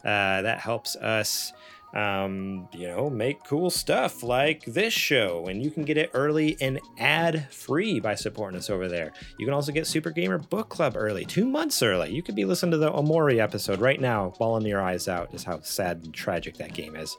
Uh, 0.03 0.41
that 0.41 0.57
helps 0.57 0.95
us 0.95 1.53
um, 1.93 2.67
you 2.73 2.87
know, 2.87 3.09
make 3.09 3.43
cool 3.45 3.69
stuff 3.69 4.21
like 4.21 4.65
this 4.65 4.93
show, 4.93 5.47
and 5.47 5.63
you 5.63 5.71
can 5.71 5.85
get 5.85 5.97
it 5.97 6.11
early 6.13 6.57
and 6.59 6.79
ad 6.97 7.47
free 7.51 7.99
by 7.99 8.15
supporting 8.15 8.57
us 8.57 8.69
over 8.69 8.87
there. 8.87 9.13
You 9.37 9.45
can 9.45 9.53
also 9.53 9.71
get 9.71 9.87
Super 9.87 10.11
Gamer 10.11 10.37
Book 10.37 10.69
Club 10.69 10.93
early, 10.95 11.25
two 11.25 11.45
months 11.45 11.81
early. 11.81 12.11
You 12.11 12.21
could 12.21 12.35
be 12.35 12.45
listening 12.45 12.71
to 12.71 12.77
the 12.77 12.91
Omori 12.91 13.39
episode 13.39 13.79
right 13.79 13.99
now, 13.99 14.33
bawling 14.37 14.65
your 14.65 14.81
eyes 14.81 15.07
out, 15.07 15.33
is 15.33 15.43
how 15.43 15.61
sad 15.61 16.01
and 16.03 16.13
tragic 16.13 16.57
that 16.57 16.73
game 16.73 16.95
is. 16.95 17.15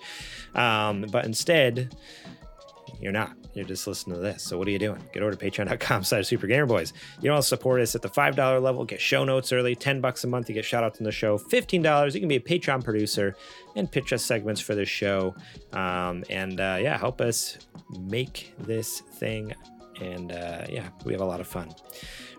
Um, 0.55 1.07
but 1.11 1.25
instead, 1.25 1.97
You're 3.01 3.13
not. 3.13 3.33
You're 3.55 3.65
just 3.65 3.87
listening 3.87 4.17
to 4.17 4.23
this. 4.23 4.43
So 4.43 4.59
what 4.59 4.67
are 4.69 4.71
you 4.71 4.79
doing? 4.79 5.03
Get 5.13 5.23
over 5.23 5.35
to 5.35 5.37
patreon.com 5.37 6.05
slash 6.05 6.25
supergamerboys. 6.25 6.93
You 7.17 7.23
can 7.23 7.31
also 7.31 7.57
support 7.57 7.81
us 7.81 7.95
at 7.95 8.03
the 8.03 8.09
$5 8.09 8.63
level, 8.63 8.85
get 8.85 9.01
show 9.01 9.25
notes 9.25 9.53
early, 9.53 9.75
10 9.75 10.01
bucks 10.01 10.25
a 10.25 10.27
month, 10.27 10.49
you 10.49 10.55
get 10.55 10.65
shout 10.65 10.85
outs 10.85 11.01
on 11.01 11.05
the 11.05 11.13
show. 11.13 11.39
$15, 11.39 12.15
you 12.15 12.21
can 12.21 12.29
be 12.29 12.37
a 12.37 12.41
Patreon 12.41 12.83
producer 12.83 13.37
and 13.77 13.91
pitch 13.91 14.13
us 14.13 14.25
segments 14.25 14.61
for 14.61 14.75
the 14.75 14.85
show. 14.85 15.35
Um, 15.73 16.25
and 16.29 16.61
uh, 16.61 16.79
yeah, 16.81 16.99
help 16.99 17.21
us 17.21 17.59
make 17.99 18.53
this 18.59 19.01
thing. 19.01 19.55
And 20.01 20.33
uh, 20.33 20.67
yeah, 20.69 20.89
we 21.05 21.13
have 21.13 21.23
a 21.23 21.27
lot 21.27 21.41
of 21.41 21.47
fun. 21.47 21.75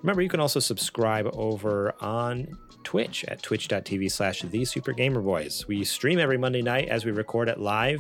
Remember, 0.02 0.22
you 0.22 0.30
can 0.30 0.40
also 0.40 0.60
subscribe 0.60 1.30
over 1.34 1.94
on 2.02 2.58
Twitch 2.84 3.26
at 3.26 3.42
twitch.tv 3.42 4.12
slash 4.12 4.42
the 4.42 4.66
super 4.66 4.94
gamer 4.94 5.22
boys. 5.22 5.68
We 5.68 5.84
stream 5.84 6.20
every 6.20 6.38
Monday 6.38 6.62
night 6.62 6.88
as 6.90 7.06
we 7.06 7.12
record 7.12 7.50
it 7.50 7.60
live. 7.60 8.00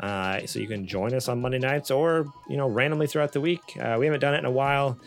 Uh, 0.00 0.46
so 0.46 0.58
you 0.58 0.66
can 0.66 0.86
join 0.86 1.14
us 1.14 1.28
on 1.28 1.40
Monday 1.40 1.58
nights 1.58 1.90
or, 1.90 2.26
you 2.48 2.56
know, 2.56 2.68
randomly 2.68 3.06
throughout 3.06 3.32
the 3.32 3.40
week. 3.40 3.76
Uh, 3.80 3.96
we 3.98 4.06
haven't 4.06 4.20
done 4.20 4.34
it 4.34 4.38
in 4.38 4.44
a 4.44 4.50
while. 4.50 4.98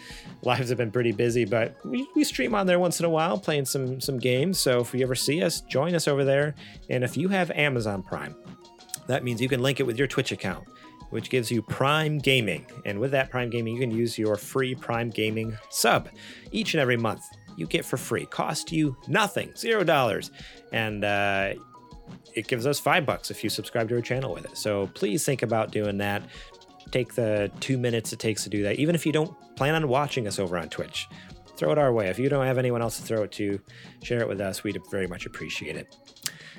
Lives 0.43 0.69
have 0.69 0.77
been 0.77 0.91
pretty 0.91 1.11
busy, 1.11 1.45
but 1.45 1.75
we, 1.85 2.07
we 2.15 2.23
stream 2.23 2.55
on 2.55 2.67
there 2.67 2.79
once 2.79 2.99
in 2.99 3.05
a 3.05 3.09
while 3.09 3.37
playing 3.37 3.65
some 3.65 4.01
some 4.01 4.17
games. 4.17 4.59
So 4.59 4.81
if 4.81 4.93
you 4.93 5.03
ever 5.03 5.15
see 5.15 5.43
us, 5.43 5.61
join 5.61 5.95
us 5.95 6.07
over 6.07 6.23
there. 6.23 6.55
And 6.89 7.03
if 7.03 7.17
you 7.17 7.29
have 7.29 7.51
Amazon 7.51 8.03
Prime, 8.03 8.35
that 9.07 9.23
means 9.23 9.41
you 9.41 9.49
can 9.49 9.61
link 9.61 9.79
it 9.79 9.83
with 9.83 9.97
your 9.97 10.07
Twitch 10.07 10.31
account 10.31 10.67
which 11.11 11.29
gives 11.29 11.51
you 11.51 11.61
Prime 11.61 12.17
Gaming. 12.17 12.65
And 12.85 12.99
with 12.99 13.11
that 13.11 13.29
Prime 13.29 13.49
Gaming, 13.49 13.75
you 13.75 13.79
can 13.79 13.91
use 13.91 14.17
your 14.17 14.35
free 14.35 14.73
Prime 14.73 15.09
Gaming 15.09 15.57
sub 15.69 16.09
each 16.51 16.73
and 16.73 16.81
every 16.81 16.97
month. 16.97 17.23
You 17.61 17.67
get 17.67 17.85
for 17.85 17.97
free, 17.97 18.25
cost 18.25 18.71
you 18.71 18.97
nothing, 19.07 19.51
zero 19.55 19.83
dollars, 19.83 20.31
and 20.71 21.03
uh, 21.05 21.53
it 22.33 22.47
gives 22.47 22.65
us 22.65 22.79
five 22.79 23.05
bucks 23.05 23.29
if 23.29 23.43
you 23.43 23.51
subscribe 23.51 23.87
to 23.89 23.95
our 23.97 24.01
channel 24.01 24.33
with 24.33 24.45
it. 24.45 24.57
So 24.57 24.87
please 24.95 25.23
think 25.23 25.43
about 25.43 25.71
doing 25.71 25.99
that. 25.99 26.23
Take 26.89 27.13
the 27.13 27.51
two 27.59 27.77
minutes 27.77 28.13
it 28.13 28.17
takes 28.17 28.43
to 28.45 28.49
do 28.49 28.63
that, 28.63 28.77
even 28.77 28.95
if 28.95 29.05
you 29.05 29.11
don't 29.11 29.31
plan 29.55 29.75
on 29.75 29.87
watching 29.87 30.27
us 30.27 30.39
over 30.39 30.57
on 30.57 30.69
Twitch. 30.69 31.07
Throw 31.55 31.71
it 31.71 31.77
our 31.77 31.93
way. 31.93 32.07
If 32.07 32.17
you 32.17 32.29
don't 32.29 32.47
have 32.47 32.57
anyone 32.57 32.81
else 32.81 32.97
to 32.97 33.03
throw 33.03 33.21
it 33.21 33.31
to, 33.33 33.61
share 34.01 34.21
it 34.21 34.27
with 34.27 34.41
us. 34.41 34.63
We'd 34.63 34.81
very 34.89 35.05
much 35.05 35.27
appreciate 35.27 35.75
it. 35.75 35.95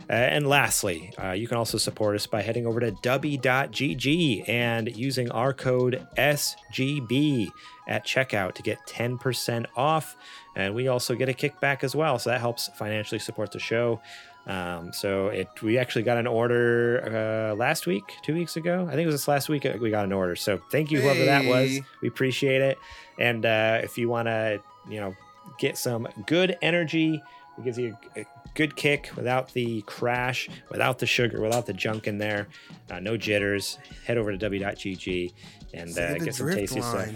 Uh, 0.09 0.13
and 0.13 0.47
lastly, 0.47 1.13
uh, 1.23 1.33
you 1.33 1.49
can 1.49 1.57
also 1.57 1.79
support 1.79 2.15
us 2.15 2.27
by 2.27 2.43
heading 2.43 2.67
over 2.67 2.81
to 2.81 2.93
dubby.gg 2.93 4.49
and 4.49 4.97
using 4.97 5.31
our 5.31 5.53
code 5.53 6.07
SGB 6.17 7.49
at 7.89 8.07
checkout 8.07 8.55
to 8.55 8.63
get 8.63 8.79
10% 8.87 9.67
off. 9.77 10.17
And 10.55 10.75
we 10.75 10.89
also 10.89 11.15
get 11.15 11.29
a 11.29 11.33
kickback 11.33 11.83
as 11.83 11.95
well. 11.95 12.19
So 12.19 12.31
that 12.31 12.41
helps 12.41 12.69
financially 12.75 13.19
support 13.19 13.53
the 13.53 13.59
show. 13.59 14.01
Um, 14.47 14.93
so 14.93 15.29
it 15.29 15.49
we 15.63 15.79
actually 15.79 16.03
got 16.03 16.19
an 16.19 16.27
order 16.27 17.53
uh, 17.53 17.55
last 17.55 17.87
week, 17.87 18.03
two 18.23 18.35
weeks 18.35 18.57
ago. 18.57 18.87
I 18.89 18.91
think 18.91 19.03
it 19.03 19.07
was 19.07 19.15
this 19.15 19.29
last 19.29 19.49
week 19.49 19.65
uh, 19.65 19.75
we 19.81 19.91
got 19.91 20.05
an 20.05 20.13
order. 20.13 20.35
So 20.35 20.61
thank 20.71 20.91
you, 20.91 21.01
whoever 21.01 21.25
that 21.27 21.45
was. 21.45 21.79
We 22.01 22.09
appreciate 22.09 22.61
it. 22.61 22.79
And 23.19 23.47
uh, 23.47 23.81
if 23.83 23.97
you 23.97 24.09
want 24.09 24.27
to, 24.27 24.61
you 24.91 24.99
know, 25.01 25.15
get 25.59 25.79
some 25.79 26.09
good 26.27 26.57
energy, 26.61 27.23
it 27.57 27.65
gives 27.65 27.79
you 27.79 27.97
a, 28.17 28.21
a 28.23 28.25
good 28.55 28.75
kick 28.75 29.11
without 29.17 29.53
the 29.53 29.83
crash, 29.83 30.49
without 30.71 30.99
the 30.99 31.07
sugar, 31.07 31.41
without 31.41 31.67
the 31.67 31.73
junk 31.73 32.09
in 32.09 32.19
there, 32.19 32.49
uh, 32.91 32.99
no 32.99 33.17
jitters. 33.17 33.79
Head 34.07 34.19
over 34.19 34.37
to 34.37 34.51
dubby.gg 34.51 35.33
and 35.73 35.97
uh, 35.99 36.19
get 36.19 36.35
some 36.35 36.51
tasty 36.51 36.81
stuff. 36.81 37.11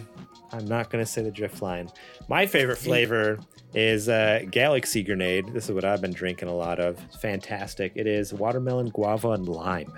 I'm 0.52 0.66
not 0.66 0.90
going 0.90 1.04
to 1.04 1.10
say 1.10 1.22
the 1.22 1.30
drift 1.30 1.62
line. 1.62 1.90
My 2.28 2.46
favorite 2.46 2.78
flavor 2.78 3.38
is 3.74 4.08
uh, 4.08 4.42
Galaxy 4.50 5.02
Grenade. 5.02 5.52
This 5.52 5.64
is 5.64 5.72
what 5.72 5.84
I've 5.84 6.00
been 6.00 6.12
drinking 6.12 6.48
a 6.48 6.54
lot 6.54 6.78
of. 6.78 7.02
It's 7.04 7.16
fantastic. 7.16 7.92
It 7.96 8.06
is 8.06 8.32
watermelon, 8.32 8.90
guava, 8.90 9.30
and 9.30 9.48
lime. 9.48 9.92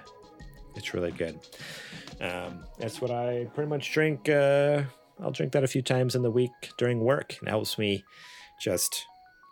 It's 0.74 0.94
really 0.94 1.12
good. 1.12 1.38
Um, 2.20 2.64
that's 2.78 3.00
what 3.00 3.10
I 3.10 3.48
pretty 3.54 3.68
much 3.68 3.92
drink. 3.92 4.28
Uh, 4.28 4.82
I'll 5.20 5.32
drink 5.32 5.52
that 5.52 5.64
a 5.64 5.68
few 5.68 5.82
times 5.82 6.14
in 6.14 6.22
the 6.22 6.30
week 6.30 6.50
during 6.78 7.00
work. 7.00 7.36
It 7.42 7.48
helps 7.48 7.78
me 7.78 8.04
just. 8.60 9.04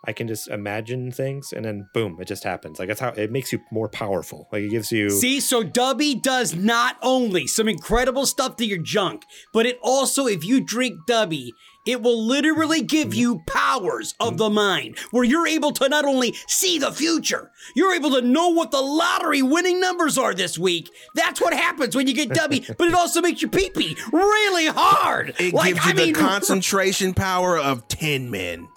I 0.05 0.13
can 0.13 0.27
just 0.27 0.47
imagine 0.49 1.11
things, 1.11 1.51
and 1.51 1.65
then 1.65 1.89
boom, 1.93 2.17
it 2.21 2.25
just 2.27 2.43
happens. 2.43 2.79
Like 2.79 2.87
that's 2.87 2.99
how 2.99 3.09
it 3.09 3.31
makes 3.31 3.51
you 3.51 3.59
more 3.71 3.89
powerful. 3.89 4.47
Like 4.51 4.63
it 4.63 4.69
gives 4.69 4.91
you. 4.91 5.09
See, 5.09 5.39
so 5.39 5.63
Dubby 5.63 6.21
does 6.21 6.55
not 6.55 6.97
only 7.01 7.47
some 7.47 7.67
incredible 7.67 8.25
stuff 8.25 8.55
to 8.57 8.65
your 8.65 8.77
junk, 8.77 9.23
but 9.53 9.65
it 9.65 9.79
also, 9.81 10.27
if 10.27 10.45
you 10.45 10.61
drink 10.61 10.99
Dubby, 11.09 11.49
it 11.85 12.01
will 12.01 12.21
literally 12.21 12.81
give 12.81 13.13
you 13.13 13.41
powers 13.47 14.13
of 14.19 14.37
the 14.37 14.49
mind 14.49 14.97
where 15.11 15.23
you're 15.23 15.47
able 15.47 15.71
to 15.71 15.87
not 15.89 16.05
only 16.05 16.33
see 16.47 16.77
the 16.77 16.91
future, 16.91 17.49
you're 17.75 17.93
able 17.95 18.11
to 18.11 18.21
know 18.21 18.49
what 18.49 18.71
the 18.71 18.81
lottery 18.81 19.41
winning 19.41 19.79
numbers 19.79 20.17
are 20.17 20.33
this 20.33 20.59
week. 20.59 20.89
That's 21.15 21.41
what 21.41 21.53
happens 21.53 21.95
when 21.95 22.05
you 22.07 22.13
get 22.13 22.29
Dubby, 22.29 22.67
but 22.77 22.87
it 22.89 22.93
also 22.93 23.21
makes 23.21 23.41
your 23.41 23.51
pee 23.51 23.69
pee 23.71 23.97
really 24.11 24.67
hard. 24.67 25.33
It 25.39 25.53
Like, 25.53 25.75
gives 25.75 25.85
you 25.85 25.91
I 25.91 25.95
the 25.95 26.05
mean, 26.05 26.13
concentration 26.47 27.13
power 27.13 27.57
of 27.57 27.87
10 27.87 28.29
men. 28.29 28.67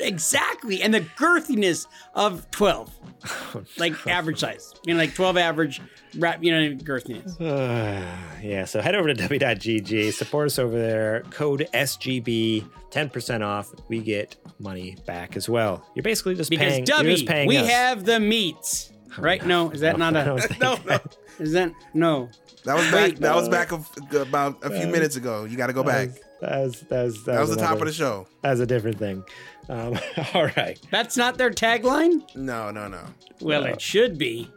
Exactly. 0.00 0.82
And 0.82 0.92
the 0.92 1.00
girthiness 1.00 1.86
of 2.14 2.50
12. 2.50 2.90
like 3.78 4.06
average 4.06 4.38
size. 4.38 4.72
You 4.84 4.94
know, 4.94 5.00
like 5.00 5.14
12 5.14 5.36
average, 5.36 5.80
wrap, 6.16 6.42
you 6.42 6.52
know, 6.52 6.76
girthiness. 6.76 7.38
yeah, 8.42 8.64
so 8.64 8.80
head 8.80 8.94
over 8.94 9.12
to 9.12 9.22
dubby.gg, 9.22 10.12
support 10.12 10.46
us 10.46 10.58
over 10.58 10.78
there. 10.78 11.22
Code 11.30 11.68
SGB, 11.74 12.68
10% 12.90 13.46
off. 13.46 13.72
We 13.88 14.00
get 14.00 14.36
money 14.58 14.96
back 15.06 15.36
as 15.36 15.48
well. 15.48 15.84
You're 15.94 16.02
basically 16.02 16.34
just 16.34 16.50
Because 16.50 16.72
paying. 16.72 16.86
you're 16.86 17.02
just 17.02 17.26
paying 17.26 17.48
we 17.48 17.58
us. 17.58 17.68
have 17.68 18.04
the 18.04 18.20
meats. 18.20 18.92
Oh, 19.18 19.22
right? 19.22 19.44
No, 19.44 19.70
is 19.70 19.80
that 19.80 19.98
not 19.98 20.12
don't 20.14 20.38
a. 20.38 20.56
No, 20.60 20.78
no. 20.86 21.00
Is 21.38 21.52
that. 21.52 21.72
No. 21.94 22.30
That 22.64 22.76
was 22.76 22.84
back. 22.90 22.94
Wait, 22.94 23.20
that 23.20 23.34
was 23.34 23.48
back 23.48 23.72
of, 23.72 23.88
about 24.14 24.58
a 24.62 24.70
few 24.70 24.86
uh, 24.86 24.90
minutes 24.90 25.16
ago. 25.16 25.44
You 25.44 25.56
got 25.56 25.68
to 25.68 25.72
go 25.72 25.82
back. 25.82 26.10
That 26.40 26.60
was, 26.60 26.80
that 26.82 27.04
was, 27.04 27.24
That 27.24 27.40
was 27.40 27.50
the 27.50 27.56
top 27.56 27.80
of 27.80 27.86
the 27.86 27.92
show. 27.92 28.26
That 28.42 28.50
was 28.50 28.60
a 28.60 28.66
different 28.66 28.98
thing. 28.98 29.24
Um, 29.70 29.98
all 30.34 30.46
right. 30.56 30.78
That's 30.90 31.16
not 31.16 31.38
their 31.38 31.50
tagline? 31.50 32.22
No, 32.34 32.70
no, 32.70 32.88
no. 32.88 33.02
Well, 33.40 33.64
it 33.64 33.80
should 33.80 34.18
be. 34.18 34.50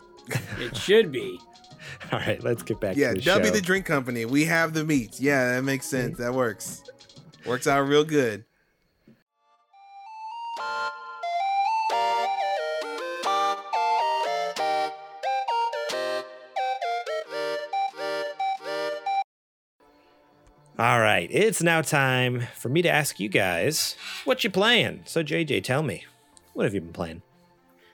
It 0.60 0.76
should 0.76 1.12
be. 1.12 1.40
All 2.12 2.20
right. 2.20 2.42
Let's 2.44 2.64
get 2.64 2.80
back 2.80 2.96
Yeah, 2.98 3.10
to 3.10 3.16
the 3.16 3.22
W 3.22 3.46
show. 3.48 3.54
the 3.54 3.62
drink 3.62 3.86
company. 3.86 4.26
We 4.26 4.46
have 4.46 4.74
the 4.74 4.84
meats. 4.84 5.20
Yeah, 5.22 5.56
that 5.56 5.64
makes 5.64 5.86
sense. 5.86 6.18
That 6.18 6.34
works. 6.34 6.82
Works 7.46 7.68
out 7.68 7.82
real 7.82 8.04
good. 8.04 8.46
All 20.80 21.00
right. 21.00 21.30
It's 21.32 21.62
now 21.62 21.82
time 21.82 22.48
for 22.56 22.70
me 22.70 22.82
to 22.82 22.90
ask 22.90 23.20
you 23.20 23.30
guys 23.30 23.96
what 24.26 24.44
you 24.44 24.50
playing. 24.50 25.02
So, 25.06 25.24
JJ, 25.24 25.64
tell 25.64 25.84
me, 25.84 26.06
what 26.54 26.64
have 26.64 26.74
you 26.74 26.82
been 26.82 26.94
playing? 26.94 27.22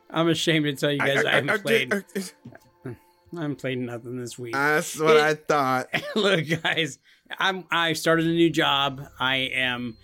I'm 0.09 0.27
ashamed 0.29 0.65
to 0.65 0.73
tell 0.73 0.91
you 0.91 0.97
guys 0.99 1.23
I, 1.25 1.31
haven't 1.31 1.61
played. 1.61 1.93
I- 1.93 2.03
hmm, 2.83 2.91
I 3.37 3.41
haven't 3.41 3.57
played 3.57 3.79
nothing 3.79 4.17
this 4.19 4.39
week. 4.39 4.53
That's 4.53 4.97
what 4.99 5.17
It- 5.17 5.21
I 5.21 5.33
thought. 5.47 5.87
Look, 6.15 6.45
guys, 6.63 6.99
I'm 7.37 7.65
I 7.69 7.93
started 7.93 8.25
a 8.25 8.29
new 8.29 8.49
job. 8.49 9.05
I 9.19 9.35
am 9.53 9.97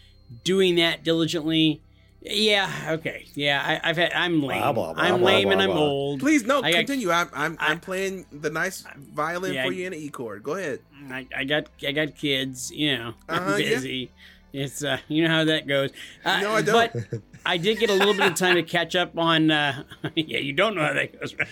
doing 0.44 0.76
that 0.76 1.04
diligently. 1.04 1.82
Yeah, 2.28 2.72
okay. 2.90 3.26
Yeah, 3.36 3.62
I, 3.84 3.90
I've 3.90 3.98
had. 3.98 4.12
I'm 4.14 4.42
lame. 4.42 4.60
Blah, 4.62 4.74
blah, 4.74 4.94
blah, 4.94 5.04
I'm 5.04 5.20
blah, 5.20 5.28
lame 5.28 5.44
blah, 5.44 5.52
and 5.54 5.62
I'm 5.62 5.70
blah. 5.70 5.80
old. 5.80 6.20
Please 6.20 6.44
no, 6.44 6.62
I 6.64 6.72
got- 6.72 6.78
continue. 6.80 7.12
I'm 7.12 7.30
I'm, 7.34 7.58
I- 7.60 7.68
I'm 7.72 7.80
playing 7.80 8.26
the 8.32 8.50
nice 8.50 8.84
violin 9.14 9.54
Yeah, 9.54 9.66
for 9.66 9.72
you 9.72 9.86
in 9.88 9.94
an 9.94 10.00
E 10.00 10.10
chord. 10.10 10.42
Go 10.44 10.54
ahead. 10.56 10.80
I, 11.12 11.28
I 11.36 11.44
got 11.44 11.68
I 11.88 11.92
got 11.92 12.16
kids. 12.16 12.72
You 12.72 12.98
know, 12.98 13.14
Uh-huh, 13.30 13.54
I'm 13.54 13.62
yeah. 13.62 13.70
busy. 13.70 14.12
It's 14.54 14.84
uh, 14.84 14.98
you 15.10 15.24
know 15.24 15.30
how 15.30 15.44
that 15.46 15.68
goes. 15.68 15.92
Uh, 16.24 16.40
No, 16.40 16.52
I 16.54 16.62
don't. 16.62 16.94
But 16.94 17.20
I 17.46 17.58
did 17.58 17.78
get 17.78 17.90
a 17.90 17.94
little 17.94 18.14
bit 18.14 18.26
of 18.26 18.36
time 18.36 18.56
to 18.56 18.64
catch 18.64 18.96
up 18.96 19.18
on. 19.18 19.52
Uh, 19.52 19.84
yeah, 20.16 20.38
you 20.40 20.54
don't 20.54 20.76
know 20.76 20.82
how 20.86 20.94
that 20.94 21.20
goes, 21.20 21.36
right? 21.38 21.48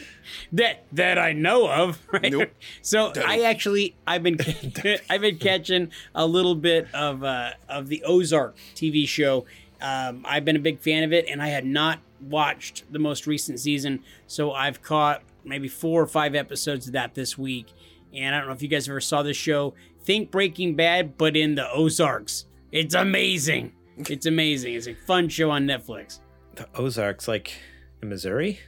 That 0.54 0.86
that 0.94 1.18
I 1.20 1.34
know 1.34 1.70
of, 1.70 2.00
right? 2.14 2.32
Nope. 2.32 2.50
So 2.82 3.12
I 3.24 3.42
actually 3.42 3.96
I've 4.08 4.24
been 4.24 4.38
I've 5.10 5.22
been 5.22 5.38
catching 5.38 5.92
a 6.16 6.26
little 6.26 6.56
bit 6.56 6.88
of 6.96 7.24
uh, 7.24 7.52
of 7.70 7.90
the 7.90 8.02
Ozark 8.06 8.56
TV 8.74 9.06
show. 9.08 9.46
Um, 9.84 10.26
I've 10.28 10.46
been 10.46 10.56
a 10.56 10.60
big 10.60 10.80
fan 10.80 11.04
of 11.04 11.14
it, 11.14 11.28
and 11.30 11.42
I 11.42 11.50
had 11.50 11.66
not 11.66 12.00
watched 12.22 12.86
the 12.92 13.00
most 13.00 13.28
recent 13.28 13.60
season, 13.60 14.02
so 14.28 14.54
I've 14.54 14.82
caught 14.82 15.22
maybe 15.44 15.68
four 15.68 16.02
or 16.02 16.08
five 16.08 16.36
episodes 16.36 16.88
of 16.88 16.94
that 16.94 17.14
this 17.14 17.38
week. 17.38 17.68
And 18.14 18.34
I 18.34 18.40
don't 18.40 18.48
know 18.48 18.54
if 18.54 18.62
you 18.62 18.70
guys 18.70 18.88
ever 18.88 19.02
saw 19.02 19.24
this 19.24 19.36
show. 19.36 19.74
Think 20.04 20.32
Breaking 20.32 20.76
Bad, 20.76 21.18
but 21.18 21.36
in 21.36 21.56
the 21.56 21.70
Ozarks. 21.70 22.46
It's 22.72 22.96
amazing. 22.96 23.74
It's 23.98 24.26
amazing. 24.26 24.74
It's 24.76 24.88
a 24.88 24.96
fun 24.96 25.30
show 25.30 25.52
on 25.52 25.66
Netflix. 25.68 26.20
The 26.56 26.68
Ozarks, 26.76 27.28
like 27.28 27.54
in 28.02 28.10
Missouri? 28.10 28.60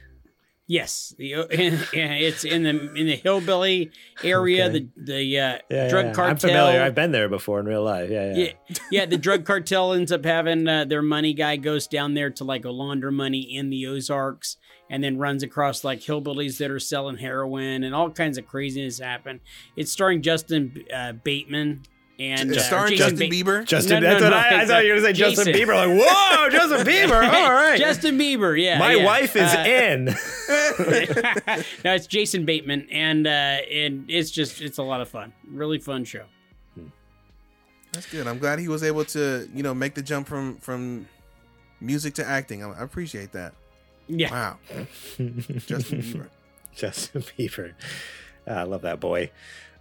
Yes, 0.68 1.14
the, 1.16 1.24
yeah, 1.92 2.12
it's 2.14 2.44
in 2.44 2.64
the 2.64 2.70
in 2.94 3.06
the 3.06 3.16
hillbilly 3.16 3.92
area. 4.24 4.66
Okay. 4.66 4.88
The 4.96 5.12
the 5.14 5.38
uh, 5.40 5.58
Yeah, 5.70 5.88
drug 5.88 6.06
yeah. 6.06 6.12
cartel. 6.12 6.30
I'm 6.30 6.36
familiar. 6.38 6.82
I've 6.82 6.94
been 6.94 7.12
there 7.12 7.28
before 7.28 7.60
in 7.60 7.66
real 7.66 7.84
life. 7.84 8.10
Yeah, 8.10 8.34
yeah. 8.34 8.44
yeah, 8.68 8.76
yeah. 8.90 9.06
The 9.06 9.16
drug 9.16 9.44
cartel 9.44 9.92
ends 9.92 10.10
up 10.10 10.24
having 10.24 10.66
uh, 10.66 10.84
their 10.84 11.02
money 11.02 11.34
guy 11.34 11.56
goes 11.56 11.86
down 11.86 12.14
there 12.14 12.30
to 12.30 12.44
like 12.44 12.64
launder 12.64 13.12
money 13.12 13.40
in 13.40 13.70
the 13.70 13.86
Ozarks, 13.86 14.56
and 14.90 15.04
then 15.04 15.18
runs 15.18 15.44
across 15.44 15.84
like 15.84 16.00
hillbillies 16.00 16.58
that 16.58 16.70
are 16.70 16.80
selling 16.80 17.18
heroin 17.18 17.84
and 17.84 17.94
all 17.94 18.10
kinds 18.10 18.36
of 18.36 18.46
craziness 18.48 18.98
happen. 18.98 19.40
It's 19.76 19.92
starring 19.92 20.20
Justin 20.20 20.84
uh, 20.92 21.12
Bateman 21.12 21.82
and 22.18 22.50
It's 22.50 22.58
uh, 22.58 22.62
starring 22.62 22.92
Jason 22.96 23.10
Justin 23.10 23.30
Bieber. 23.30 23.64
Justin, 23.66 24.02
No, 24.02 24.08
no, 24.08 24.08
that's 24.08 24.22
no, 24.22 24.30
what 24.30 24.36
I, 24.38 24.62
I 24.62 24.66
thought 24.66 24.84
you 24.84 24.94
were 24.94 25.00
going 25.00 25.14
to 25.14 25.20
say 25.20 25.34
Justin 25.34 25.52
Bieber. 25.54 25.74
Like, 25.74 26.06
whoa, 26.06 26.48
Justin 26.50 26.86
Bieber. 26.86 27.22
All 27.32 27.52
right. 27.52 27.78
Justin 27.78 28.18
Bieber. 28.18 28.60
Yeah, 28.60 28.78
My 28.78 28.94
yeah. 28.94 29.04
wife 29.04 29.36
is 29.36 29.42
Uh, 29.52 29.64
in. 29.66 30.04
no, 31.84 31.94
it's 31.94 32.06
Jason 32.06 32.44
Bateman, 32.44 32.88
and 32.90 33.26
uh, 33.26 33.30
and 33.30 34.04
it's 34.08 34.30
just 34.30 34.60
it's 34.60 34.78
a 34.78 34.82
lot 34.82 35.00
of 35.00 35.08
fun. 35.08 35.32
Really 35.48 35.78
fun 35.78 36.04
show. 36.04 36.24
That's 37.92 38.10
good. 38.10 38.26
I'm 38.26 38.38
glad 38.38 38.58
he 38.58 38.68
was 38.68 38.82
able 38.82 39.04
to, 39.06 39.48
you 39.54 39.62
know, 39.62 39.72
make 39.74 39.94
the 39.94 40.02
jump 40.02 40.26
from 40.26 40.56
from 40.58 41.06
music 41.80 42.14
to 42.14 42.26
acting. 42.26 42.62
I, 42.64 42.70
I 42.70 42.82
appreciate 42.82 43.32
that. 43.32 43.54
Yeah. 44.08 44.30
Wow. 44.30 44.58
Justin 45.18 46.00
Bieber. 46.02 46.28
Justin 46.74 47.22
Bieber. 47.22 47.72
I 48.46 48.62
love 48.64 48.82
that 48.82 49.00
boy. 49.00 49.30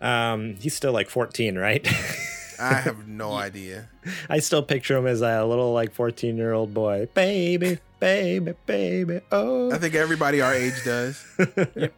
Um, 0.06 0.56
he's 0.58 0.76
still 0.76 0.92
like 0.94 1.10
14, 1.10 1.58
right? 1.58 1.86
I 2.60 2.74
have 2.76 3.08
no 3.08 3.34
idea. 3.34 3.90
I 4.30 4.40
still 4.40 4.62
picture 4.62 4.96
him 4.96 5.08
as 5.08 5.22
a 5.22 5.44
little 5.44 5.74
like 5.74 5.94
14 5.94 6.38
year 6.38 6.54
old 6.54 6.74
boy. 6.74 7.08
Baby, 7.16 7.80
baby, 8.00 8.54
baby. 8.68 9.22
Oh. 9.32 9.72
I 9.72 9.80
think 9.80 9.96
everybody 9.96 10.42
our 10.42 10.54
age 10.54 10.84
does. 10.86 11.26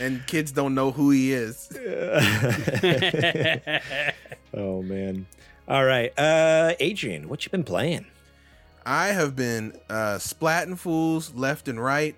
And 0.00 0.24
kids 0.28 0.52
don't 0.52 0.74
know 0.76 0.92
who 0.92 1.10
he 1.10 1.32
is. 1.32 1.68
oh 4.54 4.82
man. 4.82 5.26
All 5.66 5.84
right. 5.84 6.16
Uh 6.16 6.74
Adrian, 6.78 7.28
what 7.28 7.44
you 7.44 7.50
been 7.50 7.64
playing? 7.64 8.06
I 8.86 9.08
have 9.08 9.34
been 9.34 9.76
uh 9.90 10.18
splatting 10.18 10.78
fools 10.78 11.34
left 11.34 11.66
and 11.66 11.82
right. 11.82 12.14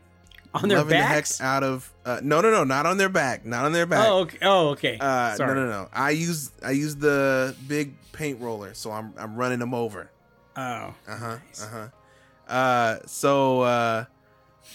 On 0.52 0.68
their 0.68 0.78
loving 0.78 0.90
backs. 0.98 1.38
the 1.38 1.44
heck 1.44 1.52
out 1.52 1.62
of 1.62 1.92
uh, 2.04 2.20
no 2.22 2.40
no 2.40 2.50
no 2.50 2.64
not 2.64 2.84
on 2.86 2.96
their 2.98 3.08
back 3.08 3.46
not 3.46 3.64
on 3.64 3.72
their 3.72 3.86
back 3.86 4.04
Oh, 4.08 4.20
okay. 4.22 4.38
Oh, 4.42 4.68
okay. 4.70 4.98
uh, 4.98 5.30
no 5.30 5.36
Sorry. 5.36 5.54
no 5.54 5.66
no 5.66 5.88
I 5.92 6.10
use 6.10 6.50
I 6.64 6.72
use 6.72 6.96
the 6.96 7.54
big 7.68 7.94
paint 8.12 8.40
roller 8.40 8.74
so 8.74 8.90
I'm 8.90 9.14
I'm 9.16 9.36
running 9.36 9.60
them 9.60 9.74
over 9.74 10.10
Oh, 10.56 10.60
uh-huh 11.08 11.36
uh-huh 11.62 11.88
uh 12.52 12.98
so 13.06 13.60
uh 13.60 14.04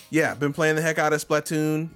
yeah 0.09 0.33
been 0.33 0.53
playing 0.53 0.77
the 0.77 0.81
heck 0.81 0.97
out 0.97 1.11
of 1.11 1.21
Splatoon 1.25 1.89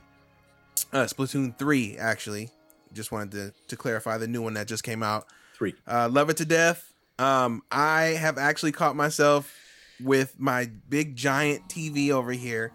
uh 0.91 1.03
Splatoon 1.06 1.57
3 1.57 1.97
actually 1.97 2.49
just 2.91 3.11
wanted 3.14 3.31
to 3.31 3.53
to 3.69 3.77
clarify 3.77 4.18
the 4.18 4.27
new 4.27 4.41
one 4.41 4.56
that 4.56 4.68
just 4.68 4.84
came 4.84 5.01
out 5.03 5.26
Three. 5.56 5.76
uh, 5.88 6.10
love 6.11 6.30
it 6.30 6.38
to 6.38 6.45
death. 6.45 6.91
Um, 7.18 7.64
I 7.72 8.01
have 8.19 8.38
actually 8.38 8.72
caught 8.72 8.95
myself 8.95 9.53
with 10.01 10.39
my 10.39 10.69
big 10.89 11.18
giant 11.18 11.68
TV 11.68 12.11
over 12.11 12.31
here, 12.31 12.72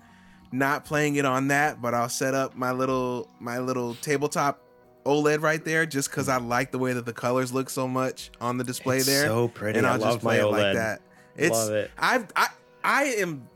not 0.55 0.85
playing 0.85 1.17
it 1.17 1.25
on 1.25 1.49
that, 1.49 1.83
but 1.83 1.95
I'll 1.95 2.09
set 2.09 2.35
up 2.35 2.55
my 2.57 2.71
little 2.73 3.29
my 3.41 3.59
little 3.59 3.95
tabletop 3.97 4.61
OLED 5.05 5.43
right 5.43 5.63
there 5.65 5.85
just 5.85 6.09
because 6.11 6.29
I 6.29 6.39
like 6.39 6.71
the 6.71 6.79
way 6.79 6.93
that 6.95 7.05
the 7.05 7.13
colors 7.13 7.53
look 7.53 7.69
so 7.69 7.87
much 7.89 8.31
on 8.41 8.57
the 8.57 8.65
display 8.65 8.99
It's 8.99 9.07
there. 9.07 9.27
so 9.27 9.49
pretty. 9.49 9.79
and 9.79 9.87
I 9.87 9.95
I'll 9.95 9.99
love 9.99 10.13
just 10.15 10.21
play 10.23 10.39
my 10.41 10.47
it 10.49 10.51
OLED. 10.51 10.53
like 10.53 10.75
that. 10.77 11.03
It's 11.37 11.51
Love 11.57 11.73
it. 11.73 11.91
I've 11.99 12.27
I 12.37 12.49
I 12.83 13.05
am 13.19 13.49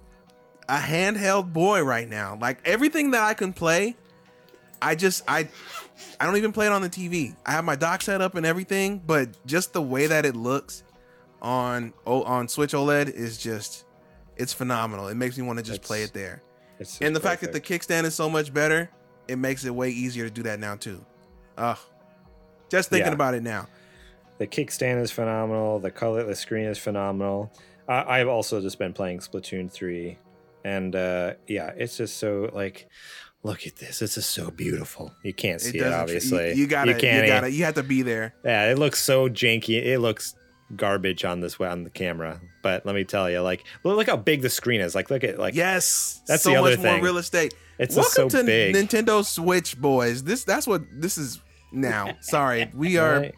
a 0.69 0.77
handheld 0.79 1.53
boy 1.53 1.83
right 1.83 2.09
now. 2.09 2.37
Like 2.41 2.59
everything 2.67 3.13
that 3.13 3.23
I 3.23 3.33
can 3.35 3.53
play, 3.53 3.97
I 4.83 4.95
just 4.95 5.23
I 5.29 5.49
I 6.21 6.27
don't 6.27 6.37
even 6.37 6.53
play 6.53 6.67
it 6.67 6.73
on 6.73 6.83
the 6.83 6.91
TV. 6.91 7.35
I 7.47 7.53
have 7.53 7.65
my 7.65 7.77
dock 7.77 8.03
set 8.03 8.21
up 8.21 8.35
and 8.35 8.45
everything, 8.45 8.99
but 9.07 9.29
just 9.47 9.73
the 9.73 9.81
way 9.83 10.07
that 10.09 10.27
it 10.27 10.35
looks 10.37 10.83
on 11.41 11.95
on 12.05 12.49
Switch 12.49 12.73
OLED 12.73 13.09
is 13.09 13.39
just 13.39 13.85
it's 14.37 14.53
phenomenal. 14.53 15.09
It 15.09 15.15
makes 15.17 15.39
me 15.39 15.45
want 15.45 15.59
to 15.59 15.63
just 15.65 15.77
It's- 15.77 15.87
play 15.87 16.03
it 16.03 16.13
there. 16.13 16.43
It's 16.79 17.01
And 17.01 17.15
the 17.15 17.21
just 17.21 17.29
fact 17.29 17.41
that 17.43 17.53
the 17.53 17.61
kickstand 17.61 18.05
is 18.05 18.15
so 18.15 18.29
much 18.31 18.53
better, 18.55 18.91
it 19.27 19.37
makes 19.37 19.65
it 19.65 19.75
way 19.75 19.91
easier 19.91 20.25
to 20.25 20.31
do 20.31 20.43
that 20.45 20.59
now 20.61 20.77
too. 20.77 21.05
Ugh. 21.57 21.79
Just 22.71 22.91
thinking 22.91 23.09
Yeah. 23.09 23.15
about 23.15 23.35
it 23.35 23.43
now. 23.43 23.67
the 24.39 24.47
kickstand 24.47 25.01
is 25.03 25.11
phenomenal. 25.11 25.81
The 25.81 25.91
color, 25.91 26.23
the 26.23 26.37
screen 26.37 26.67
is 26.67 26.79
phenomenal. 26.79 27.53
I, 27.89 28.21
I've 28.21 28.29
also 28.29 28.61
just 28.61 28.79
been 28.79 28.93
playing 28.93 29.19
Splatoon 29.19 29.69
three, 29.69 30.17
and 30.65 30.95
uh, 30.95 31.35
yeah, 31.49 31.73
it's 31.77 31.97
just 31.97 32.19
so 32.19 32.49
like, 32.53 32.87
look 33.43 33.67
at 33.67 33.75
this. 33.77 33.99
This 33.99 34.17
is 34.17 34.27
so 34.27 34.53
beautiful. 34.53 35.13
You 35.25 35.33
can't 35.35 35.61
see 35.61 35.79
it, 35.79 35.81
doesn't- 35.81 35.93
obviously. 36.01 36.51
You, 36.51 36.55
you 36.55 36.67
gotta, 36.69 36.93
you, 36.93 36.99
can't. 36.99 37.27
gotta, 37.27 37.51
you 37.51 37.65
have 37.65 37.75
to 37.75 37.83
be 37.83 38.03
there. 38.03 38.35
Yeah, 38.45 38.71
it 38.71 38.79
looks 38.79 39.03
so 39.03 39.29
janky. 39.29 39.85
It 39.85 39.99
looks 39.99 40.37
garbage 40.77 41.25
on 41.25 41.41
this 41.41 41.59
on 41.61 41.85
the 41.85 41.91
camera. 41.91 42.41
But 42.63 42.85
let 42.87 42.95
me 42.95 43.05
tell 43.05 43.31
you, 43.31 43.41
like, 43.41 43.65
look, 43.85 43.97
look 43.97 44.07
how 44.07 44.17
big 44.17 44.43
the 44.43 44.51
screen 44.51 44.81
is. 44.81 44.95
Like, 44.95 45.11
look 45.11 45.25
at 45.25 45.39
like 45.39 45.55
Yes, 45.55 46.21
That's 46.27 46.43
so 46.43 46.51
the 46.51 46.57
other 46.57 46.71
much 46.71 46.79
more 46.79 46.87
thing. 46.95 47.03
real 47.03 47.19
estate. 47.19 47.55
It's 47.79 47.95
Welcome 47.97 48.29
so 48.31 48.39
to 48.41 48.45
big. 48.45 48.75
Nintendo 48.75 49.25
Switch, 49.25 49.81
boys. 49.81 50.25
This 50.25 50.45
that's 50.45 50.67
what 50.67 50.83
this 50.93 51.17
is 51.19 51.41
now. 51.73 52.11
Sorry, 52.21 52.71
we 52.75 52.97
are 52.99 53.21
right? 53.21 53.35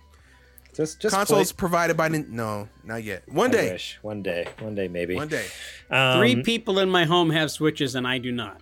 just 0.74 1.00
just 1.00 1.14
consoles 1.14 1.52
play- 1.52 1.56
provided 1.58 1.96
by 1.96 2.08
Nin- 2.08 2.28
no, 2.30 2.68
not 2.84 3.04
yet. 3.04 3.28
One 3.28 3.50
I 3.50 3.52
day, 3.52 3.72
wish. 3.72 3.98
one 4.02 4.22
day, 4.22 4.46
one 4.60 4.74
day 4.74 4.88
maybe. 4.88 5.14
one 5.14 5.28
day. 5.28 5.44
Um, 5.90 6.18
Three 6.20 6.42
people 6.42 6.78
in 6.78 6.88
my 6.90 7.04
home 7.04 7.30
have 7.30 7.50
Switches, 7.50 7.94
and 7.94 8.06
I 8.08 8.18
do 8.18 8.32
not. 8.32 8.60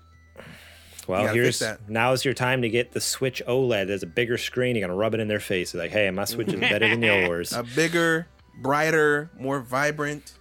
Well, 1.06 1.32
here's 1.32 1.62
now 1.88 2.12
is 2.12 2.22
your 2.24 2.34
time 2.34 2.60
to 2.62 2.68
get 2.68 2.92
the 2.92 3.00
Switch 3.00 3.40
OLED. 3.48 3.86
There's 3.86 4.02
a 4.02 4.06
bigger 4.06 4.36
screen. 4.36 4.76
You're 4.76 4.86
gonna 4.86 4.98
rub 4.98 5.14
it 5.14 5.20
in 5.20 5.28
their 5.28 5.40
face. 5.40 5.74
Like, 5.74 5.90
hey, 5.90 6.10
my 6.10 6.24
Switch 6.26 6.48
is 6.48 6.60
better 6.60 6.86
than 6.88 7.02
yours. 7.02 7.52
A 7.54 7.62
bigger, 7.62 8.26
brighter, 8.60 9.30
more 9.38 9.60
vibrant, 9.60 10.32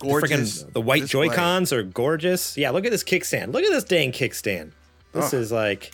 The 0.00 0.06
gorgeous. 0.08 0.62
freaking- 0.64 0.72
the 0.72 0.80
white 0.80 1.02
display. 1.02 1.28
Joy 1.28 1.34
Cons 1.34 1.72
are 1.72 1.82
gorgeous. 1.82 2.56
Yeah, 2.56 2.70
look 2.70 2.84
at 2.84 2.90
this 2.90 3.04
kickstand. 3.04 3.52
Look 3.52 3.64
at 3.64 3.70
this 3.70 3.84
dang 3.84 4.12
kickstand. 4.12 4.72
This 5.12 5.32
Oh. 5.34 5.38
is 5.38 5.52
like, 5.52 5.92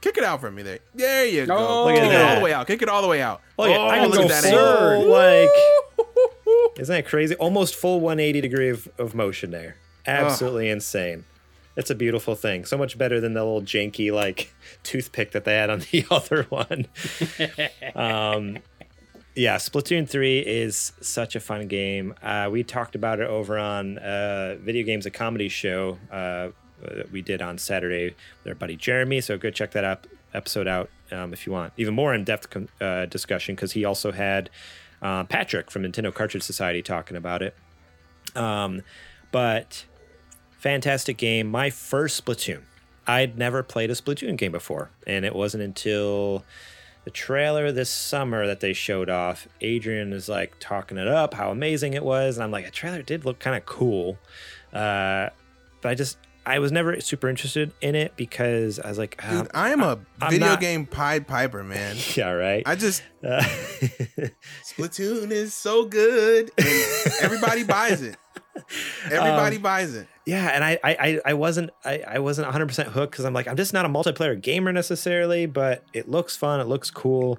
Kick 0.00 0.16
it 0.16 0.24
out 0.24 0.40
for 0.40 0.50
me 0.50 0.62
there. 0.62 0.78
There 0.94 1.26
you 1.26 1.44
go. 1.44 1.54
Oh, 1.58 1.86
Kick 1.92 2.02
look 2.02 2.10
it 2.10 2.14
at 2.14 2.30
all 2.30 2.36
the 2.36 2.40
way 2.44 2.52
out. 2.54 2.66
Kick 2.66 2.80
it 2.80 2.88
all 2.88 3.02
the 3.02 3.08
way 3.08 3.20
out. 3.20 3.42
look 3.58 3.68
at, 3.68 3.76
oh, 3.78 3.86
I 3.86 3.98
can 3.98 4.08
look 4.08 4.16
go 4.16 4.22
at 4.22 4.28
that 4.42 4.44
full, 4.44 4.58
angle. 4.58 5.10
like, 5.10 6.78
isn't 6.78 6.94
that 6.94 7.06
crazy? 7.06 7.34
Almost 7.34 7.74
full 7.76 8.00
180 8.00 8.40
degree 8.40 8.70
of, 8.70 8.88
of 8.98 9.14
motion 9.14 9.50
there. 9.50 9.76
Absolutely 10.06 10.70
insane. 10.70 11.24
It's 11.76 11.90
a 11.90 11.94
beautiful 11.94 12.34
thing. 12.34 12.64
So 12.64 12.78
much 12.78 12.96
better 12.96 13.20
than 13.20 13.34
the 13.34 13.44
little 13.44 13.60
janky 13.60 14.10
like 14.10 14.54
toothpick 14.84 15.32
that 15.32 15.44
they 15.44 15.54
had 15.54 15.68
on 15.68 15.80
the 15.92 16.06
other 16.10 16.44
one. 16.44 16.86
um, 17.94 18.56
yeah, 19.34 19.56
Splatoon 19.56 20.08
3 20.08 20.40
is 20.40 20.92
such 21.00 21.36
a 21.36 21.40
fun 21.40 21.68
game. 21.68 22.14
Uh, 22.22 22.48
we 22.50 22.64
talked 22.64 22.94
about 22.94 23.20
it 23.20 23.28
over 23.28 23.58
on 23.58 23.98
uh, 23.98 24.56
Video 24.60 24.84
Games 24.84 25.06
a 25.06 25.10
Comedy 25.10 25.48
show 25.48 25.98
uh, 26.10 26.48
that 26.82 27.10
we 27.12 27.22
did 27.22 27.40
on 27.40 27.58
Saturday 27.58 28.14
with 28.42 28.48
our 28.48 28.54
buddy 28.54 28.76
Jeremy. 28.76 29.20
So 29.20 29.38
go 29.38 29.50
check 29.50 29.70
that 29.72 29.84
up 29.84 30.06
episode 30.32 30.68
out 30.68 30.90
um, 31.10 31.32
if 31.32 31.46
you 31.46 31.52
want 31.52 31.72
even 31.76 31.92
more 31.92 32.14
in 32.14 32.24
depth 32.24 32.50
com- 32.50 32.68
uh, 32.80 33.06
discussion 33.06 33.56
because 33.56 33.72
he 33.72 33.84
also 33.84 34.12
had 34.12 34.48
uh, 35.02 35.24
Patrick 35.24 35.70
from 35.70 35.82
Nintendo 35.82 36.14
Cartridge 36.14 36.42
Society 36.42 36.82
talking 36.82 37.16
about 37.16 37.42
it. 37.42 37.54
Um, 38.36 38.82
but 39.32 39.86
fantastic 40.58 41.16
game. 41.16 41.48
My 41.48 41.70
first 41.70 42.24
Splatoon. 42.24 42.62
I'd 43.06 43.36
never 43.36 43.62
played 43.62 43.90
a 43.90 43.94
Splatoon 43.94 44.36
game 44.36 44.52
before, 44.52 44.90
and 45.06 45.24
it 45.24 45.34
wasn't 45.34 45.64
until 45.64 46.44
the 47.10 47.16
trailer 47.16 47.72
this 47.72 47.90
summer 47.90 48.46
that 48.46 48.60
they 48.60 48.72
showed 48.72 49.10
off. 49.10 49.48
Adrian 49.60 50.12
is 50.12 50.28
like 50.28 50.54
talking 50.60 50.96
it 50.96 51.08
up, 51.08 51.34
how 51.34 51.50
amazing 51.50 51.94
it 51.94 52.04
was, 52.04 52.36
and 52.36 52.44
I'm 52.44 52.52
like, 52.52 52.66
a 52.66 52.70
trailer 52.70 53.02
did 53.02 53.24
look 53.24 53.40
kind 53.40 53.56
of 53.56 53.66
cool, 53.66 54.16
uh, 54.72 55.30
but 55.82 55.88
I 55.88 55.94
just 55.96 56.18
I 56.46 56.60
was 56.60 56.70
never 56.70 57.00
super 57.00 57.28
interested 57.28 57.72
in 57.80 57.96
it 57.96 58.14
because 58.16 58.78
I 58.78 58.88
was 58.88 58.96
like, 58.98 59.22
um, 59.28 59.38
Dude, 59.42 59.50
I 59.54 59.70
am 59.70 59.82
a 59.82 59.98
I'm 60.20 60.30
video 60.30 60.46
not- 60.50 60.60
game 60.60 60.86
Pied 60.86 61.26
Piper, 61.26 61.64
man. 61.64 61.96
yeah, 62.14 62.30
right. 62.30 62.62
I 62.64 62.76
just 62.76 63.02
Uh, 63.24 63.42
Splatoon 64.64 65.30
is 65.32 65.52
so 65.52 65.84
good, 65.86 66.50
everybody 67.20 67.64
buys 67.64 68.02
it. 68.02 68.16
Everybody 69.04 69.56
Um, 69.56 69.62
buys 69.62 69.94
it. 69.94 70.06
yeah 70.26 70.48
and 70.54 70.62
i 70.64 70.78
i 70.84 70.90
I- 71.00 71.20
i 71.26 71.34
wasn't 71.34 71.70
i, 71.84 72.02
I 72.06 72.18
wasn't 72.18 72.48
100% 72.52 72.84
hooked 72.86 73.12
because 73.12 73.24
i'm 73.24 73.32
like 73.34 73.48
i'm 73.48 73.56
just 73.56 73.72
not 73.72 73.84
a 73.84 73.88
multiplayer 73.88 74.40
gamer 74.40 74.72
necessarily 74.72 75.46
but 75.46 75.84
it 75.92 76.08
looks 76.08 76.36
fun 76.36 76.60
it 76.60 76.66
looks 76.68 76.90
cool 76.90 77.38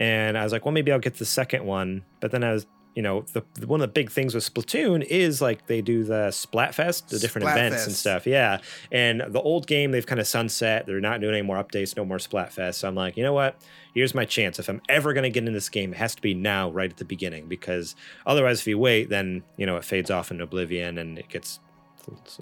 and 0.00 0.36
i 0.38 0.42
was 0.44 0.52
like 0.52 0.64
well 0.64 0.72
maybe 0.72 0.90
i'll 0.92 0.98
get 0.98 1.16
the 1.18 1.24
second 1.26 1.64
one 1.64 2.04
but 2.20 2.30
then 2.30 2.42
i 2.44 2.52
was 2.52 2.66
you 2.94 3.02
know 3.02 3.24
the, 3.32 3.42
one 3.66 3.80
of 3.80 3.88
the 3.88 3.92
big 3.92 4.10
things 4.10 4.34
with 4.34 4.44
splatoon 4.44 5.02
is 5.02 5.40
like 5.40 5.66
they 5.66 5.80
do 5.80 6.04
the 6.04 6.28
splatfest 6.28 7.08
the 7.08 7.18
different 7.18 7.48
events 7.48 7.86
and 7.86 7.94
stuff 7.94 8.26
yeah. 8.26 8.58
And 8.90 9.22
the 9.28 9.40
old 9.40 9.66
game 9.66 9.92
they've 9.92 10.06
kind 10.06 10.20
of 10.20 10.26
sunset 10.26 10.86
they're 10.86 11.00
not 11.00 11.20
doing 11.20 11.34
any 11.34 11.42
more 11.42 11.62
updates 11.62 11.96
no 11.96 12.04
more 12.04 12.18
splatfest. 12.18 12.74
So 12.74 12.88
i'm 12.88 12.94
like 12.94 13.16
you 13.16 13.22
know 13.22 13.32
what? 13.32 13.60
Here's 13.94 14.14
my 14.14 14.24
chance. 14.24 14.58
If 14.58 14.68
i'm 14.68 14.82
ever 14.88 15.12
going 15.12 15.24
to 15.24 15.30
get 15.30 15.46
in 15.46 15.52
this 15.52 15.68
game 15.68 15.92
it 15.92 15.96
has 15.96 16.14
to 16.14 16.22
be 16.22 16.34
now 16.34 16.70
right 16.70 16.90
at 16.90 16.98
the 16.98 17.04
beginning 17.04 17.46
because 17.46 17.94
otherwise 18.26 18.60
if 18.60 18.66
you 18.66 18.78
wait 18.78 19.08
then 19.08 19.42
you 19.56 19.66
know 19.66 19.76
it 19.76 19.84
fades 19.84 20.10
off 20.10 20.30
into 20.30 20.44
oblivion 20.44 20.98
and 20.98 21.18
it 21.18 21.28
gets 21.28 21.60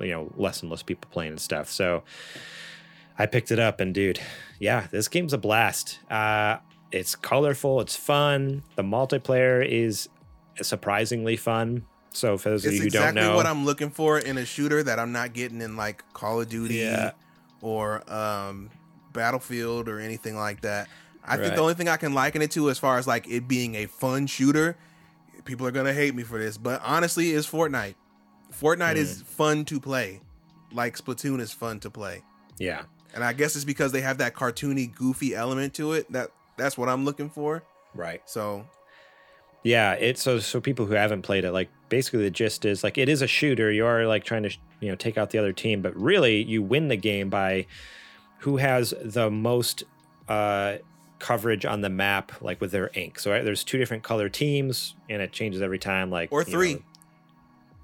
you 0.00 0.08
know 0.08 0.32
less 0.36 0.62
and 0.62 0.70
less 0.70 0.82
people 0.82 1.08
playing 1.10 1.32
and 1.32 1.40
stuff. 1.40 1.70
So 1.70 2.02
I 3.18 3.26
picked 3.26 3.50
it 3.50 3.58
up, 3.58 3.80
and 3.80 3.94
dude, 3.94 4.20
yeah, 4.58 4.86
this 4.90 5.08
game's 5.08 5.32
a 5.32 5.38
blast. 5.38 5.98
Uh, 6.10 6.58
it's 6.92 7.14
colorful, 7.14 7.80
it's 7.80 7.96
fun. 7.96 8.62
The 8.76 8.82
multiplayer 8.82 9.66
is 9.66 10.08
surprisingly 10.62 11.36
fun. 11.36 11.84
So 12.12 12.36
for 12.38 12.50
those 12.50 12.64
of 12.66 12.72
you 12.72 12.80
who 12.80 12.86
exactly 12.86 13.20
don't 13.22 13.30
know, 13.30 13.36
what 13.36 13.46
I'm 13.46 13.64
looking 13.64 13.90
for 13.90 14.18
in 14.18 14.36
a 14.38 14.44
shooter 14.44 14.82
that 14.82 14.98
I'm 14.98 15.12
not 15.12 15.32
getting 15.32 15.60
in 15.60 15.76
like 15.76 16.02
Call 16.12 16.40
of 16.40 16.48
Duty 16.48 16.74
Yeah. 16.76 17.12
or 17.60 18.02
um, 18.12 18.70
Battlefield 19.12 19.88
or 19.88 20.00
anything 20.00 20.36
like 20.36 20.62
that. 20.62 20.88
I 21.24 21.36
think 21.36 21.54
the 21.54 21.60
only 21.60 21.74
thing 21.74 21.88
I 21.88 21.96
can 21.96 22.12
liken 22.14 22.42
it 22.42 22.50
to, 22.52 22.70
as 22.70 22.78
far 22.78 22.98
as 22.98 23.06
like 23.06 23.28
it 23.28 23.46
being 23.46 23.74
a 23.76 23.86
fun 23.86 24.26
shooter, 24.26 24.76
people 25.44 25.66
are 25.66 25.70
gonna 25.70 25.92
hate 25.92 26.14
me 26.14 26.22
for 26.24 26.38
this, 26.38 26.56
but 26.58 26.80
honestly, 26.84 27.30
is 27.30 27.46
Fortnite. 27.46 27.94
Fortnite 28.52 28.92
Hmm. 28.92 28.98
is 28.98 29.22
fun 29.22 29.64
to 29.66 29.78
play, 29.78 30.20
like 30.72 30.96
Splatoon 30.96 31.38
is 31.40 31.52
fun 31.52 31.78
to 31.80 31.90
play, 31.90 32.22
yeah, 32.58 32.82
and 33.14 33.22
I 33.22 33.32
guess 33.34 33.54
it's 33.54 33.64
because 33.64 33.92
they 33.92 34.00
have 34.00 34.18
that 34.18 34.34
cartoony, 34.34 34.92
goofy 34.92 35.34
element 35.36 35.74
to 35.74 35.92
it. 35.92 36.10
That 36.12 36.30
that's 36.56 36.76
what 36.76 36.88
I'm 36.88 37.04
looking 37.04 37.30
for. 37.30 37.62
right. 37.94 38.22
So 38.26 38.66
Yeah, 39.62 39.92
it's 39.92 40.22
so 40.22 40.38
so 40.38 40.60
people 40.60 40.86
who 40.86 40.94
haven't 40.94 41.22
played 41.22 41.44
it, 41.44 41.52
like 41.52 41.68
basically 41.90 42.22
the 42.22 42.30
gist 42.30 42.64
is 42.64 42.82
like 42.82 42.96
it 42.96 43.08
is 43.08 43.20
a 43.22 43.26
shooter. 43.26 43.70
You 43.70 43.84
are 43.86 44.06
like 44.06 44.24
trying 44.24 44.42
to 44.44 44.50
you 44.80 44.88
know 44.88 44.94
take 44.96 45.18
out 45.18 45.30
the 45.30 45.38
other 45.38 45.52
team, 45.52 45.82
but 45.82 45.94
really 45.96 46.42
you 46.42 46.62
win 46.62 46.88
the 46.88 46.96
game 46.96 47.28
by 47.28 47.66
who 48.38 48.56
has 48.56 48.94
the 49.02 49.30
most 49.30 49.82
uh, 50.28 50.76
coverage 51.18 51.66
on 51.66 51.82
the 51.82 51.90
map, 51.90 52.32
like 52.40 52.58
with 52.60 52.70
their 52.72 52.90
ink. 52.94 53.18
So 53.18 53.30
right, 53.30 53.44
there's 53.44 53.62
two 53.62 53.76
different 53.76 54.02
color 54.02 54.30
teams, 54.30 54.94
and 55.10 55.20
it 55.20 55.30
changes 55.32 55.60
every 55.60 55.78
time. 55.78 56.10
Like 56.10 56.32
Or 56.32 56.42
three. 56.42 56.74
know- 56.74 56.80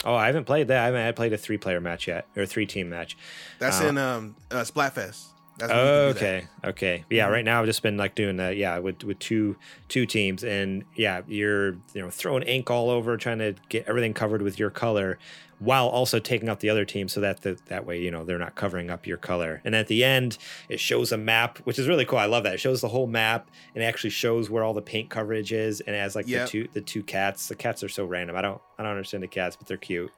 oh, 0.07 0.15
I 0.15 0.27
haven't 0.29 0.45
played 0.45 0.69
that. 0.69 0.81
I 0.81 0.87
haven't 0.87 1.03
I 1.07 1.13
played 1.13 1.35
a 1.35 1.39
three 1.39 1.59
player 1.59 1.81
match 1.81 2.09
yet, 2.09 2.27
or 2.37 2.47
three 2.47 2.65
team 2.65 2.89
match. 2.89 3.19
that's 3.59 3.83
Uh, 3.83 3.89
in 3.89 3.99
um 3.99 4.35
uh, 4.51 4.63
Splatfest. 4.65 5.25
Oh, 5.63 6.09
okay, 6.09 6.47
okay, 6.65 7.05
yeah. 7.09 7.27
Mhm. 7.29 7.33
Right 7.33 7.45
now, 7.45 7.61
I've 7.61 7.67
just 7.67 7.83
been 7.83 7.97
like 7.97 8.15
doing 8.15 8.37
that, 8.37 8.57
yeah, 8.57 8.79
with 8.79 9.03
with 9.05 9.19
two 9.19 9.57
two 9.89 10.05
teams, 10.05 10.45
and 10.45 10.85
yeah, 10.95 11.23
you're 11.27 11.73
you 11.95 12.03
know 12.03 12.11
throwing 12.11 12.43
ink 12.43 12.71
all 12.71 12.91
over, 12.91 13.17
trying 13.17 13.39
to 13.39 13.55
get 13.71 13.87
everything 13.89 14.13
covered 14.13 14.43
with 14.43 14.59
your 14.59 14.69
color, 14.71 15.19
while 15.59 15.89
also 15.89 16.19
taking 16.19 16.49
out 16.49 16.61
the 16.61 16.69
other 16.69 16.85
team, 16.85 17.09
so 17.09 17.21
that 17.21 17.41
the, 17.43 17.59
that 17.67 17.87
way 17.87 18.01
you 18.01 18.11
know 18.11 18.25
they're 18.25 18.39
not 18.39 18.55
covering 18.55 18.91
up 18.91 19.07
your 19.07 19.17
color. 19.17 19.63
And 19.65 19.75
at 19.75 19.87
the 19.87 20.05
end, 20.05 20.37
it 20.69 20.81
shows 20.81 21.13
a 21.13 21.17
map, 21.17 21.59
which 21.65 21.79
is 21.79 21.89
really 21.89 22.05
cool. 22.05 22.19
I 22.19 22.27
love 22.27 22.45
that. 22.45 22.55
It 22.55 22.61
shows 22.61 22.81
the 22.81 22.89
whole 22.89 23.07
map, 23.07 23.51
and 23.75 23.83
actually 23.83 24.11
shows 24.11 24.51
where 24.51 24.63
all 24.63 24.75
the 24.75 24.83
paint 24.83 25.09
coverage 25.11 25.53
is, 25.53 25.81
and 25.81 25.97
has 25.97 26.15
like 26.15 26.29
Yep. 26.29 26.47
the 26.47 26.51
two 26.51 26.69
the 26.75 26.81
two 26.81 27.03
cats. 27.03 27.49
The 27.49 27.55
cats 27.55 27.83
are 27.83 27.89
so 27.89 28.05
random. 28.05 28.37
I 28.37 28.43
don't 28.43 28.61
I 28.79 28.83
don't 28.83 28.93
understand 28.93 29.23
the 29.23 29.29
cats, 29.29 29.57
but 29.57 29.67
they're 29.67 29.77
cute. 29.77 30.13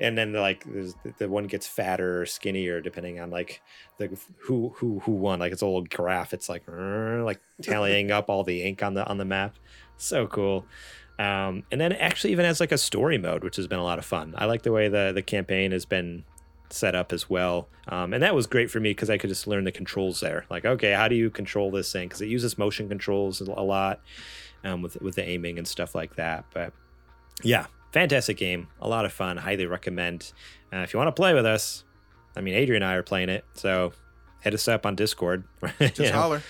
And 0.00 0.16
then 0.16 0.32
like 0.32 0.64
there's 0.64 0.94
the 1.18 1.28
one 1.28 1.46
gets 1.46 1.66
fatter 1.66 2.22
or 2.22 2.26
skinnier 2.26 2.80
depending 2.80 3.20
on 3.20 3.30
like 3.30 3.62
the 3.98 4.10
who 4.40 4.74
who 4.76 5.00
who 5.00 5.12
won. 5.12 5.38
Like 5.38 5.52
it's 5.52 5.62
a 5.62 5.66
little 5.66 5.84
graph. 5.84 6.32
It's 6.34 6.48
like 6.48 6.64
like 6.68 7.40
tallying 7.62 8.10
up 8.10 8.28
all 8.28 8.44
the 8.44 8.62
ink 8.62 8.82
on 8.82 8.94
the 8.94 9.06
on 9.06 9.18
the 9.18 9.24
map. 9.24 9.56
So 9.96 10.26
cool. 10.26 10.66
Um, 11.18 11.64
and 11.70 11.80
then 11.80 11.92
it 11.92 11.98
actually 12.00 12.32
even 12.32 12.44
has 12.44 12.58
like 12.58 12.72
a 12.72 12.78
story 12.78 13.18
mode, 13.18 13.44
which 13.44 13.56
has 13.56 13.66
been 13.66 13.78
a 13.78 13.84
lot 13.84 13.98
of 13.98 14.04
fun. 14.04 14.34
I 14.36 14.46
like 14.46 14.62
the 14.62 14.72
way 14.72 14.88
the 14.88 15.12
the 15.14 15.22
campaign 15.22 15.72
has 15.72 15.84
been 15.84 16.24
set 16.70 16.94
up 16.94 17.12
as 17.12 17.28
well. 17.28 17.68
Um, 17.88 18.14
and 18.14 18.22
that 18.22 18.34
was 18.34 18.46
great 18.46 18.70
for 18.70 18.80
me 18.80 18.90
because 18.90 19.10
I 19.10 19.18
could 19.18 19.28
just 19.28 19.46
learn 19.46 19.64
the 19.64 19.72
controls 19.72 20.20
there. 20.20 20.46
Like, 20.50 20.64
okay, 20.64 20.92
how 20.92 21.08
do 21.08 21.14
you 21.14 21.30
control 21.30 21.70
this 21.70 21.92
thing? 21.92 22.08
Because 22.08 22.22
it 22.22 22.28
uses 22.28 22.56
motion 22.58 22.88
controls 22.88 23.40
a 23.40 23.44
lot 23.44 24.00
um, 24.64 24.82
with 24.82 25.00
with 25.00 25.14
the 25.14 25.28
aiming 25.28 25.58
and 25.58 25.68
stuff 25.68 25.94
like 25.94 26.16
that. 26.16 26.44
But 26.52 26.72
yeah, 27.42 27.66
fantastic 27.92 28.36
game, 28.36 28.68
a 28.80 28.88
lot 28.88 29.04
of 29.04 29.12
fun. 29.12 29.36
Highly 29.36 29.66
recommend. 29.66 30.32
Uh, 30.72 30.78
if 30.78 30.92
you 30.92 30.98
want 30.98 31.08
to 31.08 31.12
play 31.12 31.34
with 31.34 31.46
us, 31.46 31.84
I 32.36 32.40
mean, 32.40 32.54
Adrian 32.54 32.82
and 32.82 32.90
I 32.90 32.94
are 32.94 33.02
playing 33.02 33.28
it, 33.28 33.44
so 33.54 33.92
hit 34.40 34.54
us 34.54 34.66
up 34.66 34.86
on 34.86 34.96
Discord. 34.96 35.44
Just 35.80 36.12
holler. 36.12 36.42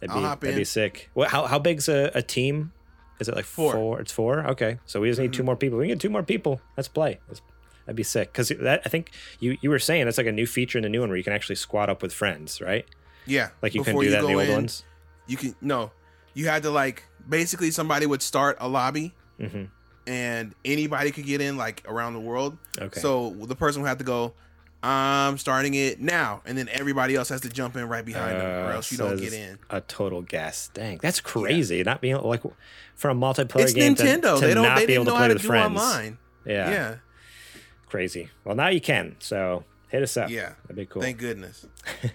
That'd 0.00 0.16
I'll 0.16 0.36
be, 0.36 0.46
that'd 0.46 0.58
be 0.58 0.64
sick. 0.64 1.10
What? 1.14 1.28
How 1.28 1.46
how 1.46 1.58
big's 1.58 1.88
a, 1.88 2.10
a 2.14 2.22
team? 2.22 2.72
Is 3.20 3.28
it 3.28 3.34
like 3.34 3.44
Four. 3.44 3.72
four? 3.72 4.00
It's 4.00 4.12
four. 4.12 4.46
Okay, 4.48 4.78
so 4.86 5.00
we 5.00 5.08
just 5.08 5.20
need 5.20 5.32
two 5.32 5.42
Mhm. 5.42 5.46
more 5.46 5.56
people. 5.56 5.78
We 5.78 5.86
can 5.86 5.94
get 5.96 6.00
two 6.00 6.10
more 6.10 6.22
people. 6.22 6.60
Let's 6.76 6.88
play. 6.88 7.18
Let's, 7.28 7.40
that'd 7.86 7.96
be 7.96 8.02
sick. 8.04 8.32
Because 8.32 8.48
that 8.50 8.82
I 8.84 8.88
think 8.88 9.10
you 9.40 9.56
you 9.60 9.70
were 9.70 9.78
saying 9.78 10.04
that's 10.04 10.18
like 10.18 10.26
a 10.26 10.32
new 10.32 10.46
feature 10.46 10.78
in 10.78 10.82
the 10.82 10.88
new 10.88 11.00
one 11.00 11.08
where 11.08 11.18
you 11.18 11.24
can 11.24 11.32
actually 11.32 11.56
squad 11.56 11.90
up 11.90 12.02
with 12.02 12.12
friends, 12.12 12.60
right? 12.60 12.86
Yeah. 13.26 13.48
Like 13.62 13.74
you 13.74 13.82
couldn't 13.82 14.00
do 14.00 14.10
that 14.10 14.20
in 14.20 14.26
the 14.26 14.34
old 14.34 14.42
in, 14.48 14.52
ones. 14.54 14.84
You 15.26 15.36
can 15.36 15.54
no. 15.60 15.90
You 16.34 16.46
had 16.46 16.62
to 16.62 16.70
like 16.70 17.04
basically 17.28 17.70
somebody 17.70 18.06
would 18.06 18.22
start 18.22 18.56
a 18.60 18.68
lobby 18.68 19.12
hmm 19.38 19.64
and 20.06 20.54
anybody 20.64 21.10
could 21.10 21.26
get 21.26 21.40
in 21.42 21.58
like 21.58 21.82
around 21.86 22.14
the 22.14 22.20
world. 22.20 22.56
Okay. 22.80 22.98
So 23.00 23.30
the 23.42 23.54
person 23.54 23.82
would 23.82 23.88
have 23.88 23.98
to 23.98 24.04
go, 24.04 24.32
I'm 24.82 25.38
starting 25.38 25.74
it 25.74 26.00
now, 26.00 26.40
and 26.46 26.56
then 26.56 26.68
everybody 26.70 27.16
else 27.16 27.30
has 27.30 27.40
to 27.40 27.48
jump 27.48 27.74
in 27.76 27.88
right 27.88 28.04
behind 28.04 28.40
them, 28.40 28.46
or 28.46 28.70
Uh, 28.70 28.74
else 28.76 28.92
you 28.92 28.96
so 28.98 29.08
don't 29.08 29.18
get 29.20 29.32
in. 29.32 29.58
A 29.70 29.80
total 29.80 30.22
gas 30.22 30.70
tank. 30.72 31.00
that's 31.02 31.20
crazy. 31.20 31.82
Not 31.82 32.00
being 32.00 32.16
like 32.16 32.42
for 32.94 33.10
a 33.10 33.14
multiplayer 33.14 33.62
It's 33.64 33.72
game 33.72 33.94
to- 33.96 34.02
Nintendo. 34.04 34.38
to, 34.38 34.46
they 34.46 34.54
don't. 34.54 34.74
They 34.76 34.86
didn't 34.86 35.04
to 35.06 35.10
know 35.10 35.16
play 35.16 35.20
how 35.22 35.28
to 35.28 35.34
do 35.34 35.46
friends. 35.46 35.80
online. 35.80 36.18
Yeah, 36.46 36.70
Yeah. 36.70 36.94
crazy. 37.88 38.30
Well, 38.44 38.54
now 38.54 38.68
you 38.68 38.80
can. 38.80 39.16
So 39.18 39.64
hit 39.88 40.02
us 40.02 40.16
up. 40.16 40.30
Yeah. 40.30 40.52
that'd 40.62 40.76
be 40.76 40.86
cool. 40.86 41.02
Thank 41.02 41.18
goodness. 41.18 41.66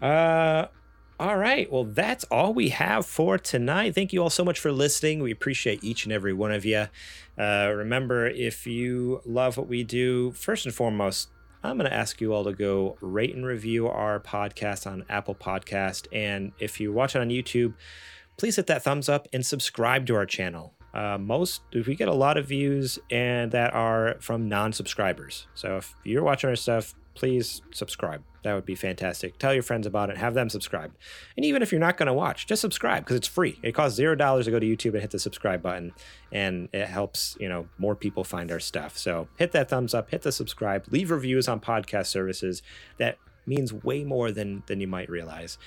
Uh, 0.00 0.66
all 1.20 1.36
right. 1.36 1.70
Well, 1.70 1.84
that's 1.84 2.24
all 2.24 2.52
we 2.52 2.70
have 2.70 3.06
for 3.06 3.38
tonight. 3.38 3.94
Thank 3.94 4.12
you 4.12 4.20
all 4.20 4.30
so 4.30 4.44
much 4.44 4.58
for 4.58 4.72
listening. 4.72 5.22
We 5.22 5.30
appreciate 5.30 5.84
each 5.84 6.04
and 6.04 6.12
every 6.12 6.32
one 6.32 6.50
of 6.50 6.64
you. 6.64 6.88
Uh, 7.38 7.72
remember, 7.72 8.26
if 8.26 8.66
you 8.66 9.20
love 9.24 9.56
what 9.56 9.68
we 9.68 9.84
do, 9.84 10.32
first 10.32 10.66
and 10.66 10.74
foremost, 10.74 11.28
I'm 11.64 11.78
going 11.78 11.88
to 11.88 11.96
ask 11.96 12.20
you 12.20 12.32
all 12.34 12.42
to 12.44 12.52
go 12.52 12.96
rate 13.00 13.36
and 13.36 13.46
review 13.46 13.86
our 13.86 14.18
podcast 14.18 14.86
on 14.86 15.04
Apple 15.08 15.36
Podcast, 15.36 16.08
and 16.12 16.52
if 16.58 16.80
you 16.80 16.92
watch 16.92 17.14
it 17.14 17.20
on 17.20 17.28
YouTube, 17.28 17.74
please 18.36 18.56
hit 18.56 18.66
that 18.66 18.82
thumbs 18.82 19.08
up 19.08 19.28
and 19.32 19.46
subscribe 19.46 20.06
to 20.06 20.16
our 20.16 20.26
channel. 20.26 20.74
Uh, 20.92 21.16
most 21.18 21.62
we 21.72 21.94
get 21.94 22.08
a 22.08 22.12
lot 22.12 22.36
of 22.36 22.46
views 22.48 22.98
and 23.10 23.52
that 23.52 23.72
are 23.72 24.16
from 24.20 24.48
non-subscribers. 24.48 25.46
So 25.54 25.76
if 25.76 25.94
you're 26.04 26.24
watching 26.24 26.50
our 26.50 26.56
stuff, 26.56 26.94
please 27.14 27.62
subscribe. 27.72 28.22
That 28.42 28.54
would 28.54 28.66
be 28.66 28.74
fantastic. 28.74 29.38
Tell 29.38 29.54
your 29.54 29.62
friends 29.62 29.86
about 29.86 30.10
it. 30.10 30.18
Have 30.18 30.34
them 30.34 30.48
subscribe. 30.50 30.92
And 31.36 31.46
even 31.46 31.62
if 31.62 31.70
you're 31.70 31.80
not 31.80 31.96
going 31.96 32.08
to 32.08 32.12
watch, 32.12 32.46
just 32.46 32.60
subscribe 32.60 33.04
because 33.04 33.16
it's 33.16 33.28
free. 33.28 33.58
It 33.62 33.72
costs 33.72 33.96
zero 33.96 34.14
dollars 34.14 34.46
to 34.46 34.50
go 34.50 34.58
to 34.58 34.66
YouTube 34.66 34.92
and 34.92 35.00
hit 35.00 35.12
the 35.12 35.18
subscribe 35.18 35.62
button, 35.62 35.92
and 36.32 36.68
it 36.72 36.88
helps 36.88 37.36
you 37.38 37.48
know 37.48 37.68
more 37.78 37.94
people 37.94 38.24
find 38.24 38.50
our 38.50 38.60
stuff. 38.60 38.98
So 38.98 39.28
hit 39.36 39.52
that 39.52 39.68
thumbs 39.68 39.94
up, 39.94 40.10
hit 40.10 40.22
the 40.22 40.32
subscribe, 40.32 40.86
leave 40.90 41.10
reviews 41.10 41.48
on 41.48 41.60
podcast 41.60 42.06
services. 42.06 42.62
That 42.98 43.18
means 43.46 43.72
way 43.72 44.04
more 44.04 44.32
than 44.32 44.62
than 44.66 44.80
you 44.80 44.88
might 44.88 45.08
realize. 45.08 45.58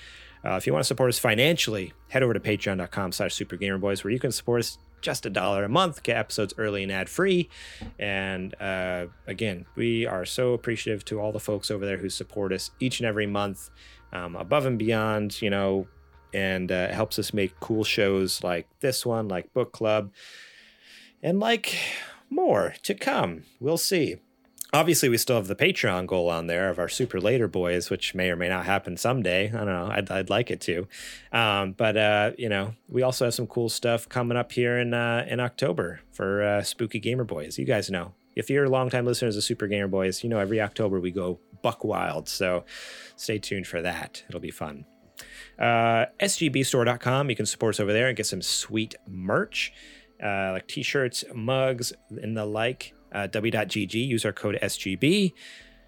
Uh, 0.44 0.56
if 0.56 0.66
you 0.66 0.72
want 0.72 0.84
to 0.84 0.86
support 0.86 1.08
us 1.08 1.18
financially, 1.18 1.92
head 2.08 2.22
over 2.22 2.32
to 2.32 2.38
patreon.com 2.38 3.10
slash 3.10 3.34
supergamerboys 3.34 4.04
where 4.04 4.12
you 4.12 4.20
can 4.20 4.30
support 4.30 4.60
us 4.60 4.78
just 5.06 5.24
a 5.24 5.30
dollar 5.30 5.62
a 5.62 5.68
month, 5.68 6.02
get 6.02 6.16
episodes 6.16 6.52
early 6.58 6.82
and 6.82 6.90
ad 6.90 7.08
free. 7.08 7.48
And 7.96 8.60
uh, 8.60 9.06
again, 9.28 9.64
we 9.76 10.04
are 10.04 10.24
so 10.24 10.52
appreciative 10.52 11.04
to 11.04 11.20
all 11.20 11.30
the 11.30 11.38
folks 11.38 11.70
over 11.70 11.86
there 11.86 11.96
who 11.96 12.10
support 12.10 12.52
us 12.52 12.72
each 12.80 12.98
and 12.98 13.06
every 13.06 13.28
month, 13.28 13.70
um, 14.12 14.34
above 14.34 14.66
and 14.66 14.76
beyond, 14.76 15.40
you 15.40 15.48
know, 15.48 15.86
and 16.34 16.72
uh, 16.72 16.88
helps 16.88 17.20
us 17.20 17.32
make 17.32 17.60
cool 17.60 17.84
shows 17.84 18.42
like 18.42 18.66
this 18.80 19.06
one, 19.06 19.28
like 19.28 19.54
Book 19.54 19.70
Club, 19.72 20.10
and 21.22 21.38
like 21.38 21.78
more 22.28 22.74
to 22.82 22.92
come. 22.92 23.44
We'll 23.60 23.78
see. 23.78 24.16
Obviously, 24.72 25.08
we 25.08 25.16
still 25.16 25.36
have 25.36 25.46
the 25.46 25.54
Patreon 25.54 26.06
goal 26.06 26.28
on 26.28 26.48
there 26.48 26.68
of 26.68 26.78
our 26.78 26.88
Super 26.88 27.20
Later 27.20 27.46
Boys, 27.46 27.88
which 27.88 28.14
may 28.14 28.30
or 28.30 28.36
may 28.36 28.48
not 28.48 28.66
happen 28.66 28.96
someday. 28.96 29.46
I 29.48 29.58
don't 29.58 29.66
know. 29.66 29.88
I'd, 29.90 30.10
I'd 30.10 30.30
like 30.30 30.50
it 30.50 30.60
to. 30.62 30.88
Um, 31.32 31.72
but, 31.72 31.96
uh, 31.96 32.32
you 32.36 32.48
know, 32.48 32.74
we 32.88 33.02
also 33.02 33.26
have 33.26 33.34
some 33.34 33.46
cool 33.46 33.68
stuff 33.68 34.08
coming 34.08 34.36
up 34.36 34.52
here 34.52 34.78
in, 34.78 34.92
uh, 34.92 35.24
in 35.28 35.38
October 35.40 36.00
for 36.10 36.42
uh, 36.42 36.62
Spooky 36.62 36.98
Gamer 36.98 37.24
Boys. 37.24 37.58
You 37.58 37.64
guys 37.64 37.90
know. 37.90 38.12
If 38.34 38.50
you're 38.50 38.64
a 38.64 38.68
longtime 38.68 39.06
listener 39.06 39.28
of 39.28 39.42
Super 39.42 39.66
Gamer 39.66 39.88
Boys, 39.88 40.22
you 40.22 40.28
know 40.28 40.38
every 40.38 40.60
October 40.60 41.00
we 41.00 41.10
go 41.10 41.38
buck 41.62 41.84
wild. 41.84 42.28
So 42.28 42.64
stay 43.16 43.38
tuned 43.38 43.66
for 43.66 43.80
that. 43.80 44.24
It'll 44.28 44.40
be 44.40 44.50
fun. 44.50 44.84
Uh, 45.58 46.06
SGBstore.com. 46.20 47.30
You 47.30 47.36
can 47.36 47.46
support 47.46 47.76
us 47.76 47.80
over 47.80 47.94
there 47.94 48.08
and 48.08 48.16
get 48.16 48.26
some 48.26 48.42
sweet 48.42 48.94
merch 49.08 49.72
uh, 50.22 50.52
like 50.52 50.66
t 50.66 50.82
shirts, 50.82 51.24
mugs, 51.34 51.92
and 52.10 52.36
the 52.36 52.44
like. 52.44 52.94
Uh, 53.12 53.28
dubby.gg. 53.28 53.94
Use 53.94 54.24
our 54.24 54.32
code 54.32 54.58
SGB. 54.62 55.32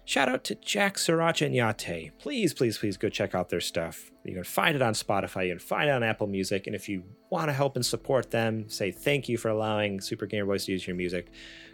Shout 0.09 0.27
out 0.27 0.43
to 0.45 0.55
Jack 0.55 0.95
Sriracha 0.95 1.45
and 1.45 1.53
Yate. 1.53 2.17
Please, 2.17 2.51
please, 2.51 2.79
please 2.79 2.97
go 2.97 3.09
check 3.09 3.35
out 3.35 3.49
their 3.49 3.61
stuff. 3.61 4.09
You 4.23 4.33
can 4.33 4.43
find 4.43 4.75
it 4.75 4.81
on 4.81 4.93
Spotify. 4.95 5.45
You 5.45 5.51
can 5.51 5.59
find 5.59 5.87
it 5.87 5.91
on 5.91 6.01
Apple 6.01 6.25
Music. 6.25 6.65
And 6.65 6.75
if 6.75 6.89
you 6.89 7.03
want 7.29 7.49
to 7.49 7.53
help 7.53 7.75
and 7.75 7.85
support 7.85 8.31
them, 8.31 8.67
say 8.69 8.89
thank 8.89 9.29
you 9.29 9.37
for 9.37 9.49
allowing 9.49 10.01
Super 10.01 10.25
Gamer 10.25 10.47
Boys 10.47 10.65
to 10.65 10.71
use 10.71 10.87
your 10.87 10.95
music, 10.95 11.29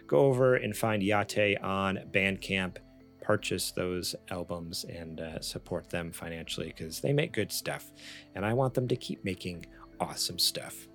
go 0.06 0.18
over 0.18 0.54
and 0.56 0.76
find 0.76 1.02
Yate 1.02 1.56
on 1.62 1.98
Bandcamp. 2.10 2.76
Purchase 3.22 3.70
those 3.70 4.14
albums 4.30 4.84
and 4.84 5.18
uh, 5.18 5.40
support 5.40 5.88
them 5.88 6.12
financially 6.12 6.74
because 6.76 7.00
they 7.00 7.14
make 7.14 7.32
good 7.32 7.50
stuff. 7.50 7.90
And 8.34 8.44
I 8.44 8.52
want 8.52 8.74
them 8.74 8.86
to 8.88 8.96
keep 8.96 9.24
making 9.24 9.64
awesome 9.98 10.38
stuff. 10.38 10.88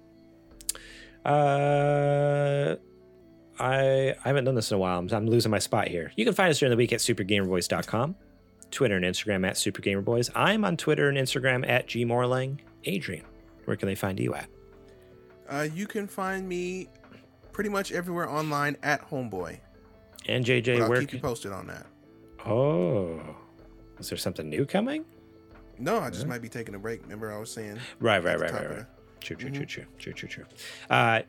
Uh, 1.26 2.76
I, 3.62 4.10
I 4.12 4.16
haven't 4.28 4.46
done 4.46 4.56
this 4.56 4.72
in 4.72 4.76
a 4.76 4.80
while. 4.80 5.00
I'm, 5.00 5.10
I'm 5.12 5.28
losing 5.28 5.52
my 5.52 5.60
spot 5.60 5.88
here. 5.88 6.12
You 6.16 6.26
can 6.26 6.34
find 6.34 6.50
us 6.50 6.60
during 6.60 6.72
the 6.72 6.78
week 6.78 6.92
at 6.94 7.00
supergamerboys.com. 7.00 8.16
Twitter 8.72 8.96
and 8.96 9.06
Instagram 9.06 9.46
at 9.48 9.58
Super 9.58 9.82
Gamer 9.82 10.02
Boys. 10.02 10.30
I'm 10.34 10.64
on 10.64 10.78
Twitter 10.78 11.10
and 11.10 11.18
Instagram 11.18 11.68
at 11.70 11.88
gmorlang. 11.88 12.60
Adrian, 12.86 13.26
where 13.66 13.76
can 13.78 13.88
they 13.88 13.96
find 13.96 14.20
you 14.20 14.34
at? 14.34 14.48
Uh, 15.50 15.68
you 15.74 15.86
can 15.86 16.08
find 16.08 16.48
me 16.48 16.88
pretty 17.52 17.70
much 17.70 17.92
everywhere 17.92 18.30
online 18.30 18.78
at 18.82 19.08
Homeboy. 19.10 19.60
And 20.28 20.46
JJ, 20.46 20.78
But 20.78 20.84
I'll 20.84 20.90
where? 20.90 21.02
keep 21.02 21.14
you 21.14 21.20
posted 21.20 21.52
on 21.52 21.68
that. 21.68 21.86
Oh, 22.46 23.22
is 24.00 24.10
there 24.10 24.18
something 24.18 24.50
new 24.50 24.66
coming? 24.66 25.06
No, 25.78 26.00
I 26.00 26.10
just 26.10 26.28
might 26.28 26.42
be 26.42 26.50
taking 26.50 26.76
a 26.76 26.80
break. 26.80 27.02
Remember, 27.04 27.34
I 27.34 27.38
was 27.40 27.52
saying. 27.52 27.78
Right, 28.00 28.24
right, 28.24 28.40
right, 28.40 28.54
right, 28.54 28.70
right. 28.70 28.86
True, 29.20 29.36
true, 29.36 29.52
true, 29.52 29.66
true, 29.66 29.86
true, 30.00 30.14
true, 30.14 30.30
true. 30.30 30.46
Uh, 30.90 31.22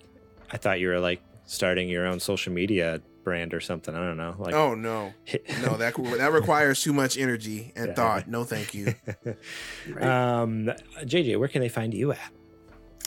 I 0.50 0.56
thought 0.58 0.78
you 0.78 0.88
were 0.88 1.00
like 1.00 1.20
starting 1.52 1.88
your 1.88 2.06
own 2.06 2.18
social 2.18 2.52
media 2.52 3.00
brand 3.24 3.54
or 3.54 3.60
something. 3.60 3.94
I 3.94 3.98
don't 4.04 4.16
know. 4.16 4.34
Like, 4.38 4.54
Oh 4.54 4.74
no, 4.74 5.12
no 5.62 5.76
that 5.76 5.94
that 6.18 6.32
requires 6.32 6.82
too 6.82 6.92
much 6.92 7.16
energy 7.18 7.72
and 7.76 7.88
Yeah. 7.88 7.94
thought. 7.94 8.28
No, 8.28 8.44
thank 8.44 8.74
you. 8.74 8.94
um, 10.00 10.70
JJ, 11.04 11.38
where 11.38 11.48
can 11.48 11.60
they 11.60 11.68
find 11.68 11.94
you 11.94 12.12
at? 12.12 12.32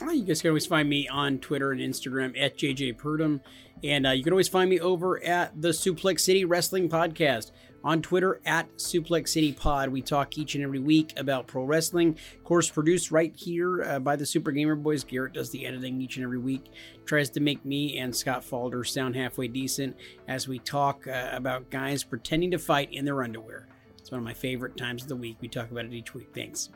Oh, 0.02 0.10
you 0.10 0.24
guys 0.24 0.42
can 0.42 0.50
always 0.50 0.66
find 0.66 0.88
me 0.88 1.08
on 1.08 1.38
Twitter 1.38 1.72
and 1.72 1.80
Instagram 1.80 2.38
at 2.40 2.58
JJ 2.58 2.96
Purdom. 2.98 3.40
And 3.82 4.06
uh, 4.06 4.10
you 4.10 4.22
can 4.24 4.32
always 4.32 4.48
find 4.48 4.68
me 4.70 4.78
over 4.80 5.22
at 5.22 5.60
the 5.60 5.68
Suplex 5.68 6.20
City 6.20 6.44
Wrestling 6.44 6.88
Podcast 6.88 7.50
on 7.84 8.02
Twitter 8.02 8.40
at 8.44 8.74
Suplex 8.76 9.28
City 9.28 9.52
Pod. 9.52 9.88
We 9.90 10.02
talk 10.02 10.36
each 10.38 10.54
and 10.54 10.64
every 10.64 10.78
week 10.80 11.12
about 11.18 11.46
pro 11.46 11.64
wrestling. 11.64 12.16
Of 12.36 12.44
course, 12.44 12.68
produced 12.68 13.10
right 13.10 13.34
here 13.36 13.82
uh, 13.82 13.98
by 14.00 14.16
the 14.16 14.26
Super 14.26 14.50
Gamer 14.52 14.74
Boys. 14.74 15.04
Garrett 15.04 15.34
does 15.34 15.50
the 15.50 15.64
editing 15.66 16.00
each 16.00 16.16
and 16.16 16.24
every 16.24 16.38
week. 16.38 16.64
Tries 17.04 17.30
to 17.30 17.40
make 17.40 17.64
me 17.64 17.98
and 17.98 18.14
Scott 18.14 18.42
Falder 18.44 18.82
sound 18.84 19.14
halfway 19.14 19.46
decent 19.48 19.96
as 20.26 20.48
we 20.48 20.58
talk 20.58 21.06
uh, 21.06 21.30
about 21.32 21.70
guys 21.70 22.02
pretending 22.02 22.50
to 22.50 22.58
fight 22.58 22.92
in 22.92 23.04
their 23.04 23.22
underwear. 23.22 23.68
It's 23.98 24.10
one 24.10 24.18
of 24.18 24.24
my 24.24 24.34
favorite 24.34 24.76
times 24.76 25.02
of 25.02 25.08
the 25.08 25.16
week. 25.16 25.36
We 25.40 25.48
talk 25.48 25.70
about 25.70 25.84
it 25.84 25.92
each 25.92 26.14
week. 26.14 26.28
Thanks. 26.34 26.70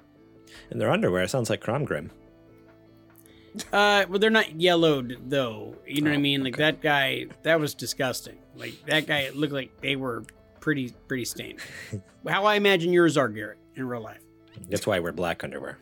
In 0.70 0.78
their 0.78 0.90
underwear. 0.90 1.26
Sounds 1.28 1.50
like 1.50 1.60
Cromgrim. 1.62 2.10
Uh, 3.72 4.04
well, 4.08 4.18
they're 4.20 4.30
not 4.30 4.60
yellowed 4.60 5.18
though. 5.26 5.74
You 5.86 6.02
know 6.02 6.10
what 6.10 6.14
I 6.16 6.18
Oh, 6.18 6.22
mean? 6.22 6.44
Like 6.44 6.54
okay. 6.54 6.62
that 6.62 6.80
guy, 6.80 7.26
that 7.42 7.58
was 7.58 7.74
disgusting. 7.74 8.38
Like 8.54 8.74
that 8.86 9.06
guy 9.06 9.20
it 9.20 9.34
looked 9.36 9.52
like 9.52 9.80
they 9.80 9.96
were 9.96 10.24
pretty, 10.60 10.92
pretty 11.08 11.24
stained. 11.24 11.58
How 12.28 12.44
I 12.44 12.54
imagine 12.54 12.92
yours 12.92 13.16
are, 13.16 13.28
Garrett, 13.28 13.58
in 13.74 13.86
real 13.88 14.02
life. 14.02 14.20
That's 14.68 14.86
why 14.86 14.96
I 14.96 15.00
wear 15.00 15.12
black 15.12 15.42
underwear. 15.42 15.78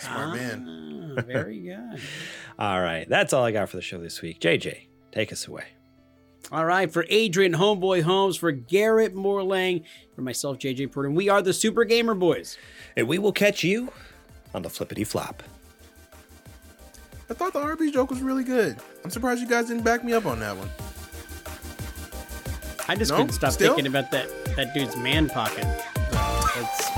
Smart 0.00 0.36
man. 0.36 1.14
Ah, 1.18 1.22
very 1.22 1.58
good. 1.62 2.00
All 2.58 2.80
right. 2.80 3.08
That's 3.08 3.32
all 3.32 3.44
I 3.44 3.50
got 3.52 3.68
for 3.68 3.76
the 3.76 3.82
show 3.82 3.98
this 3.98 4.22
week. 4.22 4.40
JJ, 4.40 4.86
take 5.10 5.32
us 5.32 5.46
away. 5.46 5.64
All 6.50 6.64
right, 6.66 6.92
for 6.92 7.06
Adrian 7.08 7.52
Homeboy 7.54 8.02
Holmes, 8.02 8.36
for 8.36 8.50
Garrett 8.50 9.14
Morlang, 9.14 9.84
for 10.14 10.22
myself, 10.22 10.58
JJ 10.58 10.90
Purdon, 10.92 11.14
we 11.14 11.28
are 11.28 11.40
the 11.40 11.52
Super 11.52 11.84
Gamer 11.84 12.14
Boys. 12.14 12.58
And 12.96 13.08
we 13.08 13.18
will 13.18 13.32
catch 13.32 13.62
you 13.64 13.90
on 14.52 14.62
the 14.62 14.68
flippity 14.68 15.04
flop. 15.04 15.42
I 17.30 17.34
thought 17.34 17.54
the 17.54 17.60
Arby's 17.60 17.92
joke 17.92 18.10
was 18.10 18.20
really 18.20 18.44
good. 18.44 18.76
I'm 19.04 19.10
surprised 19.10 19.40
you 19.40 19.48
guys 19.48 19.68
didn't 19.68 19.84
back 19.84 20.04
me 20.04 20.12
up 20.12 20.26
on 20.26 20.40
that 20.40 20.54
one. 20.56 20.68
I 22.92 22.94
just 22.94 23.10
No? 23.10 23.16
couldn't 23.16 23.32
stop 23.32 23.52
Still? 23.52 23.74
thinking 23.74 23.86
about 23.86 24.10
that 24.10 24.26
that 24.56 24.74
dude's 24.74 24.96
man 24.98 25.26
pocket. 25.26 25.64
That's 26.10 26.90